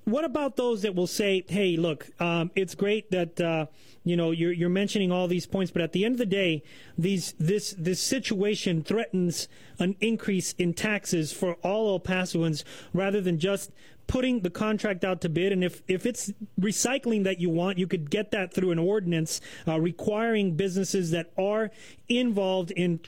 What 0.04 0.24
about 0.24 0.56
those 0.56 0.82
that 0.82 0.94
will 0.96 1.06
say, 1.06 1.44
"Hey, 1.48 1.76
look, 1.76 2.10
um, 2.20 2.50
it's 2.56 2.74
great 2.74 3.10
that 3.12 3.40
uh, 3.40 3.66
you 4.04 4.16
know 4.16 4.32
you're, 4.32 4.52
you're 4.52 4.68
mentioning 4.68 5.12
all 5.12 5.28
these 5.28 5.46
points, 5.46 5.70
but 5.70 5.80
at 5.80 5.92
the 5.92 6.04
end 6.04 6.14
of 6.14 6.18
the 6.18 6.26
day, 6.26 6.64
these 6.98 7.34
this 7.38 7.74
this 7.78 8.00
situation 8.00 8.82
threatens 8.82 9.48
an 9.78 9.94
increase 10.00 10.54
in 10.54 10.74
taxes 10.74 11.32
for 11.32 11.54
all 11.62 11.88
El 11.92 12.00
Pasoans 12.00 12.64
rather 12.92 13.20
than 13.20 13.38
just 13.38 13.70
putting 14.08 14.40
the 14.40 14.50
contract 14.50 15.04
out 15.04 15.20
to 15.22 15.28
bid. 15.28 15.52
And 15.52 15.64
if, 15.64 15.82
if 15.88 16.04
it's 16.04 16.32
recycling 16.60 17.24
that 17.24 17.40
you 17.40 17.48
want, 17.48 17.78
you 17.78 17.86
could 17.86 18.10
get 18.10 18.30
that 18.32 18.52
through 18.52 18.70
an 18.70 18.78
ordinance 18.78 19.40
uh, 19.66 19.80
requiring 19.80 20.54
businesses 20.54 21.12
that 21.12 21.30
are 21.38 21.70
involved 22.08 22.72
in 22.72 23.00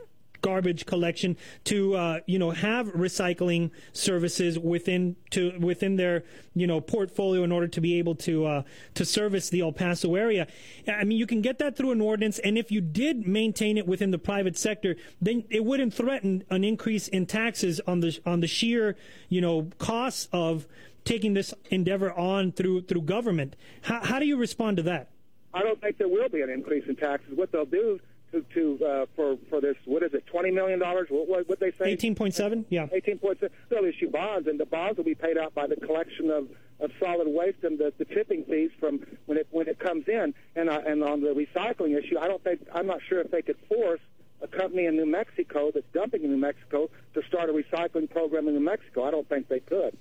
garbage 0.45 0.85
collection 0.85 1.39
to 1.65 1.95
uh, 1.95 2.21
you 2.27 2.39
know 2.39 2.51
have 2.51 2.89
recycling 2.89 3.71
services 3.95 4.59
within 4.59 5.17
to 5.31 5.59
within 5.59 5.97
their 5.97 6.23
you 6.55 6.67
know 6.67 6.83
portfolio 6.83 7.43
in 7.45 7.51
order 7.51 7.67
to 7.67 7.81
be 7.81 7.99
able 7.99 8.15
to 8.15 8.45
uh, 8.45 8.63
to 8.93 9.07
service 9.07 9.49
the 9.49 9.63
El 9.63 9.73
Paso 9.73 10.15
area. 10.15 10.47
I 10.87 11.05
mean, 11.05 11.17
you 11.17 11.27
can 11.27 11.41
get 11.41 11.59
that 11.61 11.79
through 11.79 11.93
an 11.93 12.03
ordinance, 12.03 12.39
and 12.41 12.59
if 12.59 12.71
you 12.71 12.83
did 12.83 13.27
maintain 13.27 13.79
it 13.79 13.87
within 13.87 14.11
the 14.11 14.19
private 14.19 14.59
sector, 14.59 14.97
then 15.19 15.45
it 15.49 15.65
wouldn't 15.65 15.95
threaten 15.95 16.45
an 16.51 16.63
increase 16.63 17.09
in 17.09 17.25
taxes 17.25 17.81
on 17.87 18.01
the 18.01 18.21
on 18.27 18.41
the 18.41 18.47
sheer 18.47 18.97
you 19.31 19.41
know 19.41 19.71
costs 19.79 20.29
of 20.31 20.67
taking 21.07 21.33
this 21.33 21.55
endeavor 21.71 22.13
on 22.13 22.53
through 22.53 22.83
through 22.83 23.03
government. 23.03 23.57
How, 23.81 24.05
how 24.05 24.19
do 24.19 24.27
you 24.27 24.37
respond 24.37 24.77
to 24.77 24.83
that? 24.83 25.09
I 25.55 25.63
don't 25.63 25.81
think 25.81 25.97
there 25.97 26.09
will 26.09 26.29
be 26.29 26.43
an 26.43 26.51
increase 26.51 26.85
in 26.87 26.97
taxes. 26.97 27.33
What 27.35 27.51
they'll 27.51 27.65
do 27.65 27.99
to 28.43 28.85
uh, 28.85 29.07
for 29.17 29.37
for 29.49 29.61
this 29.61 29.77
what 29.85 30.03
is 30.03 30.15
it 30.15 30.27
twenty 30.27 30.51
million 30.51 30.79
dollars? 30.79 31.09
What 31.11 31.29
what 31.29 31.49
would 31.49 31.61
they 31.61 31.73
say? 31.73 31.87
Eighteen 31.87 32.15
point 32.15 32.35
seven. 32.35 32.65
Yeah. 32.69 32.89
Eighteen 32.93 33.19
point 33.19 33.41
seven. 33.41 33.57
They'll 33.69 33.85
issue 33.85 34.11
bonds, 34.11 34.49
and 34.49 34.59
the 34.59 34.67
bonds 34.67 34.97
will 34.97 35.05
be 35.05 35.15
paid 35.15 35.39
out 35.39 35.55
by 35.55 35.67
the 35.67 35.77
collection 35.77 36.31
of, 36.31 36.49
of 36.81 36.91
solid 37.01 37.29
waste 37.29 37.63
and 37.63 37.79
the, 37.79 37.93
the 37.99 38.05
tipping 38.05 38.45
fees 38.45 38.71
from 38.81 39.07
when 39.27 39.39
it 39.39 39.47
when 39.51 39.69
it 39.69 39.79
comes 39.79 40.09
in. 40.09 40.35
And 40.57 40.69
uh, 40.69 40.83
and 40.87 41.03
on 41.03 41.21
the 41.21 41.29
recycling 41.29 41.97
issue, 41.99 42.19
I 42.19 42.29
don't 42.29 42.43
think 42.43 42.61
I'm 42.73 42.87
not 42.87 43.01
sure 43.09 43.21
if 43.21 43.31
they 43.31 43.43
could 43.43 43.59
force 43.69 44.01
a 44.43 44.49
company 44.49 44.87
in 44.87 44.97
New 44.97 45.07
Mexico 45.07 45.71
that's 45.73 45.87
dumping 45.95 46.25
in 46.25 46.31
New 46.31 46.37
Mexico 46.37 46.91
to 47.15 47.23
start 47.27 47.49
a 47.49 47.53
recycling 47.53 48.11
program 48.11 48.49
in 48.49 48.55
New 48.55 48.61
Mexico. 48.61 49.05
I 49.05 49.11
don't 49.11 49.29
think 49.29 49.49
they 49.49 49.61
could 49.61 49.97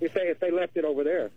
if 0.00 0.12
they 0.14 0.22
if 0.22 0.40
they 0.40 0.50
left 0.50 0.76
it 0.76 0.84
over 0.84 1.04
there. 1.04 1.30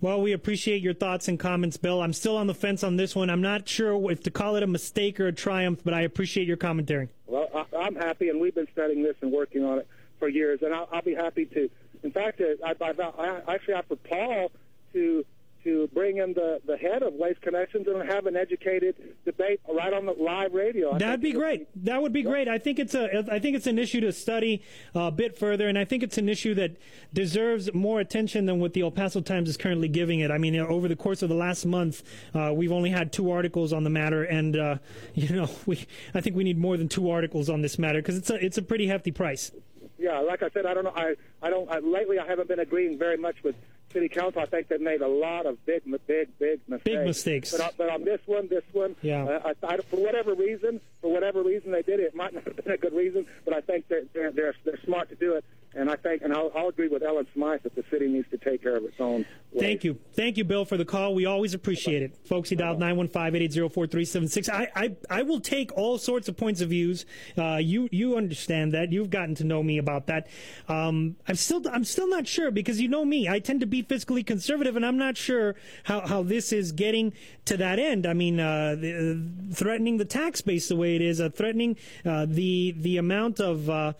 Well, 0.00 0.20
we 0.20 0.32
appreciate 0.32 0.82
your 0.82 0.94
thoughts 0.94 1.28
and 1.28 1.38
comments, 1.38 1.76
Bill. 1.76 2.02
I'm 2.02 2.12
still 2.12 2.36
on 2.36 2.46
the 2.46 2.54
fence 2.54 2.82
on 2.82 2.96
this 2.96 3.14
one. 3.14 3.30
I'm 3.30 3.42
not 3.42 3.68
sure 3.68 4.10
if 4.10 4.22
to 4.22 4.30
call 4.30 4.56
it 4.56 4.62
a 4.62 4.66
mistake 4.66 5.20
or 5.20 5.26
a 5.26 5.32
triumph, 5.32 5.80
but 5.84 5.94
I 5.94 6.02
appreciate 6.02 6.46
your 6.46 6.56
commentary. 6.56 7.08
Well, 7.26 7.48
I, 7.54 7.76
I'm 7.76 7.96
happy, 7.96 8.28
and 8.28 8.40
we've 8.40 8.54
been 8.54 8.68
studying 8.72 9.02
this 9.02 9.16
and 9.20 9.30
working 9.30 9.64
on 9.64 9.78
it 9.78 9.88
for 10.18 10.28
years, 10.28 10.60
and 10.62 10.74
I'll, 10.74 10.88
I'll 10.92 11.02
be 11.02 11.14
happy 11.14 11.44
to. 11.46 11.68
In 12.02 12.10
fact, 12.12 12.40
uh, 12.40 12.54
I, 12.64 12.74
I, 12.80 13.42
I 13.46 13.54
actually 13.54 13.74
offered 13.74 14.02
Paul 14.04 14.50
to 14.92 15.24
to 15.64 15.88
bring 15.92 16.18
in 16.18 16.32
the, 16.32 16.60
the 16.66 16.76
head 16.76 17.02
of 17.02 17.14
Waste 17.14 17.40
Connections 17.40 17.86
and 17.86 18.08
have 18.10 18.26
an 18.26 18.36
educated 18.36 18.94
debate 19.24 19.60
right 19.68 19.92
on 19.92 20.06
the 20.06 20.12
live 20.12 20.52
radio. 20.52 20.94
I 20.94 20.98
That'd 20.98 21.20
be 21.20 21.32
great. 21.32 21.72
Be, 21.74 21.90
that 21.90 22.02
would 22.02 22.12
be 22.12 22.22
great. 22.22 22.48
I 22.48 22.58
think 22.58 22.78
it's 22.78 22.94
a 22.94 23.24
I 23.32 23.38
think 23.38 23.56
it's 23.56 23.66
an 23.66 23.78
issue 23.78 24.00
to 24.00 24.12
study 24.12 24.62
a 24.94 25.10
bit 25.10 25.36
further, 25.36 25.68
and 25.68 25.78
I 25.78 25.84
think 25.84 26.02
it's 26.02 26.18
an 26.18 26.28
issue 26.28 26.54
that 26.54 26.76
deserves 27.12 27.72
more 27.74 28.00
attention 28.00 28.46
than 28.46 28.60
what 28.60 28.72
the 28.72 28.82
El 28.82 28.90
Paso 28.90 29.20
Times 29.20 29.48
is 29.48 29.56
currently 29.56 29.88
giving 29.88 30.20
it. 30.20 30.30
I 30.30 30.38
mean, 30.38 30.56
over 30.56 30.88
the 30.88 30.96
course 30.96 31.22
of 31.22 31.28
the 31.28 31.34
last 31.34 31.64
month, 31.66 32.02
uh, 32.34 32.52
we've 32.54 32.72
only 32.72 32.90
had 32.90 33.12
two 33.12 33.30
articles 33.30 33.72
on 33.72 33.84
the 33.84 33.90
matter, 33.90 34.24
and 34.24 34.56
uh, 34.56 34.76
you 35.14 35.34
know, 35.34 35.48
we 35.66 35.86
I 36.14 36.20
think 36.20 36.36
we 36.36 36.44
need 36.44 36.58
more 36.58 36.76
than 36.76 36.88
two 36.88 37.10
articles 37.10 37.48
on 37.48 37.62
this 37.62 37.78
matter 37.78 38.00
because 38.00 38.16
it's 38.16 38.30
a 38.30 38.44
it's 38.44 38.58
a 38.58 38.62
pretty 38.62 38.86
hefty 38.86 39.10
price. 39.10 39.52
Yeah, 39.98 40.18
like 40.20 40.42
I 40.42 40.48
said, 40.48 40.64
I 40.64 40.72
don't 40.72 40.84
know. 40.84 40.94
I 40.96 41.14
I 41.42 41.50
don't. 41.50 41.70
I, 41.70 41.78
lately, 41.80 42.18
I 42.18 42.26
haven't 42.26 42.48
been 42.48 42.60
agreeing 42.60 42.98
very 42.98 43.18
much 43.18 43.36
with 43.44 43.54
city 43.92 44.08
council. 44.08 44.40
I 44.40 44.46
think 44.46 44.68
they've 44.68 44.80
made 44.80 45.00
a 45.00 45.08
lot 45.08 45.46
of 45.46 45.64
big, 45.66 45.82
big, 46.06 46.28
big 46.38 46.60
mistakes. 46.68 46.84
Big 46.84 47.04
mistakes. 47.04 47.56
But, 47.56 47.74
but 47.76 47.90
on 47.90 48.04
this 48.04 48.20
one, 48.26 48.48
this 48.48 48.64
one, 48.72 48.96
yeah. 49.02 49.24
Uh, 49.24 49.52
I, 49.62 49.74
I, 49.74 49.76
for 49.78 49.96
whatever 49.96 50.34
reason, 50.34 50.80
for 51.00 51.12
whatever 51.12 51.42
reason 51.42 51.72
they 51.72 51.82
did 51.82 52.00
it, 52.00 52.04
it 52.04 52.14
might 52.14 52.34
not 52.34 52.44
have 52.44 52.56
been 52.56 52.72
a 52.72 52.76
good 52.76 52.94
reason, 52.94 53.26
but 53.44 53.54
I 53.54 53.60
think 53.60 53.88
they're 53.88 54.04
they're 54.12 54.32
they're, 54.32 54.54
they're 54.64 54.80
smart 54.84 55.08
to 55.10 55.14
do 55.14 55.34
it. 55.34 55.44
And 55.72 55.88
I 55.88 55.94
think, 55.94 56.22
and 56.22 56.32
I'll, 56.32 56.50
I'll 56.54 56.68
agree 56.68 56.88
with 56.88 57.04
Ellen 57.04 57.28
Smythe 57.32 57.62
that 57.62 57.76
the 57.76 57.84
city 57.90 58.08
needs 58.08 58.28
to 58.30 58.38
take 58.38 58.60
care 58.60 58.76
of 58.76 58.84
its 58.84 58.98
own. 58.98 59.24
Thank 59.70 59.84
you, 59.84 60.00
thank 60.14 60.36
you, 60.36 60.42
Bill, 60.42 60.64
for 60.64 60.76
the 60.76 60.84
call. 60.84 61.14
We 61.14 61.26
always 61.26 61.54
appreciate 61.54 62.02
it, 62.02 62.18
folks. 62.26 62.50
He 62.50 62.56
dialed 62.56 62.80
nine 62.80 62.96
one 62.96 63.06
five 63.06 63.36
eight 63.36 63.42
eight 63.42 63.52
zero 63.52 63.68
four 63.68 63.86
three 63.86 64.04
seven 64.04 64.26
six. 64.26 64.48
I, 64.48 64.66
I, 64.74 64.96
I 65.08 65.22
will 65.22 65.38
take 65.38 65.70
all 65.76 65.96
sorts 65.96 66.28
of 66.28 66.36
points 66.36 66.60
of 66.60 66.70
views. 66.70 67.06
Uh, 67.38 67.58
you, 67.58 67.88
you 67.92 68.16
understand 68.16 68.74
that. 68.74 68.90
You've 68.90 69.10
gotten 69.10 69.36
to 69.36 69.44
know 69.44 69.62
me 69.62 69.78
about 69.78 70.08
that. 70.08 70.26
Um, 70.68 71.14
I'm 71.28 71.36
still, 71.36 71.62
I'm 71.70 71.84
still 71.84 72.08
not 72.08 72.26
sure 72.26 72.50
because 72.50 72.80
you 72.80 72.88
know 72.88 73.04
me. 73.04 73.28
I 73.28 73.38
tend 73.38 73.60
to 73.60 73.66
be 73.66 73.84
fiscally 73.84 74.26
conservative, 74.26 74.74
and 74.74 74.84
I'm 74.84 74.98
not 74.98 75.16
sure 75.16 75.54
how, 75.84 76.00
how 76.00 76.24
this 76.24 76.52
is 76.52 76.72
getting 76.72 77.12
to 77.44 77.56
that 77.58 77.78
end. 77.78 78.06
I 78.06 78.12
mean, 78.12 78.40
uh, 78.40 78.74
the, 78.76 79.20
uh, 79.50 79.54
threatening 79.54 79.98
the 79.98 80.04
tax 80.04 80.40
base 80.40 80.66
the 80.66 80.74
way 80.74 80.96
it 80.96 81.00
is, 81.00 81.20
uh, 81.20 81.28
threatening 81.28 81.76
uh, 82.04 82.26
the 82.28 82.74
the 82.76 82.96
amount 82.96 83.38
of 83.38 83.70
uh, 83.70 83.92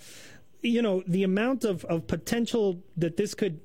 you 0.63 0.83
know, 0.83 1.05
the 1.07 1.23
amount 1.23 1.65
of, 1.65 1.85
of 1.85 2.09
potential 2.09 2.83
that 2.97 3.17
this 3.17 3.35
could 3.35 3.61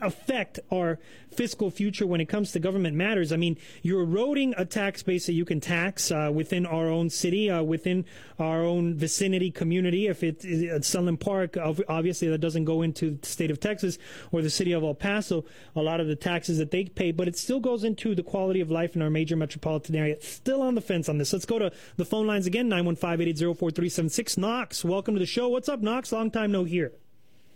affect 0.00 0.60
our 0.72 0.98
fiscal 1.30 1.70
future 1.70 2.06
when 2.06 2.20
it 2.20 2.26
comes 2.26 2.52
to 2.52 2.58
government 2.58 2.96
matters. 2.96 3.32
I 3.32 3.36
mean, 3.36 3.56
you're 3.82 4.02
eroding 4.02 4.54
a 4.56 4.64
tax 4.64 5.02
base 5.02 5.26
that 5.26 5.32
you 5.32 5.44
can 5.44 5.60
tax 5.60 6.10
uh, 6.10 6.30
within 6.32 6.66
our 6.66 6.88
own 6.88 7.10
city, 7.10 7.50
uh, 7.50 7.62
within 7.62 8.04
our 8.38 8.62
own 8.62 8.94
vicinity 8.94 9.50
community. 9.50 10.06
If 10.08 10.22
it's 10.22 10.44
at 10.44 10.84
Sunland 10.84 11.20
Park, 11.20 11.56
obviously 11.88 12.28
that 12.28 12.38
doesn't 12.38 12.64
go 12.64 12.82
into 12.82 13.18
the 13.20 13.26
state 13.26 13.50
of 13.50 13.60
Texas 13.60 13.98
or 14.32 14.42
the 14.42 14.50
city 14.50 14.72
of 14.72 14.82
El 14.82 14.94
Paso, 14.94 15.44
a 15.76 15.82
lot 15.82 16.00
of 16.00 16.08
the 16.08 16.16
taxes 16.16 16.58
that 16.58 16.70
they 16.70 16.84
pay, 16.84 17.12
but 17.12 17.28
it 17.28 17.36
still 17.36 17.60
goes 17.60 17.84
into 17.84 18.14
the 18.14 18.22
quality 18.22 18.60
of 18.60 18.70
life 18.70 18.96
in 18.96 19.02
our 19.02 19.10
major 19.10 19.36
metropolitan 19.36 19.94
area. 19.94 20.20
Still 20.20 20.62
on 20.62 20.74
the 20.74 20.80
fence 20.80 21.08
on 21.08 21.18
this. 21.18 21.32
Let's 21.32 21.46
go 21.46 21.58
to 21.58 21.72
the 21.96 22.04
phone 22.04 22.26
lines 22.26 22.46
again, 22.46 22.68
915-880-4376. 22.68 24.38
Knox, 24.38 24.84
welcome 24.84 25.14
to 25.14 25.20
the 25.20 25.26
show. 25.26 25.48
What's 25.48 25.68
up, 25.68 25.80
Knox? 25.80 26.12
Long 26.12 26.30
time 26.30 26.52
no 26.52 26.64
hear. 26.64 26.92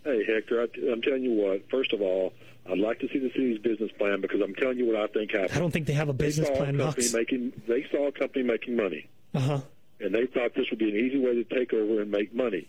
Hey, 0.05 0.25
Hector, 0.25 0.61
I, 0.61 0.93
am 0.93 1.01
telling 1.01 1.23
you 1.23 1.33
what. 1.33 1.69
First 1.71 1.93
of 1.93 2.03
all, 2.03 2.33
I'd 2.71 2.79
like 2.79 3.01
to 3.01 3.09
see 3.09 3.19
the 3.19 3.31
city's 3.31 3.59
business 3.59 3.91
plan 3.93 4.21
because 4.21 4.41
I'm 4.43 4.55
telling 4.55 4.79
you 4.79 4.87
what 4.87 4.97
I 4.97 5.07
think 5.07 5.33
happened. 5.33 5.53
I 5.55 5.59
don't 5.59 5.71
think 5.71 5.87
they 5.87 5.95
have 5.95 6.11
a 6.11 6.15
business 6.15 6.49
they 6.49 6.57
plan. 6.57 6.75
A 6.81 6.85
company 6.85 7.09
making, 7.13 7.53
they 7.67 7.87
saw 7.91 8.09
a 8.09 8.13
company 8.13 8.45
making 8.45 8.77
money. 8.77 9.09
Uh 9.35 9.41
huh. 9.41 9.61
And 10.01 10.15
they 10.15 10.27
thought 10.27 10.55
this 10.55 10.69
would 10.71 10.79
be 10.79 10.91
an 10.91 10.97
easy 10.97 11.19
way 11.19 11.35
to 11.35 11.45
take 11.45 11.73
over 11.73 12.03
and 12.03 12.11
make 12.11 12.35
money. 12.35 12.69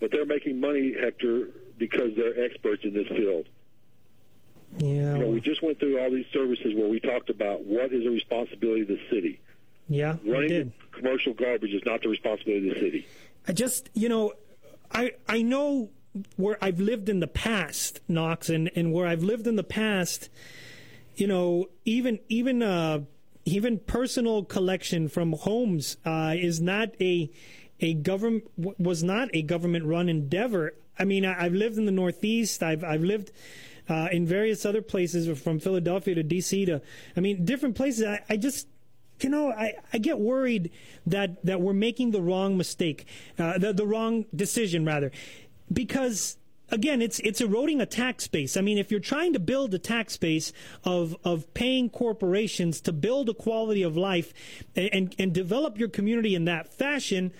But 0.00 0.10
they're 0.10 0.24
making 0.24 0.60
money, 0.60 0.94
Hector, 0.98 1.48
because 1.76 2.16
they're 2.16 2.44
experts 2.44 2.84
in 2.84 2.94
this 2.94 3.08
field. 3.08 3.46
Yeah. 4.78 5.16
You 5.16 5.18
know, 5.18 5.28
we 5.28 5.40
just 5.40 5.62
went 5.62 5.78
through 5.78 6.00
all 6.00 6.10
these 6.10 6.26
services 6.32 6.74
where 6.74 6.88
we 6.88 7.00
talked 7.00 7.28
about 7.28 7.64
what 7.64 7.92
is 7.92 8.04
the 8.04 8.10
responsibility 8.10 8.82
of 8.82 8.88
the 8.88 9.00
city. 9.10 9.40
Yeah, 9.88 10.16
running 10.24 10.72
commercial 10.92 11.34
garbage 11.34 11.72
is 11.72 11.82
not 11.84 12.00
the 12.00 12.08
responsibility 12.08 12.68
of 12.68 12.74
the 12.74 12.80
city. 12.80 13.08
I 13.48 13.52
just, 13.52 13.90
you 13.92 14.08
know, 14.08 14.32
I 14.92 15.12
I 15.28 15.42
know 15.42 15.90
where 16.36 16.62
I've 16.62 16.80
lived 16.80 17.08
in 17.08 17.20
the 17.20 17.26
past, 17.26 18.00
Knox, 18.08 18.48
and, 18.48 18.70
and 18.74 18.92
where 18.92 19.06
I've 19.06 19.22
lived 19.22 19.46
in 19.46 19.56
the 19.56 19.64
past, 19.64 20.28
you 21.16 21.26
know, 21.26 21.68
even 21.84 22.18
even 22.28 22.62
uh, 22.62 23.00
even 23.44 23.78
personal 23.78 24.44
collection 24.44 25.08
from 25.08 25.32
homes 25.32 25.96
uh, 26.04 26.34
is 26.36 26.60
not 26.60 26.90
a 27.00 27.30
a 27.80 27.94
government 27.94 28.44
was 28.56 29.02
not 29.02 29.28
a 29.34 29.42
government 29.42 29.84
run 29.84 30.08
endeavor. 30.08 30.74
I 30.98 31.04
mean, 31.04 31.24
I, 31.24 31.44
have 31.44 31.54
lived 31.54 31.78
in 31.78 31.86
the 31.86 31.92
Northeast. 31.92 32.62
I've 32.62 32.84
I've 32.84 33.02
lived. 33.02 33.32
Uh, 33.88 34.08
in 34.12 34.24
various 34.24 34.64
other 34.64 34.82
places, 34.82 35.26
from 35.40 35.58
Philadelphia 35.58 36.14
to 36.14 36.22
D.C. 36.22 36.64
to, 36.66 36.80
I 37.16 37.20
mean, 37.20 37.44
different 37.44 37.74
places. 37.74 38.04
I, 38.06 38.20
I 38.28 38.36
just 38.36 38.68
you 39.20 39.28
know, 39.28 39.50
I, 39.50 39.74
I 39.92 39.98
get 39.98 40.18
worried 40.20 40.70
that, 41.06 41.44
that 41.44 41.60
we're 41.60 41.72
making 41.72 42.12
the 42.12 42.22
wrong 42.22 42.56
mistake, 42.56 43.06
uh, 43.36 43.58
the, 43.58 43.72
the 43.72 43.86
wrong 43.86 44.26
decision, 44.34 44.84
rather 44.84 45.10
because 45.72 46.36
again, 46.70 47.02
it's 47.02 47.18
it's 47.20 47.40
eroding 47.40 47.80
a 47.80 47.86
tax 47.86 48.26
base. 48.28 48.56
I 48.56 48.60
mean, 48.60 48.78
if 48.78 48.90
you're 48.90 49.00
trying 49.00 49.32
to 49.32 49.38
build 49.38 49.74
a 49.74 49.78
tax 49.78 50.16
base 50.16 50.52
of 50.84 51.16
of 51.24 51.52
paying 51.54 51.90
corporations 51.90 52.80
to 52.82 52.92
build 52.92 53.28
a 53.28 53.34
quality 53.34 53.82
of 53.82 53.96
life 53.96 54.32
and 54.76 54.90
and, 54.92 55.14
and 55.18 55.32
develop 55.32 55.78
your 55.78 55.88
community 55.88 56.34
in 56.34 56.44
that 56.44 56.72
fashion, 56.72 57.32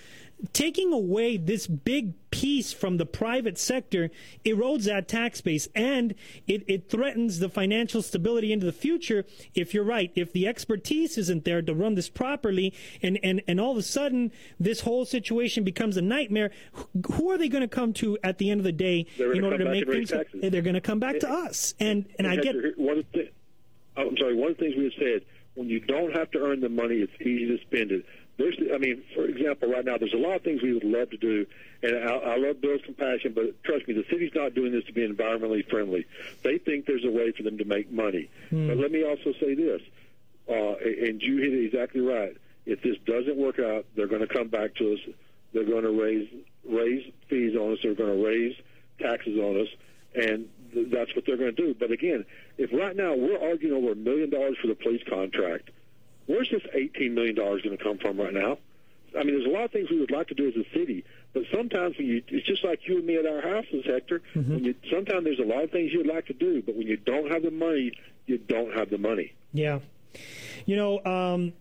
taking 0.53 0.91
away 0.91 1.37
this 1.37 1.67
big 1.67 2.13
piece 2.31 2.71
from 2.71 2.97
the 2.97 3.05
private 3.05 3.57
sector 3.57 4.09
erodes 4.45 4.85
that 4.85 5.07
tax 5.07 5.41
base 5.41 5.67
and 5.75 6.15
it, 6.47 6.63
it 6.67 6.89
threatens 6.89 7.39
the 7.39 7.49
financial 7.49 8.01
stability 8.01 8.53
into 8.53 8.65
the 8.65 8.71
future. 8.71 9.25
If 9.53 9.73
you're 9.73 9.83
right 9.83 10.11
if 10.15 10.31
the 10.31 10.47
expertise 10.47 11.17
isn't 11.17 11.43
there 11.43 11.61
to 11.61 11.73
run 11.73 11.95
this 11.95 12.09
properly 12.09 12.73
and, 13.03 13.19
and, 13.21 13.41
and 13.47 13.59
all 13.59 13.71
of 13.71 13.77
a 13.77 13.83
sudden 13.83 14.31
this 14.59 14.81
whole 14.81 15.05
situation 15.05 15.63
becomes 15.63 15.97
a 15.97 16.01
nightmare 16.01 16.51
who 17.13 17.29
are 17.29 17.37
they 17.37 17.49
going 17.49 17.61
to 17.61 17.67
come 17.67 17.91
to 17.93 18.17
at 18.23 18.37
the 18.37 18.49
end 18.49 18.61
of 18.61 18.63
the 18.63 18.71
day 18.71 19.05
in 19.17 19.43
order 19.43 19.57
to 19.57 19.65
make 19.65 19.87
things 19.87 20.13
they're 20.33 20.61
going 20.61 20.73
to 20.73 20.81
come 20.81 20.99
back 20.99 21.19
to 21.19 21.29
us. 21.29 21.75
And 21.79 21.91
and, 21.91 22.05
and 22.19 22.27
I 22.27 22.35
get 22.37 22.55
one 22.77 23.03
thing, 23.11 23.29
I'm 23.97 24.15
sorry 24.17 24.35
one 24.35 24.51
of 24.51 24.57
the 24.57 24.63
things 24.63 24.75
we 24.77 24.85
have 24.85 24.93
said 24.97 25.25
when 25.55 25.67
you 25.67 25.79
don't 25.81 26.15
have 26.15 26.31
to 26.31 26.39
earn 26.39 26.61
the 26.61 26.69
money 26.69 26.95
it's 26.95 27.11
easy 27.21 27.47
to 27.47 27.57
spend 27.61 27.91
it 27.91 28.05
there's, 28.41 28.57
I 28.73 28.77
mean, 28.77 29.03
for 29.13 29.25
example, 29.25 29.69
right 29.69 29.85
now, 29.85 29.97
there's 29.97 30.13
a 30.13 30.17
lot 30.17 30.35
of 30.35 30.41
things 30.41 30.61
we 30.61 30.73
would 30.73 30.83
love 30.83 31.09
to 31.11 31.17
do, 31.17 31.45
and 31.83 31.95
I, 31.97 32.13
I 32.13 32.37
love 32.37 32.61
Bill's 32.61 32.81
compassion, 32.83 33.33
but 33.33 33.63
trust 33.63 33.87
me, 33.87 33.93
the 33.93 34.05
city's 34.09 34.31
not 34.35 34.53
doing 34.53 34.71
this 34.71 34.83
to 34.85 34.93
be 34.93 35.07
environmentally 35.07 35.67
friendly. 35.69 36.05
They 36.43 36.57
think 36.57 36.85
there's 36.85 37.05
a 37.05 37.11
way 37.11 37.31
for 37.31 37.43
them 37.43 37.57
to 37.57 37.65
make 37.65 37.91
money. 37.91 38.29
Mm. 38.51 38.67
But 38.67 38.77
let 38.77 38.91
me 38.91 39.03
also 39.03 39.33
say 39.39 39.55
this, 39.55 39.81
uh, 40.49 40.75
and 40.77 41.21
you 41.21 41.37
hit 41.37 41.53
it 41.53 41.65
exactly 41.65 42.01
right. 42.01 42.35
If 42.65 42.81
this 42.81 42.97
doesn't 43.05 43.37
work 43.37 43.59
out, 43.59 43.85
they're 43.95 44.07
going 44.07 44.27
to 44.27 44.33
come 44.33 44.49
back 44.49 44.75
to 44.75 44.93
us. 44.93 44.99
They're 45.53 45.65
going 45.65 45.83
to 45.83 45.91
raise 45.91 46.27
raise 46.67 47.11
fees 47.27 47.55
on 47.55 47.73
us. 47.73 47.79
They're 47.81 47.95
going 47.95 48.17
to 48.17 48.25
raise 48.25 48.55
taxes 48.99 49.37
on 49.37 49.61
us, 49.61 49.67
and 50.15 50.47
th- 50.73 50.87
that's 50.91 51.15
what 51.15 51.25
they're 51.25 51.37
going 51.37 51.55
to 51.55 51.61
do. 51.61 51.75
But 51.77 51.91
again, 51.91 52.25
if 52.57 52.71
right 52.71 52.95
now 52.95 53.15
we're 53.15 53.41
arguing 53.41 53.75
over 53.75 53.93
a 53.93 53.95
million 53.95 54.29
dollars 54.29 54.57
for 54.61 54.67
the 54.67 54.75
police 54.75 55.01
contract 55.09 55.71
Where's 56.31 56.49
this 56.49 56.61
$18 56.73 57.11
million 57.11 57.35
going 57.35 57.61
to 57.61 57.77
come 57.77 57.97
from 57.97 58.17
right 58.17 58.33
now? 58.33 58.57
I 59.19 59.23
mean, 59.23 59.35
there's 59.37 59.45
a 59.45 59.49
lot 59.49 59.65
of 59.65 59.71
things 59.71 59.89
we 59.89 59.99
would 59.99 60.11
like 60.11 60.29
to 60.29 60.33
do 60.33 60.47
as 60.47 60.55
a 60.55 60.63
city, 60.73 61.03
but 61.33 61.43
sometimes 61.53 61.97
when 61.97 62.07
you, 62.07 62.23
it's 62.29 62.47
just 62.47 62.63
like 62.63 62.79
you 62.87 62.99
and 62.99 63.05
me 63.05 63.17
at 63.17 63.25
our 63.25 63.41
houses, 63.41 63.83
Hector. 63.85 64.21
Mm-hmm. 64.33 64.53
When 64.53 64.63
you, 64.63 64.75
sometimes 64.89 65.25
there's 65.25 65.39
a 65.39 65.43
lot 65.43 65.65
of 65.65 65.71
things 65.71 65.91
you'd 65.91 66.07
like 66.07 66.27
to 66.27 66.33
do, 66.33 66.61
but 66.61 66.75
when 66.77 66.87
you 66.87 66.95
don't 66.95 67.29
have 67.29 67.43
the 67.43 67.51
money, 67.51 67.91
you 68.27 68.37
don't 68.37 68.73
have 68.73 68.89
the 68.89 68.97
money. 68.97 69.33
Yeah. 69.51 69.79
You 70.65 70.77
know, 70.77 71.03
um, 71.03 71.51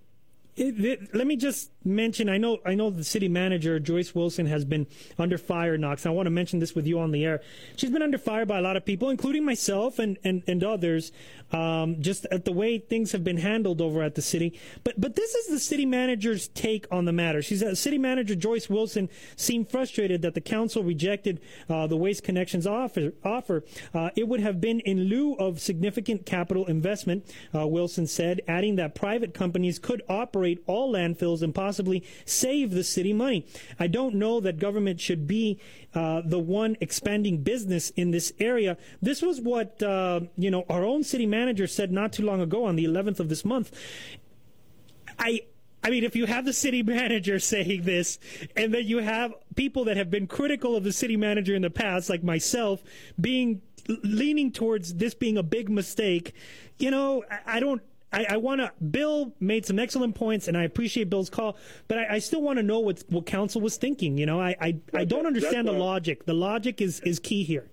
It, 0.61 0.84
it, 0.84 1.14
let 1.14 1.26
me 1.26 1.36
just 1.36 1.70
mention. 1.86 2.28
I 2.28 2.36
know. 2.36 2.58
I 2.66 2.74
know 2.74 2.90
the 2.90 3.02
city 3.02 3.28
manager 3.28 3.80
Joyce 3.80 4.14
Wilson 4.14 4.44
has 4.44 4.66
been 4.66 4.86
under 5.18 5.38
fire. 5.38 5.78
Knox. 5.78 6.04
I 6.04 6.11
want 6.11 6.26
to 6.26 6.30
mention 6.30 6.58
this 6.58 6.74
with 6.74 6.86
you 6.86 6.98
on 6.98 7.12
the 7.12 7.24
air. 7.24 7.40
She's 7.76 7.88
been 7.88 8.02
under 8.02 8.18
fire 8.18 8.44
by 8.44 8.58
a 8.58 8.61
lot 8.61 8.76
of 8.76 8.84
people, 8.84 9.08
including 9.08 9.42
myself 9.42 9.98
and 9.98 10.18
and, 10.22 10.42
and 10.46 10.62
others, 10.62 11.12
um, 11.50 12.02
just 12.02 12.26
at 12.26 12.44
the 12.44 12.52
way 12.52 12.76
things 12.76 13.12
have 13.12 13.24
been 13.24 13.38
handled 13.38 13.80
over 13.80 14.02
at 14.02 14.16
the 14.16 14.20
city. 14.20 14.61
But 14.84 15.00
but 15.00 15.16
this 15.16 15.34
is 15.34 15.46
the 15.46 15.58
city 15.58 15.86
manager's 15.86 16.48
take 16.48 16.86
on 16.90 17.06
the 17.06 17.12
matter. 17.12 17.40
She's 17.40 17.62
uh, 17.62 17.74
city 17.74 17.96
manager 17.96 18.34
Joyce 18.34 18.68
Wilson 18.68 19.08
seemed 19.36 19.70
frustrated 19.70 20.20
that 20.20 20.34
the 20.34 20.42
council 20.42 20.84
rejected 20.84 21.40
uh, 21.70 21.86
the 21.86 21.96
Waste 21.96 22.22
Connections 22.22 22.66
offer. 22.66 23.14
Offer. 23.24 23.64
Uh, 23.94 24.11
it 24.14 24.28
would 24.28 24.40
have 24.40 24.61
been 24.61 24.80
in 24.80 25.04
lieu 25.04 25.36
of 25.36 25.58
significant 25.58 26.26
capital 26.26 26.66
investment. 26.66 27.24
Uh, 27.54 27.66
Wilson 27.66 28.06
said, 28.06 28.42
adding 28.46 28.76
that 28.76 28.94
private 28.94 29.32
companies 29.32 29.78
could 29.78 30.02
operate 30.06 30.49
all 30.66 30.92
landfills 30.92 31.42
and 31.42 31.55
possibly 31.55 32.05
save 32.24 32.72
the 32.72 32.84
city 32.84 33.12
money. 33.12 33.46
I 33.78 33.86
don't 33.86 34.16
know 34.16 34.40
that 34.40 34.59
government 34.59 35.01
should 35.01 35.26
be 35.26 35.61
uh, 35.94 36.22
the 36.24 36.38
one 36.38 36.76
expanding 36.80 37.42
business 37.42 37.90
in 37.90 38.11
this 38.11 38.32
area. 38.38 38.76
This 39.01 39.22
was 39.22 39.40
what 39.40 39.82
uh, 39.82 40.20
you 40.36 40.51
know 40.51 40.64
our 40.68 40.84
own 40.84 41.05
city 41.05 41.26
manager 41.26 41.66
said 41.66 41.92
not 41.92 42.12
too 42.12 42.24
long 42.24 42.40
ago 42.40 42.64
on 42.64 42.76
the 42.76 42.84
11th 42.84 43.20
of 43.20 43.28
this 43.28 43.44
month. 43.44 43.72
I 45.18 45.42
I 45.82 45.90
mean, 45.90 46.05
if 46.05 46.14
you 46.14 46.26
have 46.26 46.44
the 46.44 46.53
city 46.53 46.82
manager 46.84 47.38
saying 47.38 47.82
this, 47.82 48.18
and 48.57 48.72
then 48.72 48.86
you 48.86 48.98
have 48.98 49.34
people 49.57 49.84
that 49.84 49.96
have 49.96 50.11
been 50.11 50.26
critical 50.26 50.76
of 50.76 50.84
the 50.84 50.92
city 50.92 51.16
manager 51.16 51.55
in 51.55 51.62
the 51.62 51.70
past, 51.70 52.11
like 52.11 52.22
myself, 52.22 52.82
being 53.20 53.62
leaning 53.88 54.53
towards 54.53 54.94
this 54.94 55.14
being 55.14 55.36
a 55.36 55.42
big 55.42 55.68
mistake, 55.68 56.34
you 56.78 56.90
know, 56.90 57.24
I, 57.30 57.57
I 57.57 57.61
don't. 57.61 57.82
I, 58.12 58.26
I 58.30 58.36
want 58.38 58.61
to. 58.61 58.72
Bill 58.82 59.32
made 59.40 59.64
some 59.64 59.78
excellent 59.78 60.14
points, 60.14 60.48
and 60.48 60.56
I 60.56 60.64
appreciate 60.64 61.11
Bill's 61.11 61.30
call, 61.30 61.56
but 61.88 61.98
I, 61.98 62.14
I 62.14 62.18
still 62.18 62.42
want 62.42 62.58
to 62.58 62.62
know 62.62 62.80
what 62.80 63.04
what 63.08 63.26
council 63.26 63.61
was 63.61 63.76
thinking. 63.76 64.18
You 64.18 64.26
know, 64.26 64.40
I 64.40 64.56
I, 64.61 64.76
I 64.94 65.04
don't 65.04 65.26
understand 65.26 65.68
the 65.68 65.72
logic. 65.72 66.24
The 66.26 66.34
logic 66.34 66.80
is 66.80 67.00
is 67.00 67.18
key 67.18 67.44
here. 67.44 67.70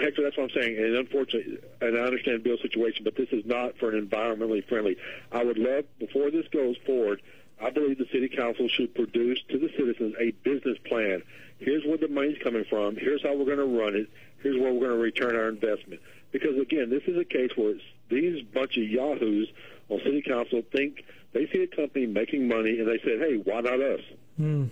Hector, 0.00 0.22
that's 0.22 0.36
what 0.36 0.44
I'm 0.44 0.62
saying. 0.62 0.76
And 0.76 0.96
unfortunately, 0.96 1.58
and 1.80 1.96
I 1.96 2.02
understand 2.02 2.42
Bill's 2.42 2.60
situation, 2.60 3.04
but 3.04 3.16
this 3.16 3.28
is 3.32 3.44
not 3.46 3.78
for 3.78 3.90
an 3.90 4.06
environmentally 4.06 4.66
friendly. 4.68 4.96
I 5.32 5.42
would 5.42 5.58
love, 5.58 5.84
before 5.98 6.30
this 6.30 6.46
goes 6.48 6.76
forward, 6.84 7.22
I 7.60 7.70
believe 7.70 7.98
the 7.98 8.06
city 8.12 8.28
council 8.28 8.68
should 8.68 8.94
produce 8.94 9.40
to 9.48 9.58
the 9.58 9.70
citizens 9.76 10.14
a 10.20 10.32
business 10.44 10.76
plan. 10.84 11.22
Here's 11.58 11.84
where 11.84 11.96
the 11.96 12.08
money's 12.08 12.36
coming 12.42 12.64
from. 12.68 12.96
Here's 12.96 13.22
how 13.22 13.34
we're 13.34 13.46
going 13.46 13.58
to 13.58 13.64
run 13.64 13.96
it. 13.96 14.08
Here's 14.42 14.60
where 14.60 14.72
we're 14.72 14.86
going 14.86 14.92
to 14.92 14.98
return 14.98 15.34
our 15.34 15.48
investment. 15.48 16.00
Because 16.30 16.58
again, 16.58 16.90
this 16.90 17.02
is 17.06 17.16
a 17.16 17.24
case 17.24 17.50
where 17.56 17.74
these 18.08 18.42
bunch 18.42 18.76
of 18.76 18.84
yahoos 18.84 19.48
on 19.88 20.00
city 20.04 20.22
council 20.22 20.62
think 20.72 21.04
they 21.32 21.46
see 21.48 21.62
a 21.62 21.66
company 21.66 22.06
making 22.06 22.48
money 22.48 22.78
and 22.78 22.88
they 22.88 22.98
said, 22.98 23.18
"Hey, 23.18 23.36
why 23.36 23.60
not 23.60 23.80
us?" 23.80 24.00
Mm. 24.40 24.70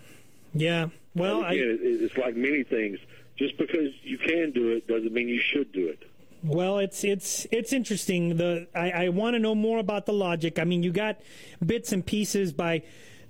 Yeah. 0.55 0.89
Well, 1.15 1.45
again, 1.45 1.79
I... 1.83 2.05
it's 2.05 2.17
like 2.17 2.37
many 2.37 2.63
things 2.63 2.99
just 3.37 3.57
because 3.59 3.93
you 4.03 4.19
can 4.19 4.53
do 4.53 4.73
it 4.73 4.87
doesn't 4.87 5.13
mean 5.13 5.29
you 5.29 5.41
should 5.41 5.73
do 5.73 5.89
it. 5.89 6.03
Well, 6.43 6.79
it's 6.79 7.03
it's 7.05 7.47
it's 7.51 7.73
interesting. 7.73 8.37
The 8.37 8.69
I, 8.75 8.91
I 8.91 9.09
want 9.09 9.35
to 9.35 9.39
know 9.39 9.55
more 9.55 9.79
about 9.79 10.07
the 10.07 10.13
logic. 10.13 10.59
I 10.59 10.65
mean, 10.65 10.83
you 10.83 10.93
got 10.93 11.21
bits 11.65 11.93
and 11.93 12.05
pieces 12.05 12.53
by 12.53 12.83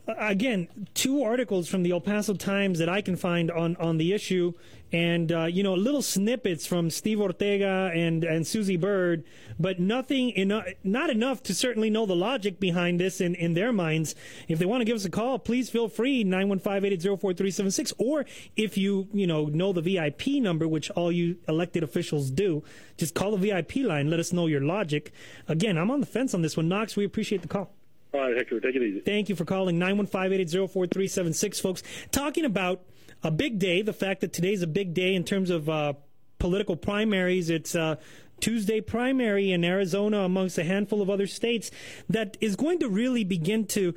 again 0.07 0.69
two 0.95 1.23
articles 1.23 1.69
from 1.69 1.83
the 1.83 1.91
El 1.91 2.01
Paso 2.01 2.35
Times 2.35 2.79
that 2.79 2.89
I 2.89 3.01
can 3.01 3.17
find 3.17 3.51
on 3.51 3.77
on 3.77 3.97
the 3.99 4.13
issue 4.13 4.53
and 4.93 5.33
uh, 5.33 5.45
you 5.45 5.63
know 5.63 5.75
little 5.75 6.03
snippets 6.03 6.67
from 6.67 6.91
Steve 6.91 7.21
Ortega 7.21 7.91
and 7.93 8.25
and 8.25 8.47
Susie 8.47 8.77
Byrd, 8.77 9.25
but 9.59 9.81
nothing 9.81 10.31
enough, 10.31 10.65
not 10.85 11.11
enough 11.11 11.43
to 11.45 11.55
certainly 11.55 11.91
know 11.91 12.07
the 12.07 12.15
logic 12.15 12.61
behind 12.61 13.01
this 13.01 13.21
in, 13.21 13.35
in 13.35 13.55
their 13.55 13.73
minds. 13.73 14.15
If 14.49 14.59
they 14.59 14.65
want 14.65 14.83
to 14.83 14.85
give 14.85 14.97
us 14.97 15.05
a 15.05 15.11
call, 15.11 15.39
please 15.39 15.71
feel 15.71 15.89
free 15.89 16.25
915-880-4376 16.25 17.93
or 17.99 18.25
if 18.57 18.79
you 18.79 19.09
you 19.13 19.27
know 19.27 19.47
know 19.47 19.73
the 19.73 19.83
VIP 19.83 20.41
number, 20.43 20.69
which 20.69 20.91
all 20.91 21.11
you 21.11 21.39
elected 21.49 21.83
officials 21.83 22.31
do, 22.31 22.63
just 22.97 23.15
call 23.15 23.37
the 23.37 23.49
VIP 23.49 23.77
line. 23.77 24.09
Let 24.09 24.21
us 24.21 24.33
know 24.33 24.47
your 24.47 24.61
logic. 24.61 25.13
Again, 25.49 25.77
I'm 25.77 25.91
on 25.91 26.01
the 26.01 26.07
fence 26.07 26.33
on 26.33 26.43
this 26.43 26.57
one. 26.57 26.69
Knox, 26.69 26.97
we 26.97 27.05
appreciate 27.05 27.43
the 27.43 27.49
call. 27.49 27.73
All 28.15 28.21
right, 28.21 28.37
Hector, 28.37 28.61
take 28.61 28.75
it 28.75 28.83
easy. 28.83 29.01
Thank 29.01 29.29
you 29.29 29.37
for 29.37 29.45
calling 29.45 29.79
915-880-4376, 29.79 31.61
folks. 31.61 31.83
Talking 32.13 32.45
about 32.45 32.83
a 33.23 33.31
big 33.31 33.59
day. 33.59 33.83
The 33.83 33.93
fact 33.93 34.21
that 34.21 34.33
today's 34.33 34.63
a 34.63 34.67
big 34.67 34.95
day 34.95 35.15
in 35.15 35.25
terms 35.25 35.51
of 35.51 35.69
uh, 35.69 35.95
political 36.39 36.77
primaries. 36.77 37.51
It's 37.51 37.75
uh, 37.75 37.97
Tuesday 38.41 38.81
primary 38.81 39.53
in 39.53 39.65
Arizona 39.65 40.21
amongst 40.21 40.59
a 40.59 40.65
handful 40.65 41.03
of 41.03 41.11
other 41.11 41.27
states 41.27 41.71
that 42.09 42.37
is 42.41 42.57
going 42.57 42.79
to 42.81 42.89
really 42.89 43.25
begin 43.25 43.67
to 43.69 43.95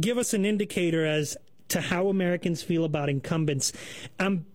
give 0.00 0.18
us 0.18 0.34
an 0.34 0.44
indicator 0.44 1.06
as 1.06 1.36
to 1.68 1.80
how 1.80 2.08
Americans 2.08 2.62
feel 2.62 2.84
about 2.84 3.08
incumbents. 3.08 3.72
I'm 4.18 4.46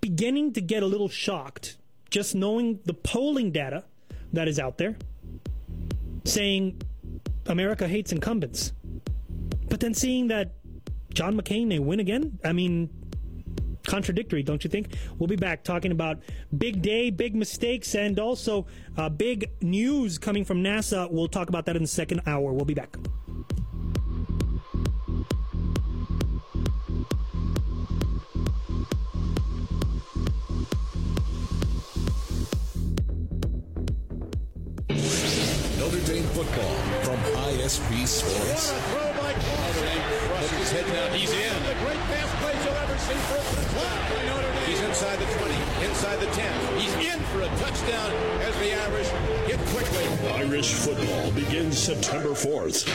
beginning 0.00 0.52
to 0.54 0.60
get 0.60 0.82
a 0.82 0.86
little 0.86 1.08
shocked 1.08 1.76
just 2.10 2.34
knowing 2.34 2.80
the 2.84 2.94
polling 2.94 3.50
data 3.50 3.84
that 4.32 4.48
is 4.48 4.58
out 4.58 4.78
there 4.78 4.96
saying 6.24 6.80
America 7.48 7.86
hates 7.88 8.12
incumbents. 8.12 8.72
But 9.68 9.80
then 9.80 9.94
seeing 9.94 10.28
that 10.28 10.52
John 11.12 11.38
McCain 11.40 11.66
may 11.66 11.78
win 11.78 12.00
again, 12.00 12.38
I 12.44 12.52
mean, 12.52 12.90
contradictory, 13.86 14.42
don't 14.42 14.62
you 14.62 14.70
think? 14.70 14.94
We'll 15.18 15.28
be 15.28 15.36
back 15.36 15.64
talking 15.64 15.92
about 15.92 16.18
big 16.56 16.82
day, 16.82 17.10
big 17.10 17.34
mistakes, 17.34 17.94
and 17.94 18.18
also 18.18 18.66
uh, 18.96 19.08
big 19.08 19.50
news 19.62 20.18
coming 20.18 20.44
from 20.44 20.62
NASA. 20.62 21.10
We'll 21.10 21.28
talk 21.28 21.48
about 21.48 21.66
that 21.66 21.76
in 21.76 21.82
the 21.82 21.88
second 21.88 22.22
hour. 22.26 22.52
We'll 22.52 22.64
be 22.64 22.74
back. 22.74 22.96
Notre 35.78 36.00
Dame 36.00 36.24
football 36.24 36.85
from 37.66 38.06
Sports. 38.06 38.70
What 38.70 38.78
a 38.78 38.82
throw 38.94 39.10
by 39.18 39.32
Notre 39.34 39.82
Dame 39.82 40.02
crushes 40.30 40.50
his 40.50 40.70
head 40.70 40.86
down. 40.86 41.10
He's 41.18 41.32
in. 41.32 41.50
The 41.66 41.74
great 41.82 41.98
pass 42.06 42.30
plays 42.38 42.64
you'll 42.64 42.74
ever 42.74 42.96
see. 42.98 43.18
First 43.26 43.58
and 43.58 43.66
by 43.74 44.22
Notre 44.22 44.52
Dame. 44.54 44.70
He's 44.70 44.80
inside 44.82 45.18
the 45.18 45.26
20, 45.26 45.54
inside 45.90 46.20
the 46.20 46.26
10. 46.26 46.78
He's 46.78 46.94
in 46.94 47.18
for 47.34 47.42
a 47.42 47.48
touchdown 47.58 48.12
as 48.46 48.54
the 48.62 48.72
Irish 48.72 49.08
hit 49.50 49.58
quickly. 49.74 50.06
Irish 50.34 50.74
football 50.74 51.32
begins 51.32 51.76
September 51.76 52.30
4th. 52.30 52.86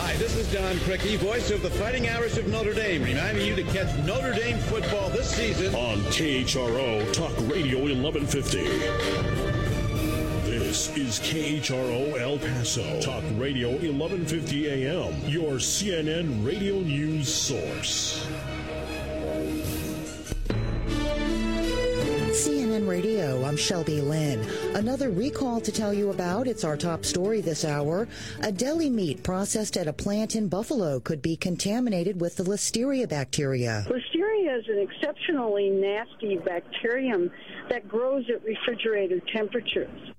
Hi, 0.00 0.16
this 0.16 0.34
is 0.34 0.52
Don 0.52 0.74
Criqui, 0.78 1.16
voice 1.16 1.52
of 1.52 1.62
the 1.62 1.70
Fighting 1.70 2.08
Irish 2.08 2.36
of 2.36 2.48
Notre 2.48 2.74
Dame, 2.74 3.04
reminding 3.04 3.46
you 3.46 3.54
to 3.54 3.62
catch 3.62 3.96
Notre 4.04 4.32
Dame 4.32 4.58
football 4.58 5.08
this 5.10 5.30
season 5.30 5.72
on 5.76 6.00
KHRO 6.10 7.12
Talk 7.12 7.36
Radio 7.48 7.78
1150. 7.78 9.59
This 10.70 10.96
is 10.96 11.18
KHRO 11.18 12.16
El 12.20 12.38
Paso, 12.38 13.00
Talk 13.00 13.24
Radio 13.36 13.70
1150 13.70 14.68
AM, 14.68 15.12
your 15.28 15.54
CNN 15.54 16.46
radio 16.46 16.76
news 16.76 17.26
source. 17.34 18.24
CNN 22.30 22.86
Radio, 22.86 23.44
I'm 23.44 23.56
Shelby 23.56 24.00
Lynn. 24.00 24.48
Another 24.76 25.10
recall 25.10 25.60
to 25.60 25.72
tell 25.72 25.92
you 25.92 26.10
about. 26.10 26.46
It's 26.46 26.62
our 26.62 26.76
top 26.76 27.04
story 27.04 27.40
this 27.40 27.64
hour. 27.64 28.06
A 28.44 28.52
deli 28.52 28.90
meat 28.90 29.24
processed 29.24 29.76
at 29.76 29.88
a 29.88 29.92
plant 29.92 30.36
in 30.36 30.46
Buffalo 30.46 31.00
could 31.00 31.20
be 31.20 31.36
contaminated 31.36 32.20
with 32.20 32.36
the 32.36 32.44
Listeria 32.44 33.08
bacteria. 33.08 33.84
Listeria 33.88 34.56
is 34.56 34.68
an 34.68 34.78
exceptionally 34.78 35.68
nasty 35.68 36.36
bacterium 36.36 37.28
that 37.68 37.88
grows 37.88 38.24
at 38.30 38.44
refrigerator 38.44 39.18
temperatures. 39.34 40.12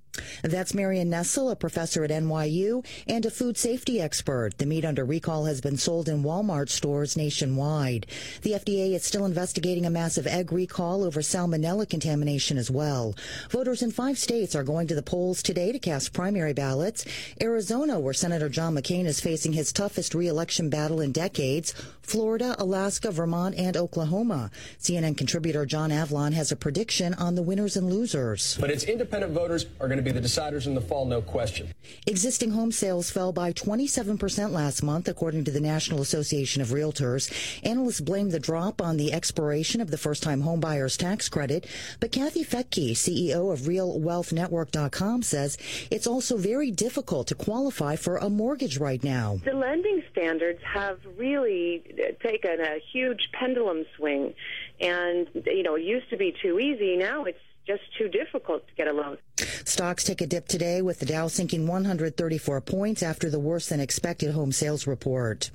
That's 0.44 0.74
Marion 0.74 1.10
Nestle, 1.10 1.50
a 1.50 1.56
professor 1.56 2.04
at 2.04 2.10
NYU 2.10 2.86
and 3.08 3.26
a 3.26 3.32
food 3.32 3.58
safety 3.58 4.02
expert. 4.02 4.58
The 4.58 4.66
meat 4.66 4.84
under 4.84 5.06
recall 5.06 5.46
has 5.46 5.62
been 5.62 5.78
sold 5.78 6.10
in 6.10 6.24
Walmart 6.24 6.70
stores 6.70 7.16
nationwide. 7.16 8.08
The 8.42 8.54
FDA 8.54 8.94
is 8.94 9.06
still 9.06 9.26
investigating 9.26 9.86
a 9.86 9.90
massive 9.90 10.28
egg 10.28 10.52
recall 10.52 11.04
over 11.04 11.22
salmonella 11.22 11.90
contamination 11.90 12.58
as 12.58 12.70
well. 12.70 13.16
Voters 13.50 13.82
in 13.82 13.92
five 13.92 14.18
states 14.18 14.56
are 14.56 14.64
going 14.64 14.88
to 14.88 14.96
the 14.96 15.02
polls 15.02 15.42
today 15.42 15.72
to 15.72 15.80
cast 15.80 16.14
primary 16.14 16.54
ballots. 16.54 17.06
Arizona, 17.42 18.00
where 18.00 18.14
Senator 18.14 18.50
John 18.50 18.76
McCain 18.76 19.06
is 19.06 19.22
facing 19.22 19.54
his 19.54 19.72
toughest 19.72 20.14
reelection 20.14 20.70
battle 20.70 21.02
in 21.02 21.12
decades. 21.12 21.74
Florida, 22.02 22.56
Alaska, 22.60 23.12
Vermont, 23.12 23.56
and 23.56 23.78
Oklahoma. 23.78 24.52
CNN 24.80 25.16
contributor 25.16 25.66
John 25.66 25.92
Avlon 25.92 26.34
has 26.34 26.52
a 26.52 26.56
prediction 26.56 27.14
on 27.14 27.36
the 27.36 27.42
winners 27.42 27.78
and 27.78 27.90
losers. 27.90 28.58
But 28.60 28.72
it's 28.72 28.84
independent 28.84 29.34
voters 29.34 29.66
are 29.80 29.88
going 29.88 29.98
to 29.98 30.01
be 30.02 30.12
the 30.12 30.22
deciders 30.22 30.68
in 30.68 30.76
the 30.76 30.82
fall, 30.82 31.06
no 31.06 31.22
question. 31.22 31.74
Existing 32.08 32.52
home 32.52 32.72
sales 32.72 33.10
fell 33.10 33.32
by 33.32 33.54
27% 33.54 34.52
last 34.52 34.84
month, 34.84 35.08
according 35.08 35.44
to 35.46 35.52
the 35.52 35.60
National 35.60 36.02
Association 36.02 36.62
of 36.62 36.70
Realtors. 36.70 37.32
Analysts 37.64 38.02
blame 38.02 38.30
the 38.30 38.40
drop 38.40 38.82
on 38.82 38.98
the 38.98 39.14
expiration 39.14 39.82
of 39.82 39.92
the 39.92 39.98
first 39.98 40.24
time 40.24 40.44
homebuyers 40.44 40.98
tax 40.98 41.30
credit. 41.30 41.68
But 42.00 42.12
Kathy 42.12 42.44
Fettke, 42.44 42.92
CEO 42.92 43.52
of 43.52 43.62
RealWealthNetwork.com, 43.62 45.24
says 45.24 45.58
it's 45.90 46.08
also 46.08 46.38
very 46.38 46.72
difficult 46.72 47.28
to 47.28 47.36
qualify 47.36 47.96
for 47.96 48.18
a 48.18 48.30
mortgage 48.30 48.78
right 48.78 49.04
now. 49.04 49.40
The 49.44 49.54
lending 49.54 50.04
standards 50.12 50.62
have 50.64 51.00
really 51.18 51.84
taken 52.22 52.60
a 52.60 52.80
huge 52.92 53.30
pendulum 53.34 53.86
swing. 53.98 54.34
And, 54.82 55.28
you 55.46 55.64
know, 55.64 55.76
it 55.76 55.84
used 55.84 56.10
to 56.10 56.18
be 56.18 56.36
too 56.42 56.60
easy. 56.60 56.98
Now 56.98 57.24
it's 57.26 57.40
just 57.68 57.84
too 57.98 58.08
difficult 58.08 58.68
to 58.68 58.74
get 58.74 58.88
a 58.88 58.94
loan. 58.94 59.18
Stocks 59.66 60.04
take 60.04 60.22
a 60.22 60.28
dip 60.28 60.48
today 60.48 60.82
with 60.82 61.00
the 61.00 61.06
Dow 61.06 61.28
sinking 61.28 61.68
134 61.68 62.62
points 62.62 63.04
after 63.04 63.30
the 63.30 63.40
worse 63.40 63.70
than 63.70 63.80
expected 63.80 64.32
home 64.32 64.52
sales 64.52 64.88
report. 64.88 65.52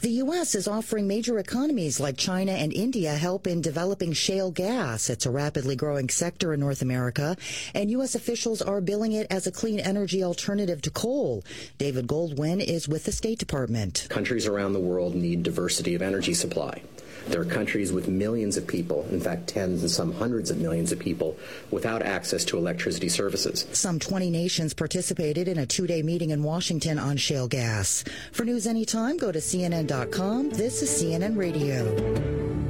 The 0.00 0.10
U.S. 0.10 0.54
is 0.54 0.68
offering 0.68 1.06
major 1.08 1.38
economies 1.38 2.00
like 2.00 2.16
China 2.16 2.52
and 2.52 2.72
India 2.72 3.14
help 3.14 3.46
in 3.46 3.60
developing 3.60 4.12
shale 4.12 4.50
gas. 4.50 5.10
It's 5.10 5.26
a 5.26 5.30
rapidly 5.30 5.76
growing 5.76 6.08
sector 6.08 6.54
in 6.54 6.60
North 6.60 6.82
America, 6.82 7.36
and 7.74 7.90
U.S. 7.90 8.14
officials 8.14 8.62
are 8.62 8.80
billing 8.80 9.12
it 9.12 9.26
as 9.30 9.46
a 9.46 9.52
clean 9.52 9.80
energy 9.80 10.22
alternative 10.22 10.80
to 10.82 10.90
coal. 10.90 11.44
David 11.78 12.06
Goldwyn 12.06 12.64
is 12.64 12.88
with 12.88 13.04
the 13.04 13.12
State 13.12 13.38
Department. 13.38 14.06
Countries 14.08 14.46
around 14.46 14.72
the 14.72 14.80
world 14.80 15.14
need 15.14 15.42
diversity 15.42 15.94
of 15.94 16.02
energy 16.02 16.34
supply. 16.34 16.82
There 17.30 17.40
are 17.40 17.44
countries 17.44 17.92
with 17.92 18.08
millions 18.08 18.56
of 18.56 18.66
people, 18.66 19.06
in 19.10 19.20
fact, 19.20 19.46
tens 19.46 19.82
and 19.82 19.90
some 19.90 20.12
hundreds 20.12 20.50
of 20.50 20.58
millions 20.58 20.90
of 20.90 20.98
people, 20.98 21.38
without 21.70 22.02
access 22.02 22.44
to 22.46 22.58
electricity 22.58 23.08
services. 23.08 23.66
Some 23.72 24.00
20 24.00 24.30
nations 24.30 24.74
participated 24.74 25.46
in 25.46 25.58
a 25.58 25.64
two 25.66 25.86
day 25.86 26.02
meeting 26.02 26.30
in 26.30 26.42
Washington 26.42 26.98
on 26.98 27.16
shale 27.16 27.46
gas. 27.46 28.02
For 28.32 28.44
news 28.44 28.66
anytime, 28.66 29.16
go 29.16 29.30
to 29.30 29.38
CNN.com. 29.38 30.50
This 30.50 30.82
is 30.82 30.90
CNN 30.90 31.36
Radio. 31.36 32.60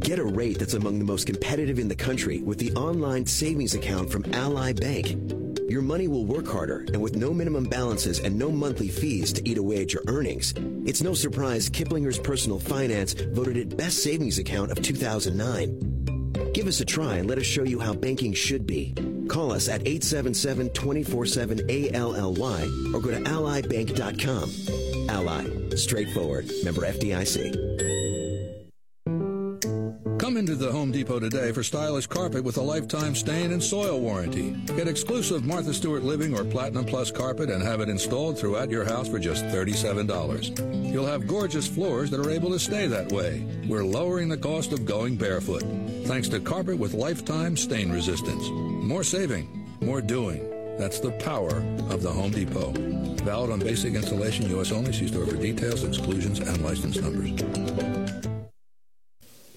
Get 0.00 0.18
a 0.18 0.24
rate 0.24 0.58
that's 0.58 0.74
among 0.74 0.98
the 0.98 1.04
most 1.04 1.26
competitive 1.26 1.78
in 1.78 1.88
the 1.88 1.94
country 1.94 2.40
with 2.40 2.58
the 2.58 2.72
online 2.72 3.26
savings 3.26 3.74
account 3.74 4.10
from 4.10 4.24
Ally 4.32 4.72
Bank. 4.72 5.16
Your 5.68 5.82
money 5.82 6.08
will 6.08 6.24
work 6.24 6.46
harder, 6.46 6.84
and 6.92 7.02
with 7.02 7.16
no 7.16 7.34
minimum 7.34 7.64
balances 7.64 8.20
and 8.20 8.38
no 8.38 8.50
monthly 8.50 8.88
fees 8.88 9.32
to 9.34 9.48
eat 9.48 9.58
away 9.58 9.82
at 9.82 9.92
your 9.92 10.02
earnings, 10.06 10.54
it's 10.86 11.02
no 11.02 11.14
surprise 11.14 11.68
Kiplinger's 11.68 12.18
Personal 12.18 12.58
Finance 12.58 13.14
voted 13.14 13.56
it 13.56 13.76
Best 13.76 14.02
Savings 14.02 14.38
Account 14.38 14.70
of 14.70 14.80
2009. 14.82 16.52
Give 16.52 16.66
us 16.68 16.80
a 16.80 16.84
try 16.84 17.16
and 17.16 17.28
let 17.28 17.38
us 17.38 17.44
show 17.44 17.64
you 17.64 17.80
how 17.80 17.92
banking 17.92 18.32
should 18.32 18.66
be. 18.66 18.94
Call 19.28 19.52
us 19.52 19.68
at 19.68 19.86
877 19.86 20.70
24 20.70 21.26
7 21.26 21.60
ALLY 21.68 22.70
or 22.94 23.00
go 23.00 23.10
to 23.10 23.20
allybank.com. 23.20 24.50
Ally, 25.08 25.76
straightforward, 25.76 26.50
member 26.64 26.82
FDIC. 26.82 28.07
Come 30.28 30.36
into 30.36 30.56
the 30.56 30.70
Home 30.70 30.92
Depot 30.92 31.18
today 31.18 31.52
for 31.52 31.62
stylish 31.62 32.06
carpet 32.06 32.44
with 32.44 32.58
a 32.58 32.62
lifetime 32.62 33.14
stain 33.14 33.50
and 33.52 33.62
soil 33.62 33.98
warranty. 33.98 34.50
Get 34.76 34.86
exclusive 34.86 35.42
Martha 35.42 35.72
Stewart 35.72 36.02
Living 36.02 36.38
or 36.38 36.44
Platinum 36.44 36.84
Plus 36.84 37.10
carpet 37.10 37.48
and 37.48 37.62
have 37.62 37.80
it 37.80 37.88
installed 37.88 38.38
throughout 38.38 38.68
your 38.68 38.84
house 38.84 39.08
for 39.08 39.18
just 39.18 39.46
$37. 39.46 40.92
You'll 40.92 41.06
have 41.06 41.26
gorgeous 41.26 41.66
floors 41.66 42.10
that 42.10 42.20
are 42.20 42.30
able 42.30 42.50
to 42.50 42.58
stay 42.58 42.86
that 42.88 43.10
way. 43.10 43.42
We're 43.66 43.86
lowering 43.86 44.28
the 44.28 44.36
cost 44.36 44.72
of 44.72 44.84
going 44.84 45.16
barefoot 45.16 45.62
thanks 46.04 46.28
to 46.28 46.40
carpet 46.40 46.76
with 46.76 46.92
lifetime 46.92 47.56
stain 47.56 47.90
resistance. 47.90 48.50
More 48.50 49.04
saving, 49.04 49.78
more 49.80 50.02
doing. 50.02 50.76
That's 50.76 51.00
the 51.00 51.12
power 51.12 51.56
of 51.88 52.02
the 52.02 52.12
Home 52.12 52.32
Depot. 52.32 52.72
Valid 53.24 53.50
on 53.50 53.60
basic 53.60 53.94
installation, 53.94 54.46
U.S. 54.50 54.72
only. 54.72 54.92
See 54.92 55.08
store 55.08 55.24
for 55.24 55.36
details, 55.36 55.84
exclusions, 55.84 56.38
and 56.38 56.62
license 56.62 57.00
numbers. 57.00 57.97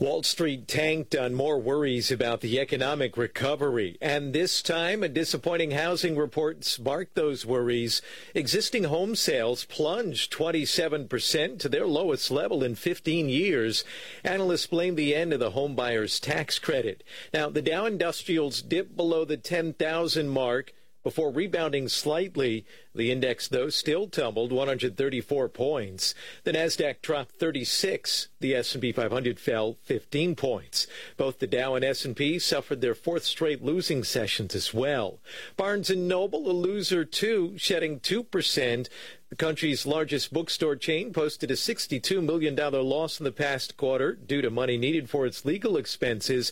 Wall 0.02 0.24
Street 0.24 0.68
tanked 0.68 1.16
on 1.16 1.36
more 1.36 1.60
worries 1.60 2.10
about 2.10 2.42
the 2.42 2.60
economic 2.60 3.16
recovery. 3.18 4.00
And 4.02 4.34
this 4.34 4.64
time, 4.64 5.04
a 5.04 5.08
disappointing 5.08 5.70
housing 5.70 6.16
report 6.16 6.64
sparked 6.64 7.14
those 7.14 7.46
worries. 7.46 8.02
Existing 8.34 8.86
home 8.86 9.16
sales 9.16 9.64
plunged 9.66 10.34
27% 10.34 11.60
to 11.60 11.70
their 11.70 11.86
lowest 11.86 12.32
level 12.32 12.64
in 12.64 12.74
15 12.74 13.30
years. 13.30 13.84
Analysts 14.24 14.66
blame 14.66 14.96
the 14.96 15.14
end 15.14 15.34
of 15.34 15.40
the 15.40 15.52
homebuyer's 15.52 16.20
tax 16.20 16.58
credit. 16.58 17.04
Now, 17.32 17.52
the 17.52 17.62
Dow 17.62 17.86
Industrials 17.86 18.64
dipped 18.64 18.98
below 18.98 19.24
the 19.24 19.38
10,000 19.38 20.28
mark 20.28 20.74
before 21.04 21.32
rebounding 21.32 21.88
slightly. 21.88 22.66
The 22.94 23.12
index, 23.12 23.48
though, 23.48 23.70
still 23.70 24.08
tumbled 24.08 24.52
134 24.52 25.50
points. 25.50 26.14
The 26.44 26.52
Nasdaq 26.52 27.02
dropped 27.02 27.36
36. 27.40 28.28
The 28.40 28.56
S&P 28.56 28.92
500 28.92 29.40
fell 29.40 29.78
15 29.84 30.36
points. 30.36 30.88
Both 31.18 31.40
the 31.40 31.48
Dow 31.48 31.76
and 31.76 31.86
S&P 31.86 32.40
suffered 32.40 32.82
their 32.82 32.96
fourth 32.96 33.24
straight 33.24 33.64
losing 33.64 34.04
sessions 34.04 34.56
as 34.56 34.74
well. 34.74 35.20
Barnes 35.56 35.90
& 35.90 35.96
Noble, 35.96 36.50
a 36.50 36.54
loser 36.54 37.06
too, 37.06 37.58
shedding 37.58 38.00
2%. 38.00 38.90
The 39.32 39.38
country's 39.38 39.86
largest 39.86 40.34
bookstore 40.34 40.76
chain 40.76 41.14
posted 41.14 41.52
a 41.52 41.54
$62 41.54 42.22
million 42.22 42.54
loss 42.54 43.18
in 43.18 43.24
the 43.24 43.32
past 43.32 43.78
quarter 43.78 44.12
due 44.12 44.42
to 44.42 44.50
money 44.50 44.78
needed 44.78 45.10
for 45.10 45.26
its 45.26 45.46
legal 45.46 45.78
expenses. 45.78 46.52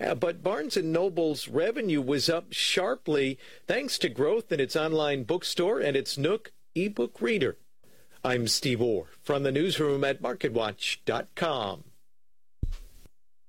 Uh, 0.00 0.14
but 0.14 0.40
Barnes 0.40 0.76
& 0.76 0.82
Noble's 0.82 1.48
revenue 1.48 2.00
was 2.00 2.30
up 2.30 2.52
sharply 2.52 3.36
thanks 3.66 3.98
to 3.98 4.08
growth 4.08 4.52
in 4.52 4.60
its 4.60 4.76
online 4.76 5.24
bookstore 5.24 5.80
and 5.80 5.96
its 5.96 6.16
Nook 6.16 6.52
ebook 6.76 7.20
reader. 7.20 7.56
I'm 8.22 8.46
Steve 8.46 8.80
Orr 8.80 9.08
from 9.24 9.42
the 9.42 9.50
newsroom 9.50 10.04
at 10.04 10.22
MarketWatch.com. 10.22 11.82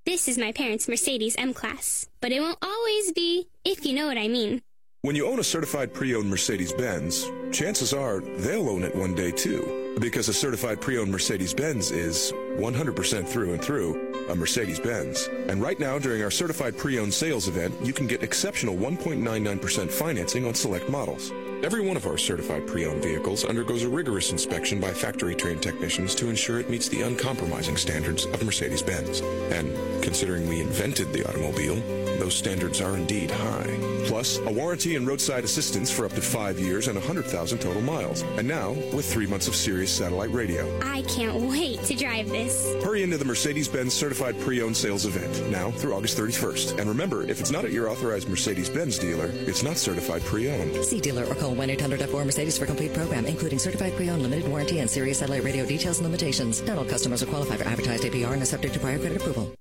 This 0.07 0.27
is 0.27 0.39
my 0.39 0.51
parents' 0.51 0.88
Mercedes 0.88 1.36
M 1.38 1.53
Class, 1.53 2.09
but 2.19 2.32
it 2.32 2.39
won't 2.39 2.57
always 2.63 3.11
be, 3.11 3.47
if 3.63 3.86
you 3.86 3.93
know 3.93 4.07
what 4.07 4.17
I 4.17 4.27
mean. 4.27 4.63
When 5.03 5.15
you 5.15 5.25
own 5.25 5.39
a 5.39 5.43
certified 5.43 5.95
pre-owned 5.95 6.29
Mercedes-Benz, 6.29 7.27
chances 7.51 7.91
are 7.91 8.19
they'll 8.19 8.69
own 8.69 8.83
it 8.83 8.95
one 8.95 9.15
day 9.15 9.31
too. 9.31 9.97
Because 9.99 10.29
a 10.29 10.33
certified 10.33 10.79
pre-owned 10.79 11.11
Mercedes-Benz 11.11 11.89
is 11.89 12.31
100% 12.31 13.27
through 13.27 13.53
and 13.53 13.59
through 13.63 14.29
a 14.29 14.35
Mercedes-Benz. 14.35 15.27
And 15.49 15.59
right 15.59 15.79
now, 15.79 15.97
during 15.97 16.21
our 16.21 16.29
certified 16.29 16.77
pre-owned 16.77 17.15
sales 17.15 17.47
event, 17.47 17.73
you 17.83 17.93
can 17.93 18.05
get 18.05 18.21
exceptional 18.21 18.75
1.99% 18.75 19.89
financing 19.89 20.45
on 20.45 20.53
select 20.53 20.87
models. 20.87 21.31
Every 21.63 21.81
one 21.81 21.97
of 21.97 22.05
our 22.05 22.19
certified 22.19 22.67
pre-owned 22.67 23.01
vehicles 23.01 23.43
undergoes 23.43 23.81
a 23.81 23.89
rigorous 23.89 24.31
inspection 24.31 24.79
by 24.79 24.91
factory-trained 24.91 25.63
technicians 25.63 26.13
to 26.13 26.29
ensure 26.29 26.59
it 26.59 26.69
meets 26.69 26.89
the 26.89 27.01
uncompromising 27.01 27.75
standards 27.75 28.25
of 28.25 28.45
Mercedes-Benz. 28.45 29.21
And 29.51 30.03
considering 30.03 30.47
we 30.47 30.61
invented 30.61 31.11
the 31.11 31.27
automobile, 31.27 32.00
those 32.22 32.36
standards 32.36 32.82
are 32.82 32.95
indeed 32.95 33.32
high. 33.32 33.76
Plus, 34.05 34.38
a 34.38 34.51
warranty 34.51 34.95
and 34.95 35.07
roadside 35.07 35.43
assistance 35.43 35.89
for 35.89 36.05
up 36.05 36.13
to 36.13 36.22
five 36.22 36.59
years 36.59 36.88
and 36.88 36.95
100,000 36.95 37.57
total 37.57 37.82
miles. 37.82 38.22
And 38.38 38.47
now, 38.47 38.74
with 38.93 39.11
three 39.11 39.26
months 39.26 39.47
of 39.47 39.55
Sirius 39.55 39.91
satellite 39.91 40.32
radio. 40.32 40.63
I 40.84 41.01
can't 41.03 41.36
wait 41.49 41.82
to 41.86 41.95
drive 41.95 42.30
this. 42.30 42.76
Hurry 42.84 43.01
into 43.01 43.17
the 43.17 43.26
Mercedes-Benz 43.26 43.91
Certified 43.91 44.39
Pre-Owned 44.39 44.78
Sales 44.78 45.07
event, 45.07 45.49
now 45.49 45.72
through 45.72 45.95
August 45.95 46.15
31st. 46.15 46.78
And 46.78 46.88
remember, 46.88 47.24
if 47.24 47.39
it's 47.39 47.49
not 47.49 47.65
at 47.65 47.72
your 47.72 47.89
authorized 47.89 48.30
Mercedes-Benz 48.30 48.99
dealer, 48.99 49.32
it's 49.34 49.63
not 49.63 49.78
certified 49.78 50.22
pre-owned. 50.22 50.86
See 50.86 50.99
dealer 50.99 51.26
or 51.26 51.34
call 51.34 51.55
1 51.55 51.69
800 51.72 52.07
4 52.07 52.24
Mercedes 52.24 52.55
for 52.55 52.67
complete 52.67 52.93
program, 52.93 53.26
including 53.26 53.57
certified 53.57 53.95
pre-owned 53.95 54.22
limited 54.22 54.47
warranty 54.47 54.78
and 54.78 54.88
Sirius 54.88 55.17
satellite 55.17 55.43
radio 55.43 55.65
details 55.65 55.97
and 55.97 56.05
limitations. 56.05 56.61
Not 56.61 56.78
all 56.78 56.86
customers 56.86 57.24
are 57.24 57.32
qualified 57.34 57.57
for 57.57 57.67
advertised 57.67 58.03
APR 58.03 58.34
and 58.34 58.43
are 58.43 58.45
subject 58.45 58.76
to 58.76 58.80
prior 58.80 58.99
credit 58.99 59.17
approval. 59.17 59.55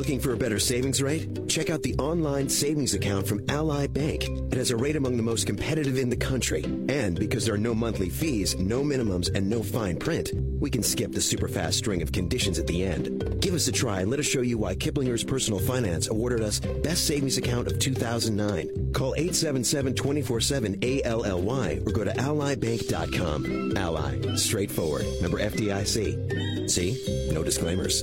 Looking 0.00 0.18
for 0.18 0.32
a 0.32 0.36
better 0.38 0.58
savings 0.58 1.02
rate? 1.02 1.46
Check 1.46 1.68
out 1.68 1.82
the 1.82 1.94
online 1.96 2.48
savings 2.48 2.94
account 2.94 3.28
from 3.28 3.44
Ally 3.50 3.86
Bank. 3.86 4.24
It 4.50 4.54
has 4.54 4.70
a 4.70 4.76
rate 4.78 4.96
among 4.96 5.18
the 5.18 5.22
most 5.22 5.46
competitive 5.46 5.98
in 5.98 6.08
the 6.08 6.16
country. 6.16 6.64
And 6.88 7.18
because 7.18 7.44
there 7.44 7.54
are 7.54 7.58
no 7.58 7.74
monthly 7.74 8.08
fees, 8.08 8.56
no 8.56 8.82
minimums, 8.82 9.28
and 9.34 9.50
no 9.50 9.62
fine 9.62 9.98
print, 9.98 10.32
we 10.58 10.70
can 10.70 10.82
skip 10.82 11.12
the 11.12 11.20
super 11.20 11.48
fast 11.48 11.76
string 11.76 12.00
of 12.00 12.12
conditions 12.12 12.58
at 12.58 12.66
the 12.66 12.82
end. 12.82 13.42
Give 13.42 13.52
us 13.52 13.68
a 13.68 13.72
try 13.72 14.00
and 14.00 14.10
let 14.10 14.20
us 14.20 14.24
show 14.24 14.40
you 14.40 14.56
why 14.56 14.74
Kiplinger's 14.74 15.22
Personal 15.22 15.60
Finance 15.60 16.08
awarded 16.08 16.40
us 16.40 16.60
Best 16.60 17.06
Savings 17.06 17.36
Account 17.36 17.66
of 17.66 17.78
2009. 17.78 18.94
Call 18.94 19.14
877-24-7-ALLY 19.18 21.80
or 21.80 21.92
go 21.92 22.04
to 22.04 22.12
allybank.com. 22.12 23.76
Ally. 23.76 24.36
Straightforward. 24.36 25.04
Member 25.20 25.40
FDIC. 25.40 26.70
See? 26.70 27.30
No 27.34 27.44
disclaimers. 27.44 28.02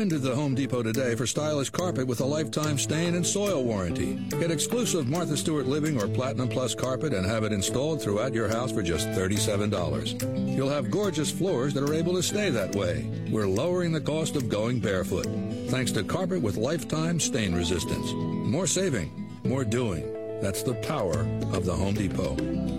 Come 0.00 0.10
into 0.10 0.18
the 0.18 0.34
Home 0.34 0.54
Depot 0.54 0.82
today 0.82 1.14
for 1.14 1.26
stylish 1.26 1.68
carpet 1.68 2.06
with 2.06 2.22
a 2.22 2.24
lifetime 2.24 2.78
stain 2.78 3.16
and 3.16 3.26
soil 3.26 3.62
warranty. 3.62 4.14
Get 4.30 4.50
exclusive 4.50 5.06
Martha 5.06 5.36
Stewart 5.36 5.66
Living 5.66 6.00
or 6.00 6.08
Platinum 6.08 6.48
Plus 6.48 6.74
carpet 6.74 7.12
and 7.12 7.26
have 7.26 7.44
it 7.44 7.52
installed 7.52 8.00
throughout 8.00 8.32
your 8.32 8.48
house 8.48 8.72
for 8.72 8.82
just 8.82 9.08
$37. 9.08 10.56
You'll 10.56 10.70
have 10.70 10.90
gorgeous 10.90 11.30
floors 11.30 11.74
that 11.74 11.84
are 11.84 11.92
able 11.92 12.14
to 12.14 12.22
stay 12.22 12.48
that 12.48 12.74
way. 12.74 13.10
We're 13.30 13.46
lowering 13.46 13.92
the 13.92 14.00
cost 14.00 14.36
of 14.36 14.48
going 14.48 14.80
barefoot 14.80 15.26
thanks 15.68 15.92
to 15.92 16.02
carpet 16.02 16.40
with 16.40 16.56
lifetime 16.56 17.20
stain 17.20 17.54
resistance. 17.54 18.10
More 18.14 18.66
saving, 18.66 19.38
more 19.44 19.64
doing. 19.64 20.40
That's 20.40 20.62
the 20.62 20.76
power 20.76 21.28
of 21.52 21.66
the 21.66 21.76
Home 21.76 21.92
Depot. 21.92 22.36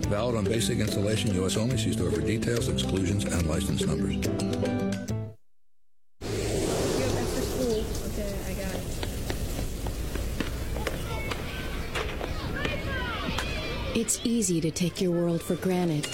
Valid 0.08 0.34
on 0.34 0.42
basic 0.42 0.80
installation, 0.80 1.32
U.S. 1.36 1.56
only. 1.56 1.78
See 1.78 1.92
store 1.92 2.10
for 2.10 2.20
details, 2.20 2.68
exclusions, 2.68 3.24
and 3.26 3.46
license 3.46 3.86
numbers. 3.86 4.91
It's 14.02 14.18
easy 14.24 14.60
to 14.62 14.72
take 14.72 15.00
your 15.00 15.12
world 15.12 15.40
for 15.40 15.54
granted. 15.54 16.08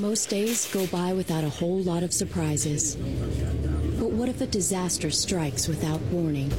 Most 0.00 0.30
days 0.30 0.72
go 0.72 0.86
by 0.86 1.12
without 1.12 1.44
a 1.44 1.50
whole 1.50 1.80
lot 1.80 2.02
of 2.02 2.14
surprises. 2.14 2.96
But 2.96 4.10
what 4.10 4.30
if 4.30 4.40
a 4.40 4.46
disaster 4.46 5.10
strikes 5.10 5.68
without 5.68 6.00
warning? 6.10 6.50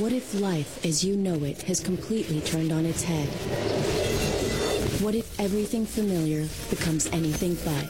What 0.00 0.10
if 0.10 0.34
life 0.34 0.84
as 0.84 1.04
you 1.04 1.14
know 1.14 1.44
it 1.44 1.62
has 1.62 1.78
completely 1.78 2.40
turned 2.40 2.72
on 2.72 2.86
its 2.86 3.04
head? 3.04 3.28
What 5.00 5.14
if 5.14 5.38
everything 5.38 5.86
familiar 5.86 6.48
becomes 6.70 7.06
anything 7.12 7.54
but? 7.64 7.86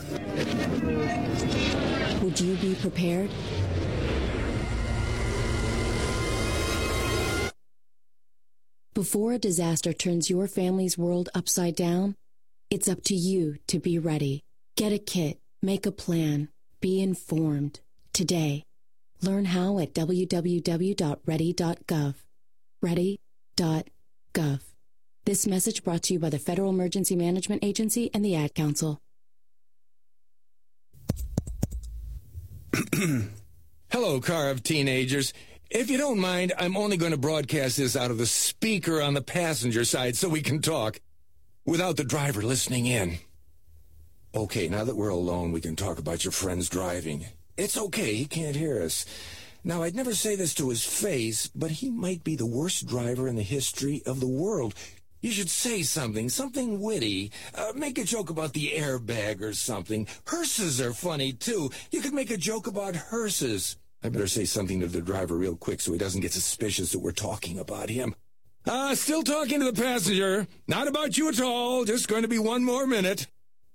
Would 2.23 2.39
you 2.39 2.55
be 2.57 2.75
prepared? 2.75 3.31
Before 8.97 9.33
a 9.35 9.39
disaster 9.39 9.93
turns 9.93 10.31
your 10.31 10.49
family's 10.49 10.97
world 10.97 11.29
upside 11.35 11.77
down, 11.77 12.15
it's 12.71 12.89
up 12.89 13.03
to 13.05 13.15
you 13.15 13.59
to 13.67 13.79
be 13.79 13.99
ready. 13.99 14.41
Get 14.75 14.91
a 14.91 14.99
kit, 14.99 15.39
make 15.61 15.85
a 15.85 15.93
plan, 15.93 16.49
be 16.81 17.03
informed. 17.03 17.81
Today, 18.15 18.63
learn 19.21 19.45
how 19.45 19.79
at 19.81 19.93
www.ready.gov. 19.93 20.95
Ready.gov. 22.81 24.61
This 25.27 25.47
message 25.47 25.85
brought 25.85 26.05
to 26.05 26.15
you 26.15 26.19
by 26.19 26.31
the 26.31 26.39
Federal 26.39 26.71
Emergency 26.71 27.17
Management 27.17 27.63
Agency 27.63 28.11
and 28.15 28.25
the 28.25 28.35
Ad 28.35 28.55
Council. 28.55 28.99
Hello, 33.91 34.21
car 34.21 34.49
of 34.49 34.63
teenagers. 34.63 35.35
If 35.71 35.91
you 35.91 35.99
don't 35.99 36.21
mind, 36.21 36.53
I'm 36.59 36.77
only 36.77 36.97
going 36.97 37.11
to 37.11 37.19
broadcast 37.19 37.77
this 37.77 37.97
out 37.97 38.13
of 38.13 38.19
the 38.19 38.27
speaker 38.27 39.03
on 39.03 39.15
the 39.15 39.23
passenger 39.23 39.85
side 39.85 40.17
so 40.17 40.29
we 40.29 40.41
can 40.41 40.63
talk 40.63 41.01
without 41.65 41.97
the 41.97 42.05
driver 42.05 42.41
listening 42.41 42.87
in. 42.87 43.19
Okay, 44.33 44.69
now 44.69 44.85
that 44.85 44.97
we're 44.97 45.09
alone, 45.09 45.51
we 45.51 45.61
can 45.61 45.75
talk 45.75 45.99
about 45.99 46.25
your 46.25 46.31
friend's 46.31 46.69
driving. 46.69 47.27
It's 47.57 47.77
okay, 47.77 48.15
he 48.15 48.27
can't 48.27 48.55
hear 48.55 48.81
us. 48.81 49.07
Now, 49.65 49.83
I'd 49.83 49.97
never 49.97 50.15
say 50.15 50.37
this 50.37 50.55
to 50.55 50.69
his 50.69 50.85
face, 50.85 51.49
but 51.49 51.73
he 51.73 51.91
might 51.91 52.23
be 52.23 52.37
the 52.37 52.47
worst 52.47 52.87
driver 52.87 53.27
in 53.27 53.35
the 53.35 53.43
history 53.43 54.03
of 54.07 54.21
the 54.21 54.29
world. 54.29 54.73
You 55.21 55.33
should 55.33 55.51
say 55.51 55.83
something, 55.83 56.29
something 56.29 56.81
witty. 56.81 57.33
Uh, 57.53 57.73
make 57.75 57.99
a 57.99 58.05
joke 58.05 58.31
about 58.31 58.53
the 58.53 58.75
airbag 58.77 59.43
or 59.43 59.53
something. 59.53 60.07
Hearses 60.27 60.81
are 60.81 60.93
funny, 60.93 61.33
too. 61.33 61.73
You 61.91 62.03
could 62.03 62.15
make 62.15 62.31
a 62.31 62.37
joke 62.37 62.69
about 62.69 62.95
hearses. 62.95 63.77
I 64.07 64.09
better 64.09 64.29
say 64.29 64.45
something 64.45 64.79
to 64.81 64.87
the 64.87 65.01
driver 65.01 65.35
real 65.35 65.57
quick 65.57 65.81
so 65.81 65.93
he 65.93 65.99
doesn't 65.99 66.21
get 66.21 66.33
suspicious 66.33 66.93
that 66.93 67.01
we're 67.01 67.11
talking 67.11 67.59
about 67.59 67.91
him. 67.91 68.15
Ah, 68.65 68.91
uh, 68.91 68.95
still 68.95 69.25
talking 69.25 69.59
to 69.59 69.73
the 69.73 69.83
passenger. 69.83 70.47
Not 70.69 70.87
about 70.87 71.19
you 71.19 71.29
at 71.29 71.41
all. 71.41 71.85
Just 71.85 72.07
going 72.07 72.23
to 72.23 72.29
be 72.29 72.39
one 72.39 72.63
more 72.63 72.87
minute. 72.87 73.27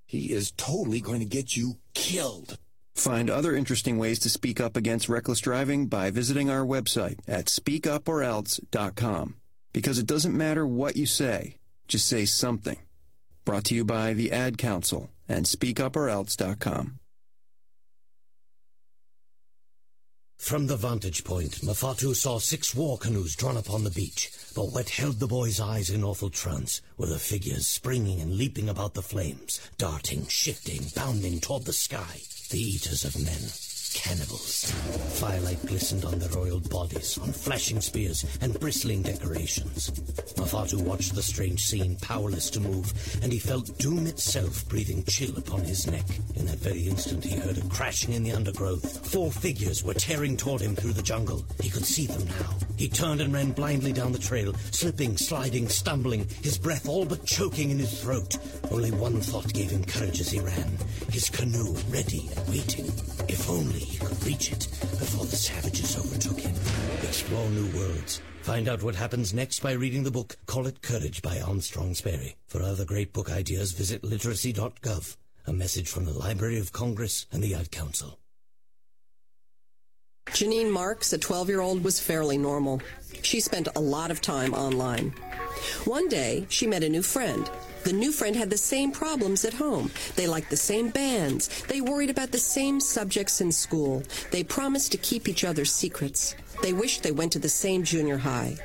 He 0.06 0.32
is 0.32 0.52
totally 0.52 1.02
going 1.02 1.20
to 1.20 1.26
get 1.26 1.58
you 1.58 1.80
killed. 1.94 2.58
Find 2.96 3.30
other 3.30 3.54
interesting 3.54 3.98
ways 3.98 4.20
to 4.20 4.30
speak 4.30 4.62
up 4.62 4.78
against 4.78 5.10
reckless 5.10 5.42
driving 5.42 5.88
by 5.88 6.12
visiting 6.12 6.50
our 6.50 6.66
website 6.66 7.20
at 7.28 7.48
speakuporelse.com. 7.48 9.36
Because 9.74 10.00
it 10.00 10.08
doesn't 10.08 10.38
matter 10.38 10.66
what 10.66 10.96
you 10.96 11.08
say, 11.08 11.58
just 11.90 12.08
say 12.08 12.24
something. 12.24 12.78
Brought 13.44 13.66
to 13.66 13.76
you 13.76 13.84
by 13.84 14.14
the 14.14 14.32
Ad 14.32 14.58
Council 14.58 15.10
and 15.28 15.46
speakuporelse.com. 15.46 17.01
From 20.42 20.66
the 20.66 20.76
vantage 20.76 21.24
point, 21.24 21.62
Mafatu 21.62 22.16
saw 22.16 22.40
six 22.40 22.76
war 22.76 22.98
canoes 22.98 23.36
drawn 23.36 23.58
up 23.58 23.70
on 23.70 23.84
the 23.84 23.92
beach, 23.92 24.32
but 24.56 24.72
what 24.72 24.90
held 24.90 25.20
the 25.20 25.28
boy's 25.28 25.62
eyes 25.62 25.92
in 25.92 26.04
awful 26.04 26.32
trance 26.32 26.82
were 26.98 27.06
the 27.06 27.20
figures 27.20 27.68
springing 27.68 28.20
and 28.20 28.36
leaping 28.36 28.68
about 28.68 28.96
the 28.96 29.04
flames, 29.04 29.62
darting, 29.78 30.26
shifting, 30.28 30.88
bounding 30.96 31.40
toward 31.40 31.66
the 31.66 31.72
sky, 31.72 32.22
the 32.50 32.60
eaters 32.60 33.06
of 33.06 33.24
men. 33.24 33.71
Cannibals. 33.94 34.72
Firelight 35.20 35.66
glistened 35.66 36.06
on 36.06 36.20
their 36.20 36.38
oiled 36.38 36.70
bodies, 36.70 37.18
on 37.18 37.32
flashing 37.32 37.82
spears 37.82 38.26
and 38.42 38.60
bristling 38.60 39.02
decorations. 39.02 39.92
Mafatu 40.38 40.82
watched 40.82 41.14
the 41.14 41.22
strange 41.22 41.66
scene, 41.66 41.98
powerless 42.02 42.50
to 42.52 42.60
move, 42.60 42.94
and 43.22 43.32
he 43.32 43.40
felt 43.40 43.78
doom 43.78 44.08
itself 44.08 44.68
breathing 44.70 45.04
chill 45.04 45.38
upon 45.38 45.62
his 45.62 45.88
neck. 45.88 46.06
In 46.36 46.46
that 46.46 46.60
very 46.60 46.88
instant, 46.88 47.24
he 47.24 47.38
heard 47.38 47.58
a 47.58 47.68
crashing 47.68 48.14
in 48.14 48.24
the 48.24 48.32
undergrowth. 48.32 49.06
Four 49.12 49.32
figures 49.32 49.84
were 49.84 49.94
tearing 49.94 50.38
toward 50.38 50.62
him 50.62 50.76
through 50.76 50.94
the 50.94 51.02
jungle. 51.02 51.46
He 51.62 51.70
could 51.70 51.86
see 51.86 52.08
them 52.08 52.26
now. 52.26 52.56
He 52.78 52.88
turned 52.90 53.22
and 53.22 53.34
ran 53.34 53.52
blindly 53.52 53.94
down 53.94 54.12
the 54.12 54.20
trail, 54.20 54.54
slipping, 54.72 55.18
sliding, 55.18 55.70
stumbling, 55.70 56.28
his 56.42 56.58
breath 56.58 56.88
all 56.88 57.06
but 57.06 57.26
choking 57.26 57.70
in 57.70 57.80
his 57.80 58.02
throat. 58.02 58.38
Only 58.72 58.92
one 58.92 59.22
thought 59.22 59.54
gave 59.54 59.70
him 59.70 59.84
courage 59.84 60.20
as 60.20 60.32
he 60.32 60.40
ran. 60.40 60.78
His 61.12 61.30
canoe 61.30 61.76
ready 61.90 62.30
and 62.36 62.50
waiting. 62.50 62.86
If 63.28 63.50
only 63.50 63.81
he 63.84 63.98
could 63.98 64.24
reach 64.24 64.52
it 64.52 64.68
before 65.00 65.26
the 65.26 65.36
savages 65.36 65.98
overtook 65.98 66.40
him. 66.40 66.56
Explore 67.04 67.50
new 67.50 67.68
worlds. 67.78 68.22
Find 68.42 68.68
out 68.68 68.82
what 68.82 68.96
happens 68.96 69.34
next 69.34 69.60
by 69.62 69.74
reading 69.74 70.04
the 70.04 70.12
book 70.12 70.36
Call 70.48 70.66
It 70.68 70.82
Courage 70.82 71.22
by 71.22 71.40
Armstrong 71.40 71.94
Sperry. 71.94 72.36
For 72.48 72.62
other 72.62 72.86
great 72.86 73.14
book 73.14 73.32
ideas, 73.32 73.72
visit 73.72 74.04
literacy.gov. 74.04 75.16
A 75.48 75.54
message 75.54 75.90
from 75.90 76.06
the 76.06 76.14
Library 76.14 76.60
of 76.60 76.72
Congress 76.72 77.28
and 77.32 77.44
the 77.44 77.56
Ad 77.56 77.72
Council. 77.72 78.20
Janine 80.28 80.72
Marks, 80.72 81.12
a 81.14 81.18
12 81.18 81.50
year 81.50 81.62
old, 81.62 81.84
was 81.84 82.00
fairly 82.00 82.38
normal. 82.38 82.82
She 83.22 83.40
spent 83.40 83.68
a 83.76 83.82
lot 83.82 84.12
of 84.12 84.22
time 84.22 84.54
online. 84.54 85.14
One 85.86 86.08
day, 86.08 86.46
she 86.50 86.68
met 86.68 86.84
a 86.84 86.90
new 86.90 87.04
friend. 87.04 87.50
The 87.84 87.94
new 87.94 88.12
friend 88.12 88.36
had 88.36 88.52
the 88.52 88.58
same 88.58 88.92
problems 88.92 89.44
at 89.44 89.56
home. 89.56 89.90
They 90.16 90.28
liked 90.28 90.52
the 90.52 90.58
same 90.58 90.90
bands. 90.90 91.64
They 91.64 91.82
worried 91.82 92.12
about 92.12 92.32
the 92.32 92.38
same 92.38 92.80
subjects 92.80 93.42
in 93.42 93.52
school. 93.52 94.04
They 94.30 94.44
promised 94.44 94.92
to 94.92 95.00
keep 95.00 95.28
each 95.28 95.44
other's 95.44 95.72
secrets. 95.72 96.36
They 96.62 96.74
wished 96.74 97.02
they 97.02 97.12
went 97.12 97.32
to 97.32 97.40
the 97.40 97.50
same 97.50 97.84
junior 97.84 98.18
high. 98.18 98.58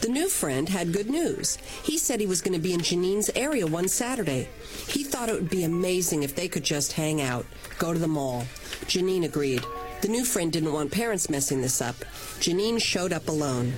The 0.00 0.08
new 0.08 0.28
friend 0.28 0.70
had 0.70 0.94
good 0.94 1.10
news. 1.10 1.56
He 1.82 1.98
said 1.98 2.18
he 2.18 2.26
was 2.26 2.40
going 2.40 2.54
to 2.54 2.62
be 2.62 2.72
in 2.72 2.80
Janine's 2.80 3.30
area 3.34 3.66
one 3.66 3.88
Saturday. 3.88 4.48
He 4.88 5.04
thought 5.04 5.28
it 5.28 5.34
would 5.34 5.50
be 5.50 5.64
amazing 5.64 6.22
if 6.22 6.34
they 6.34 6.48
could 6.48 6.64
just 6.64 6.92
hang 6.92 7.20
out, 7.20 7.44
go 7.78 7.92
to 7.92 7.98
the 7.98 8.08
mall. 8.08 8.46
Janine 8.86 9.24
agreed. 9.24 9.62
The 10.00 10.08
new 10.08 10.24
friend 10.24 10.50
didn't 10.50 10.72
want 10.72 10.92
parents 10.92 11.28
messing 11.28 11.60
this 11.60 11.82
up. 11.82 11.96
Janine 12.40 12.80
showed 12.80 13.12
up 13.12 13.28
alone. 13.28 13.74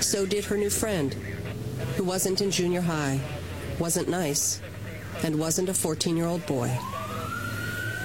So 0.00 0.26
did 0.26 0.44
her 0.44 0.58
new 0.58 0.70
friend, 0.70 1.14
who 1.96 2.04
wasn't 2.04 2.42
in 2.42 2.50
junior 2.50 2.82
high 2.82 3.20
wasn't 3.78 4.08
nice, 4.08 4.60
and 5.22 5.38
wasn't 5.38 5.68
a 5.68 5.74
14 5.74 6.16
year 6.16 6.26
old 6.26 6.44
boy. 6.46 6.76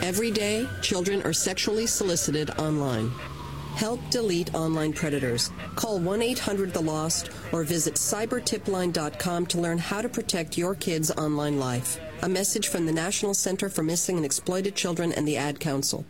Every 0.01 0.31
day, 0.31 0.67
children 0.81 1.21
are 1.23 1.33
sexually 1.33 1.85
solicited 1.85 2.51
online. 2.51 3.11
Help 3.75 4.01
delete 4.09 4.53
online 4.53 4.93
predators. 4.93 5.51
Call 5.75 5.99
1 5.99 6.21
800 6.21 6.73
The 6.73 6.81
Lost 6.81 7.29
or 7.51 7.63
visit 7.63 7.95
cybertipline.com 7.95 9.45
to 9.45 9.59
learn 9.59 9.77
how 9.77 10.01
to 10.01 10.09
protect 10.09 10.57
your 10.57 10.75
kids' 10.75 11.11
online 11.11 11.59
life. 11.59 11.99
A 12.21 12.29
message 12.29 12.67
from 12.67 12.85
the 12.85 12.91
National 12.91 13.33
Center 13.33 13.69
for 13.69 13.83
Missing 13.83 14.17
and 14.17 14.25
Exploited 14.25 14.75
Children 14.75 15.13
and 15.13 15.27
the 15.27 15.37
Ad 15.37 15.59
Council. 15.59 16.05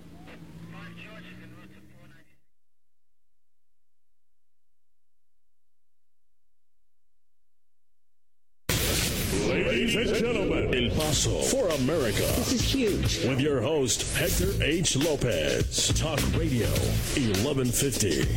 Ladies 9.48 9.96
and 10.10 10.26
gentlemen, 10.26 10.74
El 10.74 10.90
Paso 10.98 11.42
for 11.42 11.68
America. 11.70 12.22
This 12.38 12.54
is 12.54 12.62
huge. 12.62 13.26
With 13.26 13.40
your 13.40 13.62
host, 13.62 14.16
Hector 14.18 14.52
H. 14.64 14.96
Lopez. 14.96 15.92
Talk 16.00 16.20
Radio 16.36 16.70
1150. 17.16 18.28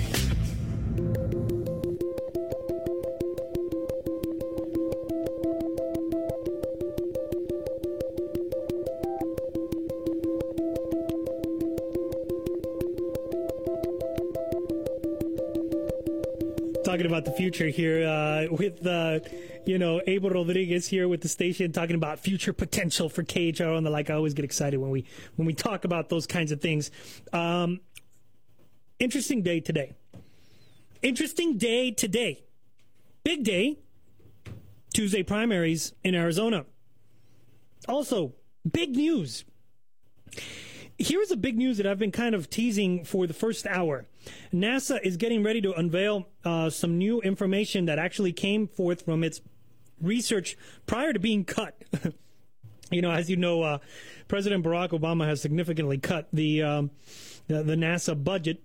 talking 16.85 17.07
about 17.07 17.25
the 17.25 17.33
future 17.33 17.69
here 17.69 18.07
uh, 18.07 18.47
with, 18.51 18.87
uh, 18.87 19.19
you 19.65 19.79
know, 19.79 20.01
Abel 20.07 20.31
Rodriguez 20.31 20.89
here 20.89 21.09
with 21.09 21.21
the 21.21 21.29
station 21.29 21.73
talking 21.73 21.95
about 21.95 22.19
future 22.19 22.53
potential 22.53 23.09
for 23.09 23.23
KHRO 23.23 23.77
and 23.77 23.87
the 23.87 23.91
like. 23.91 24.11
I 24.11 24.15
always 24.15 24.35
get 24.35 24.45
excited 24.45 24.79
when 24.79 24.91
we 24.91 25.07
when 25.37 25.47
we 25.47 25.55
talk 25.55 25.85
about 25.85 26.09
those 26.09 26.27
kinds 26.27 26.53
of 26.53 26.61
things. 26.61 26.91
Um, 27.33 27.81
interesting 28.99 29.43
day 29.43 29.61
today. 29.61 29.93
Interesting 31.03 31.59
day 31.59 31.91
today. 31.91 32.45
Big 33.25 33.45
day. 33.45 33.79
Tuesday 34.95 35.23
primaries 35.23 35.93
in 36.05 36.15
Arizona. 36.15 36.67
Also, 37.89 38.35
big 38.71 38.95
news. 38.95 39.45
Here's 40.99 41.31
a 41.31 41.37
big 41.37 41.57
news 41.57 41.79
that 41.79 41.87
I've 41.87 41.99
been 41.99 42.13
kind 42.13 42.35
of 42.35 42.51
teasing 42.51 43.05
for 43.05 43.27
the 43.27 43.35
first 43.35 43.67
hour. 43.67 44.07
NASA 44.53 45.01
is 45.03 45.17
getting 45.17 45.43
ready 45.43 45.61
to 45.63 45.73
unveil 45.73 46.29
uh, 46.45 46.71
some 46.71 46.99
new 46.99 47.21
information 47.23 47.87
that 47.87 47.99
actually 47.99 48.33
came 48.33 48.69
forth 48.69 49.05
from 49.05 49.25
its 49.25 49.41
research 50.03 50.57
prior 50.87 51.13
to 51.13 51.19
being 51.19 51.45
cut. 51.45 51.81
you 52.91 53.01
know, 53.01 53.11
as 53.11 53.31
you 53.31 53.37
know, 53.37 53.63
uh, 53.63 53.79
President 54.29 54.65
Barack 54.65 54.91
Obama 54.91 55.27
has 55.27 55.41
significantly 55.41 55.99
cut 55.99 56.29
the, 56.33 56.63
um, 56.63 56.91
the, 57.49 57.63
the 57.63 57.75
NASA 57.75 58.23
budget 58.23 58.63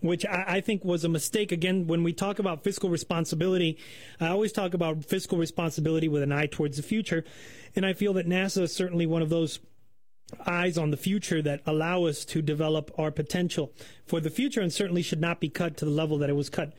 which 0.00 0.26
I, 0.26 0.60
think 0.60 0.84
was 0.84 1.04
a 1.04 1.08
mistake. 1.08 1.52
Again, 1.52 1.86
when 1.86 2.02
we 2.02 2.12
talk 2.12 2.38
about 2.38 2.64
fiscal 2.64 2.90
responsibility, 2.90 3.78
I 4.20 4.28
always 4.28 4.52
talk 4.52 4.74
about 4.74 5.04
fiscal 5.04 5.38
responsibility 5.38 6.08
with 6.08 6.22
an 6.22 6.32
eye 6.32 6.46
towards 6.46 6.76
the 6.76 6.82
future. 6.82 7.24
And 7.74 7.86
I 7.86 7.92
feel 7.92 8.12
that 8.14 8.28
NASA 8.28 8.62
is 8.62 8.74
certainly 8.74 9.06
one 9.06 9.22
of 9.22 9.28
those 9.28 9.58
eyes 10.46 10.76
on 10.76 10.90
the 10.90 10.96
future 10.96 11.40
that 11.42 11.60
allow 11.66 12.04
us 12.04 12.24
to 12.26 12.42
develop 12.42 12.90
our 12.98 13.10
potential 13.10 13.72
for 14.06 14.20
the 14.20 14.30
future 14.30 14.60
and 14.60 14.72
certainly 14.72 15.02
should 15.02 15.20
not 15.20 15.40
be 15.40 15.48
cut 15.48 15.76
to 15.76 15.84
the 15.84 15.90
level 15.90 16.18
that 16.18 16.30
it 16.30 16.34
was 16.34 16.50
cut 16.50 16.72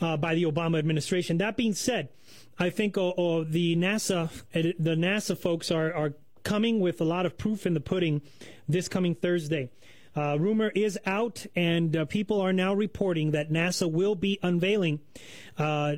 uh, 0.00 0.16
by 0.16 0.34
the 0.34 0.44
Obama 0.44 0.78
administration. 0.78 1.38
That 1.38 1.56
being 1.56 1.74
said, 1.74 2.10
I 2.58 2.70
think 2.70 2.96
uh, 2.96 3.08
uh, 3.10 3.44
the 3.48 3.76
NASA 3.76 4.30
the 4.52 4.94
NASA 4.94 5.36
folks 5.36 5.70
are, 5.70 5.92
are 5.92 6.14
coming 6.42 6.80
with 6.80 7.00
a 7.00 7.04
lot 7.04 7.26
of 7.26 7.38
proof 7.38 7.66
in 7.66 7.74
the 7.74 7.80
pudding 7.80 8.22
this 8.68 8.88
coming 8.88 9.14
Thursday. 9.14 9.70
Uh, 10.14 10.36
rumor 10.38 10.70
is 10.74 10.98
out, 11.06 11.46
and 11.56 11.96
uh, 11.96 12.04
people 12.04 12.40
are 12.40 12.52
now 12.52 12.74
reporting 12.74 13.30
that 13.30 13.50
NASA 13.50 13.90
will 13.90 14.14
be 14.14 14.38
unveiling 14.42 15.00
uh, 15.56 15.94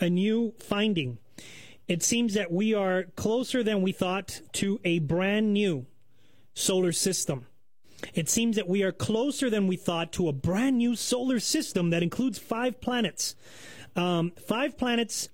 a 0.00 0.08
new 0.08 0.54
finding. 0.60 1.18
It 1.88 2.02
seems 2.02 2.34
that 2.34 2.52
we 2.52 2.74
are 2.74 3.04
closer 3.16 3.62
than 3.62 3.82
we 3.82 3.92
thought 3.92 4.42
to 4.54 4.80
a 4.84 5.00
brand 5.00 5.52
new 5.52 5.86
solar 6.54 6.92
system. 6.92 7.46
It 8.14 8.28
seems 8.28 8.54
that 8.56 8.68
we 8.68 8.84
are 8.84 8.92
closer 8.92 9.50
than 9.50 9.66
we 9.66 9.76
thought 9.76 10.12
to 10.12 10.28
a 10.28 10.32
brand 10.32 10.78
new 10.78 10.94
solar 10.94 11.40
system 11.40 11.90
that 11.90 12.02
includes 12.02 12.38
five 12.38 12.80
planets. 12.80 13.34
Um, 13.96 14.32
five 14.46 14.78
planets, 14.78 15.30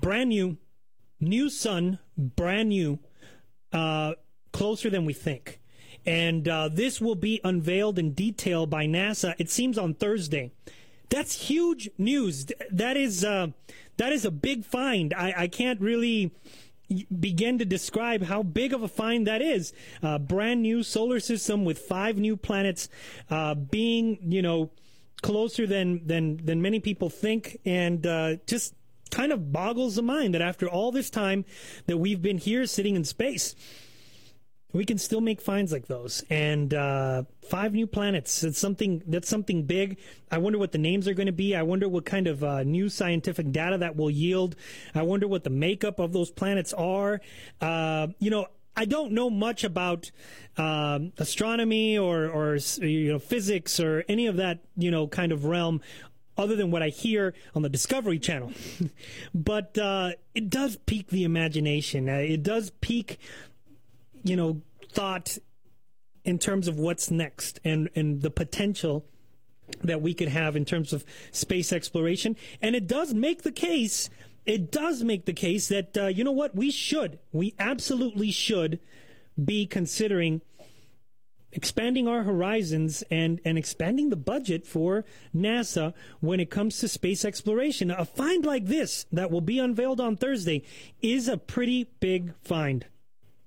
brand 0.00 0.30
new, 0.30 0.58
new 1.20 1.48
sun, 1.50 1.98
brand 2.16 2.70
new, 2.70 2.98
uh, 3.72 4.14
closer 4.52 4.90
than 4.90 5.04
we 5.04 5.12
think. 5.12 5.60
And 6.06 6.48
uh, 6.48 6.68
this 6.68 7.00
will 7.00 7.14
be 7.14 7.40
unveiled 7.44 7.98
in 7.98 8.12
detail 8.12 8.66
by 8.66 8.86
NASA. 8.86 9.34
It 9.38 9.50
seems 9.50 9.76
on 9.76 9.94
Thursday. 9.94 10.52
That's 11.10 11.48
huge 11.48 11.90
news. 11.98 12.46
That 12.70 12.96
is 12.96 13.24
uh, 13.24 13.48
that 13.96 14.12
is 14.12 14.24
a 14.24 14.30
big 14.30 14.64
find. 14.64 15.12
I, 15.14 15.34
I 15.36 15.48
can't 15.48 15.80
really 15.80 16.32
begin 17.20 17.58
to 17.58 17.64
describe 17.64 18.22
how 18.22 18.42
big 18.42 18.72
of 18.72 18.82
a 18.82 18.88
find 18.88 19.26
that 19.26 19.42
is. 19.42 19.72
Uh, 20.02 20.18
brand 20.18 20.62
new 20.62 20.82
solar 20.82 21.20
system 21.20 21.64
with 21.64 21.78
five 21.78 22.16
new 22.16 22.36
planets 22.36 22.88
uh, 23.30 23.54
being, 23.54 24.18
you 24.22 24.42
know, 24.42 24.70
closer 25.22 25.66
than 25.66 26.06
than 26.06 26.38
than 26.44 26.62
many 26.62 26.80
people 26.80 27.10
think, 27.10 27.58
and 27.64 28.06
uh, 28.06 28.36
just 28.46 28.74
kind 29.10 29.32
of 29.32 29.52
boggles 29.52 29.96
the 29.96 30.02
mind 30.02 30.34
that 30.34 30.42
after 30.42 30.68
all 30.68 30.92
this 30.92 31.10
time 31.10 31.44
that 31.86 31.98
we've 31.98 32.22
been 32.22 32.38
here 32.38 32.66
sitting 32.66 32.96
in 32.96 33.04
space 33.04 33.54
we 34.72 34.84
can 34.84 34.98
still 34.98 35.20
make 35.20 35.40
finds 35.40 35.72
like 35.72 35.86
those. 35.86 36.22
And 36.28 36.72
uh, 36.74 37.22
five 37.48 37.72
new 37.72 37.86
planets. 37.86 38.44
It's 38.44 38.58
something 38.58 39.02
that's 39.06 39.28
something 39.28 39.64
big. 39.64 39.98
I 40.30 40.38
wonder 40.38 40.58
what 40.58 40.72
the 40.72 40.78
names 40.78 41.08
are 41.08 41.14
going 41.14 41.26
to 41.26 41.32
be. 41.32 41.56
I 41.56 41.62
wonder 41.62 41.88
what 41.88 42.04
kind 42.04 42.26
of 42.26 42.44
uh, 42.44 42.62
new 42.64 42.88
scientific 42.88 43.50
data 43.50 43.78
that 43.78 43.96
will 43.96 44.10
yield. 44.10 44.56
I 44.94 45.02
wonder 45.02 45.26
what 45.26 45.44
the 45.44 45.50
makeup 45.50 45.98
of 45.98 46.12
those 46.12 46.30
planets 46.30 46.74
are. 46.74 47.20
Uh, 47.60 48.08
you 48.18 48.30
know, 48.30 48.46
I 48.76 48.84
don't 48.84 49.10
know 49.12 49.28
much 49.28 49.64
about 49.64 50.10
um, 50.56 51.12
astronomy 51.18 51.98
or, 51.98 52.28
or 52.28 52.58
you 52.80 53.12
know 53.12 53.18
physics 53.18 53.80
or 53.80 54.04
any 54.08 54.28
of 54.28 54.36
that 54.36 54.60
you 54.76 54.92
know 54.92 55.08
kind 55.08 55.32
of 55.32 55.46
realm 55.46 55.80
other 56.38 56.56
than 56.56 56.70
what 56.70 56.82
I 56.82 56.88
hear 56.88 57.34
on 57.54 57.62
the 57.62 57.68
Discovery 57.68 58.18
Channel. 58.18 58.52
but 59.34 59.76
uh, 59.76 60.12
it 60.34 60.48
does 60.48 60.76
pique 60.86 61.08
the 61.08 61.24
imagination. 61.24 62.08
Uh, 62.08 62.14
it 62.14 62.42
does 62.42 62.70
pique 62.80 63.18
you 64.22 64.36
know, 64.36 64.60
thought 64.92 65.38
in 66.24 66.38
terms 66.38 66.68
of 66.68 66.78
what's 66.78 67.10
next 67.10 67.60
and, 67.64 67.88
and 67.94 68.22
the 68.22 68.30
potential 68.30 69.04
that 69.82 70.00
we 70.00 70.14
could 70.14 70.28
have 70.28 70.56
in 70.56 70.64
terms 70.64 70.92
of 70.92 71.04
space 71.30 71.72
exploration. 71.72 72.36
And 72.60 72.74
it 72.74 72.86
does 72.86 73.14
make 73.14 73.42
the 73.42 73.52
case, 73.52 74.08
it 74.46 74.72
does 74.72 75.02
make 75.04 75.26
the 75.26 75.32
case 75.32 75.68
that, 75.68 75.96
uh, 75.96 76.06
you 76.06 76.24
know 76.24 76.32
what, 76.32 76.54
we 76.54 76.70
should, 76.70 77.18
we 77.32 77.54
absolutely 77.58 78.30
should 78.30 78.80
be 79.42 79.66
considering 79.66 80.40
expanding 81.52 82.06
our 82.06 82.22
horizons 82.22 83.02
and, 83.10 83.40
and 83.44 83.56
expanding 83.56 84.10
the 84.10 84.16
budget 84.16 84.66
for 84.66 85.04
NASA 85.34 85.94
when 86.20 86.40
it 86.40 86.50
comes 86.50 86.78
to 86.78 86.88
space 86.88 87.24
exploration. 87.24 87.90
A 87.90 88.04
find 88.04 88.44
like 88.44 88.66
this 88.66 89.06
that 89.12 89.30
will 89.30 89.40
be 89.40 89.58
unveiled 89.58 90.00
on 90.00 90.16
Thursday 90.16 90.62
is 91.00 91.28
a 91.28 91.36
pretty 91.36 91.90
big 92.00 92.34
find. 92.42 92.86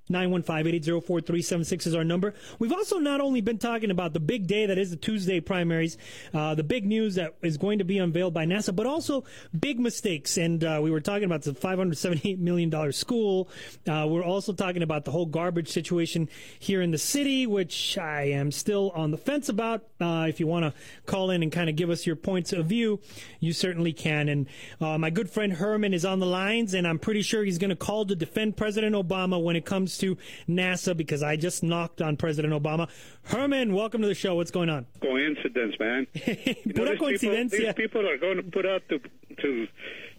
915-880-4376 0.09 1.87
is 1.87 1.95
our 1.95 2.03
number. 2.03 2.33
We've 2.59 2.73
also 2.73 2.97
not 2.97 3.21
only 3.21 3.41
been 3.41 3.57
talking 3.57 3.91
about 3.91 4.13
the 4.13 4.19
big 4.19 4.47
day 4.47 4.65
that 4.65 4.77
is 4.77 4.89
the 4.89 4.97
Tuesday 4.97 5.39
primaries, 5.39 5.97
uh, 6.33 6.55
the 6.55 6.63
big 6.63 6.85
news 6.85 7.15
that 7.15 7.35
is 7.41 7.57
going 7.57 7.79
to 7.79 7.85
be 7.85 7.97
unveiled 7.97 8.33
by 8.33 8.45
NASA, 8.45 8.75
but 8.75 8.85
also 8.85 9.23
big 9.57 9.79
mistakes. 9.79 10.37
And 10.37 10.63
uh, 10.63 10.79
we 10.81 10.91
were 10.91 11.01
talking 11.01 11.23
about 11.23 11.43
the 11.43 11.51
$578 11.51 12.39
million 12.39 12.91
school. 12.91 13.49
Uh, 13.87 14.05
we're 14.09 14.23
also 14.23 14.53
talking 14.53 14.83
about 14.83 15.05
the 15.05 15.11
whole 15.11 15.25
garbage 15.25 15.69
situation 15.69 16.29
here 16.59 16.81
in 16.81 16.91
the 16.91 16.97
city, 16.97 17.47
which 17.47 17.97
I 17.97 18.23
am 18.23 18.51
still 18.51 18.91
on 18.91 19.11
the 19.11 19.17
fence 19.17 19.49
about. 19.49 19.83
Uh, 19.99 20.25
if 20.27 20.39
you 20.39 20.47
want 20.47 20.65
to 20.65 20.73
call 21.05 21.29
in 21.29 21.43
and 21.43 21.51
kind 21.51 21.69
of 21.69 21.75
give 21.75 21.89
us 21.89 22.05
your 22.05 22.15
points 22.15 22.53
of 22.53 22.65
view, 22.65 22.99
you 23.39 23.53
certainly 23.53 23.93
can. 23.93 24.29
And 24.29 24.47
uh, 24.79 24.97
my 24.97 25.09
good 25.09 25.29
friend 25.29 25.53
Herman 25.53 25.93
is 25.93 26.05
on 26.05 26.19
the 26.19 26.25
lines, 26.25 26.73
and 26.73 26.87
I'm 26.87 26.99
pretty 26.99 27.21
sure 27.21 27.43
he's 27.43 27.57
going 27.57 27.69
to 27.69 27.75
call 27.75 28.05
to 28.05 28.15
defend 28.15 28.57
President 28.57 28.95
Obama 28.95 29.41
when 29.41 29.55
it 29.55 29.65
comes 29.65 29.90
to 29.99 30.17
NASA 30.47 30.95
because 30.95 31.23
I 31.23 31.35
just 31.35 31.63
knocked 31.63 32.01
on 32.01 32.17
President 32.17 32.53
Obama. 32.53 32.89
Herman, 33.23 33.73
welcome 33.73 34.01
to 34.01 34.07
the 34.07 34.15
show. 34.15 34.35
What's 34.35 34.51
going 34.51 34.69
on? 34.69 34.85
Coincidence, 35.01 35.75
man. 35.79 36.07
you 36.13 36.73
know, 36.73 36.95
these, 37.09 37.19
people, 37.19 37.47
these 37.49 37.73
people 37.73 38.07
are 38.07 38.17
going 38.17 38.37
to 38.37 38.43
put 38.43 38.65
out 38.65 38.83
to 38.89 38.99
to 39.41 39.67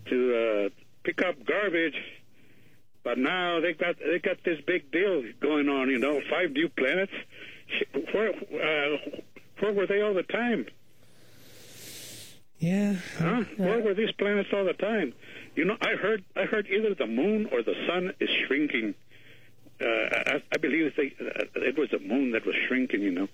to 0.06 0.66
uh, 0.66 0.68
pick 1.04 1.22
up 1.22 1.44
garbage, 1.44 1.96
but 3.04 3.18
now 3.18 3.60
they 3.60 3.72
got 3.72 3.96
they 3.98 4.18
got 4.18 4.38
this 4.44 4.60
big 4.66 4.90
deal 4.90 5.22
going 5.40 5.68
on. 5.68 5.88
You 5.90 5.98
know, 5.98 6.20
five 6.30 6.52
new 6.52 6.68
planets. 6.68 7.12
Where 8.12 8.30
uh, 8.30 9.20
where 9.60 9.72
were 9.72 9.86
they 9.86 10.02
all 10.02 10.14
the 10.14 10.22
time? 10.24 10.66
Yeah. 12.62 12.94
Huh? 13.18 13.42
Where 13.56 13.80
were 13.80 13.92
these 13.92 14.12
planets 14.12 14.50
all 14.52 14.64
the 14.64 14.72
time? 14.72 15.14
You 15.56 15.64
know, 15.64 15.76
I 15.80 15.96
heard 15.96 16.24
I 16.36 16.44
heard 16.44 16.68
either 16.68 16.94
the 16.94 17.08
moon 17.08 17.48
or 17.50 17.62
the 17.62 17.74
sun 17.88 18.12
is 18.20 18.30
shrinking. 18.46 18.94
Uh, 19.80 19.84
I, 19.84 20.42
I 20.52 20.58
believe 20.58 20.94
they, 20.96 21.14
uh, 21.20 21.44
it 21.56 21.76
was 21.76 21.90
the 21.90 21.98
moon 21.98 22.32
that 22.32 22.46
was 22.46 22.54
shrinking, 22.68 23.02
you 23.02 23.10
know. 23.10 23.28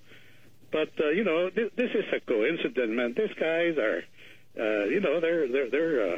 But 0.70 0.90
uh, 1.00 1.10
you 1.10 1.24
know, 1.24 1.50
this, 1.50 1.70
this 1.76 1.90
is 1.92 2.04
a 2.12 2.20
coincidence, 2.20 2.90
man. 2.90 3.14
These 3.16 3.34
guys 3.38 3.76
are, 3.78 4.04
uh, 4.58 4.84
you 4.84 5.00
know, 5.00 5.20
they're 5.20 5.48
they're 5.48 5.70
they're 5.70 6.12
uh, 6.12 6.16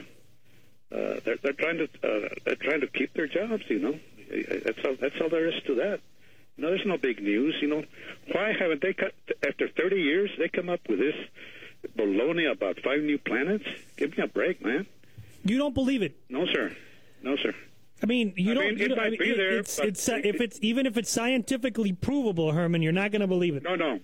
uh, 0.93 1.21
they're, 1.25 1.37
they're 1.43 1.53
trying 1.53 1.79
to 1.79 1.85
uh, 1.85 2.29
they're 2.45 2.57
trying 2.57 2.81
to 2.81 2.89
keep 2.89 3.13
their 3.15 3.29
jobs. 3.29 3.63
You 3.69 3.79
know, 3.79 3.99
that's 4.65 4.79
all 4.85 4.97
that's 5.01 5.21
all 5.21 5.29
there 5.29 5.49
is 5.49 5.63
to 5.67 5.75
that. 5.77 6.01
You 6.57 6.65
know, 6.65 6.71
there's 6.71 6.87
no 6.87 6.99
big 6.99 7.23
news. 7.23 7.57
You 7.61 7.69
know, 7.69 7.85
why 8.33 8.53
haven't 8.59 8.83
they 8.83 8.93
cut 8.93 9.15
after 9.47 9.69
30 9.69 9.97
years? 9.97 10.31
They 10.39 10.49
come 10.49 10.69
up 10.69 10.81
with 10.89 10.99
this 10.99 11.15
baloney 11.97 12.51
about 12.51 12.81
five 12.81 13.03
new 13.03 13.19
planets. 13.19 13.65
Give 13.97 14.17
me 14.17 14.25
a 14.25 14.27
break, 14.27 14.63
man. 14.65 14.87
You 15.45 15.59
don't 15.59 15.75
believe 15.75 16.03
it? 16.03 16.17
No, 16.29 16.45
sir. 16.47 16.77
No, 17.23 17.37
sir. 17.37 17.55
I 18.03 18.07
mean, 18.07 18.33
you 18.37 18.53
I 18.53 18.55
don't. 18.55 18.65
mean, 18.65 18.79
you 18.79 18.85
it 18.87 18.89
don't 18.89 18.99
might 18.99 19.07
I 19.07 19.11
mean, 19.11 19.19
be 19.19 19.35
there, 19.35 19.59
it's, 19.59 19.79
it's, 19.79 20.09
if 20.09 20.41
it's 20.41 20.59
even 20.63 20.87
if 20.87 20.97
it's 20.97 21.11
scientifically 21.11 21.93
provable, 21.93 22.53
Herman, 22.53 22.83
you're 22.83 22.93
not 22.93 23.11
going 23.11 23.21
to 23.21 23.27
believe 23.27 23.57
it. 23.57 23.63
No, 23.63 23.75
no. 23.77 24.01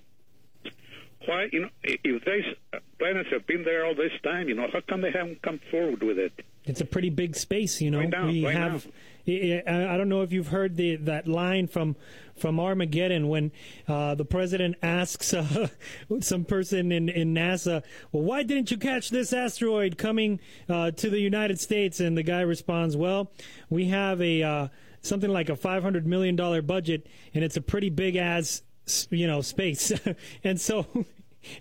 Why, 1.27 1.49
you 1.53 1.63
know, 1.63 1.69
if 1.83 2.25
these 2.25 2.81
planets 2.99 3.29
have 3.33 3.47
been 3.47 3.65
there 3.65 3.85
all 3.85 3.95
this 3.95 4.13
time, 4.23 4.49
you 4.49 4.55
know, 4.55 4.67
how 4.73 4.81
come 4.89 5.01
they 5.01 5.11
haven't 5.11 5.43
come 5.43 5.61
forward 5.71 6.03
with 6.03 6.19
it? 6.19 6.33
It's 6.65 6.81
a 6.81 6.85
pretty 6.85 7.11
big 7.11 7.37
space, 7.37 7.81
you 7.81 7.91
know. 7.91 7.99
Right 8.01 8.11
now, 8.11 8.27
we 8.27 8.45
right 8.45 8.55
have. 8.55 8.87
I 9.29 9.63
I 9.67 9.97
don't 9.97 10.09
know 10.09 10.23
if 10.23 10.33
you've 10.33 10.49
heard 10.49 10.77
the 10.77 10.97
that 10.97 11.29
line 11.29 11.69
from 11.69 11.97
from 12.37 12.61
Armageddon 12.61 13.29
when 13.29 13.51
uh, 13.89 14.15
the 14.15 14.25
president 14.25 14.77
asks 14.83 15.33
uh, 15.33 15.69
some 16.21 16.45
person 16.45 16.93
in, 16.93 17.09
in 17.09 17.35
NASA, 17.35 17.83
"Well, 18.13 18.25
why 18.25 18.43
didn't 18.43 18.71
you 18.71 18.77
catch 18.79 19.11
this 19.11 19.33
asteroid 19.33 19.97
coming 19.97 20.41
uh, 20.69 20.91
to 20.93 21.11
the 21.11 21.21
United 21.21 21.61
States?" 21.61 22.01
And 22.01 22.17
the 22.17 22.23
guy 22.23 22.41
responds, 22.41 22.97
"Well, 22.97 23.31
we 23.71 23.87
have 23.87 24.21
a 24.21 24.43
uh, 24.43 24.69
something 25.03 25.31
like 25.31 25.49
a 25.49 25.57
five 25.57 25.83
hundred 25.83 26.07
million 26.07 26.37
dollar 26.37 26.63
budget, 26.63 27.07
and 27.33 27.45
it's 27.45 27.57
a 27.57 27.63
pretty 27.63 27.91
big 27.91 28.17
ass 28.17 28.63
you 29.11 29.27
know 29.27 29.41
space." 29.41 29.93
and 30.45 30.61
so, 30.61 30.87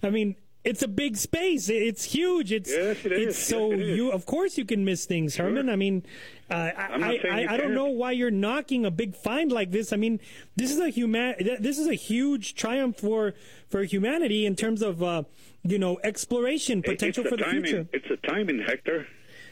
I 0.04 0.10
mean, 0.10 0.36
it's 0.66 0.82
a 0.82 0.88
big 0.88 1.16
space. 1.16 1.70
It's 1.70 2.04
huge. 2.04 2.52
It's 2.52 2.72
yes, 2.72 3.06
it 3.06 3.12
it's 3.12 3.38
is. 3.38 3.46
so 3.46 3.70
yes, 3.70 3.80
it 3.80 3.96
you 3.96 4.12
of 4.12 4.26
course 4.26 4.58
you 4.58 4.66
can 4.66 4.84
miss 4.84 5.06
things, 5.06 5.36
Herman. 5.36 5.70
I 5.70 5.76
mean, 5.76 6.04
uh, 6.50 6.72
I'm 6.76 7.04
I, 7.04 7.48
I, 7.50 7.58
don't 7.58 7.76
know 7.76 7.86
why 7.86 8.12
you're 8.12 8.32
knocking 8.32 8.84
a 8.84 8.92
big 8.92 9.16
find 9.16 9.52
like 9.52 9.72
this. 9.72 9.94
I 9.94 9.96
mean, 9.96 10.20
this 10.56 10.72
is 10.72 10.80
a 10.80 10.90
human 10.90 11.36
this 11.60 11.78
is 11.78 11.88
a 11.88 11.94
huge 11.94 12.56
triumph 12.56 12.98
for 12.98 13.36
for 13.70 13.84
humanity 13.84 14.46
in 14.46 14.56
terms 14.56 14.82
of 14.82 15.04
uh, 15.04 15.24
you 15.64 15.78
know 15.78 16.00
exploration 16.04 16.82
potential 16.82 17.24
for 17.24 17.38
the 17.38 17.44
timing. 17.44 17.64
future. 17.64 17.88
It's 17.94 18.10
the 18.10 18.18
timing, 18.18 18.60
Hector. 18.60 19.08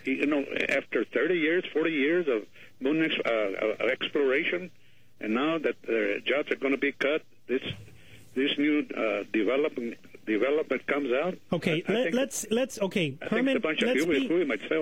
You 0.06 0.26
know, 0.26 0.44
after 0.68 1.06
30 1.06 1.36
years, 1.36 1.64
40 1.72 1.92
years 1.92 2.28
of 2.28 2.46
moon 2.82 3.06
ex- 3.06 3.16
uh, 3.26 3.30
uh, 3.32 3.86
exploration, 3.86 4.70
and 5.22 5.34
now 5.34 5.58
that 5.60 5.76
uh, 5.88 6.20
jobs 6.26 6.52
are 6.52 6.58
going 6.58 6.74
to 6.74 6.80
be 6.80 6.92
cut, 6.92 7.22
this 7.48 7.62
this 8.36 8.58
new 8.58 8.86
uh, 8.98 9.24
development 9.32 9.98
development 10.26 10.86
comes 10.88 11.12
out. 11.12 11.38
Okay, 11.52 11.84
I 11.88 11.91
let, 11.91 12.04
think- 12.04 12.16
let's 12.16 12.45
let's 12.52 12.80
okay, 12.82 13.18
I 13.22 13.26
Herman. 13.26 13.58
it's 13.58 13.58
a 13.58 13.68
bunch 13.68 13.82
of 13.82 13.88
let's 13.90 14.06
be. 14.06 14.28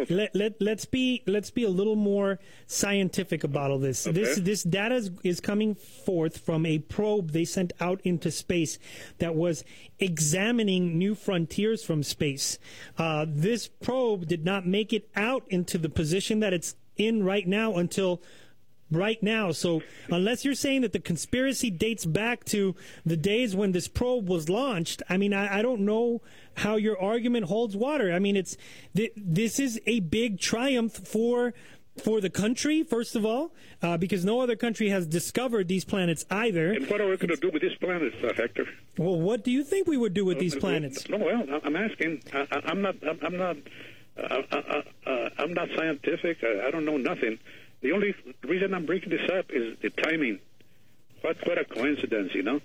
Let, 0.10 0.36
let, 0.36 0.62
let's 0.62 0.86
be 0.86 1.24
let's 1.28 1.52
be 1.52 1.64
a 1.64 1.70
little 1.70 1.96
more 1.96 2.40
scientific 2.68 3.44
about 3.44 3.72
all 3.72 3.80
this. 3.80 4.04
This 4.04 4.40
this 4.40 4.64
data 4.64 4.96
is, 4.96 5.12
is 5.24 5.40
coming 5.40 5.76
forth 5.76 6.38
from 6.38 6.66
a 6.66 6.80
probe 6.80 7.32
they 7.32 7.46
sent 7.46 7.74
out 7.80 8.02
into 8.04 8.32
space 8.32 8.80
that 9.20 9.36
was 9.36 9.64
examining 10.00 10.98
new 10.98 11.16
frontiers 11.16 11.84
from 11.84 12.04
space. 12.04 12.60
Uh, 12.98 13.26
this 13.28 13.68
probe 13.68 14.28
did 14.28 14.46
not 14.46 14.66
make 14.66 14.94
it 14.94 15.10
out 15.16 15.44
into 15.50 15.78
the 15.78 15.90
position 15.90 16.40
that 16.40 16.54
it's 16.54 16.76
in 16.98 17.24
right 17.24 17.48
now 17.48 17.76
until 17.76 18.22
right 18.92 19.22
now. 19.24 19.52
So 19.52 19.82
unless 20.10 20.44
you're 20.46 20.54
saying 20.54 20.82
that 20.82 20.92
the 20.94 21.00
conspiracy 21.00 21.70
dates 21.70 22.06
back 22.06 22.44
to 22.46 22.76
the 23.06 23.18
days 23.18 23.56
when 23.56 23.72
this 23.72 23.88
probe 23.88 24.28
was 24.28 24.50
launched, 24.50 25.02
I 25.10 25.18
mean, 25.18 25.34
I, 25.34 25.60
I 25.60 25.62
don't 25.62 25.82
know 25.82 26.22
how 26.58 26.76
your 26.76 27.00
argument 27.02 27.46
holds 27.46 27.76
water. 27.76 28.12
I 28.14 28.20
mean, 28.20 28.36
it's 28.36 28.58
th- 28.96 29.14
this 29.16 29.60
is 29.60 29.80
a 29.86 30.02
big 30.02 30.40
triumph 30.40 30.94
for. 30.94 31.54
For 32.06 32.22
the 32.22 32.30
country, 32.30 32.84
first 32.84 33.18
of 33.18 33.26
all, 33.26 33.52
uh, 33.84 33.98
because 33.98 34.24
no 34.24 34.40
other 34.40 34.56
country 34.56 34.88
has 34.90 35.06
discovered 35.06 35.68
these 35.68 35.84
planets 35.84 36.24
either. 36.32 36.72
And 36.72 36.88
what 36.90 37.02
are 37.02 37.10
we 37.10 37.18
going 37.18 37.28
to 37.28 37.36
do 37.36 37.50
with 37.52 37.62
these 37.62 37.76
planets, 37.82 38.16
uh, 38.24 38.32
Hector? 38.34 38.66
Well, 38.98 39.20
what 39.20 39.44
do 39.44 39.52
you 39.52 39.62
think 39.66 39.88
we 39.90 39.98
would 39.98 40.14
do 40.14 40.24
with 40.24 40.40
these 40.40 40.56
planets? 40.56 41.10
No, 41.10 41.18
well, 41.18 41.44
I- 41.52 41.60
I'm 41.66 41.76
asking. 41.76 42.24
I, 42.34 42.48
I- 42.50 42.62
I'm 42.64 42.82
not. 42.82 42.96
I'm 43.06 43.20
I'm 43.22 43.38
not. 43.38 43.58
Uh, 44.18 44.22
uh, 44.52 44.56
uh, 45.06 45.10
uh, 45.10 45.30
I'm 45.38 45.54
not 45.54 45.68
scientific. 45.76 46.38
I, 46.44 46.68
I 46.68 46.72
don't 46.72 46.86
know 46.86 46.96
nothing. 46.98 47.38
The 47.82 47.92
only 47.94 48.14
reason 48.44 48.74
I'm 48.74 48.86
bringing 48.86 49.10
this 49.10 49.30
up 49.34 49.46
is 49.52 49.78
the 49.82 49.90
timing. 49.90 50.40
What 51.22 51.38
what 51.48 51.58
a 51.58 51.66
coincidence, 51.66 52.32
you 52.34 52.44
know. 52.44 52.62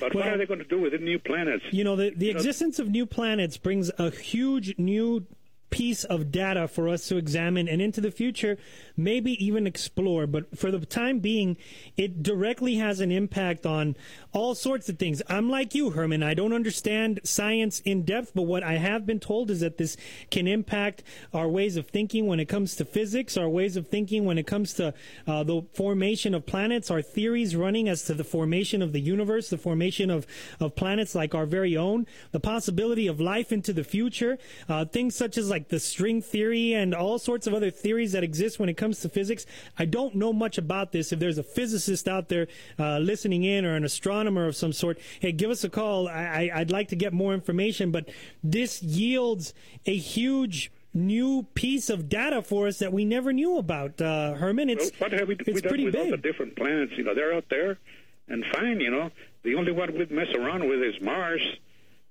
But 0.00 0.14
what 0.14 0.26
are 0.26 0.36
they 0.36 0.46
going 0.46 0.58
to 0.58 0.66
do 0.66 0.80
with 0.80 0.92
the 0.92 0.98
new 0.98 1.18
planets? 1.18 1.64
You 1.70 1.84
know, 1.84 1.96
the, 1.96 2.10
the 2.10 2.26
You 2.26 2.32
know- 2.32 2.38
existence 2.38 2.78
of 2.78 2.88
new 2.90 3.06
planets 3.06 3.56
brings 3.56 3.90
a 3.98 4.10
huge 4.10 4.74
new 4.78 5.26
piece 5.74 6.04
of 6.04 6.30
data 6.30 6.68
for 6.68 6.88
us 6.88 7.08
to 7.08 7.16
examine 7.16 7.66
and 7.68 7.82
into 7.82 8.00
the 8.00 8.12
future 8.12 8.56
maybe 8.96 9.32
even 9.44 9.66
explore. 9.66 10.24
But 10.26 10.56
for 10.56 10.70
the 10.70 10.86
time 10.86 11.18
being 11.18 11.56
it 11.96 12.22
directly 12.22 12.76
has 12.76 13.00
an 13.00 13.10
impact 13.10 13.66
on 13.66 13.96
all 14.32 14.54
sorts 14.54 14.88
of 14.88 14.98
things. 14.98 15.20
I'm 15.28 15.50
like 15.50 15.74
you 15.74 15.90
herman. 15.90 16.22
I 16.22 16.34
don't 16.34 16.52
understand 16.52 17.20
science 17.24 17.80
in 17.80 18.04
depth 18.04 18.32
but 18.34 18.42
what 18.42 18.62
i 18.62 18.74
have 18.74 19.06
been 19.06 19.20
told 19.20 19.50
is 19.50 19.60
that 19.60 19.78
this 19.78 19.96
can 20.30 20.46
impact 20.46 21.02
our 21.32 21.48
ways 21.48 21.76
of 21.76 21.88
thinking 21.88 22.26
when 22.26 22.38
it 22.38 22.46
comes 22.46 22.76
to 22.76 22.84
physics 22.84 23.36
our 23.36 23.48
ways 23.48 23.76
of 23.76 23.88
thinking 23.88 24.24
when 24.24 24.38
it 24.38 24.46
comes 24.46 24.74
to 24.74 24.94
uh, 25.26 25.42
the 25.42 25.62
formation 25.72 26.34
of 26.34 26.46
planets 26.46 26.90
our 26.90 27.02
theories 27.02 27.56
running 27.56 27.88
as 27.88 28.04
to 28.04 28.14
the 28.14 28.24
formation 28.24 28.82
of 28.82 28.92
the 28.92 29.00
universe 29.00 29.50
the 29.50 29.58
formation 29.58 30.10
of, 30.10 30.26
of 30.60 30.76
planets 30.76 31.14
like 31.14 31.34
our 31.34 31.46
very 31.46 31.76
own 31.76 32.06
the 32.32 32.40
possibility 32.40 33.06
of 33.06 33.20
life 33.20 33.52
into 33.52 33.72
the 33.72 33.84
future 33.84 34.38
uh, 34.68 34.84
things 34.84 35.14
such 35.16 35.36
as 35.36 35.50
like 35.50 35.63
the 35.68 35.80
string 35.80 36.20
theory 36.20 36.74
and 36.74 36.94
all 36.94 37.18
sorts 37.18 37.46
of 37.46 37.54
other 37.54 37.70
theories 37.70 38.12
that 38.12 38.22
exist 38.22 38.58
when 38.58 38.68
it 38.68 38.74
comes 38.74 39.00
to 39.00 39.08
physics 39.08 39.46
i 39.78 39.84
don't 39.84 40.14
know 40.14 40.32
much 40.32 40.58
about 40.58 40.92
this 40.92 41.12
if 41.12 41.18
there's 41.18 41.38
a 41.38 41.42
physicist 41.42 42.08
out 42.08 42.28
there 42.28 42.46
uh, 42.78 42.98
listening 42.98 43.44
in 43.44 43.64
or 43.64 43.74
an 43.74 43.84
astronomer 43.84 44.46
of 44.46 44.56
some 44.56 44.72
sort 44.72 44.98
hey 45.20 45.32
give 45.32 45.50
us 45.50 45.64
a 45.64 45.68
call 45.68 46.08
I, 46.08 46.50
i'd 46.54 46.70
like 46.70 46.88
to 46.88 46.96
get 46.96 47.12
more 47.12 47.34
information 47.34 47.90
but 47.90 48.08
this 48.42 48.82
yields 48.82 49.54
a 49.86 49.96
huge 49.96 50.70
new 50.92 51.42
piece 51.54 51.90
of 51.90 52.08
data 52.08 52.40
for 52.40 52.68
us 52.68 52.78
that 52.78 52.92
we 52.92 53.04
never 53.04 53.32
knew 53.32 53.58
about 53.58 54.00
uh, 54.00 54.34
herman 54.34 54.70
it's, 54.70 54.90
what 54.98 55.12
have 55.12 55.28
we, 55.28 55.34
we 55.34 55.44
it's 55.46 55.60
done 55.60 55.68
pretty 55.68 55.84
with 55.84 55.96
all 55.96 56.04
big 56.04 56.10
the 56.12 56.16
different 56.16 56.56
planets? 56.56 56.92
You 56.96 57.04
know, 57.04 57.14
they're 57.14 57.34
out 57.34 57.48
there, 57.50 57.78
and 58.28 58.44
fine. 58.46 58.80
You 58.80 58.90
know, 58.90 59.10
the 59.42 59.54
only 59.54 59.72
one 59.72 59.92
we 59.92 60.06
mess 60.06 60.32
around 60.34 60.68
with 60.68 60.80
is 60.82 61.00
Mars, 61.00 61.42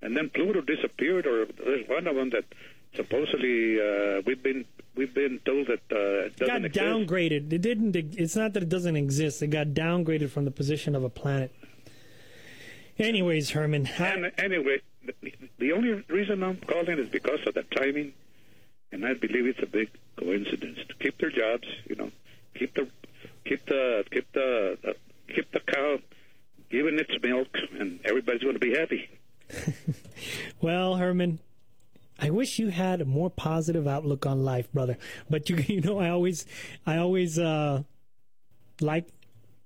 and 0.01 0.15
then 0.15 0.29
Pluto 0.29 0.61
disappeared, 0.61 1.25
or 1.25 1.45
there's 1.45 1.87
one 1.87 2.07
of 2.07 2.15
them 2.15 2.29
that 2.31 2.45
supposedly 2.95 3.79
uh, 3.79 4.21
we've 4.25 4.41
been 4.43 4.65
we've 4.95 5.13
been 5.13 5.39
told 5.45 5.67
that 5.67 5.81
uh, 5.91 6.25
it 6.27 6.37
got 6.39 6.47
doesn't 6.47 6.65
exist. 6.65 6.85
downgraded. 6.85 7.51
It 7.53 7.61
didn't. 7.61 7.95
It's 7.95 8.35
not 8.35 8.53
that 8.53 8.63
it 8.63 8.69
doesn't 8.69 8.95
exist. 8.95 9.41
It 9.41 9.47
got 9.47 9.67
downgraded 9.67 10.29
from 10.29 10.45
the 10.45 10.51
position 10.51 10.95
of 10.95 11.03
a 11.03 11.09
planet. 11.09 11.53
Anyways, 12.99 13.49
Herman. 13.51 13.87
And 13.97 14.31
anyway, 14.37 14.79
the, 15.05 15.13
the 15.57 15.71
only 15.71 16.03
reason 16.09 16.43
I'm 16.43 16.57
calling 16.57 16.99
is 16.99 17.09
because 17.09 17.39
of 17.47 17.55
the 17.55 17.63
timing, 17.63 18.13
and 18.91 19.05
I 19.05 19.13
believe 19.15 19.47
it's 19.47 19.63
a 19.63 19.65
big 19.65 19.89
coincidence 20.15 20.77
to 20.87 20.93
keep 20.99 21.17
their 21.17 21.31
jobs. 21.31 21.67
You 21.89 21.95
know, 21.95 22.11
keep 22.55 22.75
the 22.75 22.87
keep 23.45 23.65
the 23.65 24.05
keep 24.11 24.31
the 24.33 24.77
uh, 24.87 24.93
keep 25.33 25.51
the 25.51 25.59
cow 25.61 25.97
giving 26.69 26.99
its 26.99 27.11
milk, 27.23 27.47
and 27.79 27.99
everybody's 28.05 28.41
going 28.43 28.53
to 28.53 28.59
be 28.59 28.75
happy. 28.75 29.09
Well, 30.61 30.95
Herman, 30.95 31.39
I 32.19 32.29
wish 32.29 32.59
you 32.59 32.67
had 32.69 33.01
a 33.01 33.05
more 33.05 33.29
positive 33.29 33.87
outlook 33.87 34.25
on 34.25 34.43
life, 34.43 34.69
brother. 34.71 34.97
But 35.29 35.49
you, 35.49 35.55
you 35.67 35.81
know, 35.81 35.99
I 35.99 36.09
always, 36.09 36.45
I 36.85 36.97
always 36.97 37.39
uh, 37.39 37.83
like 38.81 39.07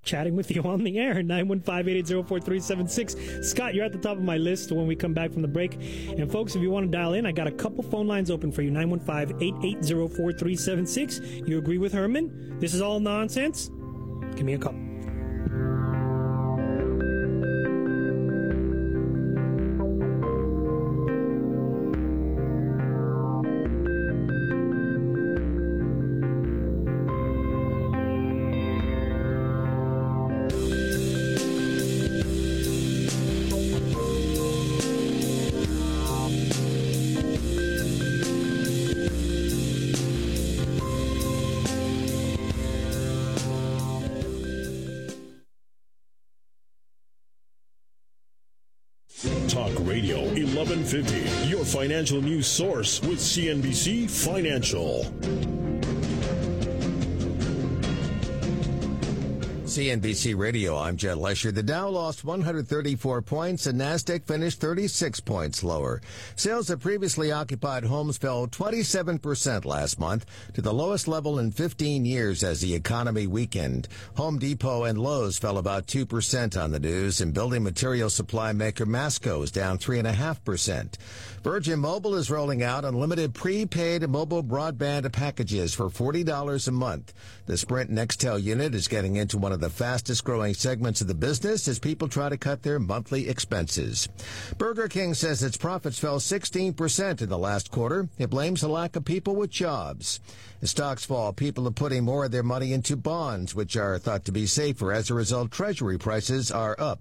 chatting 0.02 0.36
with 0.36 0.50
you 0.50 0.62
on 0.64 0.84
the 0.84 0.98
air. 0.98 1.16
915-880-4376. 1.16 3.44
Scott, 3.44 3.74
you're 3.74 3.84
at 3.84 3.92
the 3.92 3.98
top 3.98 4.16
of 4.16 4.22
my 4.22 4.38
list 4.38 4.72
when 4.72 4.86
we 4.86 4.96
come 4.96 5.12
back 5.12 5.30
from 5.32 5.42
the 5.42 5.48
break. 5.48 5.74
And 5.74 6.30
folks, 6.30 6.54
if 6.54 6.62
you 6.62 6.70
want 6.70 6.90
to 6.90 6.96
dial 6.96 7.12
in, 7.14 7.26
I 7.26 7.32
got 7.32 7.46
a 7.46 7.52
couple 7.52 7.84
phone 7.84 8.06
lines 8.06 8.30
open 8.30 8.50
for 8.52 8.62
you. 8.62 8.70
915-880-4376. 8.70 11.48
You 11.48 11.58
agree 11.58 11.78
with 11.78 11.92
Herman? 11.92 12.58
This 12.58 12.72
is 12.74 12.80
all 12.80 13.00
nonsense? 13.00 13.70
Give 14.34 14.44
me 14.44 14.54
a 14.54 14.58
call. 14.58 14.74
Financial 51.98 52.22
news 52.22 52.46
source 52.46 53.02
with 53.02 53.18
CNBC 53.18 54.08
Financial. 54.08 55.04
CNBC 59.78 60.36
Radio, 60.36 60.76
I'm 60.76 60.96
Jed 60.96 61.18
Lesher. 61.18 61.52
The 61.52 61.62
Dow 61.62 61.88
lost 61.88 62.24
134 62.24 63.22
points 63.22 63.64
and 63.68 63.80
NASDAQ 63.80 64.26
finished 64.26 64.58
36 64.58 65.20
points 65.20 65.62
lower. 65.62 66.02
Sales 66.34 66.68
of 66.68 66.80
previously 66.80 67.30
occupied 67.30 67.84
homes 67.84 68.18
fell 68.18 68.48
27% 68.48 69.64
last 69.64 70.00
month 70.00 70.26
to 70.54 70.60
the 70.60 70.74
lowest 70.74 71.06
level 71.06 71.38
in 71.38 71.52
15 71.52 72.04
years 72.04 72.42
as 72.42 72.60
the 72.60 72.74
economy 72.74 73.28
weakened. 73.28 73.86
Home 74.16 74.40
Depot 74.40 74.82
and 74.82 74.98
Lowe's 74.98 75.38
fell 75.38 75.58
about 75.58 75.86
2% 75.86 76.60
on 76.60 76.72
the 76.72 76.80
news 76.80 77.20
and 77.20 77.32
building 77.32 77.62
material 77.62 78.10
supply 78.10 78.52
maker 78.52 78.84
Masco 78.84 79.42
is 79.42 79.52
down 79.52 79.78
3.5%. 79.78 80.96
Virgin 81.44 81.78
Mobile 81.78 82.16
is 82.16 82.32
rolling 82.32 82.64
out 82.64 82.84
unlimited 82.84 83.32
prepaid 83.32 84.08
mobile 84.08 84.42
broadband 84.42 85.10
packages 85.12 85.72
for 85.72 85.88
$40 85.88 86.66
a 86.66 86.72
month. 86.72 87.14
The 87.46 87.56
Sprint 87.56 87.92
Nextel 87.92 88.42
unit 88.42 88.74
is 88.74 88.88
getting 88.88 89.14
into 89.14 89.38
one 89.38 89.52
of 89.52 89.60
the 89.60 89.67
fastest 89.70 90.24
growing 90.24 90.54
segments 90.54 91.00
of 91.00 91.06
the 91.06 91.14
business 91.14 91.68
as 91.68 91.78
people 91.78 92.08
try 92.08 92.28
to 92.28 92.36
cut 92.36 92.62
their 92.62 92.78
monthly 92.78 93.28
expenses. 93.28 94.08
Burger 94.56 94.88
King 94.88 95.14
says 95.14 95.42
its 95.42 95.56
profits 95.56 95.98
fell 95.98 96.18
16% 96.18 97.22
in 97.22 97.28
the 97.28 97.38
last 97.38 97.70
quarter. 97.70 98.08
It 98.18 98.30
blames 98.30 98.60
the 98.60 98.68
lack 98.68 98.96
of 98.96 99.04
people 99.04 99.36
with 99.36 99.50
jobs. 99.50 100.20
As 100.60 100.70
stocks 100.70 101.04
fall, 101.04 101.32
people 101.32 101.66
are 101.68 101.72
putting 101.72 102.04
more 102.04 102.24
of 102.24 102.30
their 102.30 102.42
money 102.42 102.72
into 102.72 102.96
bonds, 102.96 103.54
which 103.54 103.76
are 103.76 103.98
thought 103.98 104.24
to 104.24 104.32
be 104.32 104.46
safer. 104.46 104.92
As 104.92 105.10
a 105.10 105.14
result, 105.14 105.50
treasury 105.50 105.98
prices 105.98 106.50
are 106.50 106.76
up. 106.78 107.00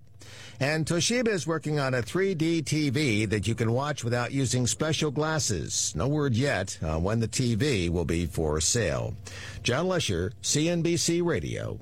And 0.60 0.85
Toshiba 0.85 1.27
is 1.27 1.45
working 1.45 1.80
on 1.80 1.94
a 1.94 2.02
3D 2.02 2.64
TV 2.64 3.30
that 3.30 3.48
you 3.48 3.53
can 3.53 3.72
watch 3.72 4.03
without 4.03 4.31
using 4.31 4.65
special 4.65 5.11
glasses. 5.11 5.94
No 5.95 6.07
word 6.07 6.35
yet 6.35 6.80
on 6.81 7.03
when 7.03 7.19
the 7.19 7.27
TV 7.27 7.89
will 7.89 8.06
be 8.06 8.26
for 8.26 8.60
sale. 8.60 9.14
John 9.61 9.88
Lesher, 9.88 10.34
CNBC 10.41 11.23
Radio. 11.23 11.80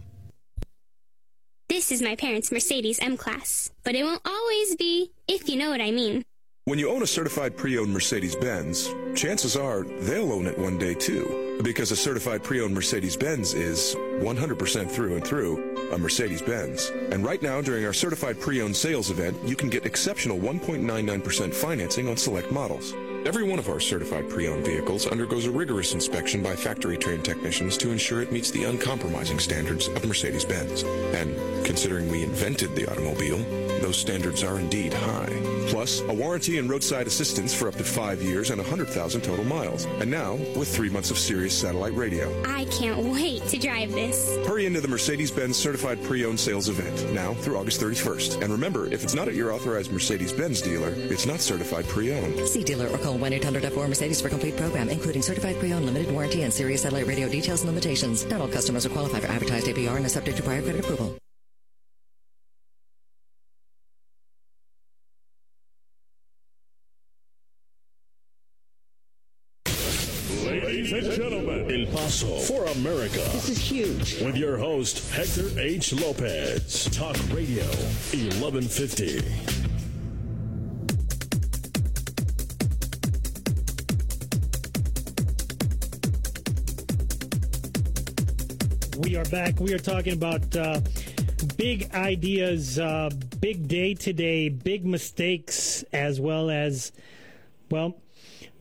This 1.67 1.91
is 1.91 1.99
my 1.99 2.15
parents' 2.15 2.51
Mercedes 2.51 2.99
M 3.01 3.17
Class, 3.17 3.71
but 3.83 3.95
it 3.95 4.03
won't 4.03 4.21
always 4.23 4.75
be, 4.75 5.11
if 5.27 5.49
you 5.49 5.57
know 5.57 5.71
what 5.71 5.81
I 5.81 5.89
mean. 5.89 6.23
When 6.65 6.77
you 6.77 6.91
own 6.91 7.01
a 7.01 7.07
certified 7.07 7.57
pre-owned 7.57 7.91
Mercedes-Benz, 7.91 8.93
chances 9.15 9.55
are 9.57 9.83
they'll 10.01 10.31
own 10.31 10.45
it 10.45 10.59
one 10.59 10.77
day 10.77 10.93
too. 10.93 11.59
Because 11.63 11.89
a 11.89 11.95
certified 11.95 12.43
pre-owned 12.43 12.75
Mercedes-Benz 12.75 13.55
is 13.55 13.95
100% 13.95 14.91
through 14.91 15.15
and 15.15 15.25
through 15.25 15.91
a 15.91 15.97
Mercedes-Benz. 15.97 16.91
And 17.11 17.25
right 17.25 17.41
now, 17.41 17.61
during 17.61 17.83
our 17.83 17.93
certified 17.93 18.39
pre-owned 18.39 18.75
sales 18.75 19.09
event, 19.09 19.35
you 19.43 19.55
can 19.55 19.69
get 19.71 19.87
exceptional 19.87 20.37
1.99% 20.37 21.51
financing 21.51 22.07
on 22.07 22.15
select 22.15 22.51
models. 22.51 22.93
Every 23.25 23.41
one 23.41 23.57
of 23.57 23.69
our 23.69 23.79
certified 23.79 24.29
pre-owned 24.29 24.63
vehicles 24.63 25.07
undergoes 25.07 25.47
a 25.47 25.51
rigorous 25.51 25.95
inspection 25.95 26.43
by 26.43 26.55
factory-trained 26.55 27.25
technicians 27.25 27.75
to 27.77 27.89
ensure 27.89 28.21
it 28.21 28.31
meets 28.31 28.51
the 28.51 28.65
uncompromising 28.65 29.39
standards 29.39 29.87
of 29.87 30.05
Mercedes-Benz. 30.05 30.83
And 30.83 31.65
considering 31.65 32.07
we 32.07 32.21
invented 32.21 32.75
the 32.75 32.85
automobile, 32.85 33.39
those 33.81 33.97
standards 33.97 34.43
are 34.43 34.59
indeed 34.59 34.93
high. 34.93 35.54
Plus, 35.67 36.01
a 36.01 36.13
warranty 36.13 36.57
and 36.57 36.69
roadside 36.69 37.07
assistance 37.07 37.53
for 37.53 37.67
up 37.67 37.75
to 37.75 37.83
five 37.83 38.21
years 38.21 38.49
and 38.49 38.59
100,000 38.59 39.21
total 39.21 39.45
miles. 39.45 39.85
And 39.99 40.09
now, 40.09 40.35
with 40.55 40.73
three 40.73 40.89
months 40.89 41.11
of 41.11 41.17
Sirius 41.17 41.53
satellite 41.57 41.95
radio. 41.95 42.31
I 42.45 42.65
can't 42.65 42.99
wait 42.99 43.43
to 43.47 43.57
drive 43.57 43.91
this. 43.91 44.37
Hurry 44.47 44.65
into 44.65 44.81
the 44.81 44.87
Mercedes-Benz 44.87 45.57
Certified 45.57 46.01
Pre-Owned 46.03 46.39
Sales 46.39 46.69
event, 46.69 47.13
now 47.13 47.33
through 47.35 47.57
August 47.57 47.81
31st. 47.81 48.41
And 48.41 48.51
remember, 48.51 48.87
if 48.93 49.03
it's 49.03 49.15
not 49.15 49.27
at 49.27 49.35
your 49.35 49.51
authorized 49.51 49.91
Mercedes-Benz 49.91 50.61
dealer, 50.61 50.93
it's 50.95 51.25
not 51.25 51.39
certified 51.39 51.87
pre-owned. 51.87 52.47
See 52.47 52.63
dealer 52.63 52.87
or 52.87 52.97
call 52.97 53.17
1-800-F4 53.17 53.89
Mercedes 53.89 54.21
for 54.21 54.29
complete 54.29 54.57
program, 54.57 54.89
including 54.89 55.21
certified 55.21 55.59
pre-owned 55.59 55.85
limited 55.85 56.11
warranty 56.11 56.43
and 56.43 56.53
Sirius 56.53 56.83
satellite 56.83 57.07
radio 57.07 57.27
details 57.27 57.61
and 57.61 57.69
limitations. 57.69 58.25
Not 58.25 58.41
all 58.41 58.47
customers 58.47 58.85
are 58.85 58.89
qualified 58.89 59.23
for 59.23 59.29
advertised 59.29 59.67
APR 59.67 59.95
and 59.97 60.05
are 60.05 60.09
subject 60.09 60.37
to 60.37 60.43
prior 60.43 60.61
credit 60.61 60.83
approval. 60.83 61.17
Paso 72.05 72.37
for 72.37 72.65
America. 72.65 73.17
This 73.33 73.49
is 73.49 73.57
huge. 73.57 74.21
With 74.21 74.35
your 74.37 74.57
host, 74.57 75.11
Hector 75.11 75.49
H. 75.59 75.91
Lopez. 75.91 76.87
Talk 76.95 77.15
Radio 77.33 77.65
1150. 78.13 79.23
We 88.99 89.15
are 89.15 89.25
back. 89.25 89.59
We 89.59 89.73
are 89.73 89.79
talking 89.79 90.13
about 90.13 90.55
uh, 90.55 90.81
big 91.57 91.89
ideas, 91.95 92.77
uh, 92.77 93.09
big 93.39 93.67
day 93.67 93.95
today, 93.95 94.49
big 94.49 94.85
mistakes, 94.85 95.83
as 95.91 96.21
well 96.21 96.51
as, 96.51 96.91
well, 97.71 97.99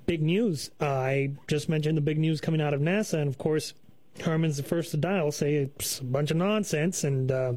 big 0.07 0.23
news. 0.23 0.71
Uh, 0.81 0.87
I 0.87 1.31
just 1.49 1.69
mentioned 1.69 1.97
the 1.97 2.03
big 2.03 2.19
news 2.19 2.41
coming 2.41 2.61
out 2.61 2.75
of 2.75 2.81
NASA, 2.81 3.15
and 3.15 3.29
of 3.29 3.39
course, 3.39 3.75
Herman's 4.21 4.57
the 4.57 4.63
first 4.63 4.91
to 4.93 4.97
dial, 4.97 5.33
say 5.33 5.55
it's 5.55 5.99
a 5.99 6.05
bunch 6.05 6.31
of 6.31 6.37
nonsense, 6.37 7.05
and 7.05 7.31
uh, 7.33 7.53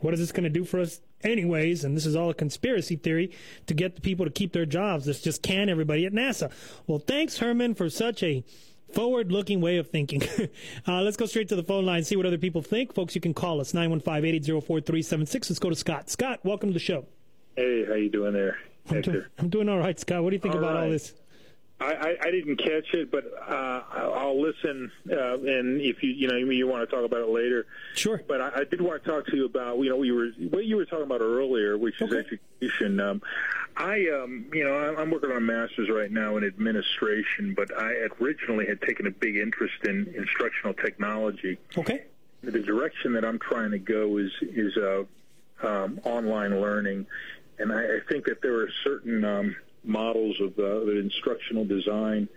what 0.00 0.14
is 0.14 0.20
this 0.20 0.32
going 0.32 0.44
to 0.44 0.50
do 0.50 0.64
for 0.64 0.80
us 0.80 1.00
anyways? 1.22 1.84
And 1.84 1.96
this 1.96 2.06
is 2.06 2.16
all 2.16 2.30
a 2.30 2.34
conspiracy 2.34 2.96
theory 2.96 3.32
to 3.66 3.74
get 3.74 3.94
the 3.94 4.00
people 4.00 4.24
to 4.24 4.30
keep 4.30 4.52
their 4.52 4.66
jobs. 4.66 5.06
Let's 5.06 5.20
just 5.20 5.42
can 5.42 5.68
everybody 5.68 6.06
at 6.06 6.12
NASA. 6.12 6.50
Well, 6.86 6.98
thanks, 6.98 7.38
Herman, 7.38 7.74
for 7.74 7.90
such 7.90 8.22
a 8.22 8.44
forward 8.92 9.30
looking 9.30 9.60
way 9.60 9.76
of 9.76 9.90
thinking. 9.90 10.22
uh, 10.88 11.02
let's 11.02 11.16
go 11.16 11.26
straight 11.26 11.48
to 11.48 11.56
the 11.56 11.62
phone 11.62 11.84
line, 11.84 12.04
see 12.04 12.16
what 12.16 12.26
other 12.26 12.38
people 12.38 12.62
think. 12.62 12.94
Folks, 12.94 13.14
you 13.14 13.20
can 13.20 13.34
call 13.34 13.60
us 13.60 13.74
915 13.74 14.24
880 14.24 14.60
4376. 14.66 15.50
Let's 15.50 15.58
go 15.58 15.70
to 15.70 15.76
Scott. 15.76 16.10
Scott, 16.10 16.40
welcome 16.42 16.70
to 16.70 16.72
the 16.72 16.78
show. 16.78 17.04
Hey, 17.56 17.84
how 17.86 17.94
you 17.94 18.08
doing 18.08 18.32
there, 18.32 18.56
I'm, 18.88 19.00
do- 19.02 19.24
I'm 19.38 19.48
doing 19.48 19.68
all 19.68 19.78
right, 19.78 19.98
Scott. 19.98 20.22
What 20.22 20.30
do 20.30 20.36
you 20.36 20.40
think 20.40 20.54
All 20.54 20.60
about 20.62 20.76
all 20.76 20.90
this? 20.90 21.12
I, 21.80 21.92
I, 21.92 22.16
I 22.22 22.30
didn't 22.32 22.56
catch 22.56 22.92
it, 22.92 23.10
but 23.10 23.24
uh, 23.46 23.82
I'll 23.92 24.40
listen. 24.40 24.90
Uh, 25.10 25.34
and 25.34 25.80
if 25.80 26.02
you 26.02 26.10
you 26.10 26.26
know 26.26 26.36
you 26.36 26.66
want 26.66 26.88
to 26.88 26.94
talk 26.94 27.04
about 27.04 27.20
it 27.20 27.28
later, 27.28 27.66
sure. 27.94 28.20
But 28.26 28.40
I, 28.40 28.50
I 28.56 28.64
did 28.64 28.80
want 28.80 29.04
to 29.04 29.08
talk 29.08 29.26
to 29.26 29.36
you 29.36 29.44
about 29.44 29.78
you 29.78 29.90
know 29.90 29.96
we 29.96 30.10
were 30.10 30.28
what 30.50 30.64
you 30.64 30.76
were 30.76 30.86
talking 30.86 31.04
about 31.04 31.20
earlier, 31.20 31.78
which 31.78 32.00
is 32.00 32.12
education. 32.12 32.98
Um, 32.98 33.22
I 33.76 34.08
um, 34.08 34.50
you 34.52 34.64
know 34.64 34.74
I'm 34.74 34.98
I'm 34.98 35.10
working 35.10 35.30
on 35.30 35.36
a 35.36 35.40
master's 35.40 35.88
right 35.88 36.10
now 36.10 36.36
in 36.36 36.44
administration, 36.44 37.54
but 37.54 37.70
I 37.78 38.08
originally 38.20 38.66
had 38.66 38.82
taken 38.82 39.06
a 39.06 39.12
big 39.12 39.36
interest 39.36 39.84
in 39.84 40.12
instructional 40.16 40.74
technology. 40.74 41.58
Okay. 41.76 42.06
The 42.42 42.60
direction 42.60 43.12
that 43.12 43.24
I'm 43.24 43.38
trying 43.38 43.70
to 43.70 43.78
go 43.78 44.16
is 44.16 44.32
is 44.42 44.76
uh, 44.76 45.04
um, 45.62 46.00
online 46.02 46.60
learning, 46.60 47.06
and 47.60 47.72
I, 47.72 47.82
I 47.82 47.98
think 48.08 48.24
that 48.26 48.42
there 48.42 48.56
are 48.56 48.68
certain 48.82 49.24
um, 49.24 49.56
models 49.88 50.40
of 50.40 50.58
instructional 50.88 51.64
design 51.64 52.28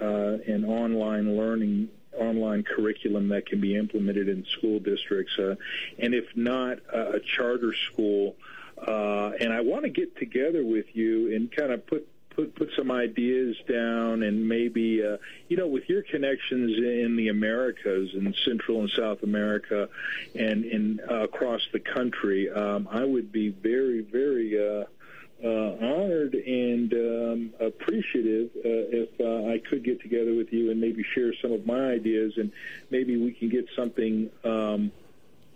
uh, 0.00 0.38
and 0.46 0.64
online 0.64 1.36
learning, 1.36 1.88
online 2.18 2.62
curriculum 2.62 3.28
that 3.28 3.46
can 3.46 3.60
be 3.60 3.76
implemented 3.76 4.28
in 4.28 4.44
school 4.58 4.80
districts, 4.80 5.32
uh, 5.38 5.54
and 5.98 6.14
if 6.14 6.24
not, 6.34 6.78
uh, 6.92 7.12
a 7.12 7.20
charter 7.36 7.74
school. 7.92 8.34
Uh, 8.78 9.32
and 9.40 9.52
I 9.52 9.60
want 9.60 9.84
to 9.84 9.90
get 9.90 10.16
together 10.16 10.64
with 10.64 10.86
you 10.94 11.34
and 11.34 11.54
kind 11.54 11.72
of 11.72 11.86
put 11.86 12.08
put 12.30 12.54
put 12.54 12.70
some 12.76 12.90
ideas 12.90 13.56
down 13.68 14.22
and 14.22 14.48
maybe 14.48 15.04
uh, 15.04 15.18
you 15.48 15.56
know 15.56 15.66
with 15.66 15.88
your 15.88 16.02
connections 16.02 16.78
in 16.78 17.16
the 17.16 17.28
Americas 17.28 18.10
in 18.14 18.34
Central 18.44 18.80
and 18.80 18.90
South 18.96 19.22
America 19.22 19.88
and 20.34 20.64
in 20.64 21.00
uh, 21.10 21.24
across 21.24 21.60
the 21.72 21.80
country, 21.80 22.50
um, 22.50 22.88
I 22.90 23.04
would 23.04 23.30
be 23.30 23.50
very 23.50 24.00
very 24.00 24.56
uh, 24.58 24.84
uh, 25.42 25.48
honored 25.48 26.34
and 26.34 26.92
um, 26.92 27.54
appreciative 27.60 28.50
uh, 28.56 28.62
if 28.64 29.08
uh, 29.20 29.50
I 29.50 29.58
could 29.58 29.84
get 29.84 30.00
together 30.00 30.34
with 30.34 30.52
you 30.52 30.70
and 30.70 30.80
maybe 30.80 31.04
share 31.14 31.32
some 31.40 31.52
of 31.52 31.66
my 31.66 31.92
ideas 31.92 32.34
and 32.36 32.52
maybe 32.90 33.16
we 33.16 33.32
can 33.32 33.48
get 33.48 33.66
something 33.74 34.30
um, 34.44 34.92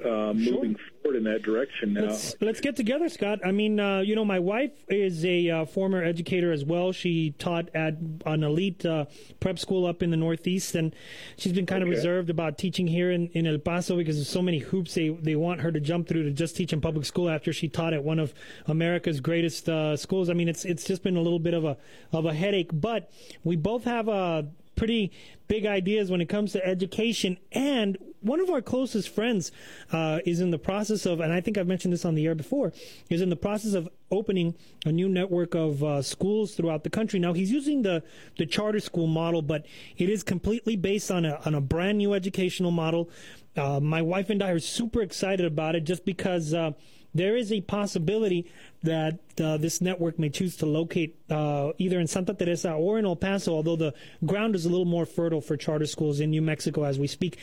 uh, 0.04 0.32
moving 0.32 0.76
forward 1.14 1.26
in 1.26 1.32
that 1.32 1.42
direction 1.42 1.94
now. 1.94 2.02
Let's, 2.02 2.34
let's 2.40 2.60
get 2.60 2.76
together, 2.76 3.08
Scott. 3.08 3.40
I 3.44 3.52
mean, 3.52 3.80
uh, 3.80 4.00
you 4.00 4.14
know, 4.14 4.24
my 4.24 4.38
wife 4.38 4.72
is 4.88 5.24
a 5.24 5.50
uh, 5.50 5.64
former 5.64 6.02
educator 6.02 6.52
as 6.52 6.64
well. 6.64 6.92
She 6.92 7.32
taught 7.38 7.68
at 7.74 7.96
an 8.26 8.42
elite 8.42 8.84
uh, 8.84 9.06
prep 9.40 9.58
school 9.58 9.86
up 9.86 10.02
in 10.02 10.10
the 10.10 10.16
Northeast, 10.16 10.74
and 10.74 10.94
she's 11.36 11.52
been 11.52 11.66
kind 11.66 11.82
of 11.82 11.88
reserved 11.88 12.30
about 12.30 12.58
teaching 12.58 12.86
here 12.86 13.10
in, 13.10 13.28
in 13.28 13.46
El 13.46 13.58
Paso 13.58 13.96
because 13.96 14.16
there's 14.16 14.28
so 14.28 14.42
many 14.42 14.58
hoops 14.58 14.94
they, 14.94 15.08
they 15.08 15.36
want 15.36 15.60
her 15.60 15.72
to 15.72 15.80
jump 15.80 16.08
through 16.08 16.24
to 16.24 16.30
just 16.30 16.56
teach 16.56 16.72
in 16.72 16.80
public 16.80 17.06
school 17.06 17.28
after 17.28 17.52
she 17.52 17.68
taught 17.68 17.92
at 17.92 18.02
one 18.02 18.18
of 18.18 18.34
America's 18.66 19.20
greatest 19.20 19.68
uh, 19.68 19.96
schools. 19.96 20.28
I 20.28 20.34
mean, 20.34 20.48
it's 20.48 20.64
it's 20.64 20.84
just 20.84 21.02
been 21.02 21.16
a 21.16 21.20
little 21.20 21.38
bit 21.38 21.54
of 21.54 21.64
a 21.64 21.76
of 22.12 22.26
a 22.26 22.34
headache, 22.34 22.70
but 22.72 23.10
we 23.42 23.56
both 23.56 23.84
have 23.84 24.08
a 24.08 24.46
pretty 24.76 25.12
big 25.48 25.66
ideas 25.66 26.10
when 26.10 26.20
it 26.20 26.28
comes 26.28 26.52
to 26.52 26.66
education. 26.66 27.38
And 27.52 27.98
one 28.20 28.40
of 28.40 28.48
our 28.48 28.62
closest 28.62 29.10
friends 29.10 29.52
uh, 29.92 30.20
is 30.24 30.40
in 30.40 30.50
the 30.50 30.58
process 30.58 31.04
of, 31.04 31.20
and 31.20 31.32
I 31.32 31.40
think 31.40 31.58
I've 31.58 31.66
mentioned 31.66 31.92
this 31.92 32.04
on 32.04 32.14
the 32.14 32.26
air 32.26 32.34
before, 32.34 32.72
is 33.10 33.20
in 33.20 33.28
the 33.28 33.36
process 33.36 33.74
of 33.74 33.88
opening 34.10 34.54
a 34.86 34.92
new 34.92 35.08
network 35.08 35.54
of 35.54 35.84
uh, 35.84 36.00
schools 36.00 36.54
throughout 36.54 36.84
the 36.84 36.90
country. 36.90 37.20
Now 37.20 37.32
he's 37.34 37.50
using 37.50 37.82
the 37.82 38.02
the 38.38 38.46
charter 38.46 38.80
school 38.80 39.06
model, 39.06 39.42
but 39.42 39.66
it 39.96 40.08
is 40.08 40.22
completely 40.22 40.76
based 40.76 41.10
on 41.10 41.24
a 41.24 41.40
on 41.44 41.54
a 41.54 41.60
brand 41.60 41.98
new 41.98 42.14
educational 42.14 42.70
model. 42.70 43.10
Uh, 43.56 43.78
my 43.80 44.02
wife 44.02 44.30
and 44.30 44.42
I 44.42 44.50
are 44.50 44.58
super 44.58 45.00
excited 45.02 45.46
about 45.46 45.76
it, 45.76 45.84
just 45.84 46.04
because 46.04 46.54
uh, 46.54 46.72
there 47.14 47.36
is 47.36 47.52
a 47.52 47.60
possibility 47.60 48.50
that 48.82 49.18
uh, 49.40 49.56
this 49.56 49.80
network 49.80 50.18
may 50.18 50.28
choose 50.28 50.56
to 50.56 50.66
locate 50.66 51.16
uh, 51.30 51.72
either 51.78 52.00
in 52.00 52.06
Santa 52.06 52.34
Teresa 52.34 52.72
or 52.72 52.98
in 52.98 53.04
El 53.04 53.16
Paso, 53.16 53.54
although 53.54 53.76
the 53.76 53.94
ground 54.26 54.54
is 54.54 54.66
a 54.66 54.68
little 54.68 54.84
more 54.84 55.06
fertile 55.06 55.40
for 55.40 55.56
charter 55.56 55.86
schools 55.86 56.20
in 56.20 56.30
New 56.30 56.42
Mexico 56.42 56.84
as 56.84 56.98
we 56.98 57.06
speak. 57.06 57.38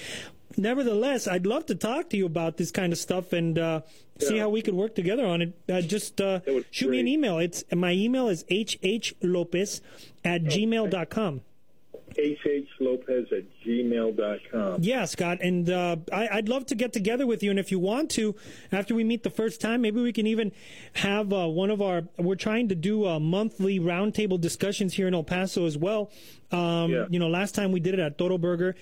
Nevertheless, 0.58 1.28
I'd 1.28 1.46
love 1.46 1.66
to 1.68 1.76
talk 1.76 2.10
to 2.10 2.18
you 2.18 2.26
about 2.26 2.58
this 2.58 2.72
kind 2.72 2.92
of 2.92 3.00
stuff 3.00 3.32
and 3.32 3.58
uh, 3.58 3.82
yeah. 4.20 4.28
see 4.28 4.38
how 4.38 4.50
we 4.50 4.62
could 4.62 4.74
work 4.74 4.96
together 4.96 5.26
on 5.26 5.42
it. 5.42 5.54
Uh, 5.70 5.82
just 5.82 6.20
uh, 6.20 6.42
shoot 6.72 6.88
great. 6.88 6.92
me 6.92 7.00
an 7.00 7.08
email. 7.08 7.38
It's 7.40 7.64
my 7.74 7.94
email 7.94 8.28
is 8.28 8.44
hhlopez 8.44 9.82
at 10.26 10.42
oh, 10.42 10.46
gmail.com 10.46 11.42
hhlopez 12.16 13.28
at 13.32 13.44
gmail.com. 13.66 14.78
Yeah, 14.82 15.06
Scott. 15.06 15.40
And 15.42 15.70
uh, 15.70 15.98
I, 16.12 16.36
would 16.36 16.50
love 16.50 16.66
to 16.68 16.76
get 16.76 16.94
together 16.94 17.26
with 17.26 17.44
you. 17.44 17.50
And 17.50 17.60
if 17.60 17.72
you 17.72 17.80
want 17.80 18.12
to, 18.12 18.36
after 18.72 18.96
we 18.96 19.04
meet 19.04 19.24
the 19.24 19.30
first 19.30 19.62
time, 19.62 19.82
maybe 19.82 20.02
we 20.02 20.14
can 20.14 20.28
even 20.28 20.52
have 20.94 21.32
uh, 21.34 21.48
one 21.48 21.70
of 21.70 21.82
our. 21.82 22.04
We're 22.18 22.36
trying 22.36 22.70
to 22.70 22.76
do 22.76 23.08
uh, 23.08 23.20
monthly 23.20 23.80
roundtable 23.80 24.40
discussions 24.40 24.94
here 24.94 25.08
in 25.08 25.14
El 25.14 25.24
Paso 25.24 25.66
as 25.66 25.78
well. 25.78 26.12
Um, 26.52 26.92
yeah. 26.92 27.06
You 27.10 27.20
know, 27.20 27.28
last 27.28 27.56
time 27.56 27.72
we 27.72 27.80
did 27.80 27.94
it 27.94 28.00
at 28.00 28.18
Toro 28.18 28.38
Burger. 28.38 28.76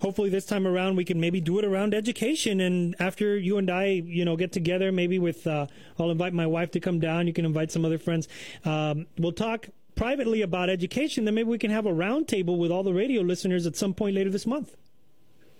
Hopefully, 0.00 0.28
this 0.28 0.44
time 0.44 0.66
around 0.66 0.96
we 0.96 1.04
can 1.04 1.18
maybe 1.18 1.40
do 1.40 1.58
it 1.58 1.64
around 1.64 1.94
education. 1.94 2.60
And 2.60 2.94
after 2.98 3.38
you 3.38 3.58
and 3.58 3.70
I, 3.70 3.86
you 3.86 4.24
know, 4.24 4.36
get 4.36 4.52
together, 4.52 4.92
maybe 4.92 5.18
with, 5.18 5.46
uh, 5.46 5.66
I'll 5.98 6.10
invite 6.10 6.34
my 6.34 6.46
wife 6.46 6.72
to 6.72 6.80
come 6.80 7.00
down. 7.00 7.26
You 7.26 7.32
can 7.32 7.44
invite 7.44 7.70
some 7.70 7.84
other 7.84 7.98
friends. 7.98 8.28
Um, 8.64 9.06
we'll 9.18 9.32
talk 9.32 9.68
privately 9.94 10.42
about 10.42 10.70
education, 10.70 11.24
then 11.24 11.34
maybe 11.34 11.48
we 11.48 11.58
can 11.58 11.70
have 11.70 11.86
a 11.86 11.92
roundtable 11.92 12.58
with 12.58 12.70
all 12.70 12.82
the 12.82 12.92
radio 12.92 13.22
listeners 13.22 13.66
at 13.66 13.76
some 13.76 13.94
point 13.94 14.14
later 14.14 14.30
this 14.30 14.46
month. 14.46 14.76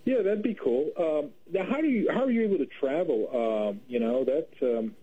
Yeah, 0.05 0.21
that'd 0.21 0.43
be 0.43 0.53
cool. 0.53 0.91
Um, 0.97 1.31
now, 1.51 1.65
how 1.65 1.81
do 1.81 1.87
you 1.87 2.11
how 2.11 2.23
are 2.23 2.31
you 2.31 2.43
able 2.43 2.59
to 2.59 2.67
travel? 2.67 3.29
Um, 3.33 3.81
you 3.87 3.99
know 3.99 4.23
that 4.23 4.49
um, 4.61 4.95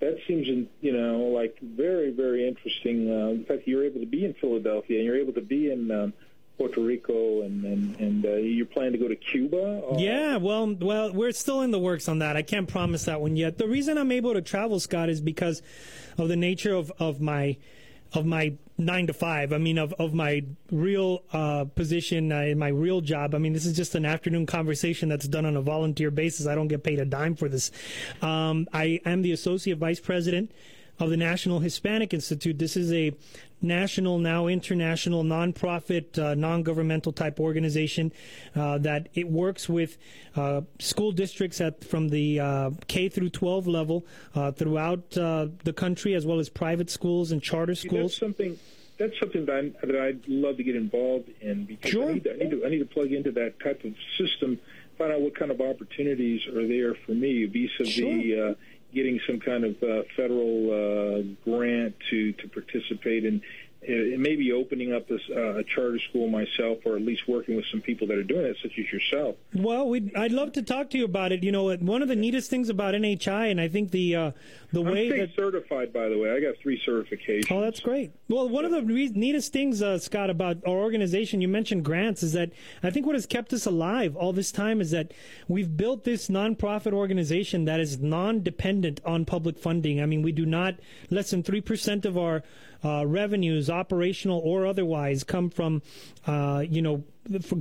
that 0.00 0.18
seems 0.26 0.46
you 0.80 0.92
know 0.92 1.20
like 1.34 1.58
very 1.60 2.10
very 2.10 2.46
interesting. 2.46 3.10
Uh, 3.10 3.28
in 3.28 3.44
fact, 3.44 3.62
you're 3.66 3.84
able 3.84 4.00
to 4.00 4.06
be 4.06 4.24
in 4.24 4.34
Philadelphia 4.34 4.98
and 4.98 5.06
you're 5.06 5.18
able 5.18 5.32
to 5.34 5.42
be 5.42 5.70
in. 5.70 5.90
Um, 5.90 6.12
Puerto 6.58 6.80
Rico 6.80 7.42
and 7.42 7.64
and, 7.64 8.00
and 8.00 8.26
uh, 8.26 8.30
you're 8.34 8.66
planning 8.66 8.92
to 8.92 8.98
go 8.98 9.06
to 9.06 9.14
Cuba? 9.14 9.80
Or? 9.80 10.00
Yeah, 10.00 10.38
well, 10.38 10.74
well, 10.74 11.12
we're 11.12 11.30
still 11.30 11.62
in 11.62 11.70
the 11.70 11.78
works 11.78 12.08
on 12.08 12.18
that. 12.18 12.36
I 12.36 12.42
can't 12.42 12.68
promise 12.68 13.04
that 13.04 13.20
one 13.20 13.36
yet. 13.36 13.58
The 13.58 13.68
reason 13.68 13.96
I'm 13.96 14.10
able 14.10 14.34
to 14.34 14.42
travel, 14.42 14.80
Scott, 14.80 15.08
is 15.08 15.20
because 15.20 15.62
of 16.18 16.26
the 16.26 16.34
nature 16.34 16.74
of 16.74 16.92
of 16.98 17.20
my 17.20 17.56
of 18.14 18.26
my 18.26 18.54
nine 18.76 19.06
to 19.08 19.12
five. 19.12 19.52
I 19.52 19.58
mean, 19.58 19.76
of, 19.78 19.92
of 19.94 20.14
my 20.14 20.44
real 20.70 21.22
uh, 21.32 21.64
position 21.64 22.32
uh, 22.32 22.40
in 22.40 22.58
my 22.58 22.68
real 22.68 23.00
job. 23.00 23.34
I 23.34 23.38
mean, 23.38 23.52
this 23.52 23.66
is 23.66 23.76
just 23.76 23.94
an 23.94 24.04
afternoon 24.04 24.46
conversation 24.46 25.08
that's 25.08 25.26
done 25.26 25.44
on 25.44 25.56
a 25.56 25.60
volunteer 25.60 26.10
basis. 26.10 26.46
I 26.46 26.54
don't 26.54 26.68
get 26.68 26.84
paid 26.84 27.00
a 27.00 27.04
dime 27.04 27.34
for 27.34 27.48
this. 27.48 27.70
Um, 28.22 28.68
I 28.72 29.00
am 29.04 29.22
the 29.22 29.32
associate 29.32 29.78
vice 29.78 30.00
president 30.00 30.52
of 30.98 31.10
the 31.10 31.16
National 31.16 31.60
Hispanic 31.60 32.12
Institute. 32.12 32.58
This 32.58 32.76
is 32.76 32.92
a 32.92 33.12
national, 33.60 34.18
now 34.18 34.46
international, 34.46 35.24
nonprofit, 35.24 36.18
uh, 36.18 36.34
non-governmental 36.34 37.12
type 37.12 37.40
organization 37.40 38.12
uh, 38.54 38.78
that 38.78 39.08
it 39.14 39.28
works 39.28 39.68
with 39.68 39.98
uh, 40.36 40.62
school 40.78 41.12
districts 41.12 41.60
at 41.60 41.84
from 41.84 42.08
the 42.08 42.40
uh, 42.40 42.70
K 42.86 43.08
through 43.08 43.30
12 43.30 43.66
level 43.66 44.06
uh, 44.34 44.52
throughout 44.52 45.16
uh, 45.16 45.48
the 45.64 45.72
country, 45.72 46.14
as 46.14 46.26
well 46.26 46.38
as 46.38 46.48
private 46.48 46.90
schools 46.90 47.32
and 47.32 47.42
charter 47.42 47.74
schools. 47.74 48.12
That's 48.12 48.20
something. 48.20 48.58
That's 48.98 49.16
something 49.20 49.46
that, 49.46 49.74
i 49.80 49.86
that 49.86 49.94
I'd 49.94 50.26
love 50.26 50.56
to 50.56 50.64
get 50.64 50.74
involved 50.74 51.30
in 51.40 51.66
because 51.66 51.92
sure. 51.92 52.10
I, 52.10 52.14
need 52.14 52.24
to, 52.24 52.34
I, 52.34 52.36
need 52.36 52.50
to, 52.50 52.66
I 52.66 52.68
need 52.68 52.78
to 52.80 52.84
plug 52.84 53.12
into 53.12 53.30
that 53.30 53.60
type 53.60 53.84
of 53.84 53.94
system, 54.18 54.58
find 54.98 55.12
out 55.12 55.20
what 55.20 55.36
kind 55.38 55.52
of 55.52 55.60
opportunities 55.60 56.44
are 56.48 56.66
there 56.66 56.96
for 57.06 57.12
me 57.12 57.44
vis-a-vis 57.44 57.92
sure 57.92 58.56
getting 58.94 59.20
some 59.26 59.40
kind 59.40 59.64
of 59.64 59.82
uh, 59.82 60.02
federal 60.16 60.70
uh, 60.70 61.22
grant 61.44 61.94
to 62.10 62.32
to 62.32 62.48
participate 62.48 63.24
in 63.24 63.42
uh, 63.80 64.18
maybe 64.18 64.50
opening 64.50 64.92
up 64.92 65.06
this, 65.06 65.20
uh, 65.30 65.54
a 65.54 65.62
charter 65.62 66.00
school 66.10 66.28
myself, 66.28 66.78
or 66.84 66.96
at 66.96 67.02
least 67.02 67.28
working 67.28 67.54
with 67.54 67.64
some 67.70 67.80
people 67.80 68.08
that 68.08 68.18
are 68.18 68.24
doing 68.24 68.46
it, 68.46 68.56
such 68.60 68.72
as 68.76 68.92
yourself. 68.92 69.36
Well, 69.54 69.88
we'd, 69.88 70.14
I'd 70.16 70.32
love 70.32 70.52
to 70.54 70.62
talk 70.62 70.90
to 70.90 70.98
you 70.98 71.04
about 71.04 71.30
it. 71.30 71.44
You 71.44 71.52
know, 71.52 71.74
one 71.76 72.02
of 72.02 72.08
the 72.08 72.16
neatest 72.16 72.50
things 72.50 72.68
about 72.68 72.94
NHI, 72.94 73.52
and 73.52 73.60
I 73.60 73.68
think 73.68 73.92
the 73.92 74.16
uh, 74.16 74.30
the 74.72 74.80
I'm 74.80 74.90
way 74.90 75.10
that 75.10 75.30
certified, 75.36 75.92
by 75.92 76.08
the 76.08 76.18
way, 76.18 76.32
I 76.32 76.40
got 76.40 76.56
three 76.60 76.80
certifications. 76.84 77.52
Oh, 77.52 77.60
that's 77.60 77.78
great. 77.78 78.10
Well, 78.28 78.48
one 78.48 78.64
of 78.64 78.72
the 78.72 78.82
re- 78.82 79.12
neatest 79.14 79.52
things, 79.52 79.80
uh, 79.80 79.98
Scott, 79.98 80.28
about 80.28 80.56
our 80.66 80.74
organization, 80.74 81.40
you 81.40 81.48
mentioned 81.48 81.84
grants, 81.84 82.24
is 82.24 82.32
that 82.32 82.50
I 82.82 82.90
think 82.90 83.06
what 83.06 83.14
has 83.14 83.26
kept 83.26 83.52
us 83.52 83.64
alive 83.64 84.16
all 84.16 84.32
this 84.32 84.50
time 84.50 84.80
is 84.80 84.90
that 84.90 85.12
we've 85.46 85.76
built 85.76 86.02
this 86.02 86.26
nonprofit 86.28 86.92
organization 86.92 87.64
that 87.66 87.78
is 87.78 87.98
non-dependent 88.00 89.00
on 89.04 89.24
public 89.24 89.56
funding. 89.56 90.02
I 90.02 90.06
mean, 90.06 90.22
we 90.22 90.32
do 90.32 90.44
not 90.44 90.74
less 91.10 91.30
than 91.30 91.44
three 91.44 91.60
percent 91.60 92.04
of 92.04 92.18
our 92.18 92.42
revenues, 92.82 93.68
operational 93.68 94.40
or 94.44 94.66
otherwise, 94.66 95.24
come 95.24 95.50
from, 95.50 95.82
uh, 96.26 96.64
you 96.68 96.82
know, 96.82 97.04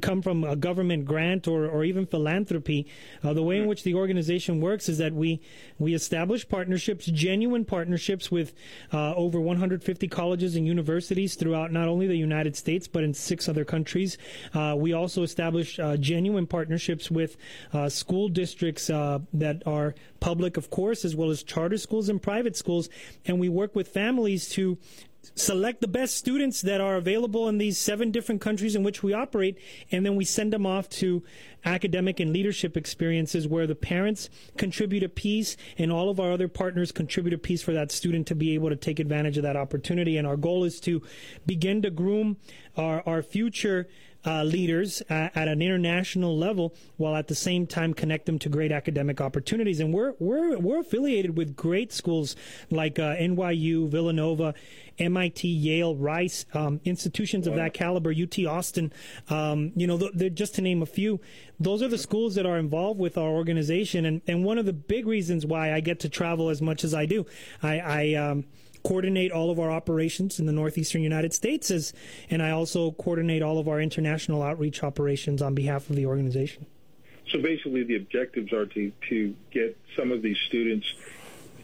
come 0.01 0.21
from 0.21 0.43
a 0.43 0.55
government 0.55 1.05
grant 1.05 1.47
or, 1.47 1.67
or 1.67 1.83
even 1.83 2.05
philanthropy. 2.05 2.87
Uh, 3.23 3.33
the 3.33 3.43
way 3.43 3.57
in 3.57 3.67
which 3.67 3.83
the 3.83 3.95
organization 3.95 4.61
works 4.61 4.89
is 4.89 4.97
that 4.97 5.13
we 5.13 5.41
we 5.79 5.93
establish 5.93 6.47
partnerships, 6.47 7.05
genuine 7.05 7.65
partnerships 7.65 8.31
with 8.31 8.53
uh, 8.93 9.13
over 9.15 9.39
150 9.39 10.07
colleges 10.07 10.55
and 10.55 10.65
universities 10.65 11.35
throughout 11.35 11.71
not 11.71 11.87
only 11.87 12.07
the 12.07 12.15
United 12.15 12.55
States 12.55 12.87
but 12.87 13.03
in 13.03 13.13
six 13.13 13.47
other 13.49 13.65
countries. 13.65 14.17
Uh, 14.53 14.75
we 14.77 14.93
also 14.93 15.23
establish 15.23 15.79
uh, 15.79 15.97
genuine 15.97 16.47
partnerships 16.47 17.11
with 17.11 17.37
uh, 17.73 17.89
school 17.89 18.29
districts 18.29 18.89
uh, 18.89 19.19
that 19.33 19.63
are 19.65 19.95
public, 20.19 20.57
of 20.57 20.69
course, 20.69 21.05
as 21.05 21.15
well 21.15 21.29
as 21.29 21.43
charter 21.43 21.77
schools 21.77 22.09
and 22.09 22.21
private 22.21 22.55
schools, 22.55 22.89
and 23.25 23.39
we 23.39 23.49
work 23.49 23.75
with 23.75 23.87
families 23.87 24.49
to 24.49 24.77
select 25.35 25.81
the 25.81 25.87
best 25.87 26.15
students 26.15 26.61
that 26.61 26.81
are 26.81 26.95
available 26.95 27.47
in 27.47 27.57
these 27.57 27.77
seven 27.77 28.11
different 28.11 28.41
countries 28.41 28.75
in 28.75 28.83
which 28.83 29.03
we 29.03 29.13
operate, 29.13 29.57
and 29.91 30.05
then 30.05 30.15
we 30.15 30.25
send 30.25 30.53
them 30.53 30.65
off 30.65 30.89
to 30.89 31.23
academic 31.65 32.19
and 32.19 32.31
leadership 32.31 32.77
experiences 32.77 33.47
where 33.47 33.67
the 33.67 33.75
parents 33.75 34.29
contribute 34.57 35.03
a 35.03 35.09
piece 35.09 35.57
and 35.77 35.91
all 35.91 36.09
of 36.09 36.19
our 36.19 36.31
other 36.31 36.47
partners 36.47 36.91
contribute 36.91 37.33
a 37.33 37.37
piece 37.37 37.61
for 37.61 37.73
that 37.73 37.91
student 37.91 38.27
to 38.27 38.35
be 38.35 38.53
able 38.53 38.69
to 38.69 38.75
take 38.75 38.99
advantage 38.99 39.37
of 39.37 39.43
that 39.43 39.57
opportunity. 39.57 40.17
And 40.17 40.27
our 40.27 40.37
goal 40.37 40.63
is 40.63 40.79
to 40.81 41.01
begin 41.45 41.81
to 41.81 41.89
groom 41.89 42.37
our, 42.75 43.03
our 43.05 43.21
future 43.21 43.87
uh, 44.27 44.43
leaders 44.43 45.01
at, 45.09 45.35
at, 45.37 45.47
an 45.47 45.61
international 45.61 46.37
level, 46.37 46.75
while 46.97 47.15
at 47.15 47.29
the 47.29 47.35
same 47.35 47.65
time 47.65 47.93
connect 47.93 48.25
them 48.25 48.37
to 48.37 48.49
great 48.49 48.73
academic 48.73 49.21
opportunities. 49.21 49.79
And 49.79 49.93
we're 49.93 50.13
we're 50.19 50.57
we're 50.57 50.81
affiliated 50.81 51.37
with 51.37 51.55
great 51.55 51.93
schools 51.93 52.35
like 52.69 52.99
uh, 52.99 53.15
NYU, 53.15 53.87
Villanova, 53.87 54.53
MIT, 54.99 55.47
Yale, 55.47 55.95
Rice, 55.95 56.45
um, 56.53 56.81
institutions 56.83 57.47
of 57.47 57.55
that 57.55 57.73
caliber, 57.73 58.11
UT 58.11 58.37
Austin. 58.45 58.91
Um, 59.29 59.71
you 59.75 59.87
know, 59.87 59.97
th- 59.97 60.33
just 60.33 60.55
to 60.55 60.61
name 60.61 60.81
a 60.81 60.85
few. 60.85 61.21
Those 61.57 61.81
are 61.81 61.87
the 61.87 61.97
schools 61.97 62.35
that 62.35 62.45
are 62.45 62.57
involved 62.57 62.99
with 62.99 63.17
our 63.17 63.29
organization, 63.29 64.05
and 64.05 64.21
and 64.27 64.43
one 64.43 64.57
of 64.57 64.65
the 64.65 64.73
big 64.73 65.07
reasons 65.07 65.45
why 65.45 65.73
I 65.73 65.79
get 65.79 66.01
to 66.01 66.09
travel 66.09 66.49
as 66.49 66.61
much 66.61 66.83
as 66.83 66.93
I 66.93 67.05
do, 67.05 67.25
I. 67.63 67.79
I 67.79 68.13
um, 68.15 68.45
coordinate 68.87 69.33
all 69.33 69.51
of 69.51 69.59
our 69.59 69.69
operations 69.69 70.39
in 70.39 70.45
the 70.45 70.53
northeastern 70.53 71.01
United 71.01 71.33
States, 71.33 71.69
as, 71.69 71.91
and 72.29 72.41
I 72.41 72.51
also 72.51 72.91
coordinate 72.91 73.41
all 73.41 73.59
of 73.59 73.67
our 73.67 73.81
international 73.81 74.41
outreach 74.41 74.81
operations 74.81 75.41
on 75.41 75.53
behalf 75.53 75.89
of 75.89 75.97
the 75.97 76.05
organization. 76.05 76.65
So 77.29 77.41
basically, 77.41 77.83
the 77.83 77.97
objectives 77.97 78.53
are 78.53 78.65
to, 78.65 78.91
to 79.09 79.35
get 79.51 79.77
some 79.97 80.13
of 80.13 80.21
these 80.21 80.37
students 80.47 80.87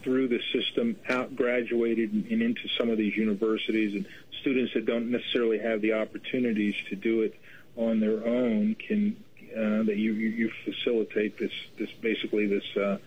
through 0.04 0.28
the 0.28 0.42
system, 0.52 0.98
out 1.08 1.34
graduated, 1.34 2.12
and, 2.12 2.26
and 2.26 2.42
into 2.42 2.68
some 2.78 2.90
of 2.90 2.98
these 2.98 3.16
universities, 3.16 3.94
and 3.94 4.06
students 4.42 4.74
that 4.74 4.86
don't 4.86 5.10
necessarily 5.10 5.60
have 5.60 5.80
the 5.80 5.94
opportunities 5.94 6.76
to 6.90 6.98
do 6.98 7.22
it 7.22 7.40
on 7.78 8.02
their 8.02 8.26
own 8.28 8.76
can 8.76 9.16
uh, 9.56 9.84
that 9.84 9.96
you, 9.96 10.12
you, 10.14 10.30
you 10.30 10.52
facilitate 10.66 11.38
this 11.38 11.54
this 11.78 11.90
basically 12.02 12.48
this 12.48 12.66
uh, 12.76 12.98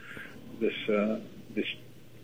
this 0.59 0.89
uh, 0.89 1.21
this 1.55 1.67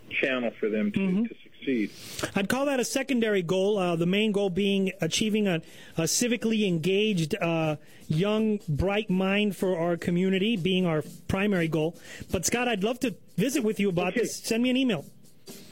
channel 0.09 0.51
for 0.59 0.69
them 0.69 0.91
to, 0.91 0.99
mm-hmm. 0.99 1.23
to 1.25 1.35
succeed. 1.63 1.91
I'd 2.35 2.49
call 2.49 2.65
that 2.65 2.79
a 2.79 2.85
secondary 2.85 3.41
goal. 3.41 3.77
Uh, 3.77 3.95
the 3.95 4.05
main 4.05 4.31
goal 4.31 4.49
being 4.49 4.91
achieving 5.01 5.47
a, 5.47 5.61
a 5.97 6.03
civically 6.03 6.67
engaged, 6.67 7.35
uh, 7.35 7.77
young, 8.07 8.59
bright 8.67 9.09
mind 9.09 9.55
for 9.55 9.77
our 9.77 9.97
community, 9.97 10.57
being 10.57 10.85
our 10.85 11.03
primary 11.27 11.67
goal. 11.67 11.95
But 12.31 12.45
Scott, 12.45 12.67
I'd 12.67 12.83
love 12.83 12.99
to 13.01 13.15
visit 13.37 13.63
with 13.63 13.79
you 13.79 13.89
about 13.89 14.09
okay. 14.09 14.21
this. 14.21 14.37
Send 14.37 14.63
me 14.63 14.69
an 14.69 14.77
email. 14.77 15.05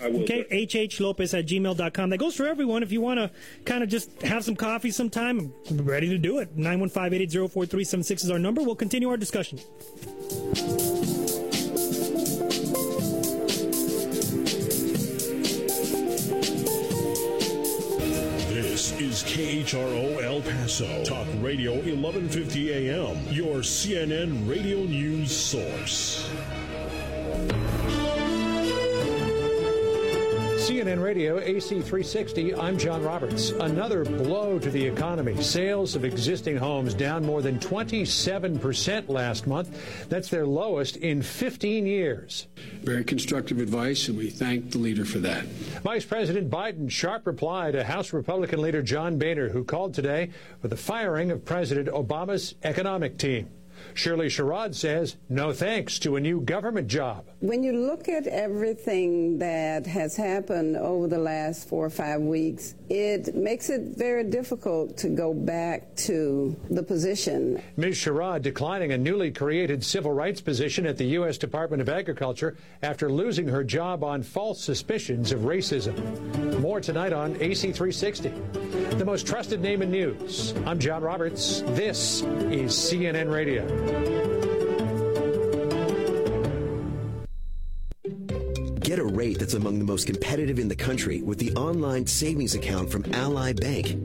I 0.02 0.10
will. 0.10 0.24
Okay, 0.24 0.46
hhlopez 0.66 1.34
at 1.34 1.46
gmail.com. 1.46 2.10
That 2.10 2.18
goes 2.18 2.36
for 2.36 2.46
everyone. 2.46 2.84
If 2.84 2.92
you 2.92 3.02
want 3.02 3.20
to 3.20 3.32
kind 3.66 3.84
of 3.84 3.90
just 3.90 4.22
have 4.22 4.44
some 4.44 4.56
coffee 4.56 4.92
sometime, 4.92 5.54
I'm 5.70 5.86
ready 5.86 6.10
to 6.10 6.18
do 6.18 6.40
it. 6.40 6.58
915 6.58 7.14
880 7.14 7.48
4376 7.48 8.24
is 8.26 8.32
our 8.32 8.40
number. 8.40 8.62
We'll 8.62 8.76
continue 8.76 9.10
our 9.10 9.18
discussion. 9.18 9.60
Is 19.12 19.24
KHRO 19.24 20.24
El 20.24 20.42
Paso, 20.42 21.04
Talk 21.04 21.28
Radio 21.42 21.74
1150 21.74 22.72
AM, 22.72 23.18
your 23.30 23.58
CNN 23.58 24.48
radio 24.48 24.86
news 24.86 25.36
source. 25.36 26.30
CNN 30.62 31.02
Radio 31.02 31.40
AC 31.40 31.70
360, 31.70 32.54
I'm 32.54 32.78
John 32.78 33.02
Roberts. 33.02 33.50
Another 33.50 34.06
blow 34.06 34.60
to 34.60 34.70
the 34.70 34.86
economy. 34.86 35.42
Sales 35.42 35.96
of 35.96 36.06
existing 36.06 36.56
homes 36.56 36.94
down 36.94 37.26
more 37.26 37.42
than 37.42 37.58
27% 37.58 39.10
last 39.10 39.48
month. 39.48 40.08
That's 40.08 40.30
their 40.30 40.46
lowest 40.46 40.98
in 40.98 41.24
15 41.24 41.88
years. 41.88 42.48
Very 42.84 43.04
constructive 43.04 43.58
advice, 43.58 44.08
and 44.08 44.16
we 44.16 44.30
thank 44.30 44.70
the 44.70 44.78
leader 44.78 45.04
for 45.04 45.18
that. 45.18 45.46
Vice 45.82 46.06
President 46.06 46.52
Biden's 46.52 46.94
sharp 46.94 47.26
reply 47.26 47.72
to 47.72 47.84
House 47.84 48.14
Republican 48.14 48.62
leader 48.62 48.84
John 48.84 49.18
Boehner, 49.18 49.50
who 49.50 49.64
called 49.64 49.96
today 49.96 50.30
for 50.62 50.68
the 50.68 50.78
firing 50.78 51.32
of 51.32 51.44
President 51.44 51.90
Obama's 51.90 52.54
economic 52.62 53.18
team. 53.18 53.50
Shirley 53.94 54.28
Sherrod 54.28 54.76
says 54.76 55.18
no 55.30 55.52
thanks 55.52 56.00
to 56.00 56.16
a 56.16 56.20
new 56.20 56.42
government 56.42 56.88
job. 56.88 57.26
When 57.40 57.64
you 57.64 57.74
look 57.74 58.08
at 58.08 58.28
everything 58.28 59.40
that 59.40 59.86
has 59.88 60.16
happened 60.16 60.78
over 60.78 61.08
the 61.08 61.18
last 61.18 61.68
four 61.68 61.86
or 61.86 61.90
five 61.90 62.22
weeks, 62.22 62.76
it 62.90 63.36
makes 63.36 63.70
it 63.70 63.98
very 63.98 64.24
difficult 64.24 64.98
to 64.98 65.10
go 65.10 65.34
back 65.34 65.96
to 65.96 66.56
the 66.70 66.84
position. 66.84 67.62
Ms. 67.78 67.96
Sherrod 67.96 68.42
declining 68.42 68.92
a 68.92 68.98
newly 68.98 69.32
created 69.32 69.84
civil 69.84 70.12
rights 70.12 70.42
position 70.42 70.86
at 70.86 70.98
the 70.98 71.06
U.S. 71.06 71.38
Department 71.38 71.82
of 71.82 71.90
Agriculture 71.90 72.58
after 72.84 73.10
losing 73.10 73.48
her 73.48 73.64
job 73.64 74.04
on 74.04 74.24
false 74.24 74.62
suspicions 74.62 75.32
of 75.32 75.42
racism. 75.42 76.60
More 76.60 76.82
tonight 76.82 77.14
on 77.14 77.36
AC 77.42 77.72
360. 77.72 78.30
The 78.98 79.06
most 79.06 79.26
trusted 79.26 79.62
name 79.62 79.82
in 79.82 79.90
news. 79.90 80.54
I'm 80.66 80.78
John 80.78 81.02
Roberts. 81.02 81.62
This 81.62 82.22
is 82.22 82.74
CNN 82.74 83.32
Radio. 83.32 83.66
Get 88.82 89.00
a 89.00 89.06
rate 89.06 89.40
that's 89.40 89.54
among 89.54 89.80
the 89.80 89.86
most 89.86 90.06
competitive 90.06 90.60
in 90.60 90.68
the 90.68 90.76
country 90.76 91.22
with 91.22 91.38
the 91.38 91.54
online 91.54 92.06
savings 92.06 92.56
account 92.56 92.92
from 92.92 93.06
Ally 93.14 93.54
Bank. 93.54 93.96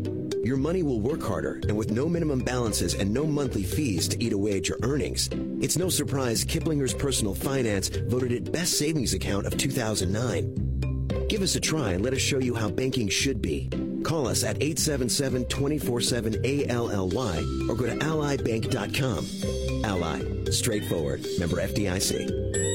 Your 0.46 0.56
money 0.56 0.84
will 0.84 1.00
work 1.00 1.20
harder, 1.22 1.54
and 1.66 1.76
with 1.76 1.90
no 1.90 2.08
minimum 2.08 2.38
balances 2.38 2.94
and 2.94 3.12
no 3.12 3.26
monthly 3.26 3.64
fees 3.64 4.06
to 4.06 4.22
eat 4.22 4.32
away 4.32 4.58
at 4.58 4.68
your 4.68 4.78
earnings, 4.84 5.28
it's 5.60 5.76
no 5.76 5.88
surprise 5.88 6.44
Kiplinger's 6.44 6.94
Personal 6.94 7.34
Finance 7.34 7.88
voted 7.88 8.30
it 8.30 8.52
Best 8.52 8.78
Savings 8.78 9.12
Account 9.12 9.46
of 9.46 9.56
2009. 9.56 11.26
Give 11.28 11.42
us 11.42 11.56
a 11.56 11.60
try 11.60 11.90
and 11.90 12.04
let 12.04 12.12
us 12.12 12.20
show 12.20 12.38
you 12.38 12.54
how 12.54 12.70
banking 12.70 13.08
should 13.08 13.42
be. 13.42 13.68
Call 14.04 14.28
us 14.28 14.44
at 14.44 14.62
877 14.62 15.46
24 15.46 16.00
7 16.00 16.34
ALLY 16.70 17.66
or 17.68 17.74
go 17.74 17.86
to 17.86 17.96
allybank.com. 17.96 19.65
Ally, 19.86 20.20
straightforward, 20.50 21.24
member 21.38 21.58
FDIC. 21.58 22.66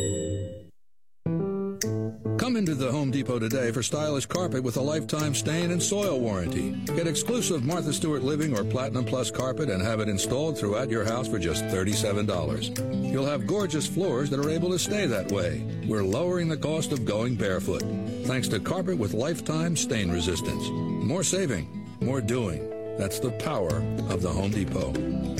Come 2.39 2.55
into 2.55 2.73
the 2.73 2.89
Home 2.91 3.11
Depot 3.11 3.37
today 3.37 3.71
for 3.71 3.83
stylish 3.83 4.25
carpet 4.25 4.63
with 4.63 4.77
a 4.77 4.81
lifetime 4.81 5.35
stain 5.35 5.71
and 5.71 5.83
soil 5.83 6.19
warranty. 6.19 6.71
Get 6.85 7.05
exclusive 7.05 7.63
Martha 7.63 7.93
Stewart 7.93 8.23
Living 8.23 8.57
or 8.57 8.63
Platinum 8.63 9.05
Plus 9.05 9.29
carpet 9.29 9.69
and 9.69 9.81
have 9.81 9.99
it 9.99 10.09
installed 10.09 10.57
throughout 10.57 10.89
your 10.89 11.05
house 11.05 11.27
for 11.27 11.37
just 11.37 11.65
$37. 11.65 13.11
You'll 13.11 13.25
have 13.25 13.45
gorgeous 13.45 13.85
floors 13.85 14.29
that 14.29 14.39
are 14.39 14.49
able 14.49 14.71
to 14.71 14.79
stay 14.79 15.05
that 15.05 15.31
way. 15.31 15.67
We're 15.85 16.03
lowering 16.03 16.47
the 16.47 16.57
cost 16.57 16.93
of 16.93 17.05
going 17.05 17.35
barefoot 17.35 17.83
thanks 18.23 18.47
to 18.47 18.59
carpet 18.59 18.97
with 18.97 19.13
lifetime 19.13 19.75
stain 19.75 20.09
resistance. 20.09 20.67
More 20.71 21.23
saving, 21.23 21.67
more 21.99 22.21
doing. 22.21 22.80
That's 23.01 23.19
the 23.19 23.31
power 23.31 23.77
of 24.11 24.21
the 24.21 24.29
Home 24.29 24.51
Depot. 24.51 24.91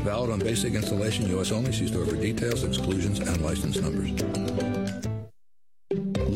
Valid 0.02 0.32
on 0.32 0.40
basic 0.40 0.74
installation, 0.74 1.30
U.S. 1.30 1.52
only. 1.52 1.72
See 1.72 1.86
store 1.86 2.08
for 2.08 2.16
details, 2.16 2.64
exclusions, 2.64 3.20
and 3.20 3.40
license 3.40 3.80
numbers. 3.80 4.81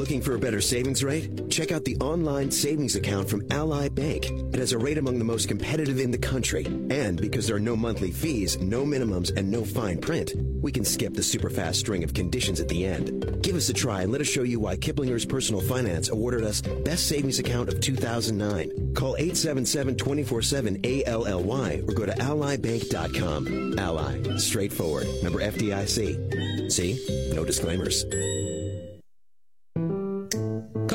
Looking 0.06 0.22
for 0.22 0.36
a 0.36 0.40
better 0.40 0.62
savings 0.62 1.04
rate? 1.04 1.50
Check 1.50 1.72
out 1.72 1.84
the 1.84 1.98
online 1.98 2.52
savings 2.52 2.96
account 2.96 3.28
from 3.28 3.42
Ally 3.50 3.90
Bank. 3.90 4.30
It 4.30 4.60
has 4.60 4.72
a 4.72 4.78
rate 4.78 5.00
among 5.00 5.18
the 5.18 5.26
most 5.26 5.48
competitive 5.48 6.00
in 6.00 6.12
the 6.12 6.18
country. 6.20 6.64
And 6.64 7.20
because 7.20 7.48
there 7.48 7.56
are 7.56 7.60
no 7.60 7.76
monthly 7.76 8.12
fees, 8.12 8.56
no 8.60 8.86
minimums, 8.86 9.36
and 9.36 9.50
no 9.50 9.66
fine 9.66 9.98
print, 9.98 10.34
we 10.62 10.72
can 10.72 10.86
skip 10.86 11.16
the 11.16 11.24
super 11.24 11.50
fast 11.50 11.80
string 11.80 12.04
of 12.04 12.14
conditions 12.14 12.60
at 12.60 12.68
the 12.68 12.86
end. 12.86 13.42
Give 13.42 13.56
us 13.56 13.70
a 13.70 13.74
try 13.74 14.04
and 14.04 14.12
let 14.12 14.22
us 14.22 14.28
show 14.28 14.44
you 14.44 14.60
why 14.60 14.78
Kiplinger's 14.78 15.26
Personal 15.26 15.60
Finance 15.62 16.10
awarded 16.10 16.44
us 16.44 16.62
Best 16.62 17.08
Savings 17.08 17.40
Account 17.40 17.70
of 17.70 17.82
2009. 17.82 18.94
Call 18.94 19.16
877 19.16 19.96
24 19.96 20.42
7 20.44 20.82
ALLY 20.84 21.82
or 21.82 21.94
go 21.96 22.06
to 22.06 22.14
allybank.com. 22.14 23.80
Ally, 23.80 24.38
straightforward. 24.38 25.08
Member 25.24 25.40
FDIC. 25.40 26.72
See? 26.72 27.32
No 27.34 27.44
disclaimers. 27.44 28.06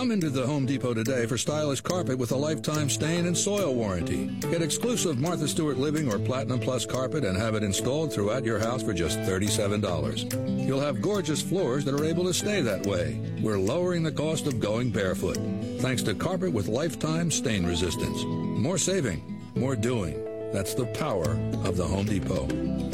Come 0.01 0.13
into 0.13 0.31
the 0.31 0.47
Home 0.47 0.65
Depot 0.65 0.95
today 0.95 1.27
for 1.27 1.37
stylish 1.37 1.83
carpet 1.83 2.17
with 2.17 2.33
a 2.33 2.37
lifetime 2.37 2.89
stain 2.89 3.27
and 3.27 3.37
soil 3.37 3.75
warranty. 3.75 4.29
Get 4.51 4.63
exclusive 4.63 5.19
Martha 5.19 5.47
Stewart 5.47 5.77
Living 5.77 6.11
or 6.11 6.19
Platinum 6.19 6.59
Plus 6.59 6.87
carpet 6.87 7.23
and 7.23 7.37
have 7.37 7.55
it 7.55 7.63
installed 7.63 8.11
throughout 8.11 8.43
your 8.43 8.59
house 8.59 8.83
for 8.83 8.95
just 8.95 9.19
$37. 9.19 10.67
You'll 10.67 10.81
have 10.81 11.03
gorgeous 11.03 11.43
floors 11.43 11.85
that 11.85 11.95
are 11.95 12.07
able 12.07 12.25
to 12.25 12.33
stay 12.33 12.63
that 12.63 12.87
way. 12.87 13.21
We're 13.43 13.59
lowering 13.59 14.03
the 14.03 14.11
cost 14.11 14.47
of 14.47 14.59
going 14.59 14.91
barefoot 14.91 15.37
thanks 15.81 16.03
to 16.05 16.15
carpet 16.15 16.51
with 16.51 16.67
lifetime 16.67 17.31
stain 17.31 17.67
resistance. 17.67 18.25
More 18.25 18.79
saving, 18.79 19.39
more 19.55 19.77
doing. 19.77 20.15
That's 20.51 20.73
the 20.73 20.87
power 20.87 21.33
of 21.63 21.77
the 21.77 21.85
Home 21.85 22.07
Depot. 22.07 22.47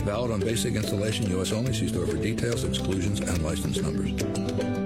Valid 0.02 0.32
on 0.32 0.40
basic 0.40 0.74
installation, 0.74 1.30
U.S. 1.30 1.52
only. 1.52 1.72
See 1.72 1.86
store 1.86 2.08
for 2.08 2.16
details, 2.16 2.64
exclusions, 2.64 3.20
and 3.20 3.44
license 3.44 3.80
numbers. 3.80 4.85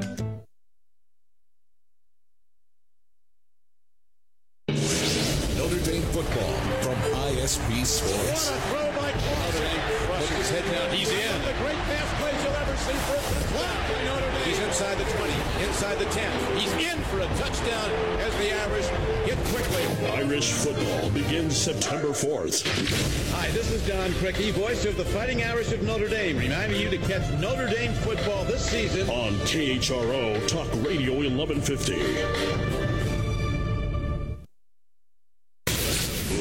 September 22.20 22.20
4th. 22.20 23.32
Hi, 23.32 23.48
this 23.50 23.70
is 23.70 23.86
Don 23.86 24.10
Criqui, 24.12 24.52
voice 24.52 24.84
of 24.84 24.96
the 24.96 25.04
Fighting 25.06 25.42
Irish 25.42 25.72
of 25.72 25.82
Notre 25.82 26.08
Dame, 26.08 26.38
reminding 26.38 26.80
you 26.80 26.90
to 26.90 26.98
catch 26.98 27.28
Notre 27.40 27.66
Dame 27.66 27.92
football 27.92 28.44
this 28.44 28.64
season 28.64 29.08
on 29.08 29.32
KHRO 29.46 30.46
Talk 30.46 30.68
Radio 30.84 31.14
1150. 31.14 31.94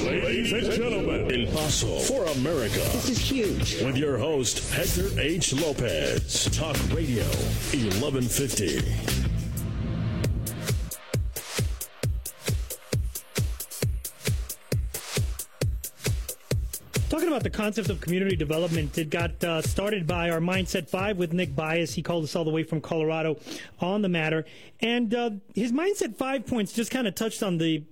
Ladies 0.06 0.52
and 0.52 0.72
gentlemen, 0.72 1.32
El 1.32 1.54
Paso 1.54 2.00
for 2.00 2.26
America. 2.26 2.80
This 2.94 3.10
is 3.10 3.20
huge. 3.20 3.82
With 3.84 3.98
your 3.98 4.18
host, 4.18 4.74
Hector 4.74 5.10
H. 5.20 5.54
Lopez. 5.54 6.50
Talk 6.52 6.76
Radio 6.94 7.24
1150. 7.24 9.29
Talking 17.30 17.38
about 17.38 17.44
the 17.44 17.58
concept 17.58 17.90
of 17.92 18.02
community 18.02 18.36
development, 18.36 18.98
it 18.98 19.12
got 19.12 19.44
uh, 19.44 19.62
started 19.62 20.08
by 20.08 20.32
our 20.32 20.40
Mindset 20.40 20.90
5 20.90 21.18
with 21.18 21.32
Nick 21.32 21.56
Bias. 21.56 21.94
He 21.94 22.02
called 22.02 22.24
us 22.24 22.36
all 22.36 22.44
the 22.44 22.50
way 22.50 22.64
from 22.64 22.82
Colorado 22.82 23.38
on 23.80 24.02
the 24.02 24.10
matter. 24.10 24.46
And 24.80 25.14
uh, 25.14 25.30
his 25.54 25.72
Mindset 25.72 26.16
5 26.16 26.48
points 26.48 26.74
just 26.74 26.90
kind 26.90 27.06
of 27.06 27.14
touched 27.14 27.44
on 27.44 27.60
the 27.60 27.84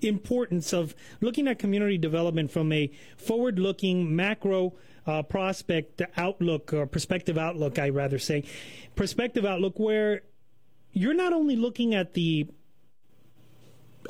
importance 0.00 0.72
of 0.72 0.94
looking 1.20 1.48
at 1.48 1.58
community 1.58 1.98
development 1.98 2.52
from 2.52 2.70
a 2.70 2.88
forward 3.16 3.58
looking 3.58 4.14
macro 4.14 4.74
uh, 5.08 5.24
prospect 5.24 6.00
outlook 6.16 6.72
or 6.72 6.86
perspective 6.86 7.36
outlook, 7.36 7.80
I 7.80 7.88
rather 7.88 8.20
say. 8.20 8.44
Perspective 8.94 9.44
outlook 9.44 9.76
where 9.80 10.22
you're 10.92 11.14
not 11.14 11.32
only 11.32 11.56
looking 11.56 11.96
at 11.96 12.14
the 12.14 12.46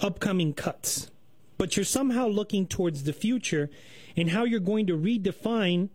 upcoming 0.03 0.53
cuts, 0.53 1.11
but 1.59 1.77
you're 1.77 1.85
somehow 1.85 2.27
looking 2.27 2.67
towards 2.67 3.05
the 3.05 3.13
future 3.13 3.71
and 4.17 4.31
how 4.31 4.45
you're 4.45 4.61
going 4.61 4.87
to 4.87 4.97
redefine 4.97 5.89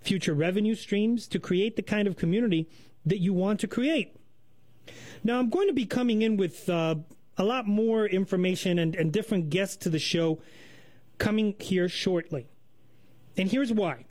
future 0.00 0.34
revenue 0.34 0.74
streams 0.74 1.26
to 1.28 1.38
create 1.38 1.76
the 1.76 1.82
kind 1.82 2.08
of 2.08 2.16
community 2.16 2.68
that 3.04 3.18
you 3.18 3.32
want 3.32 3.60
to 3.60 3.66
create. 3.66 4.16
Now, 5.24 5.38
I'm 5.38 5.50
going 5.50 5.68
to 5.68 5.74
be 5.74 5.86
coming 5.86 6.22
in 6.22 6.36
with 6.36 6.68
uh, 6.68 6.96
a 7.36 7.44
lot 7.44 7.66
more 7.66 8.06
information 8.06 8.78
and, 8.78 8.94
and 8.94 9.12
different 9.12 9.50
guests 9.50 9.76
to 9.78 9.90
the 9.90 9.98
show 9.98 10.40
coming 11.18 11.54
here 11.58 11.88
shortly. 11.88 12.48
And 13.36 13.50
here's 13.50 13.72
why 13.72 14.04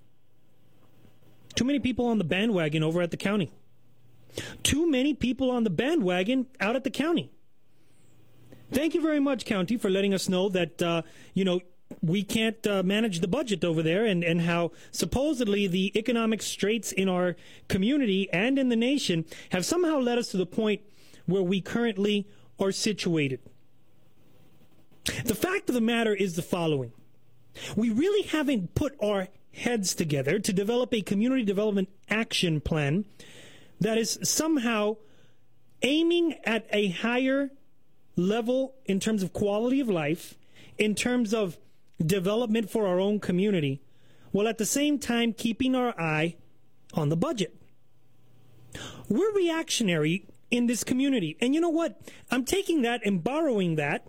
too 1.56 1.66
many 1.66 1.80
people 1.80 2.06
on 2.06 2.20
the 2.20 2.24
bandwagon 2.24 2.84
over 2.84 3.02
at 3.02 3.10
the 3.10 3.18
county. 3.18 3.52
Too 4.62 4.90
many 4.90 5.16
people 5.16 5.50
on 5.50 5.64
the 5.64 5.72
bandwagon 5.72 6.46
out 6.60 6.76
at 6.76 6.84
the 6.84 6.92
county. 6.92 7.32
Thank 8.72 8.94
you 8.94 9.02
very 9.02 9.20
much, 9.20 9.46
County, 9.46 9.78
for 9.78 9.90
letting 9.90 10.14
us 10.14 10.28
know 10.28 10.50
that, 10.50 10.82
uh, 10.82 11.02
you 11.34 11.46
know, 11.46 11.62
we 12.02 12.22
can't 12.24 12.66
uh, 12.68 12.84
manage 12.84 13.22
the 13.22 13.28
budget 13.28 13.64
over 13.64 13.82
there 13.82 14.06
and, 14.06 14.24
and 14.24 14.42
how 14.42 14.72
supposedly 14.92 15.68
the 15.68 15.98
economic 15.98 16.42
straits 16.42 16.92
in 16.92 17.08
our 17.08 17.38
community 17.70 18.30
and 18.32 18.60
in 18.60 18.68
the 18.68 18.76
nation 18.76 19.26
have 19.52 19.66
somehow 19.66 20.00
led 20.00 20.18
us 20.18 20.30
to 20.30 20.38
the 20.38 20.46
point 20.46 20.82
where 21.26 21.42
we 21.42 21.62
currently 21.62 22.28
are 22.60 22.74
situated. 22.74 23.40
The 25.24 25.36
fact 25.36 25.70
of 25.70 25.76
the 25.76 25.82
matter 25.82 26.14
is 26.14 26.36
the 26.36 26.42
following. 26.42 26.92
We 27.76 27.90
really 27.90 28.28
haven't 28.28 28.76
put 28.76 28.96
our 29.02 29.30
heads 29.54 29.96
together 29.96 30.40
to 30.40 30.54
develop 30.54 30.94
a 30.94 31.02
community 31.02 31.44
development 31.44 31.90
action 32.10 32.60
plan 32.60 33.06
that 33.80 33.98
is 33.98 34.20
somehow 34.24 34.98
aiming 35.82 36.36
at 36.44 36.68
a 36.72 36.90
higher 36.90 37.52
level 38.18 38.76
in 38.86 39.00
terms 39.00 39.24
of 39.24 39.32
quality 39.32 39.80
of 39.80 39.88
life, 39.88 40.36
in 40.78 40.96
terms 40.96 41.34
of 41.34 41.58
development 42.06 42.70
for 42.70 42.86
our 42.86 43.00
own 43.00 43.20
community, 43.20 43.82
while 44.32 44.48
at 44.48 44.58
the 44.58 44.66
same 44.66 45.00
time 45.00 45.32
keeping 45.32 45.76
our 45.76 45.98
eye 46.00 46.36
on 46.94 47.10
the 47.10 47.16
budget. 47.16 47.56
We're 49.08 49.34
reactionary 49.34 50.26
in 50.52 50.68
this 50.68 50.84
community. 50.84 51.38
And 51.40 51.56
you 51.56 51.62
know 51.62 51.70
what? 51.70 52.00
I'm 52.30 52.44
taking 52.44 52.82
that 52.82 53.02
and 53.06 53.24
borrowing 53.24 53.76
that 53.76 54.08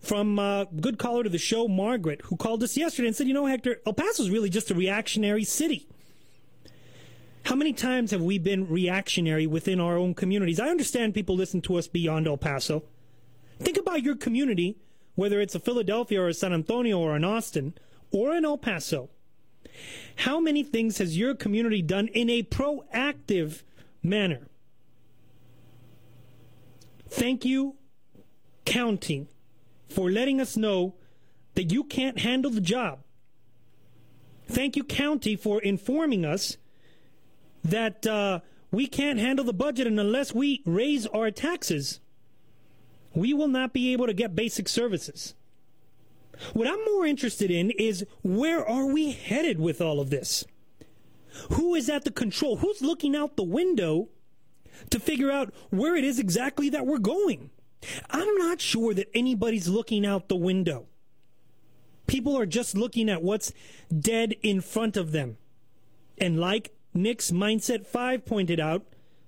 from 0.00 0.38
uh, 0.38 0.64
good 0.64 0.98
caller 0.98 1.22
to 1.22 1.30
the 1.30 1.38
show, 1.38 1.66
Margaret, 1.66 2.22
who 2.24 2.36
called 2.36 2.62
us 2.62 2.76
yesterday 2.76 3.08
and 3.08 3.16
said, 3.16 3.26
you 3.26 3.34
know, 3.34 3.46
Hector, 3.46 3.80
El 3.86 3.94
Paso 3.94 4.22
is 4.22 4.30
really 4.30 4.50
just 4.50 4.70
a 4.70 4.74
reactionary 4.74 5.44
city. 5.44 5.88
How 7.44 7.54
many 7.54 7.72
times 7.72 8.10
have 8.10 8.22
we 8.22 8.38
been 8.38 8.68
reactionary 8.68 9.46
within 9.46 9.80
our 9.80 9.96
own 9.96 10.14
communities? 10.14 10.60
I 10.60 10.68
understand 10.68 11.14
people 11.14 11.36
listen 11.36 11.60
to 11.62 11.76
us 11.76 11.86
beyond 11.86 12.26
El 12.26 12.38
Paso. 12.38 12.84
Think 13.58 13.76
about 13.76 14.02
your 14.02 14.16
community, 14.16 14.76
whether 15.14 15.40
it's 15.40 15.54
a 15.54 15.60
Philadelphia 15.60 16.20
or 16.20 16.28
a 16.28 16.34
San 16.34 16.52
Antonio 16.52 16.98
or 16.98 17.14
an 17.14 17.24
Austin 17.24 17.74
or 18.10 18.32
an 18.32 18.44
El 18.44 18.58
Paso. 18.58 19.10
How 20.16 20.40
many 20.40 20.62
things 20.62 20.98
has 20.98 21.18
your 21.18 21.34
community 21.34 21.82
done 21.82 22.08
in 22.08 22.30
a 22.30 22.42
proactive 22.42 23.62
manner? 24.02 24.48
Thank 27.08 27.44
you, 27.44 27.76
county, 28.64 29.28
for 29.88 30.10
letting 30.10 30.40
us 30.40 30.56
know 30.56 30.94
that 31.54 31.72
you 31.72 31.84
can't 31.84 32.18
handle 32.18 32.50
the 32.50 32.60
job. 32.60 33.00
Thank 34.48 34.76
you, 34.76 34.84
county, 34.84 35.36
for 35.36 35.62
informing 35.62 36.24
us 36.24 36.56
that 37.62 38.06
uh, 38.06 38.40
we 38.70 38.86
can't 38.86 39.18
handle 39.18 39.44
the 39.44 39.52
budget, 39.52 39.86
unless 39.86 40.34
we 40.34 40.62
raise 40.66 41.06
our 41.06 41.30
taxes, 41.30 42.00
we 43.14 43.32
will 43.32 43.48
not 43.48 43.72
be 43.72 43.92
able 43.92 44.06
to 44.06 44.14
get 44.14 44.34
basic 44.34 44.68
services. 44.68 45.34
What 46.52 46.66
I'm 46.66 46.84
more 46.84 47.06
interested 47.06 47.50
in 47.50 47.70
is 47.72 48.04
where 48.22 48.68
are 48.68 48.86
we 48.86 49.12
headed 49.12 49.60
with 49.60 49.80
all 49.80 50.00
of 50.00 50.10
this? 50.10 50.44
Who 51.52 51.74
is 51.74 51.88
at 51.88 52.04
the 52.04 52.10
control? 52.10 52.56
Who's 52.56 52.82
looking 52.82 53.14
out 53.14 53.36
the 53.36 53.44
window 53.44 54.08
to 54.90 54.98
figure 54.98 55.30
out 55.30 55.52
where 55.70 55.96
it 55.96 56.04
is 56.04 56.18
exactly 56.18 56.68
that 56.70 56.86
we're 56.86 56.98
going? 56.98 57.50
I'm 58.10 58.34
not 58.36 58.60
sure 58.60 58.94
that 58.94 59.10
anybody's 59.14 59.68
looking 59.68 60.06
out 60.06 60.28
the 60.28 60.36
window. 60.36 60.86
People 62.06 62.38
are 62.38 62.46
just 62.46 62.76
looking 62.76 63.08
at 63.08 63.22
what's 63.22 63.52
dead 63.96 64.34
in 64.42 64.60
front 64.60 64.96
of 64.96 65.12
them. 65.12 65.36
And 66.18 66.38
like 66.38 66.72
Nick's 66.92 67.30
Mindset 67.30 67.86
5 67.86 68.24
pointed 68.24 68.60
out, 68.60 68.84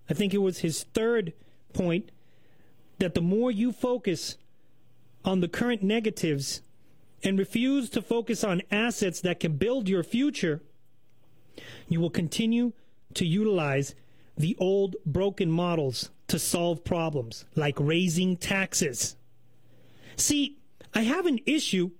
I 0.08 0.14
think 0.14 0.32
it 0.32 0.38
was 0.38 0.58
his 0.58 0.84
third 0.94 1.32
point, 1.72 2.10
that 2.98 3.14
the 3.14 3.20
more 3.20 3.50
you 3.50 3.72
focus 3.72 4.36
on 5.24 5.40
the 5.40 5.48
current 5.48 5.82
negatives 5.82 6.62
and 7.22 7.38
refuse 7.38 7.90
to 7.90 8.02
focus 8.02 8.44
on 8.44 8.62
assets 8.70 9.20
that 9.20 9.40
can 9.40 9.56
build 9.56 9.88
your 9.88 10.02
future, 10.02 10.60
you 11.88 12.00
will 12.00 12.10
continue 12.10 12.72
to 13.14 13.26
utilize 13.26 13.94
the 14.36 14.56
old 14.58 14.96
broken 15.04 15.50
models 15.50 16.10
to 16.28 16.38
solve 16.38 16.84
problems, 16.84 17.44
like 17.54 17.74
raising 17.78 18.36
taxes. 18.36 19.16
See, 20.16 20.58
I 20.94 21.02
have 21.02 21.26
an 21.26 21.40
issue 21.46 21.90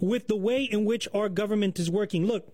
with 0.00 0.28
the 0.28 0.36
way 0.36 0.64
in 0.64 0.84
which 0.84 1.08
our 1.14 1.28
government 1.28 1.78
is 1.78 1.90
working. 1.90 2.26
Look, 2.26 2.52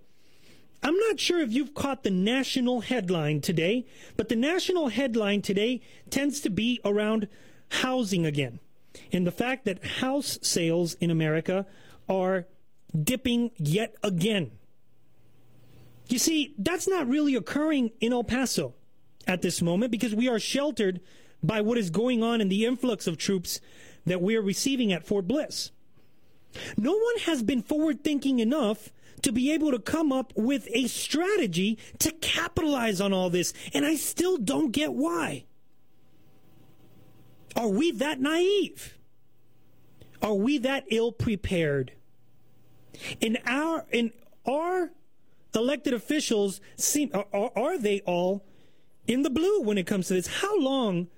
I'm 0.87 0.97
not 0.97 1.19
sure 1.19 1.41
if 1.41 1.53
you've 1.53 1.75
caught 1.75 2.05
the 2.05 2.13
national 2.13 2.81
headline 2.81 3.41
today, 3.41 3.87
but 4.17 4.29
the 4.29 4.37
national 4.37 4.87
headline 4.87 5.43
today 5.43 5.81
tends 6.11 6.41
to 6.43 6.49
be 6.49 6.81
around 6.85 7.27
housing 7.71 8.25
again. 8.25 8.61
And 9.11 9.27
the 9.27 9.33
fact 9.33 9.65
that 9.65 9.85
house 9.85 10.39
sales 10.43 10.95
in 11.01 11.11
America 11.11 11.67
are 12.09 12.47
dipping 12.97 13.51
yet 13.57 13.97
again. 14.05 14.53
You 16.07 16.21
see, 16.21 16.55
that's 16.57 16.87
not 16.87 17.09
really 17.09 17.35
occurring 17.35 17.91
in 18.01 18.13
El 18.13 18.23
Paso 18.23 18.75
at 19.27 19.43
this 19.43 19.61
moment 19.61 19.91
because 19.91 20.15
we 20.15 20.29
are 20.29 20.39
sheltered 20.39 21.01
by 21.43 21.63
what 21.63 21.79
is 21.79 21.91
going 21.91 22.23
on 22.23 22.41
in 22.41 22.49
the 22.49 22.65
influx 22.65 23.09
of 23.09 23.19
troops 23.19 23.61
that 24.05 24.23
we 24.23 24.37
are 24.37 24.41
receiving 24.41 24.93
at 24.93 25.05
Fort 25.05 25.27
Bliss. 25.27 25.73
No 26.77 26.93
one 26.93 27.19
has 27.25 27.43
been 27.43 27.61
forward 27.61 28.05
thinking 28.05 28.39
enough 28.39 28.93
to 29.23 29.33
be 29.33 29.53
able 29.53 29.71
to 29.71 29.79
come 29.79 30.13
up 30.13 30.33
with 30.37 30.69
a 30.73 30.87
strategy 30.87 31.79
to 31.99 32.11
capitalize 32.13 33.01
on 33.01 33.13
all 33.13 33.31
this, 33.31 33.53
and 33.73 33.85
I 33.85 33.97
still 33.97 34.37
don't 34.37 34.73
get 34.73 34.93
why. 34.93 35.45
Are 37.55 37.69
we 37.69 37.91
that 37.93 38.21
naive? 38.21 38.99
Are 40.23 40.35
we 40.35 40.59
that 40.59 40.85
ill 40.91 41.13
prepared? 41.13 41.93
In 43.21 43.39
our 43.47 43.87
in 43.91 44.13
our 44.47 44.91
elected 45.55 45.95
officials 45.95 46.61
seem 46.77 47.11
are, 47.15 47.51
are 47.57 47.79
they 47.79 48.01
all 48.01 48.45
in 49.07 49.23
the 49.23 49.31
blue 49.31 49.61
when 49.63 49.79
it 49.79 49.87
comes 49.87 50.09
to 50.09 50.15
this. 50.15 50.27
How 50.27 50.59
long 50.59 51.09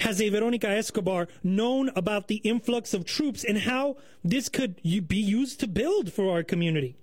has 0.00 0.20
a 0.20 0.28
Veronica 0.28 0.68
Escobar 0.68 1.28
known 1.42 1.90
about 1.94 2.28
the 2.28 2.36
influx 2.36 2.94
of 2.94 3.04
troops 3.04 3.44
and 3.44 3.58
how 3.58 3.96
this 4.22 4.48
could 4.48 4.82
be 4.82 5.16
used 5.16 5.60
to 5.60 5.66
build 5.66 6.12
for 6.12 6.32
our 6.32 6.42
community? 6.42 6.96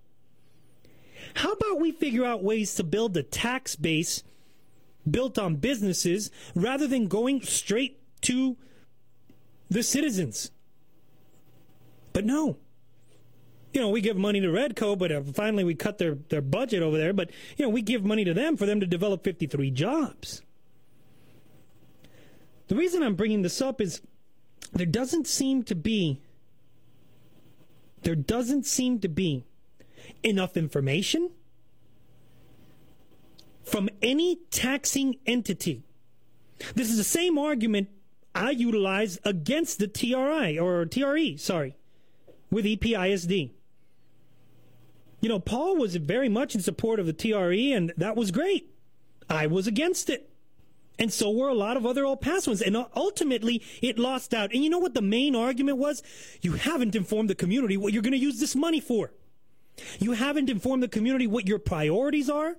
How 1.35 1.53
about 1.53 1.79
we 1.79 1.91
figure 1.91 2.25
out 2.25 2.43
ways 2.43 2.75
to 2.75 2.83
build 2.83 3.15
a 3.15 3.23
tax 3.23 3.75
base 3.75 4.23
built 5.09 5.39
on 5.39 5.55
businesses 5.55 6.29
rather 6.55 6.87
than 6.87 7.07
going 7.07 7.41
straight 7.41 7.99
to 8.21 8.57
the 9.69 9.83
citizens? 9.83 10.51
But 12.13 12.25
no, 12.25 12.57
you 13.73 13.79
know, 13.79 13.89
we 13.89 14.01
give 14.01 14.17
money 14.17 14.41
to 14.41 14.47
REDCo, 14.47 14.97
but 14.97 15.11
uh, 15.11 15.21
finally 15.21 15.63
we 15.63 15.75
cut 15.75 15.97
their, 15.97 16.15
their 16.29 16.41
budget 16.41 16.83
over 16.83 16.97
there. 16.97 17.13
But, 17.13 17.31
you 17.57 17.65
know, 17.65 17.69
we 17.69 17.81
give 17.81 18.03
money 18.03 18.25
to 18.25 18.33
them 18.33 18.57
for 18.57 18.65
them 18.65 18.79
to 18.81 18.85
develop 18.85 19.23
53 19.23 19.71
jobs. 19.71 20.41
The 22.71 22.77
reason 22.77 23.03
I'm 23.03 23.15
bringing 23.15 23.41
this 23.41 23.61
up 23.61 23.81
is 23.81 23.99
there 24.71 24.85
doesn't 24.85 25.27
seem 25.27 25.63
to 25.63 25.75
be 25.75 26.21
there 28.03 28.15
doesn't 28.15 28.65
seem 28.65 29.01
to 29.01 29.09
be 29.09 29.43
enough 30.23 30.55
information 30.55 31.31
from 33.61 33.89
any 34.01 34.37
taxing 34.51 35.17
entity. 35.25 35.83
This 36.73 36.89
is 36.89 36.95
the 36.95 37.03
same 37.03 37.37
argument 37.37 37.89
I 38.33 38.51
utilize 38.51 39.19
against 39.25 39.79
the 39.79 39.89
TRI 39.89 40.57
or 40.57 40.85
TRE, 40.85 41.35
sorry, 41.35 41.75
with 42.49 42.63
EPISD 42.63 43.51
you 45.19 45.27
know, 45.27 45.41
Paul 45.41 45.75
was 45.75 45.97
very 45.97 46.29
much 46.29 46.55
in 46.55 46.61
support 46.61 47.01
of 47.01 47.05
the 47.05 47.11
TRE, 47.11 47.73
and 47.73 47.93
that 47.97 48.15
was 48.15 48.31
great. 48.31 48.73
I 49.29 49.45
was 49.45 49.67
against 49.67 50.09
it. 50.09 50.30
And 51.01 51.11
so 51.11 51.31
were 51.31 51.49
a 51.49 51.55
lot 51.55 51.77
of 51.77 51.85
other 51.87 52.05
El 52.05 52.15
Pasoans. 52.15 52.61
And 52.61 52.77
uh, 52.77 52.85
ultimately, 52.95 53.63
it 53.81 53.97
lost 53.97 54.35
out. 54.35 54.53
And 54.53 54.63
you 54.63 54.69
know 54.69 54.77
what 54.77 54.93
the 54.93 55.01
main 55.01 55.35
argument 55.35 55.79
was? 55.79 56.03
You 56.41 56.53
haven't 56.53 56.95
informed 56.95 57.27
the 57.27 57.33
community 57.33 57.75
what 57.75 57.91
you're 57.91 58.03
going 58.03 58.11
to 58.11 58.19
use 58.19 58.39
this 58.39 58.55
money 58.55 58.79
for. 58.79 59.11
You 59.97 60.11
haven't 60.11 60.47
informed 60.47 60.83
the 60.83 60.87
community 60.87 61.25
what 61.25 61.47
your 61.47 61.57
priorities 61.57 62.29
are. 62.29 62.55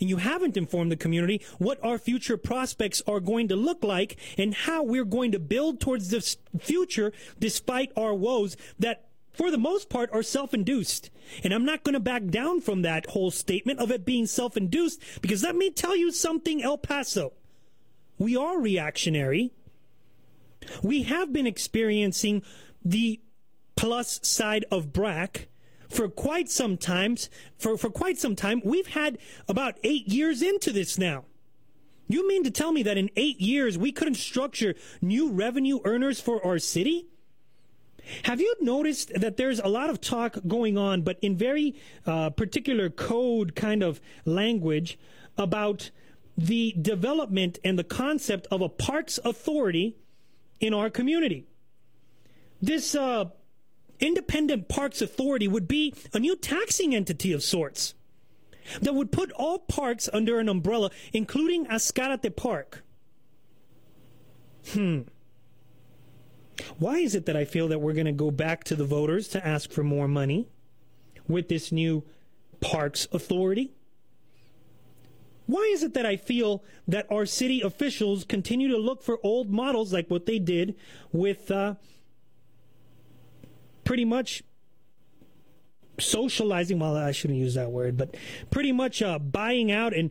And 0.00 0.08
you 0.08 0.16
haven't 0.16 0.56
informed 0.56 0.90
the 0.90 0.96
community 0.96 1.42
what 1.58 1.78
our 1.84 1.98
future 1.98 2.38
prospects 2.38 3.02
are 3.06 3.20
going 3.20 3.48
to 3.48 3.56
look 3.56 3.84
like 3.84 4.16
and 4.38 4.54
how 4.54 4.82
we're 4.82 5.04
going 5.04 5.32
to 5.32 5.38
build 5.38 5.78
towards 5.78 6.08
this 6.08 6.38
future 6.58 7.12
despite 7.38 7.92
our 7.94 8.14
woes 8.14 8.56
that 8.78 9.04
for 9.34 9.50
the 9.50 9.58
most 9.58 9.88
part, 9.90 10.10
are 10.12 10.22
self 10.22 10.54
induced. 10.54 11.10
And 11.44 11.52
I'm 11.52 11.64
not 11.64 11.84
going 11.84 11.94
to 11.94 12.00
back 12.00 12.26
down 12.28 12.62
from 12.62 12.82
that 12.82 13.06
whole 13.06 13.30
statement 13.30 13.80
of 13.80 13.90
it 13.90 14.06
being 14.06 14.26
self 14.26 14.56
induced 14.56 15.02
because 15.20 15.42
let 15.42 15.56
me 15.56 15.70
tell 15.70 15.94
you 15.94 16.10
something, 16.10 16.62
El 16.62 16.78
Paso. 16.78 17.32
We 18.22 18.36
are 18.36 18.60
reactionary. 18.60 19.50
We 20.80 21.02
have 21.02 21.32
been 21.32 21.48
experiencing 21.48 22.44
the 22.84 23.20
plus 23.74 24.20
side 24.22 24.64
of 24.70 24.92
BRAC 24.92 25.48
for 25.88 26.08
quite 26.08 26.48
some 26.48 26.76
times. 26.76 27.28
For, 27.58 27.76
for 27.76 27.90
quite 27.90 28.18
some 28.18 28.36
time, 28.36 28.62
we've 28.64 28.86
had 28.86 29.18
about 29.48 29.76
eight 29.82 30.06
years 30.06 30.40
into 30.40 30.72
this 30.72 30.98
now. 30.98 31.24
You 32.06 32.28
mean 32.28 32.44
to 32.44 32.52
tell 32.52 32.70
me 32.70 32.84
that 32.84 32.96
in 32.96 33.10
eight 33.16 33.40
years 33.40 33.76
we 33.76 33.90
couldn't 33.90 34.14
structure 34.14 34.76
new 35.00 35.32
revenue 35.32 35.80
earners 35.84 36.20
for 36.20 36.46
our 36.46 36.60
city? 36.60 37.08
Have 38.22 38.40
you 38.40 38.54
noticed 38.60 39.12
that 39.14 39.36
there's 39.36 39.58
a 39.58 39.66
lot 39.66 39.90
of 39.90 40.00
talk 40.00 40.38
going 40.46 40.78
on, 40.78 41.02
but 41.02 41.18
in 41.22 41.36
very 41.36 41.74
uh, 42.06 42.30
particular 42.30 42.88
code 42.88 43.56
kind 43.56 43.82
of 43.82 44.00
language 44.24 44.96
about 45.36 45.90
the 46.36 46.74
development 46.80 47.58
and 47.64 47.78
the 47.78 47.84
concept 47.84 48.46
of 48.50 48.60
a 48.60 48.68
parks 48.68 49.18
authority 49.24 49.96
in 50.60 50.72
our 50.74 50.90
community? 50.90 51.46
This 52.60 52.94
uh, 52.94 53.26
independent 54.00 54.68
parks 54.68 55.02
authority 55.02 55.48
would 55.48 55.68
be 55.68 55.94
a 56.12 56.18
new 56.18 56.36
taxing 56.36 56.94
entity 56.94 57.32
of 57.32 57.42
sorts 57.42 57.94
that 58.80 58.94
would 58.94 59.10
put 59.10 59.32
all 59.32 59.58
parks 59.58 60.08
under 60.12 60.38
an 60.38 60.48
umbrella, 60.48 60.90
including 61.12 61.66
Ascarate 61.66 62.34
Park. 62.36 62.82
Hmm. 64.72 65.02
Why 66.78 66.98
is 66.98 67.14
it 67.14 67.26
that 67.26 67.36
I 67.36 67.44
feel 67.44 67.68
that 67.68 67.80
we're 67.80 67.94
going 67.94 68.06
to 68.06 68.12
go 68.12 68.30
back 68.30 68.64
to 68.64 68.76
the 68.76 68.84
voters 68.84 69.28
to 69.28 69.44
ask 69.44 69.70
for 69.70 69.82
more 69.82 70.06
money 70.06 70.48
with 71.26 71.48
this 71.48 71.72
new 71.72 72.04
parks 72.60 73.08
authority? 73.12 73.72
Why 75.46 75.70
is 75.72 75.82
it 75.82 75.94
that 75.94 76.06
I 76.06 76.16
feel 76.16 76.62
that 76.86 77.06
our 77.10 77.26
city 77.26 77.60
officials 77.60 78.24
continue 78.24 78.68
to 78.68 78.76
look 78.76 79.02
for 79.02 79.18
old 79.22 79.50
models 79.50 79.92
like 79.92 80.08
what 80.08 80.26
they 80.26 80.38
did 80.38 80.76
with 81.12 81.50
uh, 81.50 81.74
pretty 83.84 84.04
much 84.04 84.42
socializing? 85.98 86.78
Well, 86.78 86.96
I 86.96 87.12
shouldn't 87.12 87.38
use 87.38 87.54
that 87.54 87.70
word, 87.70 87.96
but 87.96 88.16
pretty 88.50 88.72
much 88.72 89.02
uh, 89.02 89.18
buying 89.18 89.72
out 89.72 89.92
and 89.94 90.10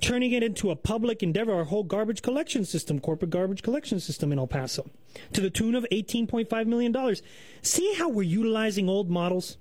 turning 0.00 0.32
it 0.32 0.42
into 0.42 0.70
a 0.70 0.76
public 0.76 1.22
endeavor, 1.22 1.52
our 1.52 1.64
whole 1.64 1.84
garbage 1.84 2.22
collection 2.22 2.64
system, 2.64 3.00
corporate 3.00 3.30
garbage 3.30 3.62
collection 3.62 4.00
system 4.00 4.32
in 4.32 4.38
El 4.38 4.46
Paso, 4.46 4.90
to 5.32 5.40
the 5.40 5.50
tune 5.50 5.74
of 5.74 5.86
$18.5 5.92 6.66
million. 6.66 7.16
See 7.62 7.94
how 7.94 8.08
we're 8.08 8.22
utilizing 8.22 8.88
old 8.88 9.10
models? 9.10 9.58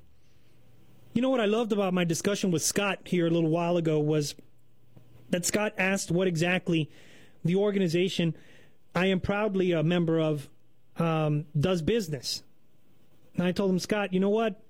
You 1.14 1.22
know 1.22 1.30
what 1.30 1.42
I 1.42 1.46
loved 1.46 1.72
about 1.72 1.94
my 1.94 2.04
discussion 2.04 2.52
with 2.52 2.62
Scott 2.62 3.00
here 3.06 3.28
a 3.28 3.30
little 3.30 3.50
while 3.50 3.78
ago 3.78 4.00
was 4.00 4.36
that 5.30 5.46
Scott 5.46 5.74
asked 5.78 6.12
what 6.12 6.28
exactly 6.28 6.90
the 7.44 7.56
organization 7.56 8.36
I 8.96 9.08
am 9.08 9.20
proudly 9.20 9.72
a 9.72 9.84
member 9.84 10.20
of 10.20 10.50
um, 10.98 11.46
does 11.58 11.82
business. 11.82 12.44
And 13.36 13.46
I 13.46 13.52
told 13.52 13.72
him, 13.72 13.80
Scott, 13.80 14.14
you 14.14 14.20
know 14.20 14.30
what? 14.30 14.62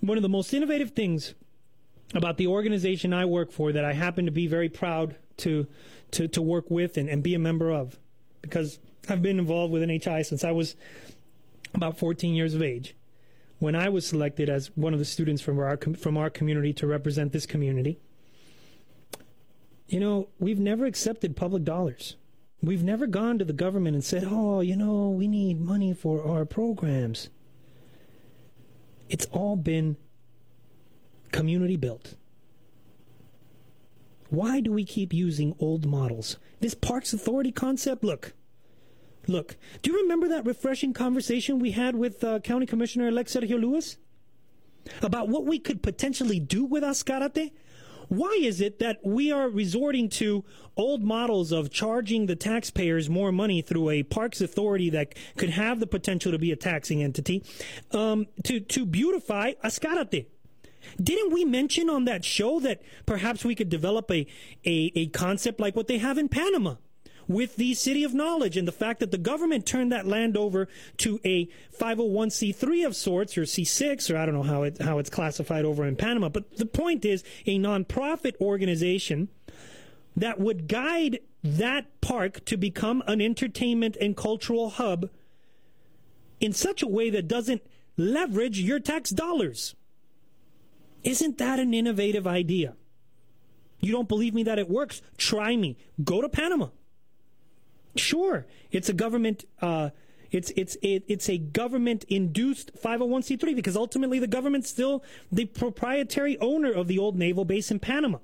One 0.00 0.18
of 0.18 0.22
the 0.22 0.28
most 0.28 0.52
innovative 0.52 0.90
things 0.90 1.34
about 2.14 2.36
the 2.36 2.46
organization 2.46 3.12
I 3.12 3.24
work 3.24 3.52
for 3.52 3.72
that 3.72 3.84
I 3.84 3.92
happen 3.92 4.26
to 4.26 4.32
be 4.32 4.46
very 4.46 4.68
proud 4.68 5.16
to 5.38 5.66
to, 6.12 6.28
to 6.28 6.42
work 6.42 6.70
with 6.70 6.98
and, 6.98 7.08
and 7.08 7.22
be 7.22 7.34
a 7.34 7.38
member 7.38 7.70
of 7.70 7.98
because 8.42 8.78
I've 9.08 9.22
been 9.22 9.38
involved 9.38 9.72
with 9.72 9.82
NHI 9.82 10.26
since 10.26 10.44
I 10.44 10.50
was 10.50 10.76
about 11.74 11.98
14 11.98 12.34
years 12.34 12.54
of 12.54 12.62
age. 12.62 12.94
When 13.58 13.74
I 13.74 13.88
was 13.88 14.06
selected 14.06 14.50
as 14.50 14.70
one 14.74 14.92
of 14.92 14.98
the 14.98 15.04
students 15.04 15.40
from 15.40 15.58
our 15.58 15.76
from 15.76 16.16
our 16.16 16.28
community 16.28 16.72
to 16.74 16.86
represent 16.86 17.32
this 17.32 17.46
community, 17.46 17.98
you 19.92 20.00
know, 20.00 20.28
we've 20.38 20.58
never 20.58 20.86
accepted 20.86 21.36
public 21.36 21.64
dollars. 21.64 22.16
We've 22.62 22.82
never 22.82 23.06
gone 23.06 23.38
to 23.38 23.44
the 23.44 23.52
government 23.52 23.94
and 23.94 24.02
said, 24.02 24.24
"Oh, 24.26 24.60
you 24.60 24.74
know, 24.74 25.10
we 25.10 25.28
need 25.28 25.60
money 25.60 25.92
for 25.92 26.24
our 26.24 26.46
programs." 26.46 27.28
It's 29.10 29.26
all 29.26 29.56
been 29.56 29.98
community 31.30 31.76
built. 31.76 32.14
Why 34.30 34.60
do 34.60 34.72
we 34.72 34.84
keep 34.86 35.12
using 35.12 35.54
old 35.58 35.84
models? 35.84 36.38
This 36.60 36.74
Parks 36.74 37.12
Authority 37.12 37.52
concept, 37.52 38.02
look, 38.02 38.32
look. 39.28 39.56
Do 39.82 39.90
you 39.90 40.00
remember 40.00 40.26
that 40.28 40.46
refreshing 40.46 40.94
conversation 40.94 41.58
we 41.58 41.72
had 41.72 41.96
with 41.96 42.24
uh, 42.24 42.40
County 42.40 42.64
Commissioner 42.64 43.08
elect 43.08 43.28
Sergio 43.28 43.60
Lewis 43.60 43.98
about 45.02 45.28
what 45.28 45.44
we 45.44 45.58
could 45.58 45.82
potentially 45.82 46.40
do 46.40 46.64
with 46.64 46.82
Ascarate? 46.82 47.52
Why 48.12 48.38
is 48.42 48.60
it 48.60 48.78
that 48.80 48.98
we 49.02 49.32
are 49.32 49.48
resorting 49.48 50.10
to 50.20 50.44
old 50.76 51.02
models 51.02 51.50
of 51.50 51.70
charging 51.70 52.26
the 52.26 52.36
taxpayers 52.36 53.08
more 53.08 53.32
money 53.32 53.62
through 53.62 53.88
a 53.88 54.02
parks 54.02 54.42
authority 54.42 54.90
that 54.90 55.14
could 55.38 55.48
have 55.48 55.80
the 55.80 55.86
potential 55.86 56.30
to 56.30 56.38
be 56.38 56.52
a 56.52 56.56
taxing 56.56 57.02
entity 57.02 57.42
um, 57.92 58.26
to 58.44 58.60
to 58.60 58.84
beautify 58.84 59.52
Ascarate? 59.64 60.26
Didn't 61.02 61.32
we 61.32 61.46
mention 61.46 61.88
on 61.88 62.04
that 62.04 62.22
show 62.22 62.60
that 62.60 62.82
perhaps 63.06 63.46
we 63.46 63.54
could 63.54 63.70
develop 63.70 64.10
a, 64.10 64.26
a, 64.66 64.92
a 64.94 65.06
concept 65.06 65.58
like 65.58 65.74
what 65.74 65.86
they 65.86 65.96
have 65.96 66.18
in 66.18 66.28
Panama? 66.28 66.74
With 67.28 67.56
the 67.56 67.74
City 67.74 68.04
of 68.04 68.14
Knowledge 68.14 68.56
and 68.56 68.66
the 68.66 68.72
fact 68.72 69.00
that 69.00 69.10
the 69.10 69.18
government 69.18 69.66
turned 69.66 69.92
that 69.92 70.06
land 70.06 70.36
over 70.36 70.68
to 70.98 71.20
a 71.24 71.48
501c3 71.78 72.86
of 72.86 72.96
sorts 72.96 73.38
or 73.38 73.42
C6 73.42 74.12
or 74.12 74.16
I 74.16 74.26
don't 74.26 74.34
know 74.34 74.42
how 74.42 74.62
it 74.62 74.80
how 74.80 74.98
it's 74.98 75.10
classified 75.10 75.64
over 75.64 75.84
in 75.84 75.96
Panama 75.96 76.28
but 76.28 76.56
the 76.56 76.66
point 76.66 77.04
is 77.04 77.24
a 77.46 77.58
nonprofit 77.58 78.40
organization 78.40 79.28
that 80.16 80.38
would 80.38 80.68
guide 80.68 81.20
that 81.42 82.00
park 82.00 82.44
to 82.44 82.56
become 82.56 83.02
an 83.06 83.20
entertainment 83.20 83.96
and 84.00 84.16
cultural 84.16 84.70
hub 84.70 85.10
in 86.40 86.52
such 86.52 86.82
a 86.82 86.88
way 86.88 87.10
that 87.10 87.28
doesn't 87.28 87.62
leverage 87.96 88.58
your 88.58 88.80
tax 88.80 89.10
dollars. 89.10 89.74
Isn't 91.02 91.38
that 91.38 91.58
an 91.58 91.74
innovative 91.74 92.26
idea? 92.26 92.76
You 93.80 93.92
don't 93.92 94.08
believe 94.08 94.34
me 94.34 94.44
that 94.44 94.58
it 94.58 94.70
works? 94.70 95.02
Try 95.16 95.56
me. 95.56 95.76
Go 96.02 96.20
to 96.20 96.28
Panama. 96.28 96.68
Sure, 97.96 98.46
it's 98.70 98.88
a 98.88 98.92
government. 98.92 99.44
Uh, 99.60 99.90
it's 100.30 100.50
it's 100.56 100.76
it, 100.82 101.04
it's 101.08 101.28
a 101.28 101.36
government 101.38 102.04
induced 102.08 102.74
501c3 102.82 103.54
because 103.54 103.76
ultimately 103.76 104.18
the 104.18 104.26
government's 104.26 104.70
still 104.70 105.04
the 105.30 105.44
proprietary 105.44 106.38
owner 106.38 106.72
of 106.72 106.88
the 106.88 106.98
old 106.98 107.16
naval 107.16 107.44
base 107.44 107.70
in 107.70 107.78
Panama. 107.78 108.18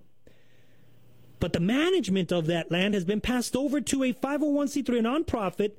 But 1.40 1.52
the 1.52 1.60
management 1.60 2.32
of 2.32 2.46
that 2.46 2.70
land 2.70 2.94
has 2.94 3.04
been 3.04 3.20
passed 3.20 3.54
over 3.54 3.80
to 3.80 4.02
a 4.02 4.12
501c3 4.12 4.84
nonprofit 4.84 5.72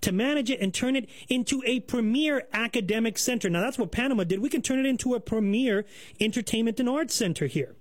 to 0.00 0.12
manage 0.12 0.50
it 0.50 0.60
and 0.60 0.72
turn 0.74 0.96
it 0.96 1.08
into 1.28 1.62
a 1.64 1.80
premier 1.80 2.46
academic 2.52 3.18
center. 3.18 3.48
Now, 3.48 3.60
that's 3.60 3.78
what 3.78 3.90
Panama 3.90 4.24
did. 4.24 4.40
We 4.40 4.48
can 4.48 4.62
turn 4.62 4.78
it 4.78 4.86
into 4.86 5.14
a 5.14 5.20
premier 5.20 5.84
entertainment 6.20 6.78
and 6.78 6.88
arts 6.88 7.14
center 7.14 7.46
here. 7.46 7.74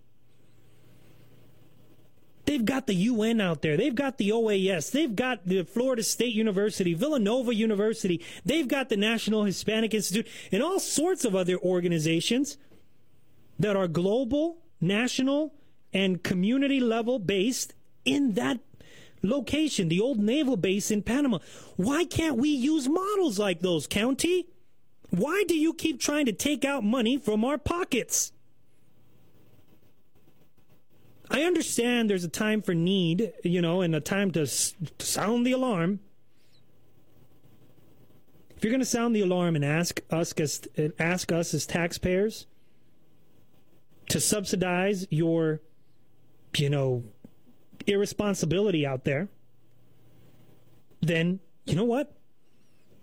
They've 2.47 2.63
got 2.63 2.87
the 2.87 2.95
UN 2.95 3.41
out 3.41 3.61
there. 3.61 3.75
They've 3.75 3.93
got 3.93 4.17
the 4.17 4.29
OAS. 4.29 4.89
They've 4.91 5.13
got 5.13 5.45
the 5.45 5.63
Florida 5.63 6.01
State 6.01 6.33
University, 6.33 6.93
Villanova 6.93 7.53
University. 7.53 8.23
They've 8.45 8.67
got 8.67 8.87
the 8.87 8.95
National 8.95 9.43
Hispanic 9.43 9.93
Institute, 9.93 10.25
and 10.49 10.63
all 10.63 10.79
sorts 10.79 11.25
of 11.25 11.35
other 11.35 11.57
organizations 11.57 12.57
that 13.59 13.75
are 13.75 13.89
global, 13.89 14.59
national, 14.79 15.53
and 15.93 16.23
community 16.23 16.79
level 16.79 17.19
based 17.19 17.73
in 18.05 18.35
that 18.35 18.61
location, 19.21 19.89
the 19.89 19.99
old 19.99 20.19
naval 20.19 20.55
base 20.55 20.89
in 20.89 21.03
Panama. 21.03 21.39
Why 21.75 22.05
can't 22.05 22.37
we 22.37 22.49
use 22.49 22.87
models 22.87 23.37
like 23.37 23.59
those, 23.59 23.87
County? 23.87 24.47
Why 25.09 25.43
do 25.49 25.57
you 25.57 25.73
keep 25.73 25.99
trying 25.99 26.27
to 26.27 26.33
take 26.33 26.63
out 26.63 26.85
money 26.85 27.17
from 27.17 27.43
our 27.43 27.57
pockets? 27.57 28.31
I 31.29 31.43
understand 31.43 32.09
there's 32.09 32.23
a 32.23 32.29
time 32.29 32.61
for 32.61 32.73
need, 32.73 33.33
you 33.43 33.61
know, 33.61 33.81
and 33.81 33.93
a 33.93 33.99
time 33.99 34.31
to 34.31 34.47
sound 34.47 35.45
the 35.45 35.51
alarm. 35.51 35.99
If 38.55 38.63
you're 38.63 38.71
going 38.71 38.79
to 38.79 38.85
sound 38.85 39.15
the 39.15 39.21
alarm 39.21 39.55
and 39.55 39.63
ask 39.63 40.01
us 40.09 40.31
as 40.33 40.61
ask 40.97 41.31
us 41.31 41.53
as 41.53 41.65
taxpayers 41.65 42.47
to 44.09 44.19
subsidize 44.19 45.05
your, 45.11 45.61
you 46.55 46.69
know, 46.69 47.03
irresponsibility 47.85 48.85
out 48.85 49.03
there, 49.03 49.27
then 51.01 51.39
you 51.65 51.75
know 51.75 51.83
what? 51.83 52.15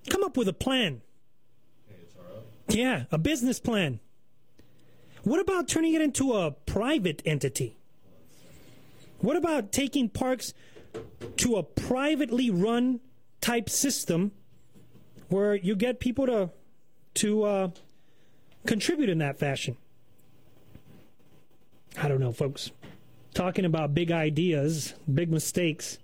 Come 0.08 0.24
up 0.24 0.36
with 0.36 0.48
a 0.48 0.52
plan. 0.52 1.02
Yeah, 2.68 3.04
a 3.12 3.18
business 3.18 3.60
plan. 3.60 4.00
What 5.22 5.40
about 5.40 5.68
turning 5.68 5.94
it 5.94 6.00
into 6.00 6.32
a 6.32 6.50
private 6.50 7.22
entity? 7.24 7.76
What 9.24 9.36
about 9.36 9.72
taking 9.72 10.08
parks 10.08 10.52
to 11.38 11.56
a 11.56 11.62
privately 11.62 12.50
run 12.50 13.00
type 13.40 13.70
system 13.70 14.32
where 15.28 15.54
you 15.54 15.76
get 15.76 15.98
people 15.98 16.26
to 16.26 16.50
to 17.14 17.44
uh, 17.44 17.68
contribute 18.66 19.08
in 19.08 19.18
that 19.18 19.38
fashion? 19.38 19.76
I 21.96 22.08
don't 22.08 22.20
know, 22.20 22.32
folks 22.32 22.70
talking 23.34 23.64
about 23.64 23.94
big 23.94 24.10
ideas, 24.10 24.94
big 25.12 25.30
mistakes. 25.30 25.98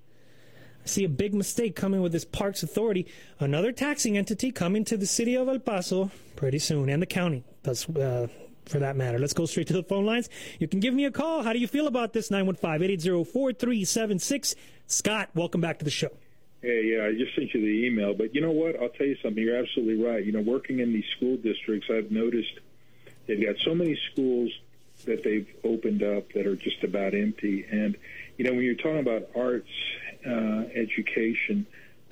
I 0.84 0.88
see 0.88 1.04
a 1.04 1.08
big 1.08 1.34
mistake 1.34 1.76
coming 1.76 2.02
with 2.02 2.12
this 2.12 2.24
Parks 2.24 2.62
Authority, 2.62 3.06
another 3.38 3.70
taxing 3.70 4.18
entity 4.18 4.50
coming 4.50 4.84
to 4.86 4.96
the 4.96 5.06
city 5.06 5.36
of 5.36 5.48
El 5.48 5.60
Paso 5.60 6.10
pretty 6.36 6.58
soon, 6.58 6.88
and 6.88 7.00
the 7.00 7.06
county. 7.06 7.44
That's 7.62 7.88
uh, 7.88 8.28
for 8.70 8.78
that 8.78 8.96
matter. 8.96 9.18
Let's 9.18 9.34
go 9.34 9.44
straight 9.46 9.66
to 9.68 9.74
the 9.74 9.82
phone 9.82 10.06
lines. 10.06 10.28
You 10.58 10.68
can 10.68 10.80
give 10.80 10.94
me 10.94 11.04
a 11.04 11.10
call. 11.10 11.42
How 11.42 11.52
do 11.52 11.58
you 11.58 11.66
feel 11.66 11.86
about 11.86 12.12
this? 12.12 12.28
915-880-4376. 12.30 14.54
Scott, 14.86 15.28
welcome 15.34 15.60
back 15.60 15.78
to 15.80 15.84
the 15.84 15.90
show. 15.90 16.08
Hey, 16.62 16.94
yeah, 16.94 17.06
I 17.06 17.12
just 17.12 17.34
sent 17.34 17.52
you 17.54 17.60
the 17.60 17.86
email, 17.86 18.14
but 18.14 18.34
you 18.34 18.40
know 18.40 18.50
what? 18.50 18.80
I'll 18.80 18.88
tell 18.90 19.06
you 19.06 19.16
something. 19.22 19.42
You're 19.42 19.56
absolutely 19.56 20.04
right. 20.04 20.24
You 20.24 20.32
know, 20.32 20.42
working 20.42 20.80
in 20.80 20.92
these 20.92 21.06
school 21.16 21.36
districts, 21.36 21.88
I've 21.90 22.10
noticed 22.10 22.52
they've 23.26 23.42
got 23.42 23.56
so 23.64 23.74
many 23.74 23.98
schools 24.12 24.50
that 25.06 25.24
they've 25.24 25.48
opened 25.64 26.02
up 26.02 26.30
that 26.32 26.46
are 26.46 26.56
just 26.56 26.84
about 26.84 27.14
empty. 27.14 27.64
And 27.70 27.96
you 28.36 28.44
know, 28.44 28.52
when 28.52 28.62
you're 28.62 28.74
talking 28.74 29.00
about 29.00 29.30
arts 29.34 29.70
uh, 30.26 30.64
education, 30.74 31.66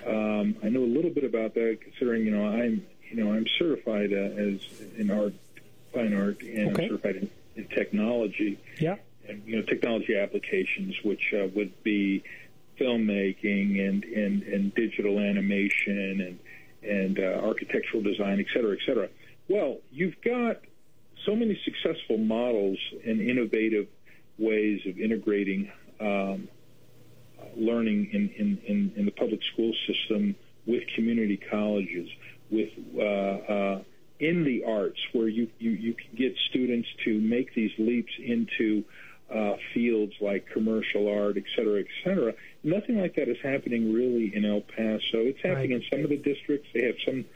um, 0.06 0.56
I 0.62 0.70
know 0.70 0.82
a 0.82 0.92
little 0.92 1.10
bit 1.10 1.24
about 1.24 1.52
that. 1.54 1.80
Considering 1.82 2.24
you 2.24 2.30
know, 2.30 2.46
I'm 2.46 2.86
you 3.10 3.22
know 3.22 3.32
I'm 3.32 3.46
certified 3.58 4.12
uh, 4.12 4.16
as 4.16 4.60
in 4.96 5.10
art, 5.10 5.34
fine 5.92 6.14
art, 6.14 6.42
and 6.42 6.72
Okay. 6.72 6.88
Certified 6.88 7.16
in, 7.16 7.30
in 7.56 7.64
technology. 7.68 8.58
Yeah. 8.80 8.96
And 9.28 9.42
you 9.46 9.56
know, 9.56 9.62
technology 9.62 10.16
applications, 10.16 10.94
which 11.04 11.34
uh, 11.34 11.48
would 11.54 11.82
be 11.82 12.22
filmmaking 12.80 13.86
and, 13.86 14.04
and, 14.04 14.42
and 14.42 14.74
digital 14.74 15.18
animation 15.18 16.20
and 16.20 16.38
and 16.80 17.18
uh, 17.18 17.40
architectural 17.42 18.02
design, 18.02 18.38
et 18.38 18.46
cetera, 18.54 18.72
et 18.72 18.78
cetera. 18.86 19.08
Well, 19.48 19.78
you've 19.90 20.20
got 20.22 20.60
so 21.26 21.34
many 21.34 21.60
successful 21.64 22.18
models 22.18 22.78
and 23.04 23.20
innovative 23.20 23.88
ways 24.38 24.80
of 24.86 24.96
integrating 24.98 25.72
um, 26.00 26.48
learning 27.56 28.10
in, 28.12 28.28
in, 28.36 28.58
in, 28.66 28.92
in 28.94 29.04
the 29.06 29.10
public 29.10 29.40
school 29.52 29.72
system 29.88 30.36
with 30.66 30.84
community 30.94 31.36
colleges, 31.36 32.08
with 32.50 32.70
uh, 32.96 33.02
uh, 33.02 33.82
in 34.20 34.44
the 34.44 34.64
arts, 34.64 34.98
where 35.12 35.28
you, 35.28 35.48
you, 35.58 35.70
you 35.70 35.94
can 35.94 36.16
get 36.16 36.36
students 36.50 36.88
to 37.04 37.20
make 37.20 37.54
these 37.54 37.72
leaps 37.78 38.12
into 38.18 38.84
uh, 39.32 39.54
fields 39.74 40.14
like 40.20 40.48
commercial 40.48 41.08
art, 41.08 41.36
et 41.36 41.44
cetera, 41.54 41.80
et 41.80 41.86
cetera. 42.02 42.34
Nothing 42.64 43.00
like 43.00 43.14
that 43.16 43.28
is 43.28 43.36
happening 43.42 43.92
really 43.92 44.34
in 44.34 44.44
El 44.44 44.62
Paso. 44.62 45.18
It's 45.18 45.42
happening 45.42 45.72
in 45.72 45.84
some 45.90 46.02
of 46.02 46.10
the 46.10 46.16
districts. 46.16 46.68
They 46.72 46.84
have 46.84 46.96
some 47.04 47.26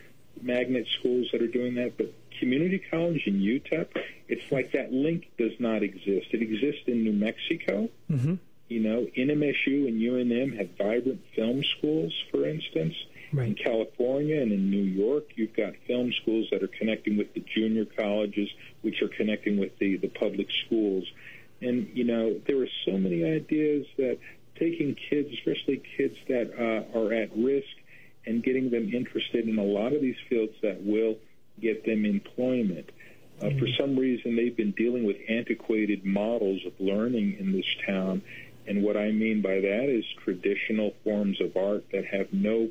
magnet 0.40 0.86
schools 0.98 1.28
that 1.32 1.42
are 1.42 1.48
doing 1.48 1.74
that, 1.74 1.96
but 1.96 2.12
community 2.40 2.82
college 2.90 3.22
in 3.26 3.40
UTEP, 3.40 3.88
it's 4.28 4.50
like 4.50 4.72
that 4.72 4.92
link 4.92 5.30
does 5.38 5.52
not 5.58 5.82
exist. 5.82 6.28
It 6.32 6.42
exists 6.42 6.82
in 6.86 7.04
New 7.04 7.12
Mexico. 7.12 7.88
Mm-hmm. 8.10 8.34
You 8.68 8.80
know, 8.80 9.06
NMSU 9.16 9.86
and 9.86 10.00
UNM 10.00 10.56
have 10.56 10.70
vibrant 10.78 11.20
film 11.36 11.62
schools, 11.78 12.12
for 12.30 12.46
instance. 12.48 12.94
In 13.32 13.54
California 13.54 14.40
and 14.40 14.52
in 14.52 14.70
New 14.70 14.82
York, 14.82 15.30
you've 15.36 15.56
got 15.56 15.72
film 15.86 16.12
schools 16.12 16.48
that 16.50 16.62
are 16.62 16.68
connecting 16.68 17.16
with 17.16 17.32
the 17.32 17.40
junior 17.40 17.86
colleges, 17.86 18.48
which 18.82 19.00
are 19.00 19.08
connecting 19.08 19.58
with 19.58 19.78
the, 19.78 19.96
the 19.96 20.08
public 20.08 20.48
schools. 20.66 21.10
And, 21.62 21.88
you 21.94 22.04
know, 22.04 22.40
there 22.46 22.60
are 22.62 22.68
so 22.84 22.98
many 22.98 23.24
ideas 23.24 23.86
that 23.96 24.18
taking 24.56 24.94
kids, 24.94 25.32
especially 25.32 25.82
kids 25.96 26.16
that 26.28 26.52
uh, 26.58 26.98
are 26.98 27.12
at 27.12 27.30
risk, 27.36 27.74
and 28.26 28.42
getting 28.42 28.70
them 28.70 28.92
interested 28.92 29.48
in 29.48 29.58
a 29.58 29.64
lot 29.64 29.92
of 29.92 30.02
these 30.02 30.18
fields 30.28 30.54
that 30.62 30.84
will 30.84 31.16
get 31.60 31.84
them 31.86 32.04
employment. 32.04 32.90
Uh, 33.40 33.50
For 33.58 33.66
some 33.78 33.96
reason, 33.96 34.36
they've 34.36 34.56
been 34.56 34.72
dealing 34.72 35.04
with 35.04 35.16
antiquated 35.28 36.04
models 36.04 36.60
of 36.66 36.72
learning 36.78 37.36
in 37.40 37.52
this 37.52 37.66
town. 37.86 38.22
And 38.66 38.82
what 38.84 38.96
I 38.96 39.10
mean 39.10 39.42
by 39.42 39.60
that 39.60 39.88
is 39.88 40.04
traditional 40.22 40.94
forms 41.02 41.40
of 41.40 41.56
art 41.56 41.86
that 41.92 42.04
have 42.04 42.32
no 42.32 42.68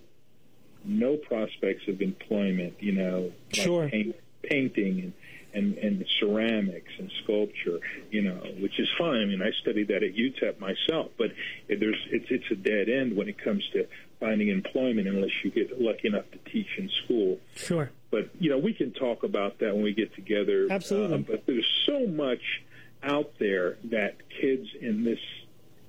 no 0.86 1.18
prospects 1.18 1.88
of 1.88 2.02
employment, 2.02 2.76
you 2.80 2.92
know, 2.94 3.32
like 3.54 3.66
Sure. 3.66 3.90
paint, 3.90 4.16
painting 4.44 5.00
and, 5.00 5.14
and, 5.54 5.78
and 5.78 6.06
ceramics 6.20 6.92
and 6.98 7.12
sculpture, 7.24 7.80
you 8.10 8.22
know, 8.22 8.38
which 8.60 8.80
is 8.80 8.88
fine. 8.98 9.22
I 9.22 9.26
mean, 9.26 9.42
I 9.42 9.52
studied 9.62 9.90
that 9.90 10.04
at 10.04 10.16
UTEP 10.16 10.60
myself, 10.60 11.12
but 11.18 11.32
it, 11.68 11.80
there's 11.80 12.00
it's 12.10 12.28
it's 12.30 12.50
a 12.52 12.56
dead 12.56 12.90
end 12.90 13.16
when 13.16 13.28
it 13.28 13.38
comes 13.38 13.68
to 13.74 13.88
finding 14.20 14.48
employment 14.50 15.08
unless 15.08 15.32
you 15.44 15.52
get 15.52 15.82
lucky 15.82 16.08
enough 16.08 16.26
to 16.32 16.38
teach 16.52 16.68
in 16.78 16.90
school. 17.04 17.40
Sure. 17.56 17.92
But 18.12 18.30
you 18.40 18.50
know, 18.50 18.58
we 18.58 18.74
can 18.74 18.92
talk 18.92 19.24
about 19.24 19.60
that 19.60 19.74
when 19.74 19.84
we 19.84 19.94
get 19.94 20.16
together. 20.16 20.68
Absolutely. 20.70 21.16
Uh, 21.16 21.24
but 21.28 21.46
there's 21.46 21.68
so 21.86 22.08
much 22.08 22.64
out 23.04 23.34
there 23.40 23.78
that 23.86 24.16
kids 24.30 24.68
in 24.80 25.04
this 25.04 25.20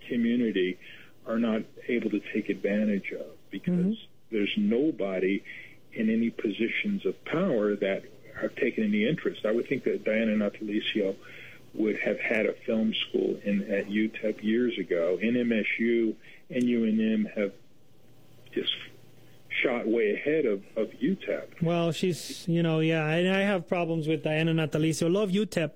community 0.09 0.79
are 1.27 1.39
not 1.39 1.63
able 1.89 2.11
to 2.11 2.21
take 2.33 2.49
advantage 2.49 3.13
of 3.13 3.27
because 3.51 3.97
there's 4.33 4.53
nobody 4.57 5.43
in 5.93 6.11
any 6.11 6.31
positions 6.31 7.05
of 7.07 7.23
power 7.25 7.77
that 7.77 8.05
have 8.41 8.55
taken 8.57 8.85
any 8.85 9.07
interest. 9.07 9.45
I 9.45 9.53
would 9.53 9.69
think 9.69 9.85
that 9.85 10.05
Diana 10.05 10.33
Natalicio 10.33 11.15
would 11.75 11.99
have 12.01 12.19
had 12.19 12.47
a 12.47 12.53
film 12.53 12.95
school 13.09 13.39
in 13.45 13.63
at 13.71 13.89
UTEP 13.89 14.43
years 14.43 14.79
ago. 14.79 15.19
NMSU 15.23 16.15
and 16.51 16.65
UNM 16.65 17.35
have 17.37 17.53
just 18.53 18.73
shot 19.49 19.87
way 19.87 20.15
ahead 20.15 20.47
of, 20.47 20.63
of 20.77 20.91
UTEP. 20.93 21.63
Well, 21.63 21.93
she's, 21.93 22.47
you 22.49 22.63
know, 22.63 22.81
yeah, 22.81 23.07
and 23.07 23.35
I 23.35 23.41
have 23.41 23.69
problems 23.69 24.09
with 24.09 24.23
Diana 24.23 24.53
Natalicio. 24.53 25.13
Love 25.13 25.31
UTEP. 25.31 25.71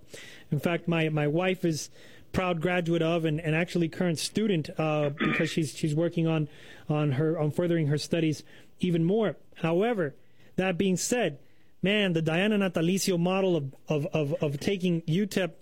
In 0.50 0.60
fact, 0.60 0.88
my, 0.88 1.08
my 1.08 1.26
wife 1.26 1.64
is 1.64 1.90
proud 2.36 2.60
graduate 2.60 3.00
of 3.00 3.24
and, 3.24 3.40
and 3.40 3.56
actually 3.56 3.88
current 3.88 4.18
student 4.18 4.68
uh, 4.78 5.08
because 5.08 5.48
she's 5.50 5.74
she's 5.74 5.94
working 5.94 6.26
on 6.26 6.48
on 6.88 7.12
her 7.12 7.38
on 7.38 7.50
furthering 7.50 7.86
her 7.86 7.96
studies 7.98 8.42
even 8.80 9.02
more. 9.04 9.36
However, 9.56 10.14
that 10.56 10.76
being 10.76 10.98
said, 10.98 11.38
man, 11.82 12.12
the 12.12 12.20
Diana 12.20 12.58
Natalicio 12.58 13.18
model 13.18 13.56
of, 13.56 13.74
of, 13.88 14.06
of, 14.12 14.34
of 14.42 14.60
taking 14.60 15.00
UTEP 15.02 15.52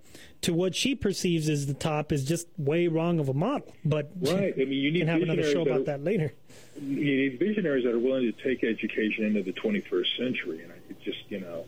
to 0.40 0.52
what 0.52 0.74
she 0.74 0.94
perceives 0.96 1.48
as 1.48 1.66
the 1.66 1.74
top 1.74 2.10
is 2.10 2.24
just 2.24 2.48
way 2.59 2.88
wrong 2.88 3.20
of 3.20 3.28
a 3.28 3.34
model. 3.34 3.72
But 3.84 4.10
Right. 4.20 4.52
I 4.55 4.64
mean, 4.64 4.72
you 4.72 4.90
need 4.90 4.98
can 5.01 5.09
have 5.09 5.22
another 5.22 5.44
show 5.44 5.62
about 5.62 5.86
that 5.86 5.94
are- 5.94 5.98
that 5.98 6.05
later. 6.05 6.32
You 6.82 6.96
need 6.96 7.38
visionaries 7.38 7.84
that 7.84 7.92
are 7.94 7.98
willing 8.01 8.30
to 8.30 8.42
take 8.42 8.64
education 8.64 9.24
into 9.26 9.42
the 9.42 9.52
21st 9.52 10.16
century, 10.18 10.60
and 10.60 10.72
I 10.72 10.76
it 10.90 11.01
just, 11.05 11.18
you 11.28 11.38
know, 11.40 11.64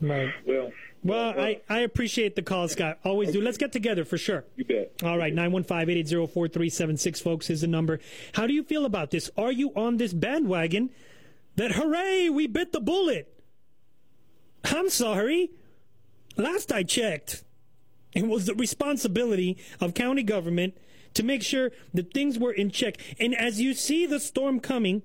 Right. 0.00 0.30
well, 0.46 0.72
Well, 1.02 1.40
I, 1.40 1.62
I 1.68 1.80
appreciate 1.80 2.36
the 2.36 2.42
call, 2.42 2.68
Scott. 2.68 2.98
Always 3.04 3.32
do. 3.32 3.40
Let's 3.40 3.56
get 3.56 3.72
together 3.72 4.04
for 4.04 4.18
sure. 4.18 4.44
You 4.56 4.64
bet. 4.64 4.92
All 5.02 5.16
right, 5.16 5.34
915-880-4376, 5.34 7.22
folks, 7.22 7.48
is 7.48 7.62
the 7.62 7.66
number. 7.66 8.00
How 8.34 8.46
do 8.46 8.52
you 8.52 8.62
feel 8.62 8.84
about 8.84 9.10
this? 9.10 9.30
Are 9.36 9.52
you 9.52 9.72
on 9.74 9.96
this 9.96 10.12
bandwagon 10.12 10.90
that, 11.56 11.72
hooray, 11.72 12.28
we 12.28 12.46
bit 12.46 12.72
the 12.72 12.80
bullet? 12.80 13.32
I'm 14.64 14.90
sorry. 14.90 15.50
Last 16.36 16.70
I 16.70 16.82
checked, 16.82 17.44
it 18.14 18.26
was 18.26 18.46
the 18.46 18.54
responsibility 18.54 19.56
of 19.80 19.94
county 19.94 20.22
government 20.22 20.76
to 21.14 21.22
make 21.22 21.42
sure 21.42 21.70
that 21.94 22.12
things 22.12 22.38
were 22.38 22.52
in 22.52 22.70
check. 22.70 22.96
And 23.18 23.34
as 23.34 23.60
you 23.60 23.74
see 23.74 24.06
the 24.06 24.20
storm 24.20 24.60
coming, 24.60 25.02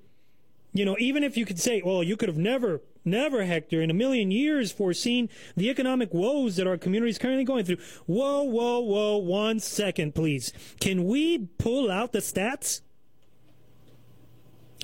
you 0.73 0.83
know, 0.83 0.97
even 0.99 1.23
if 1.23 1.37
you 1.37 1.45
could 1.45 1.59
say, 1.59 1.81
well, 1.83 2.03
you 2.03 2.17
could 2.17 2.29
have 2.29 2.37
never, 2.37 2.81
never, 3.05 3.45
Hector, 3.45 3.81
in 3.81 3.89
a 3.89 3.93
million 3.93 4.31
years 4.31 4.71
foreseen 4.71 5.29
the 5.55 5.69
economic 5.69 6.13
woes 6.13 6.55
that 6.55 6.67
our 6.67 6.77
community 6.77 7.11
is 7.11 7.17
currently 7.17 7.43
going 7.43 7.65
through. 7.65 7.77
Whoa, 8.05 8.43
whoa, 8.43 8.79
whoa, 8.79 9.17
one 9.17 9.59
second, 9.59 10.15
please. 10.15 10.51
Can 10.79 11.05
we 11.05 11.47
pull 11.57 11.91
out 11.91 12.11
the 12.11 12.19
stats? 12.19 12.81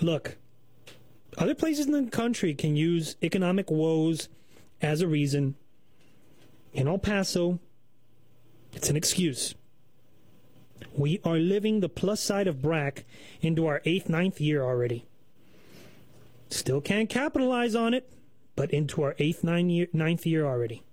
Look, 0.02 0.38
other 1.38 1.56
places 1.56 1.86
in 1.86 1.92
the 1.92 2.10
country 2.10 2.54
can 2.54 2.76
use 2.76 3.16
economic 3.22 3.70
woes 3.70 4.30
as 4.82 5.02
a 5.02 5.08
reason. 5.08 5.56
In 6.74 6.88
El 6.88 6.98
Paso, 6.98 7.60
it's 8.74 8.90
an 8.90 8.96
excuse. 8.96 9.56
We 10.96 11.20
are 11.24 11.38
living 11.38 11.80
the 11.80 11.90
plus 11.90 12.22
side 12.22 12.48
of 12.48 12.62
BRAC 12.62 13.06
into 13.42 13.68
our 13.68 13.82
eighth, 13.86 14.10
ninth 14.10 14.42
year 14.42 14.64
already. 14.64 15.06
Still 16.52 16.82
can't 16.82 17.10
capitalize 17.10 17.76
on 17.76 17.94
it, 17.94 18.12
but 18.56 18.72
into 18.72 19.02
our 19.04 19.16
eighth, 19.20 19.44
nine 19.44 19.70
year, 19.70 19.88
ninth 19.94 20.26
year 20.26 20.46
already. 20.46 20.84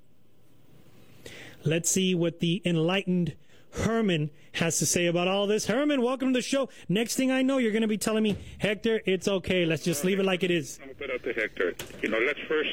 Let's 1.65 1.91
see 1.91 2.15
what 2.15 2.39
the 2.39 2.63
enlightened 2.65 3.35
Herman 3.73 4.31
has 4.53 4.79
to 4.79 4.87
say 4.87 5.07
about 5.07 5.27
all 5.29 5.47
this. 5.49 5.67
Herman, 5.67 6.01
welcome 6.01 6.33
to 6.33 6.39
the 6.39 6.43
show. 6.43 6.69
Next 6.89 7.17
thing 7.17 7.31
I 7.33 7.43
know, 7.43 7.59
you're 7.59 7.73
going 7.73 7.83
to 7.83 7.89
be 7.89 7.99
telling 7.99 8.23
me, 8.23 8.39
Hector, 8.59 9.03
it's 9.05 9.27
okay. 9.29 9.67
Let's 9.67 9.83
just 9.85 10.05
leave 10.05 10.21
it 10.21 10.25
like 10.25 10.43
it 10.45 10.51
is. 10.51 10.79
I'm 10.83 10.91
put 10.95 11.11
out 11.11 11.23
to 11.25 11.33
Hector. 11.33 11.75
You 12.03 12.09
know, 12.09 12.19
let's 12.21 12.39
first 12.49 12.71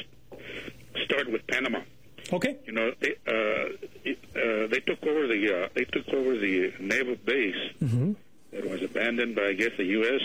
start 1.04 1.30
with 1.30 1.46
Panama. 1.48 1.80
Okay. 2.32 2.56
You 2.66 2.72
know, 2.72 2.92
they, 3.00 3.10
uh, 3.26 3.76
it, 4.04 4.18
uh, 4.36 4.68
they 4.68 4.80
took 4.80 5.02
over 5.04 5.26
the 5.26 5.64
uh, 5.64 5.68
they 5.74 5.84
took 5.84 6.08
over 6.08 6.36
the 6.36 6.72
naval 6.80 7.16
base 7.24 7.54
Mm-hmm. 7.82 8.12
that 8.52 8.68
was 8.70 8.82
abandoned 8.82 9.36
by 9.36 9.48
I 9.48 9.52
guess 9.52 9.70
the 9.76 9.84
U.S. 9.84 10.20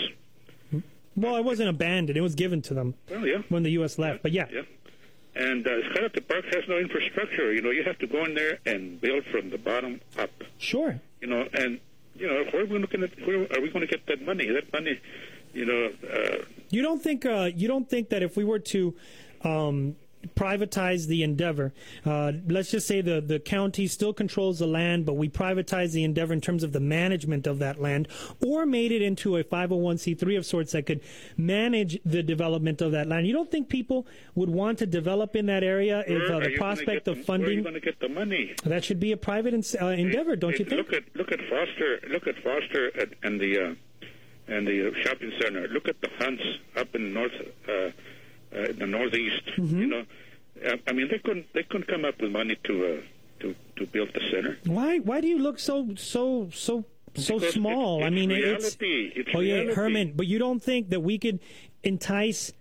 Well, 1.16 1.36
it 1.36 1.44
wasn't 1.44 1.68
abandoned. 1.68 2.16
It 2.16 2.22
was 2.22 2.34
given 2.34 2.62
to 2.62 2.74
them 2.74 2.94
Well, 3.10 3.26
yeah. 3.26 3.42
when 3.48 3.62
the 3.62 3.70
U.S. 3.72 3.98
left. 3.98 4.22
But 4.22 4.32
yeah. 4.32 4.46
Yeah. 4.52 4.62
And 5.34 5.66
uh, 5.66 5.70
it's 5.78 5.88
kind 5.94 6.04
of 6.04 6.12
the 6.12 6.20
Park 6.20 6.44
has 6.54 6.64
no 6.68 6.78
infrastructure. 6.78 7.52
You 7.52 7.62
know, 7.62 7.70
you 7.70 7.84
have 7.84 7.98
to 8.00 8.06
go 8.06 8.24
in 8.24 8.34
there 8.34 8.58
and 8.66 9.00
build 9.00 9.24
from 9.26 9.50
the 9.50 9.58
bottom 9.58 10.00
up. 10.18 10.30
Sure. 10.58 11.00
You 11.20 11.28
know, 11.28 11.48
and 11.54 11.80
you 12.16 12.26
know, 12.26 12.44
where 12.52 12.62
are 12.62 12.66
we 12.66 12.78
looking 12.78 13.02
at? 13.02 13.10
where 13.26 13.40
are 13.40 13.60
we 13.60 13.70
going 13.70 13.80
to 13.80 13.86
get 13.86 14.06
that 14.06 14.20
money? 14.26 14.46
That 14.50 14.70
money, 14.72 15.00
you 15.54 15.64
know. 15.64 15.90
Uh, 16.06 16.44
You 16.70 16.82
don't 16.82 17.02
think 17.02 17.24
uh, 17.24 17.50
you 17.54 17.66
don't 17.68 17.88
think 17.88 18.10
that 18.10 18.22
if 18.22 18.36
we 18.36 18.44
were 18.44 18.58
to 18.58 18.94
um, 19.42 19.96
privatize 20.36 21.06
the 21.06 21.22
endeavor, 21.22 21.72
uh, 22.04 22.32
let's 22.48 22.70
just 22.70 22.86
say 22.86 23.00
the 23.00 23.20
the 23.20 23.38
county 23.38 23.86
still 23.86 24.12
controls 24.12 24.58
the 24.58 24.66
land, 24.66 25.06
but 25.06 25.14
we 25.14 25.28
privatize 25.28 25.92
the 25.92 26.04
endeavor 26.04 26.32
in 26.32 26.40
terms 26.40 26.62
of 26.62 26.72
the 26.72 26.80
management 26.80 27.46
of 27.46 27.58
that 27.58 27.80
land, 27.80 28.08
or 28.44 28.66
made 28.66 28.92
it 28.92 29.02
into 29.02 29.36
a 29.36 29.44
501c3 29.44 30.38
of 30.38 30.46
sorts 30.46 30.72
that 30.72 30.86
could 30.86 31.00
manage 31.36 31.98
the 32.04 32.22
development 32.22 32.80
of 32.80 32.92
that 32.92 33.08
land. 33.08 33.26
You 33.26 33.32
don't 33.32 33.50
think 33.50 33.68
people 33.68 34.06
would 34.34 34.50
want 34.50 34.78
to 34.78 34.86
develop 34.86 35.36
in 35.36 35.46
that 35.46 35.62
area 35.62 36.04
if 36.06 36.30
uh, 36.30 36.40
the 36.40 36.56
prospect 36.56 37.08
of 37.08 37.16
the- 37.16 37.22
Where 37.22 37.22
are 37.22 37.24
funding 37.24 37.58
you 37.58 37.62
going 37.62 37.74
to 37.74 37.80
get 37.80 38.00
the 38.00 38.08
money? 38.08 38.54
that 38.64 38.84
should 38.84 39.00
be 39.00 39.12
a 39.12 39.16
private 39.16 39.54
uh, 39.80 39.86
endeavor, 39.86 40.36
don't 40.36 40.58
you 40.58 40.64
think? 40.64 40.78
Look 40.78 40.92
at 40.92 41.04
look 41.14 41.32
at 41.32 41.40
Foster. 41.48 42.00
Look 42.08 42.26
at 42.26 42.36
Foster 42.42 42.88
and, 42.88 43.14
and 43.22 43.40
the 43.40 43.58
uh, 43.58 43.74
and 44.48 44.66
the 44.66 44.92
shopping 45.02 45.32
center. 45.40 45.68
Look 45.68 45.88
at 45.88 46.00
the 46.00 46.08
hunts 46.18 46.42
up 46.76 46.94
in 46.94 47.12
north 47.12 47.32
uh, 47.68 47.90
in 48.52 48.78
the 48.78 48.86
northeast. 48.86 49.42
Mm-hmm. 49.56 49.80
You 49.80 49.86
know, 49.86 50.04
I, 50.66 50.80
I 50.86 50.92
mean 50.92 51.08
they 51.10 51.18
couldn't 51.18 51.46
they 51.54 51.62
couldn't 51.64 51.88
come 51.88 52.04
up 52.04 52.20
with 52.20 52.30
money 52.32 52.56
to 52.64 52.86
uh, 52.86 53.00
to 53.40 53.54
to 53.76 53.86
build 53.86 54.10
the 54.14 54.20
center. 54.30 54.58
Why 54.66 54.98
why 54.98 55.20
do 55.20 55.28
you 55.28 55.38
look 55.38 55.58
so 55.58 55.94
so 55.96 56.48
so 56.52 56.84
so 57.14 57.38
Because 57.38 57.54
small? 57.54 57.98
it's- 57.98 58.06
I 58.06 58.10
mean, 58.10 58.30
it's 58.30 58.74
it's 58.74 58.80
reality. 58.80 59.12
It's 59.20 59.30
oh 59.34 59.40
yeah, 59.40 59.54
reality. 59.54 59.74
Herman. 59.74 60.12
But 60.16 60.26
you 60.26 60.38
don't 60.38 60.62
think 60.62 60.90
that 60.90 61.00
we 61.00 61.18
could 61.18 61.40
entice 61.82 62.52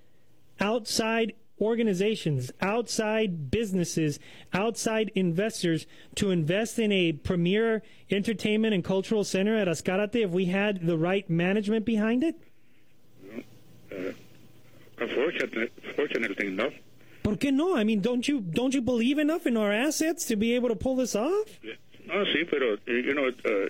outside 0.59 1.33
organizations, 1.59 2.51
outside 2.59 3.51
businesses, 3.51 4.19
outside 4.51 5.11
investors 5.13 5.85
to 6.15 6.31
invest 6.31 6.79
in 6.79 6.91
a 6.91 7.11
premier 7.13 7.83
entertainment 8.09 8.73
and 8.73 8.83
cultural 8.83 9.23
center 9.23 9.55
at 9.55 9.67
Ascarate 9.67 10.15
if 10.15 10.31
we 10.31 10.45
had 10.45 10.87
the 10.87 10.97
right 10.97 11.29
management 11.29 11.85
behind 11.85 12.23
it? 12.23 12.35
Uh, 13.91 14.11
unfortunately, 15.01 15.69
fortunately, 15.95 16.49
no. 16.49 16.69
¿Por 17.23 17.35
qué 17.37 17.51
no? 17.51 17.75
I 17.75 17.83
mean, 17.83 18.01
don't 18.01 18.27
you 18.27 18.41
don't 18.41 18.73
you 18.73 18.81
believe 18.81 19.19
enough 19.19 19.45
in 19.45 19.57
our 19.57 19.71
assets 19.71 20.25
to 20.25 20.35
be 20.35 20.55
able 20.55 20.69
to 20.69 20.75
pull 20.75 20.95
this 20.95 21.15
off? 21.15 21.59
No, 22.07 22.25
sí, 22.25 22.49
pero 22.49 22.73
uh, 22.73 22.91
you 22.91 23.13
know, 23.13 23.27
uh, 23.27 23.69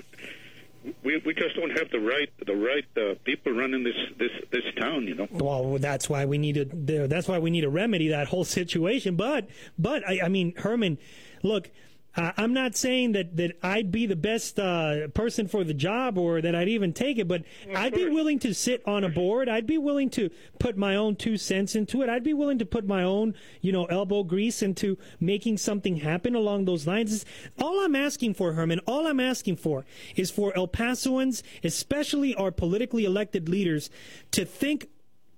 we 1.03 1.21
we 1.25 1.33
just 1.33 1.55
don't 1.55 1.77
have 1.77 1.89
the 1.91 1.99
right 1.99 2.29
the 2.45 2.55
right 2.55 2.85
uh, 2.97 3.15
people 3.23 3.51
running 3.51 3.83
this 3.83 3.95
this 4.17 4.31
this 4.51 4.63
town. 4.79 5.05
You 5.07 5.15
know. 5.15 5.27
Well, 5.31 5.77
that's 5.79 6.09
why 6.09 6.25
we 6.25 6.37
need 6.37 6.55
to. 6.55 7.07
That's 7.07 7.27
why 7.27 7.39
we 7.39 7.49
need 7.51 7.61
to 7.61 7.69
remedy 7.69 8.07
that 8.09 8.27
whole 8.27 8.45
situation. 8.45 9.15
But, 9.15 9.49
but 9.77 10.07
I, 10.07 10.21
I 10.25 10.29
mean, 10.29 10.53
Herman, 10.57 10.97
look. 11.43 11.69
Uh, 12.15 12.31
I'm 12.35 12.53
not 12.53 12.75
saying 12.75 13.13
that, 13.13 13.37
that 13.37 13.57
I'd 13.63 13.91
be 13.91 14.05
the 14.05 14.17
best 14.17 14.59
uh, 14.59 15.07
person 15.09 15.47
for 15.47 15.63
the 15.63 15.73
job 15.73 16.17
or 16.17 16.41
that 16.41 16.53
I'd 16.53 16.67
even 16.67 16.91
take 16.91 17.17
it, 17.17 17.27
but 17.27 17.43
I'd 17.73 17.93
be 17.93 18.09
willing 18.09 18.37
to 18.39 18.53
sit 18.53 18.85
on 18.85 19.05
a 19.05 19.09
board. 19.09 19.47
I'd 19.47 19.65
be 19.65 19.77
willing 19.77 20.09
to 20.11 20.29
put 20.59 20.75
my 20.75 20.95
own 20.95 21.15
two 21.15 21.37
cents 21.37 21.73
into 21.73 22.01
it. 22.01 22.09
I'd 22.09 22.23
be 22.23 22.33
willing 22.33 22.59
to 22.59 22.65
put 22.65 22.85
my 22.85 23.03
own, 23.03 23.33
you 23.61 23.71
know, 23.71 23.85
elbow 23.85 24.23
grease 24.23 24.61
into 24.61 24.97
making 25.21 25.57
something 25.57 25.97
happen 25.97 26.35
along 26.35 26.65
those 26.65 26.85
lines. 26.85 27.25
All 27.59 27.79
I'm 27.79 27.95
asking 27.95 28.33
for, 28.33 28.53
Herman, 28.53 28.79
all 28.85 29.07
I'm 29.07 29.21
asking 29.21 29.55
for 29.55 29.85
is 30.17 30.29
for 30.29 30.55
El 30.55 30.67
Pasoans, 30.67 31.43
especially 31.63 32.35
our 32.35 32.51
politically 32.51 33.05
elected 33.05 33.47
leaders, 33.47 33.89
to 34.31 34.43
think 34.43 34.89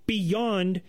beyond 0.08 0.82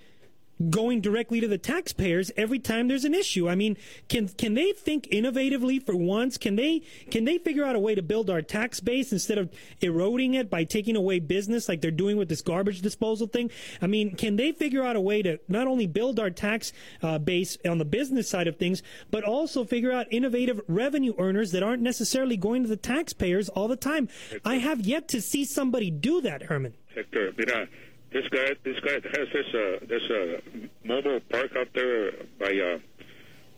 going 0.70 1.00
directly 1.00 1.40
to 1.40 1.48
the 1.48 1.58
taxpayers 1.58 2.30
every 2.36 2.58
time 2.58 2.88
there's 2.88 3.04
an 3.04 3.14
issue. 3.14 3.48
I 3.48 3.54
mean, 3.54 3.76
can 4.08 4.28
can 4.28 4.54
they 4.54 4.72
think 4.72 5.08
innovatively 5.08 5.84
for 5.84 5.96
once? 5.96 6.38
Can 6.38 6.56
they 6.56 6.82
can 7.10 7.24
they 7.24 7.38
figure 7.38 7.64
out 7.64 7.76
a 7.76 7.80
way 7.80 7.94
to 7.94 8.02
build 8.02 8.30
our 8.30 8.42
tax 8.42 8.80
base 8.80 9.12
instead 9.12 9.38
of 9.38 9.50
eroding 9.80 10.34
it 10.34 10.50
by 10.50 10.64
taking 10.64 10.96
away 10.96 11.18
business 11.18 11.68
like 11.68 11.80
they're 11.80 11.90
doing 11.90 12.16
with 12.16 12.28
this 12.28 12.42
garbage 12.42 12.80
disposal 12.82 13.26
thing? 13.26 13.50
I 13.82 13.86
mean, 13.86 14.14
can 14.16 14.36
they 14.36 14.52
figure 14.52 14.82
out 14.82 14.96
a 14.96 15.00
way 15.00 15.22
to 15.22 15.40
not 15.48 15.66
only 15.66 15.86
build 15.86 16.20
our 16.20 16.30
tax 16.30 16.72
uh, 17.02 17.18
base 17.18 17.58
on 17.64 17.78
the 17.78 17.84
business 17.84 18.28
side 18.28 18.46
of 18.46 18.56
things, 18.56 18.82
but 19.10 19.24
also 19.24 19.64
figure 19.64 19.92
out 19.92 20.06
innovative 20.10 20.60
revenue 20.68 21.14
earners 21.18 21.52
that 21.52 21.62
aren't 21.62 21.82
necessarily 21.82 22.36
going 22.36 22.62
to 22.62 22.68
the 22.68 22.76
taxpayers 22.76 23.48
all 23.48 23.68
the 23.68 23.76
time? 23.76 24.08
I 24.44 24.56
have 24.56 24.80
yet 24.80 25.08
to 25.08 25.20
see 25.20 25.44
somebody 25.44 25.90
do 25.90 26.20
that, 26.20 26.44
Herman. 26.44 26.74
Hector, 26.94 27.32
mira, 27.36 27.68
this 28.14 28.26
guy, 28.28 28.48
this 28.62 28.78
guy 28.80 28.94
has 29.16 29.28
this 29.36 29.48
uh, 29.54 29.78
this 29.92 30.04
uh, 30.10 30.40
mobile 30.84 31.20
park 31.28 31.50
out 31.60 31.68
there 31.74 32.12
by 32.40 32.52
uh, 32.68 32.78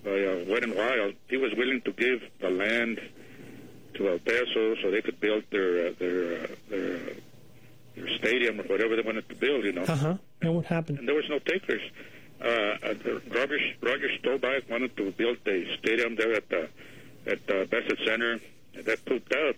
by 0.02 0.16
uh, 0.30 0.44
Wet 0.48 0.64
and 0.64 0.74
Wild. 0.74 1.14
He 1.28 1.36
was 1.36 1.52
willing 1.56 1.80
to 1.82 1.92
give 1.92 2.20
the 2.40 2.50
land 2.50 3.00
to 3.94 4.08
El 4.08 4.18
Paso 4.18 4.74
so 4.82 4.90
they 4.90 5.02
could 5.02 5.20
build 5.20 5.44
their 5.50 5.88
uh, 5.88 5.92
their 5.98 6.18
uh, 6.42 6.46
their, 6.70 6.96
uh, 6.96 7.00
their 7.96 8.08
stadium 8.18 8.60
or 8.60 8.64
whatever 8.64 8.96
they 8.96 9.02
wanted 9.02 9.28
to 9.28 9.34
build. 9.36 9.64
You 9.64 9.72
know, 9.72 9.82
Uh 9.82 9.96
huh. 9.96 10.16
And 10.42 10.54
what 10.56 10.66
happened? 10.66 10.98
and 10.98 11.06
there 11.08 11.14
was 11.14 11.28
no 11.28 11.38
takers. 11.38 11.82
Uh, 12.40 12.48
uh, 12.48 12.94
Roger 13.38 13.58
Roger 13.80 14.08
Stolbach 14.20 14.68
wanted 14.70 14.96
to 14.96 15.10
build 15.12 15.38
a 15.46 15.76
stadium 15.78 16.16
there 16.16 16.32
at 16.34 16.48
the 16.48 16.68
at 17.26 17.40
uh, 17.50 17.64
Bassett 17.66 17.98
Center. 18.06 18.40
That 18.84 19.02
pooped 19.06 19.34
out. 19.34 19.56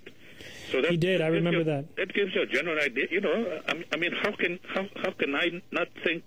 So 0.70 0.82
that, 0.82 0.90
He 0.90 0.96
did. 0.96 1.20
I 1.20 1.28
remember 1.28 1.58
you- 1.60 1.64
that. 1.64 1.96
That 1.96 2.12
gives 2.14 2.34
you 2.34 2.42
a 2.42 2.46
general 2.46 2.78
idea. 2.78 3.06
You 3.10 3.20
know, 3.20 3.60
I, 3.68 3.84
I 3.92 3.96
mean, 3.96 4.12
how 4.12 4.32
can 4.32 4.58
how 4.74 4.84
how 5.02 5.10
can 5.12 5.34
I 5.34 5.62
not 5.72 5.88
think? 6.04 6.24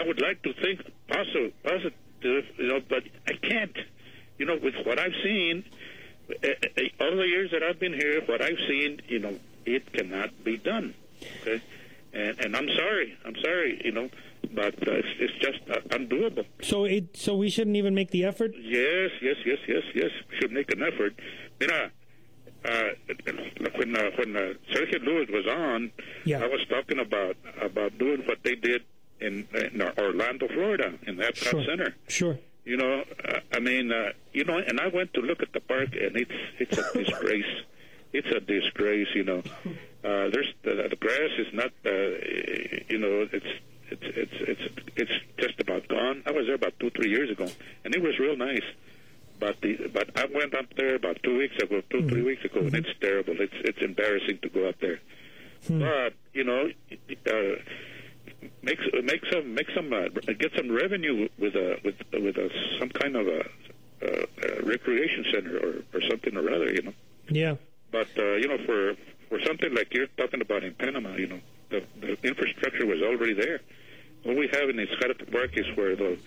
I 0.00 0.04
would 0.06 0.20
like 0.20 0.42
to 0.42 0.52
think 0.54 0.80
positive, 1.08 1.52
positive, 1.64 2.44
you 2.56 2.68
know, 2.68 2.80
but 2.88 3.02
I 3.26 3.32
can't. 3.34 3.76
You 4.38 4.46
know, 4.46 4.56
with 4.62 4.74
what 4.84 4.98
I've 5.00 5.16
seen, 5.24 5.64
uh, 6.30 6.34
uh, 6.48 6.82
all 7.04 7.16
the 7.16 7.26
years 7.26 7.50
that 7.50 7.62
I've 7.64 7.80
been 7.80 7.94
here, 7.94 8.22
what 8.26 8.40
I've 8.40 8.60
seen, 8.68 9.00
you 9.08 9.18
know, 9.18 9.36
it 9.66 9.92
cannot 9.92 10.30
be 10.44 10.56
done. 10.56 10.94
Okay, 11.42 11.60
and 12.12 12.38
and 12.38 12.56
I'm 12.56 12.68
sorry, 12.68 13.18
I'm 13.24 13.34
sorry, 13.42 13.80
you 13.84 13.90
know, 13.90 14.08
but 14.54 14.74
uh, 14.86 14.92
it's, 14.92 15.08
it's 15.18 15.38
just 15.40 15.58
uh, 15.68 15.80
undoable. 15.96 16.46
So 16.62 16.84
it 16.84 17.16
so 17.16 17.34
we 17.36 17.50
shouldn't 17.50 17.76
even 17.76 17.94
make 17.94 18.12
the 18.12 18.24
effort. 18.24 18.52
Yes, 18.56 19.10
yes, 19.20 19.36
yes, 19.44 19.58
yes, 19.66 19.82
yes. 19.94 20.10
We 20.30 20.36
should 20.38 20.52
make 20.52 20.70
an 20.72 20.82
effort. 20.84 21.14
Mira, 21.58 21.90
when 23.92 23.96
uh, 24.06 24.10
when 24.16 24.36
uh, 24.36 24.54
Sergio 24.72 25.02
Lewis 25.04 25.28
was 25.30 25.46
on, 25.46 25.90
I 26.26 26.46
was 26.46 26.64
talking 26.68 26.98
about 26.98 27.36
about 27.60 27.98
doing 27.98 28.22
what 28.26 28.38
they 28.42 28.54
did 28.54 28.82
in, 29.20 29.46
in 29.54 29.82
Orlando, 29.98 30.48
Florida, 30.48 30.94
in 31.06 31.16
the 31.16 31.24
Epcot 31.24 31.50
Sure. 31.50 31.64
Center. 31.64 31.94
Sure. 32.08 32.38
You 32.64 32.76
know, 32.76 33.02
uh, 33.24 33.40
I 33.52 33.60
mean, 33.60 33.90
uh, 33.90 34.12
you 34.32 34.44
know, 34.44 34.58
and 34.58 34.78
I 34.80 34.88
went 34.88 35.14
to 35.14 35.20
look 35.20 35.42
at 35.42 35.52
the 35.52 35.60
park, 35.60 35.88
and 36.00 36.16
it's 36.16 36.30
it's 36.58 36.78
a 36.78 36.92
disgrace. 36.92 37.44
It's 38.10 38.28
a 38.28 38.40
disgrace. 38.40 39.08
You 39.14 39.24
know, 39.24 39.42
uh, 40.02 40.30
there's 40.32 40.48
the, 40.62 40.86
the 40.88 40.96
grass 40.96 41.30
is 41.38 41.48
not. 41.52 41.70
Uh, 41.84 41.90
you 42.88 42.98
know, 42.98 43.28
it's 43.30 43.52
it's 43.90 44.02
it's 44.02 44.32
it's 44.40 44.74
it's 44.96 45.12
just 45.38 45.60
about 45.60 45.86
gone. 45.88 46.22
I 46.26 46.30
was 46.32 46.46
there 46.46 46.54
about 46.54 46.72
two 46.80 46.88
three 46.88 47.10
years 47.10 47.30
ago, 47.30 47.46
and 47.84 47.94
it 47.94 48.00
was 48.00 48.18
real 48.18 48.34
nice. 48.34 48.62
But 49.38 49.60
the 49.60 49.88
but 49.92 50.10
I 50.16 50.26
went 50.26 50.54
up 50.54 50.66
there 50.76 50.94
about 50.96 51.22
two 51.22 51.36
weeks 51.38 51.56
ago, 51.62 51.82
2 51.90 52.08
three 52.08 52.22
weeks 52.22 52.44
ago, 52.44 52.60
and 52.60 52.74
it's 52.74 52.88
terrible. 53.00 53.34
It's 53.38 53.54
it's 53.60 53.78
embarrassing 53.82 54.38
to 54.42 54.48
go 54.48 54.68
up 54.68 54.78
there. 54.80 55.00
But 55.68 56.14
you 56.32 56.44
know, 56.44 56.70
uh, 57.26 57.56
make 58.62 58.78
make 59.04 59.22
some 59.32 59.54
make 59.54 59.70
some 59.74 59.92
uh, 59.92 60.08
get 60.38 60.52
some 60.56 60.70
revenue 60.70 61.28
with 61.38 61.54
a 61.54 61.78
with 61.84 61.96
with 62.12 62.36
a 62.36 62.50
some 62.78 62.90
kind 62.90 63.16
of 63.16 63.26
a, 63.28 63.40
uh 64.02 64.26
a 64.44 64.62
recreation 64.62 65.24
center 65.32 65.56
or 65.58 65.74
or 65.94 66.00
something 66.08 66.36
or 66.36 66.50
other. 66.50 66.72
You 66.72 66.82
know. 66.82 66.94
Yeah. 67.28 67.56
But 67.90 68.08
uh, 68.18 68.34
you 68.36 68.48
know, 68.48 68.58
for 68.66 68.94
for 69.28 69.40
something 69.46 69.74
like 69.74 69.92
you're 69.92 70.08
talking 70.16 70.40
about 70.40 70.64
in 70.64 70.74
Panama, 70.74 71.16
you 71.16 71.28
know, 71.28 71.40
the, 71.70 71.82
the 72.00 72.16
infrastructure 72.26 72.86
was 72.86 73.02
already 73.02 73.34
there. 73.34 73.60
What 74.24 74.36
we 74.36 74.48
have 74.48 74.68
in 74.68 74.76
Ascarate 74.76 75.30
Park 75.30 75.56
is 75.56 75.66
where 75.76 75.94
the 75.94 76.18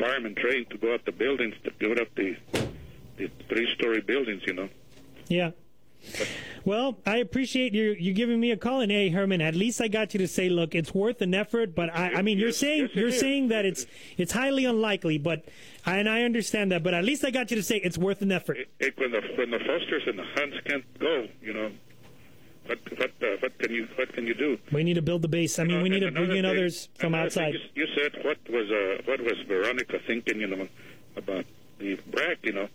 firemen 0.00 0.34
train 0.34 0.66
to 0.70 0.78
go 0.78 0.94
up 0.94 1.04
the 1.04 1.12
buildings 1.12 1.54
to 1.64 1.70
build 1.72 1.98
up 1.98 2.08
the 2.14 2.36
the 3.16 3.30
three-story 3.48 4.00
buildings. 4.02 4.42
You 4.46 4.54
know. 4.54 4.68
Yeah. 5.28 5.50
Well, 6.64 6.98
I 7.06 7.18
appreciate 7.18 7.74
you 7.74 7.94
you 7.98 8.12
giving 8.12 8.40
me 8.40 8.50
a 8.50 8.56
call, 8.56 8.80
and 8.80 8.90
hey, 8.90 9.08
Herman, 9.08 9.40
at 9.40 9.54
least 9.54 9.80
I 9.80 9.86
got 9.86 10.14
you 10.14 10.18
to 10.18 10.26
say, 10.28 10.48
look, 10.48 10.74
it's 10.74 10.92
worth 10.92 11.22
an 11.22 11.32
effort. 11.32 11.76
But 11.76 11.94
I, 11.94 12.14
I 12.14 12.22
mean, 12.22 12.38
you're 12.38 12.52
saying 12.52 12.90
you're 12.94 13.12
saying 13.12 13.48
that 13.48 13.64
it's 13.64 13.86
it's 14.16 14.32
highly 14.32 14.64
unlikely, 14.64 15.18
but 15.18 15.44
and 15.84 16.08
I 16.08 16.22
understand 16.22 16.72
that. 16.72 16.82
But 16.82 16.92
at 16.92 17.04
least 17.04 17.24
I 17.24 17.30
got 17.30 17.50
you 17.50 17.56
to 17.56 17.62
say 17.62 17.76
it's 17.76 17.98
worth 17.98 18.20
an 18.20 18.32
effort. 18.32 18.58
It, 18.80 18.98
when 18.98 19.12
the 19.12 19.22
when 19.36 19.50
the 19.50 19.60
Fosters 19.60 20.02
and 20.06 20.18
the 20.18 20.24
Hunts 20.34 20.56
can't 20.66 20.98
go, 20.98 21.28
you 21.40 21.52
know, 21.52 21.70
what 22.66 22.78
what 22.98 23.10
uh, 23.22 23.36
what 23.40 23.58
can 23.58 23.72
you 23.72 23.86
what 23.96 24.12
can 24.12 24.26
you 24.26 24.34
do? 24.34 24.58
We 24.72 24.84
need 24.84 24.94
to 24.94 25.02
build 25.02 25.22
the 25.22 25.28
base. 25.28 25.58
I 25.58 25.64
mean, 25.64 25.82
we 25.82 25.88
need 25.88 26.00
to 26.00 26.10
bring 26.10 26.30
in 26.30 26.42
thing- 26.42 26.44
others 26.44 26.88
from 26.96 27.14
outside. 27.14 27.54
You, 27.54 27.60
you 27.74 27.86
said 27.96 28.24
what 28.24 28.38
was 28.48 28.70
uh, 28.70 29.02
what 29.06 29.20
was 29.20 29.34
Veronica 29.48 29.98
thinking, 30.06 30.40
you 30.40 30.46
know, 30.48 30.68
about 31.16 31.44
the 31.78 31.96
BRAC, 32.10 32.38
you 32.44 32.52
know, 32.52 32.68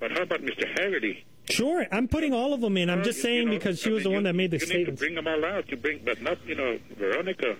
but 0.00 0.12
how 0.12 0.22
about 0.22 0.40
Mr. 0.40 0.66
Haggerty? 0.78 1.24
Sure, 1.50 1.86
I'm 1.92 2.08
putting 2.08 2.32
all 2.32 2.54
of 2.54 2.60
them 2.62 2.76
in. 2.78 2.88
I'm 2.88 2.98
Well, 2.98 3.04
just 3.04 3.18
you- 3.18 3.22
saying 3.24 3.38
you 3.40 3.44
know, 3.46 3.50
because 3.58 3.80
she 3.80 3.90
I 3.90 3.94
was 3.94 4.02
the 4.04 4.08
mean, 4.08 4.14
one 4.16 4.24
that 4.24 4.34
made 4.34 4.50
the 4.50 4.58
statement. 4.60 4.86
you 4.88 4.92
to 4.92 4.96
bring 4.98 5.14
them 5.14 5.26
all 5.28 5.44
out. 5.44 5.70
You 5.70 5.76
bring, 5.76 6.00
but 6.04 6.22
not, 6.22 6.38
you 6.46 6.54
know, 6.54 6.78
Veronica. 6.96 7.56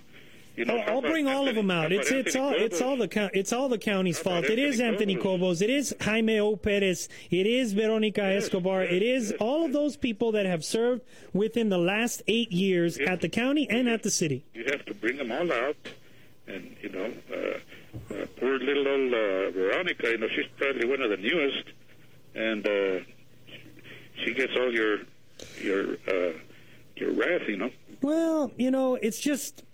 You 0.57 0.65
know, 0.65 0.77
I'll, 0.77 0.95
I'll 0.95 1.01
bring 1.03 1.27
all 1.27 1.49
of 1.49 1.57
them 1.57 1.71
out. 1.71 1.91
It's 1.91 2.13
it's 2.13 2.37
all 2.37 2.53
it's 2.53 2.81
all 2.81 2.97
the 2.97 3.31
it's 3.33 3.53
all 3.53 3.69
the 3.69 3.79
county's 3.79 4.21
fault. 4.21 4.45
It 4.45 4.59
is 4.59 4.81
Anthony 4.81 5.17
Cobos. 5.17 5.61
It 5.61 5.71
is 5.71 5.95
Jaime 6.01 6.39
O. 6.39 6.55
Perez. 6.55 7.09
It 7.31 7.47
is 7.47 7.73
Veronica 7.73 8.23
Escobar. 8.23 8.85
It 8.85 9.03
is 9.03 9.35
all 9.41 9.65
of 9.65 9.73
those 9.73 9.97
people 9.97 10.31
that 10.33 10.47
have 10.47 10.65
served 10.65 11.03
within 11.33 11.71
the 11.71 11.79
last 11.79 12.23
eight 12.29 12.53
years 12.53 12.99
at 12.99 13.21
the 13.21 13.29
county 13.29 13.69
and 13.69 13.89
at 13.89 14.05
the 14.05 14.11
city. 14.11 14.45
You 14.55 14.65
have 14.71 14.85
to 14.85 14.95
bring 14.95 15.17
them 15.17 15.33
all 15.33 15.53
out, 15.53 15.77
and 16.47 16.77
you 16.81 16.89
know, 16.91 17.13
uh, 17.33 18.15
uh, 18.15 18.27
poor 18.39 18.59
little 18.59 18.87
old 18.87 19.13
uh, 19.13 19.51
Veronica. 19.51 20.11
You 20.11 20.19
know, 20.19 20.29
she's 20.29 20.47
probably 20.57 20.87
one 20.87 21.03
of 21.03 21.11
the 21.11 21.17
newest, 21.17 21.65
and 22.37 22.65
uh, 22.65 23.05
she 24.23 24.33
gets 24.35 24.53
all 24.57 24.73
your 24.73 24.99
your 25.61 25.95
uh, 26.07 26.33
your 26.95 27.11
wrath. 27.11 27.49
You 27.49 27.57
know. 27.57 27.71
Well, 28.03 28.53
you 28.57 28.71
know, 28.71 28.95
it's 28.95 29.19
just 29.19 29.65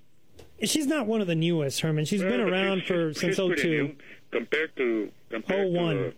she's 0.65 0.87
not 0.87 1.07
one 1.07 1.21
of 1.21 1.27
the 1.27 1.35
newest, 1.35 1.81
Herman. 1.81 2.05
She's 2.05 2.23
Well, 2.23 2.31
been 2.31 2.41
around 2.41 2.79
she's- 2.79 2.89
for 2.89 3.13
she's 3.13 3.21
since 3.21 3.37
pretty 3.37 3.63
02. 3.63 3.69
new 3.71 3.95
compared 4.31 4.77
to 4.77 5.11
compared 5.31 5.69
01. 5.73 5.97
to, 5.97 6.09
uh, 6.09 6.11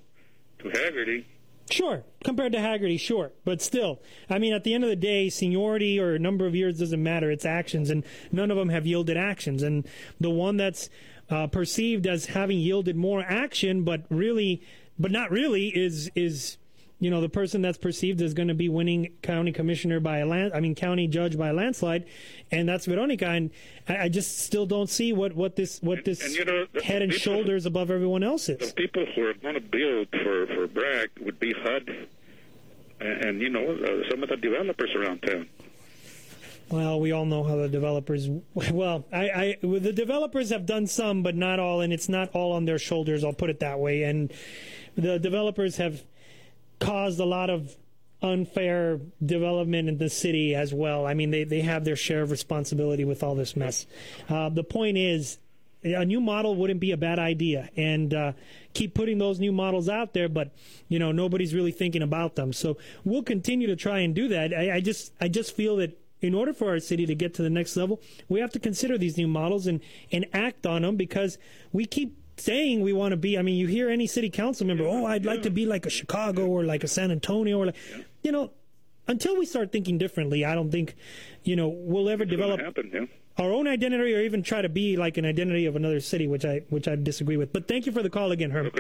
to 0.73 0.78
Haggerty. 0.82 1.27
Sure, 1.70 2.05
compared 2.24 2.52
to 2.52 2.60
Haggerty, 2.60 2.97
sure, 2.98 3.31
but 3.44 3.62
still, 3.62 4.02
I 4.28 4.39
mean, 4.39 4.52
at 4.52 4.62
the 4.64 4.74
end 4.74 4.85
of 4.85 4.90
the 4.90 4.97
day, 4.97 5.28
seniority 5.31 5.98
or 5.98 6.19
number 6.19 6.44
of 6.44 6.55
years 6.55 6.78
doesn't 6.81 7.02
matter. 7.02 7.31
It's 7.31 7.47
actions, 7.47 7.89
and 7.89 8.05
none 8.31 8.51
of 8.51 8.56
them 8.59 8.69
have 8.69 8.86
yielded 8.86 9.16
actions. 9.16 9.62
And 9.62 9.86
the 10.20 10.28
one 10.28 10.56
that's 10.59 10.90
uh, 11.31 11.47
perceived 11.47 12.06
as 12.06 12.27
having 12.27 12.59
yielded 12.59 12.97
more 12.97 13.23
action, 13.23 13.85
but 13.85 14.02
really, 14.10 14.60
but 14.98 15.10
not 15.10 15.31
really, 15.31 15.69
is 15.69 16.10
is 16.14 16.59
you 17.02 17.10
know 17.10 17.20
the 17.20 17.28
person 17.28 17.62
that's 17.62 17.78
perceived 17.78 18.22
as 18.22 18.32
going 18.32 18.46
to 18.46 18.54
be 18.54 18.68
winning 18.68 19.12
county 19.22 19.50
commissioner 19.50 19.98
by 19.98 20.18
a 20.18 20.26
land, 20.26 20.52
I 20.54 20.60
mean 20.60 20.76
county 20.76 21.08
judge 21.08 21.36
by 21.36 21.48
a 21.48 21.52
landslide, 21.52 22.04
and 22.52 22.68
that's 22.68 22.86
Veronica. 22.86 23.26
And 23.26 23.50
I, 23.88 24.04
I 24.04 24.08
just 24.08 24.38
still 24.38 24.66
don't 24.66 24.88
see 24.88 25.12
what 25.12 25.34
what 25.34 25.56
this 25.56 25.80
what 25.82 26.04
this 26.04 26.22
and, 26.24 26.32
you 26.32 26.44
know, 26.44 26.66
the- 26.72 26.80
head 26.82 27.02
and 27.02 27.10
people- 27.10 27.20
shoulders 27.34 27.66
above 27.66 27.90
everyone 27.90 28.22
else 28.22 28.48
is. 28.48 28.68
The 28.68 28.74
people 28.74 29.04
who 29.16 29.26
are 29.26 29.34
going 29.34 29.54
to 29.54 29.60
build 29.60 30.08
for 30.22 30.46
for 30.46 30.68
BRAC 30.68 31.08
would 31.20 31.40
be 31.40 31.52
HUD, 31.52 31.90
and, 33.00 33.24
and 33.24 33.40
you 33.40 33.48
know 33.48 33.72
uh, 33.72 34.08
some 34.08 34.22
of 34.22 34.28
the 34.28 34.36
developers 34.36 34.94
around 34.94 35.22
town. 35.22 35.48
Well, 36.70 37.00
we 37.00 37.10
all 37.12 37.26
know 37.26 37.42
how 37.42 37.56
the 37.56 37.68
developers. 37.68 38.28
Well, 38.70 39.04
I, 39.12 39.28
I 39.28 39.58
well, 39.62 39.80
the 39.80 39.92
developers 39.92 40.50
have 40.50 40.66
done 40.66 40.86
some, 40.86 41.24
but 41.24 41.34
not 41.34 41.58
all, 41.58 41.80
and 41.80 41.92
it's 41.92 42.08
not 42.08 42.30
all 42.32 42.52
on 42.52 42.64
their 42.64 42.78
shoulders. 42.78 43.24
I'll 43.24 43.32
put 43.32 43.50
it 43.50 43.58
that 43.60 43.80
way. 43.80 44.04
And 44.04 44.32
the 44.94 45.18
developers 45.18 45.76
have 45.78 46.02
caused 46.84 47.20
a 47.20 47.24
lot 47.24 47.50
of 47.50 47.76
unfair 48.22 49.00
development 49.24 49.88
in 49.88 49.98
the 49.98 50.09
city 50.09 50.54
as 50.54 50.72
well. 50.72 51.06
I 51.06 51.14
mean, 51.14 51.30
they 51.30 51.44
they 51.44 51.60
have 51.62 51.84
their 51.84 51.96
share 51.96 52.22
of 52.22 52.30
responsibility 52.30 53.04
with 53.04 53.22
all 53.22 53.34
this 53.34 53.56
mess. 53.56 53.86
Uh, 54.28 54.48
the 54.48 54.64
point 54.64 54.96
is. 54.98 55.38
A 55.84 56.04
new 56.04 56.20
model 56.20 56.54
wouldn't 56.54 56.78
be 56.78 56.92
a 56.92 56.96
bad 56.96 57.18
idea, 57.18 57.68
and 57.76 58.14
uh, 58.14 58.32
keep 58.72 58.94
putting 58.94 59.18
those 59.18 59.40
new 59.40 59.50
models 59.50 59.88
out 59.88 60.14
there. 60.14 60.28
But 60.28 60.54
you 60.86 61.00
know, 61.00 61.10
nobody's 61.10 61.52
really 61.54 61.72
thinking 61.72 62.02
about 62.02 62.36
them. 62.36 62.52
So 62.52 62.78
we'll 63.04 63.24
continue 63.24 63.66
to 63.66 63.74
try 63.74 63.98
and 63.98 64.14
do 64.14 64.28
that. 64.28 64.54
I, 64.54 64.76
I 64.76 64.80
just, 64.80 65.12
I 65.20 65.26
just 65.26 65.56
feel 65.56 65.74
that 65.78 65.98
in 66.20 66.34
order 66.34 66.52
for 66.52 66.70
our 66.70 66.78
city 66.78 67.04
to 67.06 67.16
get 67.16 67.34
to 67.34 67.42
the 67.42 67.50
next 67.50 67.76
level, 67.76 68.00
we 68.28 68.38
have 68.38 68.52
to 68.52 68.60
consider 68.60 68.96
these 68.96 69.18
new 69.18 69.26
models 69.26 69.66
and, 69.66 69.80
and 70.12 70.24
act 70.32 70.66
on 70.66 70.82
them 70.82 70.94
because 70.94 71.36
we 71.72 71.84
keep 71.84 72.16
saying 72.43 72.81
we 72.81 72.93
want 72.93 73.12
to 73.12 73.16
be. 73.16 73.39
I 73.39 73.43
mean, 73.43 73.56
you 73.56 73.66
hear 73.66 73.89
any 73.89 74.06
city 74.06 74.31
council 74.31 74.66
member, 74.66 74.85
oh, 74.85 75.06
I'd 75.06 75.24
like 75.24 75.43
to 75.43 75.51
be 75.51 75.66
like 75.66 75.86
a 75.86 75.90
Chicago 75.90 76.47
or 76.47 76.64
like 76.64 76.85
a 76.85 76.89
San 76.89 77.10
Antonio 77.10 77.59
or 77.59 77.66
like, 77.66 77.77
you 78.23 78.32
know, 78.32 78.51
until 79.06 79.36
we 79.36 79.47
start 79.47 79.73
thinking 79.73 79.98
differently, 79.98 80.44
I 80.44 80.55
don't 80.55 80.70
think, 80.70 80.94
you 81.43 81.56
know, 81.56 81.69
we'll 81.69 82.09
ever 82.09 82.24
develop 82.24 82.60
Happen, 82.60 82.90
yeah. 82.93 83.06
our 83.43 83.52
own 83.52 83.66
identity 83.66 84.14
or 84.14 84.20
even 84.20 84.43
try 84.43 84.62
to 84.62 84.69
be 84.69 84.97
like 84.97 85.16
an 85.16 85.24
identity 85.24 85.66
of 85.66 85.77
another 85.77 86.01
city, 86.01 86.27
which 86.27 86.44
I 86.44 86.62
which 86.69 86.89
I 86.89 86.97
disagree 86.97 87.36
with. 87.36 87.52
But 87.52 87.69
thank 87.69 87.86
you 87.86 87.93
for 87.93 88.02
the 88.02 88.10
call 88.10 88.32
again, 88.32 88.51
Herman. 88.51 88.73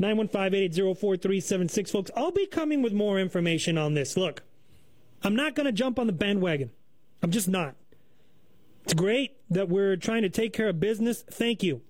915-880-4376, 0.00 1.90
folks. 1.90 2.10
I'll 2.16 2.30
be 2.30 2.46
coming 2.46 2.82
with 2.82 2.92
more 2.92 3.18
information 3.18 3.76
on 3.78 3.94
this. 3.94 4.16
Look, 4.16 4.42
I'm 5.22 5.34
not 5.34 5.54
going 5.54 5.66
to 5.66 5.72
jump 5.72 5.98
on 5.98 6.06
the 6.06 6.12
bandwagon. 6.12 6.70
I'm 7.22 7.30
just 7.30 7.48
not. 7.48 7.74
It's 8.84 8.94
great 8.94 9.36
that 9.50 9.68
we're 9.68 9.96
trying 9.96 10.22
to 10.22 10.28
take 10.28 10.52
care 10.52 10.68
of 10.68 10.80
business. 10.80 11.22
Thank 11.22 11.62
you. 11.62 11.82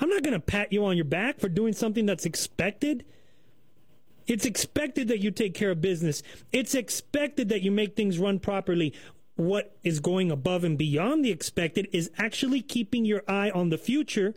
I'm 0.00 0.08
not 0.08 0.22
going 0.22 0.34
to 0.34 0.40
pat 0.40 0.72
you 0.72 0.84
on 0.84 0.96
your 0.96 1.04
back 1.04 1.40
for 1.40 1.48
doing 1.48 1.72
something 1.72 2.06
that's 2.06 2.24
expected. 2.24 3.04
It's 4.26 4.44
expected 4.44 5.08
that 5.08 5.20
you 5.20 5.30
take 5.30 5.54
care 5.54 5.70
of 5.70 5.80
business. 5.80 6.22
It's 6.52 6.74
expected 6.74 7.48
that 7.48 7.62
you 7.62 7.70
make 7.70 7.96
things 7.96 8.18
run 8.18 8.38
properly. 8.38 8.94
What 9.36 9.76
is 9.82 10.00
going 10.00 10.30
above 10.30 10.64
and 10.64 10.76
beyond 10.76 11.24
the 11.24 11.30
expected 11.30 11.88
is 11.92 12.10
actually 12.18 12.60
keeping 12.60 13.04
your 13.04 13.22
eye 13.26 13.50
on 13.50 13.70
the 13.70 13.78
future 13.78 14.34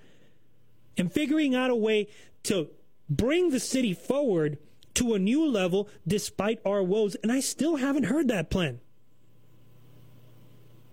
and 0.97 1.11
figuring 1.11 1.55
out 1.55 1.69
a 1.69 1.75
way 1.75 2.07
to 2.43 2.69
bring 3.09 3.49
the 3.49 3.59
city 3.59 3.93
forward 3.93 4.57
to 4.93 5.13
a 5.13 5.19
new 5.19 5.45
level 5.45 5.89
despite 6.07 6.59
our 6.65 6.83
woes. 6.83 7.15
And 7.21 7.31
I 7.31 7.39
still 7.39 7.77
haven't 7.77 8.03
heard 8.03 8.27
that 8.29 8.49
plan. 8.49 8.79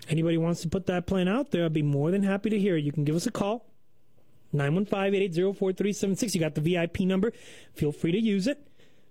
Anybody 0.09 0.39
wants 0.39 0.63
to 0.63 0.69
put 0.69 0.87
that 0.87 1.07
plan 1.07 1.29
out 1.29 1.51
there, 1.51 1.65
I'd 1.65 1.73
be 1.73 1.83
more 1.83 2.11
than 2.11 2.23
happy 2.23 2.51
to 2.51 2.59
hear 2.59 2.77
it. 2.77 2.85
You 2.85 2.93
can 2.93 3.05
give 3.05 3.17
us 3.17 3.27
a 3.27 3.31
call. 3.31 3.68
915-880-4376. 4.55 6.35
You 6.35 6.41
got 6.41 6.55
the 6.55 6.61
VIP 6.61 7.01
number. 7.01 7.33
Feel 7.75 7.93
free 7.93 8.13
to 8.13 8.19
use 8.21 8.47
it. 8.47 8.67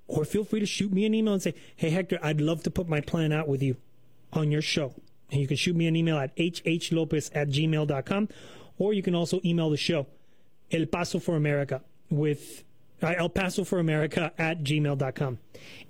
Or 0.07 0.23
feel 0.23 0.45
free 0.45 0.61
to 0.61 0.65
shoot 0.65 0.91
me 0.91 1.05
an 1.05 1.13
email 1.13 1.33
and 1.33 1.41
say, 1.41 1.53
hey, 1.75 1.89
Hector, 1.89 2.17
I'd 2.23 2.39
love 2.39 2.63
to 2.63 2.71
put 2.71 2.87
my 2.87 3.01
plan 3.01 3.33
out 3.33 3.47
with 3.47 3.61
you 3.61 3.75
on 4.31 4.51
your 4.51 4.61
show. 4.61 4.93
And 5.31 5.41
you 5.41 5.47
can 5.47 5.57
shoot 5.57 5.75
me 5.75 5.87
an 5.87 5.95
email 5.95 6.17
at 6.17 6.35
hhlopez 6.37 7.29
at 7.35 7.49
gmail.com. 7.49 8.29
Or 8.77 8.93
you 8.93 9.03
can 9.03 9.15
also 9.15 9.41
email 9.43 9.69
the 9.69 9.77
show, 9.77 10.07
El 10.71 10.85
Paso 10.85 11.19
for 11.19 11.35
America, 11.35 11.81
with 12.09 12.63
uh, 13.01 13.13
El 13.17 13.29
Paso 13.29 13.63
for 13.63 13.79
America 13.79 14.31
at 14.37 14.63
gmail.com. 14.63 15.39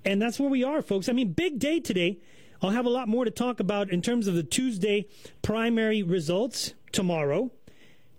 And 0.06 0.22
that's 0.22 0.40
where 0.40 0.50
we 0.50 0.64
are, 0.64 0.82
folks. 0.82 1.10
I 1.10 1.14
mean, 1.14 1.34
big 1.34 1.60
day 1.60 1.80
today. 1.80 2.20
I'll 2.62 2.72
have 2.72 2.88
a 2.88 2.90
lot 2.90 3.08
more 3.08 3.24
to 3.24 3.30
talk 3.30 3.60
about 3.60 3.92
in 3.92 4.02
terms 4.02 4.28
of 4.28 4.34
the 4.34 4.42
Tuesday 4.42 5.08
primary 5.44 6.02
results 6.02 6.74
tomorrow. 6.92 7.52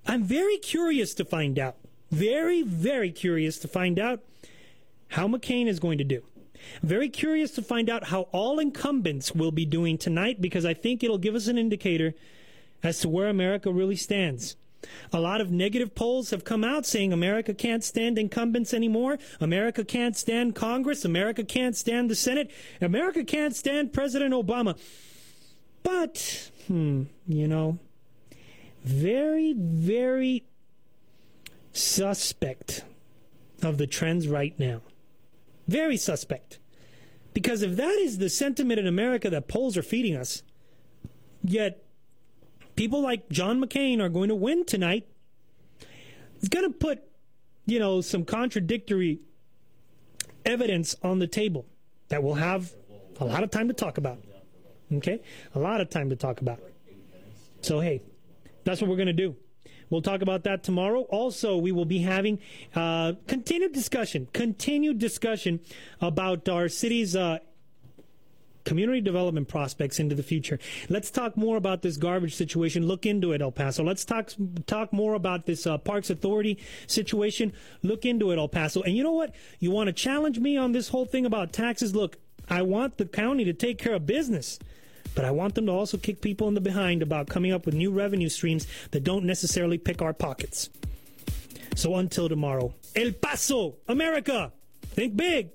I'm 0.09 0.25
very 0.25 0.57
curious 0.57 1.13
to 1.15 1.25
find 1.27 1.59
out, 1.59 1.77
very, 2.11 2.63
very 2.63 3.13
curious 3.13 3.59
to 3.59 3.69
find 3.69 3.99
out 3.99 4.21
how 5.09 5.29
McCain 5.29 5.67
is 5.67 5.79
going 5.79 5.99
to 5.99 6.05
do. 6.05 6.23
Very 6.83 7.11
curious 7.11 7.51
to 7.53 7.63
find 7.63 7.91
out 7.91 8.05
how 8.05 8.23
all 8.33 8.59
incumbents 8.59 9.35
will 9.35 9.53
be 9.53 9.67
doing 9.67 9.99
tonight 9.99 10.41
because 10.41 10.65
I 10.65 10.73
think 10.73 11.05
it'll 11.05 11.19
give 11.19 11.35
us 11.35 11.47
an 11.47 11.59
indicator 11.59 12.15
as 12.83 13.01
to 13.01 13.09
where 13.09 13.29
America 13.29 13.71
really 13.71 13.97
stands. 13.97 14.57
A 15.13 15.21
lot 15.21 15.43
of 15.43 15.51
negative 15.51 15.95
polls 15.95 16.31
have 16.31 16.43
come 16.43 16.65
out 16.65 16.87
saying 16.87 17.13
America 17.13 17.53
can't 17.53 17.85
stand 17.85 18.19
incumbents 18.19 18.73
anymore. 18.73 19.19
America 19.41 19.85
can't 19.85 20.17
stand 20.17 20.55
Congress. 20.55 21.05
America 21.05 21.45
can't 21.45 21.77
stand 21.77 22.09
the 22.09 22.15
Senate. 22.15 22.51
America 22.81 23.25
can't 23.25 23.55
stand 23.55 23.93
President 23.93 24.33
Obama. 24.33 24.79
But, 25.83 26.51
hmm, 26.67 27.05
you 27.27 27.47
know, 27.47 27.79
very, 28.89 29.53
very 29.53 30.45
suspect 31.73 32.85
of 33.63 33.77
the 33.77 33.87
trends 33.87 34.27
right 34.27 34.59
now. 34.59 34.81
Very 35.67 35.97
suspect. 35.97 36.59
Because 37.35 37.63
if 37.63 37.77
that 37.77 37.99
is 37.99 38.19
the 38.19 38.31
sentiment 38.31 38.81
in 38.81 38.87
America 38.87 39.29
that 39.31 39.47
polls 39.47 39.77
are 39.77 39.83
feeding 39.83 40.17
us, 40.17 40.43
yet 41.45 41.85
people 42.77 43.03
like 43.03 43.29
John 43.29 43.61
McCain 43.63 44.01
are 44.01 44.09
going 44.09 44.31
to 44.31 44.35
win 44.35 44.65
tonight, 44.65 45.07
it's 46.37 46.49
going 46.49 46.65
to 46.65 46.77
put, 46.77 47.03
you 47.67 47.79
know, 47.79 48.01
some 48.01 48.25
contradictory 48.25 49.21
evidence 50.47 50.97
on 51.03 51.19
the 51.19 51.27
table 51.27 51.67
that 52.09 52.23
we'll 52.23 52.35
have 52.35 52.73
a 53.21 53.25
lot 53.25 53.43
of 53.43 53.51
time 53.51 53.69
to 53.69 53.75
talk 53.75 53.99
about. 53.99 54.19
Okay? 54.91 55.21
A 55.55 55.59
lot 55.59 55.83
of 55.83 55.91
time 55.91 56.09
to 56.09 56.17
talk 56.17 56.41
about. 56.41 56.61
So, 57.61 57.81
hey, 57.81 58.01
that's 58.69 58.83
what 58.83 58.91
we're 58.91 58.97
going 58.97 59.07
to 59.07 59.15
do. 59.15 59.35
We'll 59.89 60.03
talk 60.03 60.21
about 60.21 60.45
that 60.45 60.63
tomorrow. 60.63 61.01
Also, 61.09 61.57
we 61.57 61.73
will 61.73 61.87
be 61.87 62.01
having 62.01 62.39
uh, 62.75 63.15
continued 63.27 63.73
discussion, 63.73 64.29
continued 64.35 64.99
discussion 64.99 65.61
about 66.03 66.51
our 66.51 66.69
city's 66.69 67.17
uh, 67.17 67.39
community 68.65 69.01
development 69.01 69.49
prospects 69.49 69.99
into 69.99 70.15
the 70.15 70.23
future. 70.23 70.59
Let's 70.91 71.11
talk 71.11 71.39
more 71.39 71.57
about 71.57 71.81
this 71.81 71.97
garbage 71.97 72.35
situation. 72.35 72.87
Look 72.87 73.07
into 73.07 73.33
it, 73.33 73.41
El 73.41 73.53
Paso. 73.53 73.83
Let's 73.83 74.05
talk 74.05 74.33
talk 74.67 74.93
more 74.93 75.15
about 75.15 75.47
this 75.47 75.67
uh, 75.67 75.79
Parks 75.79 76.11
Authority 76.11 76.59
situation. 76.87 77.55
Look 77.83 78.05
into 78.05 78.31
it, 78.33 78.37
El 78.37 78.49
Paso. 78.49 78.83
And 78.83 78.95
you 78.95 79.03
know 79.03 79.13
what? 79.13 79.35
You 79.59 79.71
want 79.71 79.87
to 79.87 79.95
challenge 79.95 80.39
me 80.39 80.59
on 80.59 80.73
this 80.73 80.89
whole 80.89 81.07
thing 81.07 81.25
about 81.25 81.55
taxes? 81.55 81.95
Look, 81.95 82.19
I 82.51 82.61
want 82.61 82.99
the 82.99 83.07
county 83.07 83.45
to 83.45 83.55
take 83.55 83.79
care 83.79 83.95
of 83.95 84.05
business. 84.05 84.59
But 85.19 85.25
I 85.25 85.33
want 85.33 85.57
them 85.57 85.67
to 85.67 85.73
also 85.73 85.99
kick 85.99 86.21
people 86.21 86.47
in 86.47 86.55
the 86.55 86.61
behind 86.61 87.03
about 87.03 87.27
coming 87.27 87.51
up 87.51 87.67
with 87.67 87.75
new 87.75 87.91
revenue 87.91 88.29
streams 88.29 88.69
that 88.93 89.03
don't 89.03 89.25
necessarily 89.25 89.77
pick 89.77 90.01
our 90.01 90.13
pockets. 90.13 90.71
So 91.75 91.97
until 91.97 92.29
tomorrow, 92.29 92.73
El 92.95 93.11
Paso, 93.11 93.79
America, 93.89 94.53
think 94.83 95.17
big. 95.17 95.49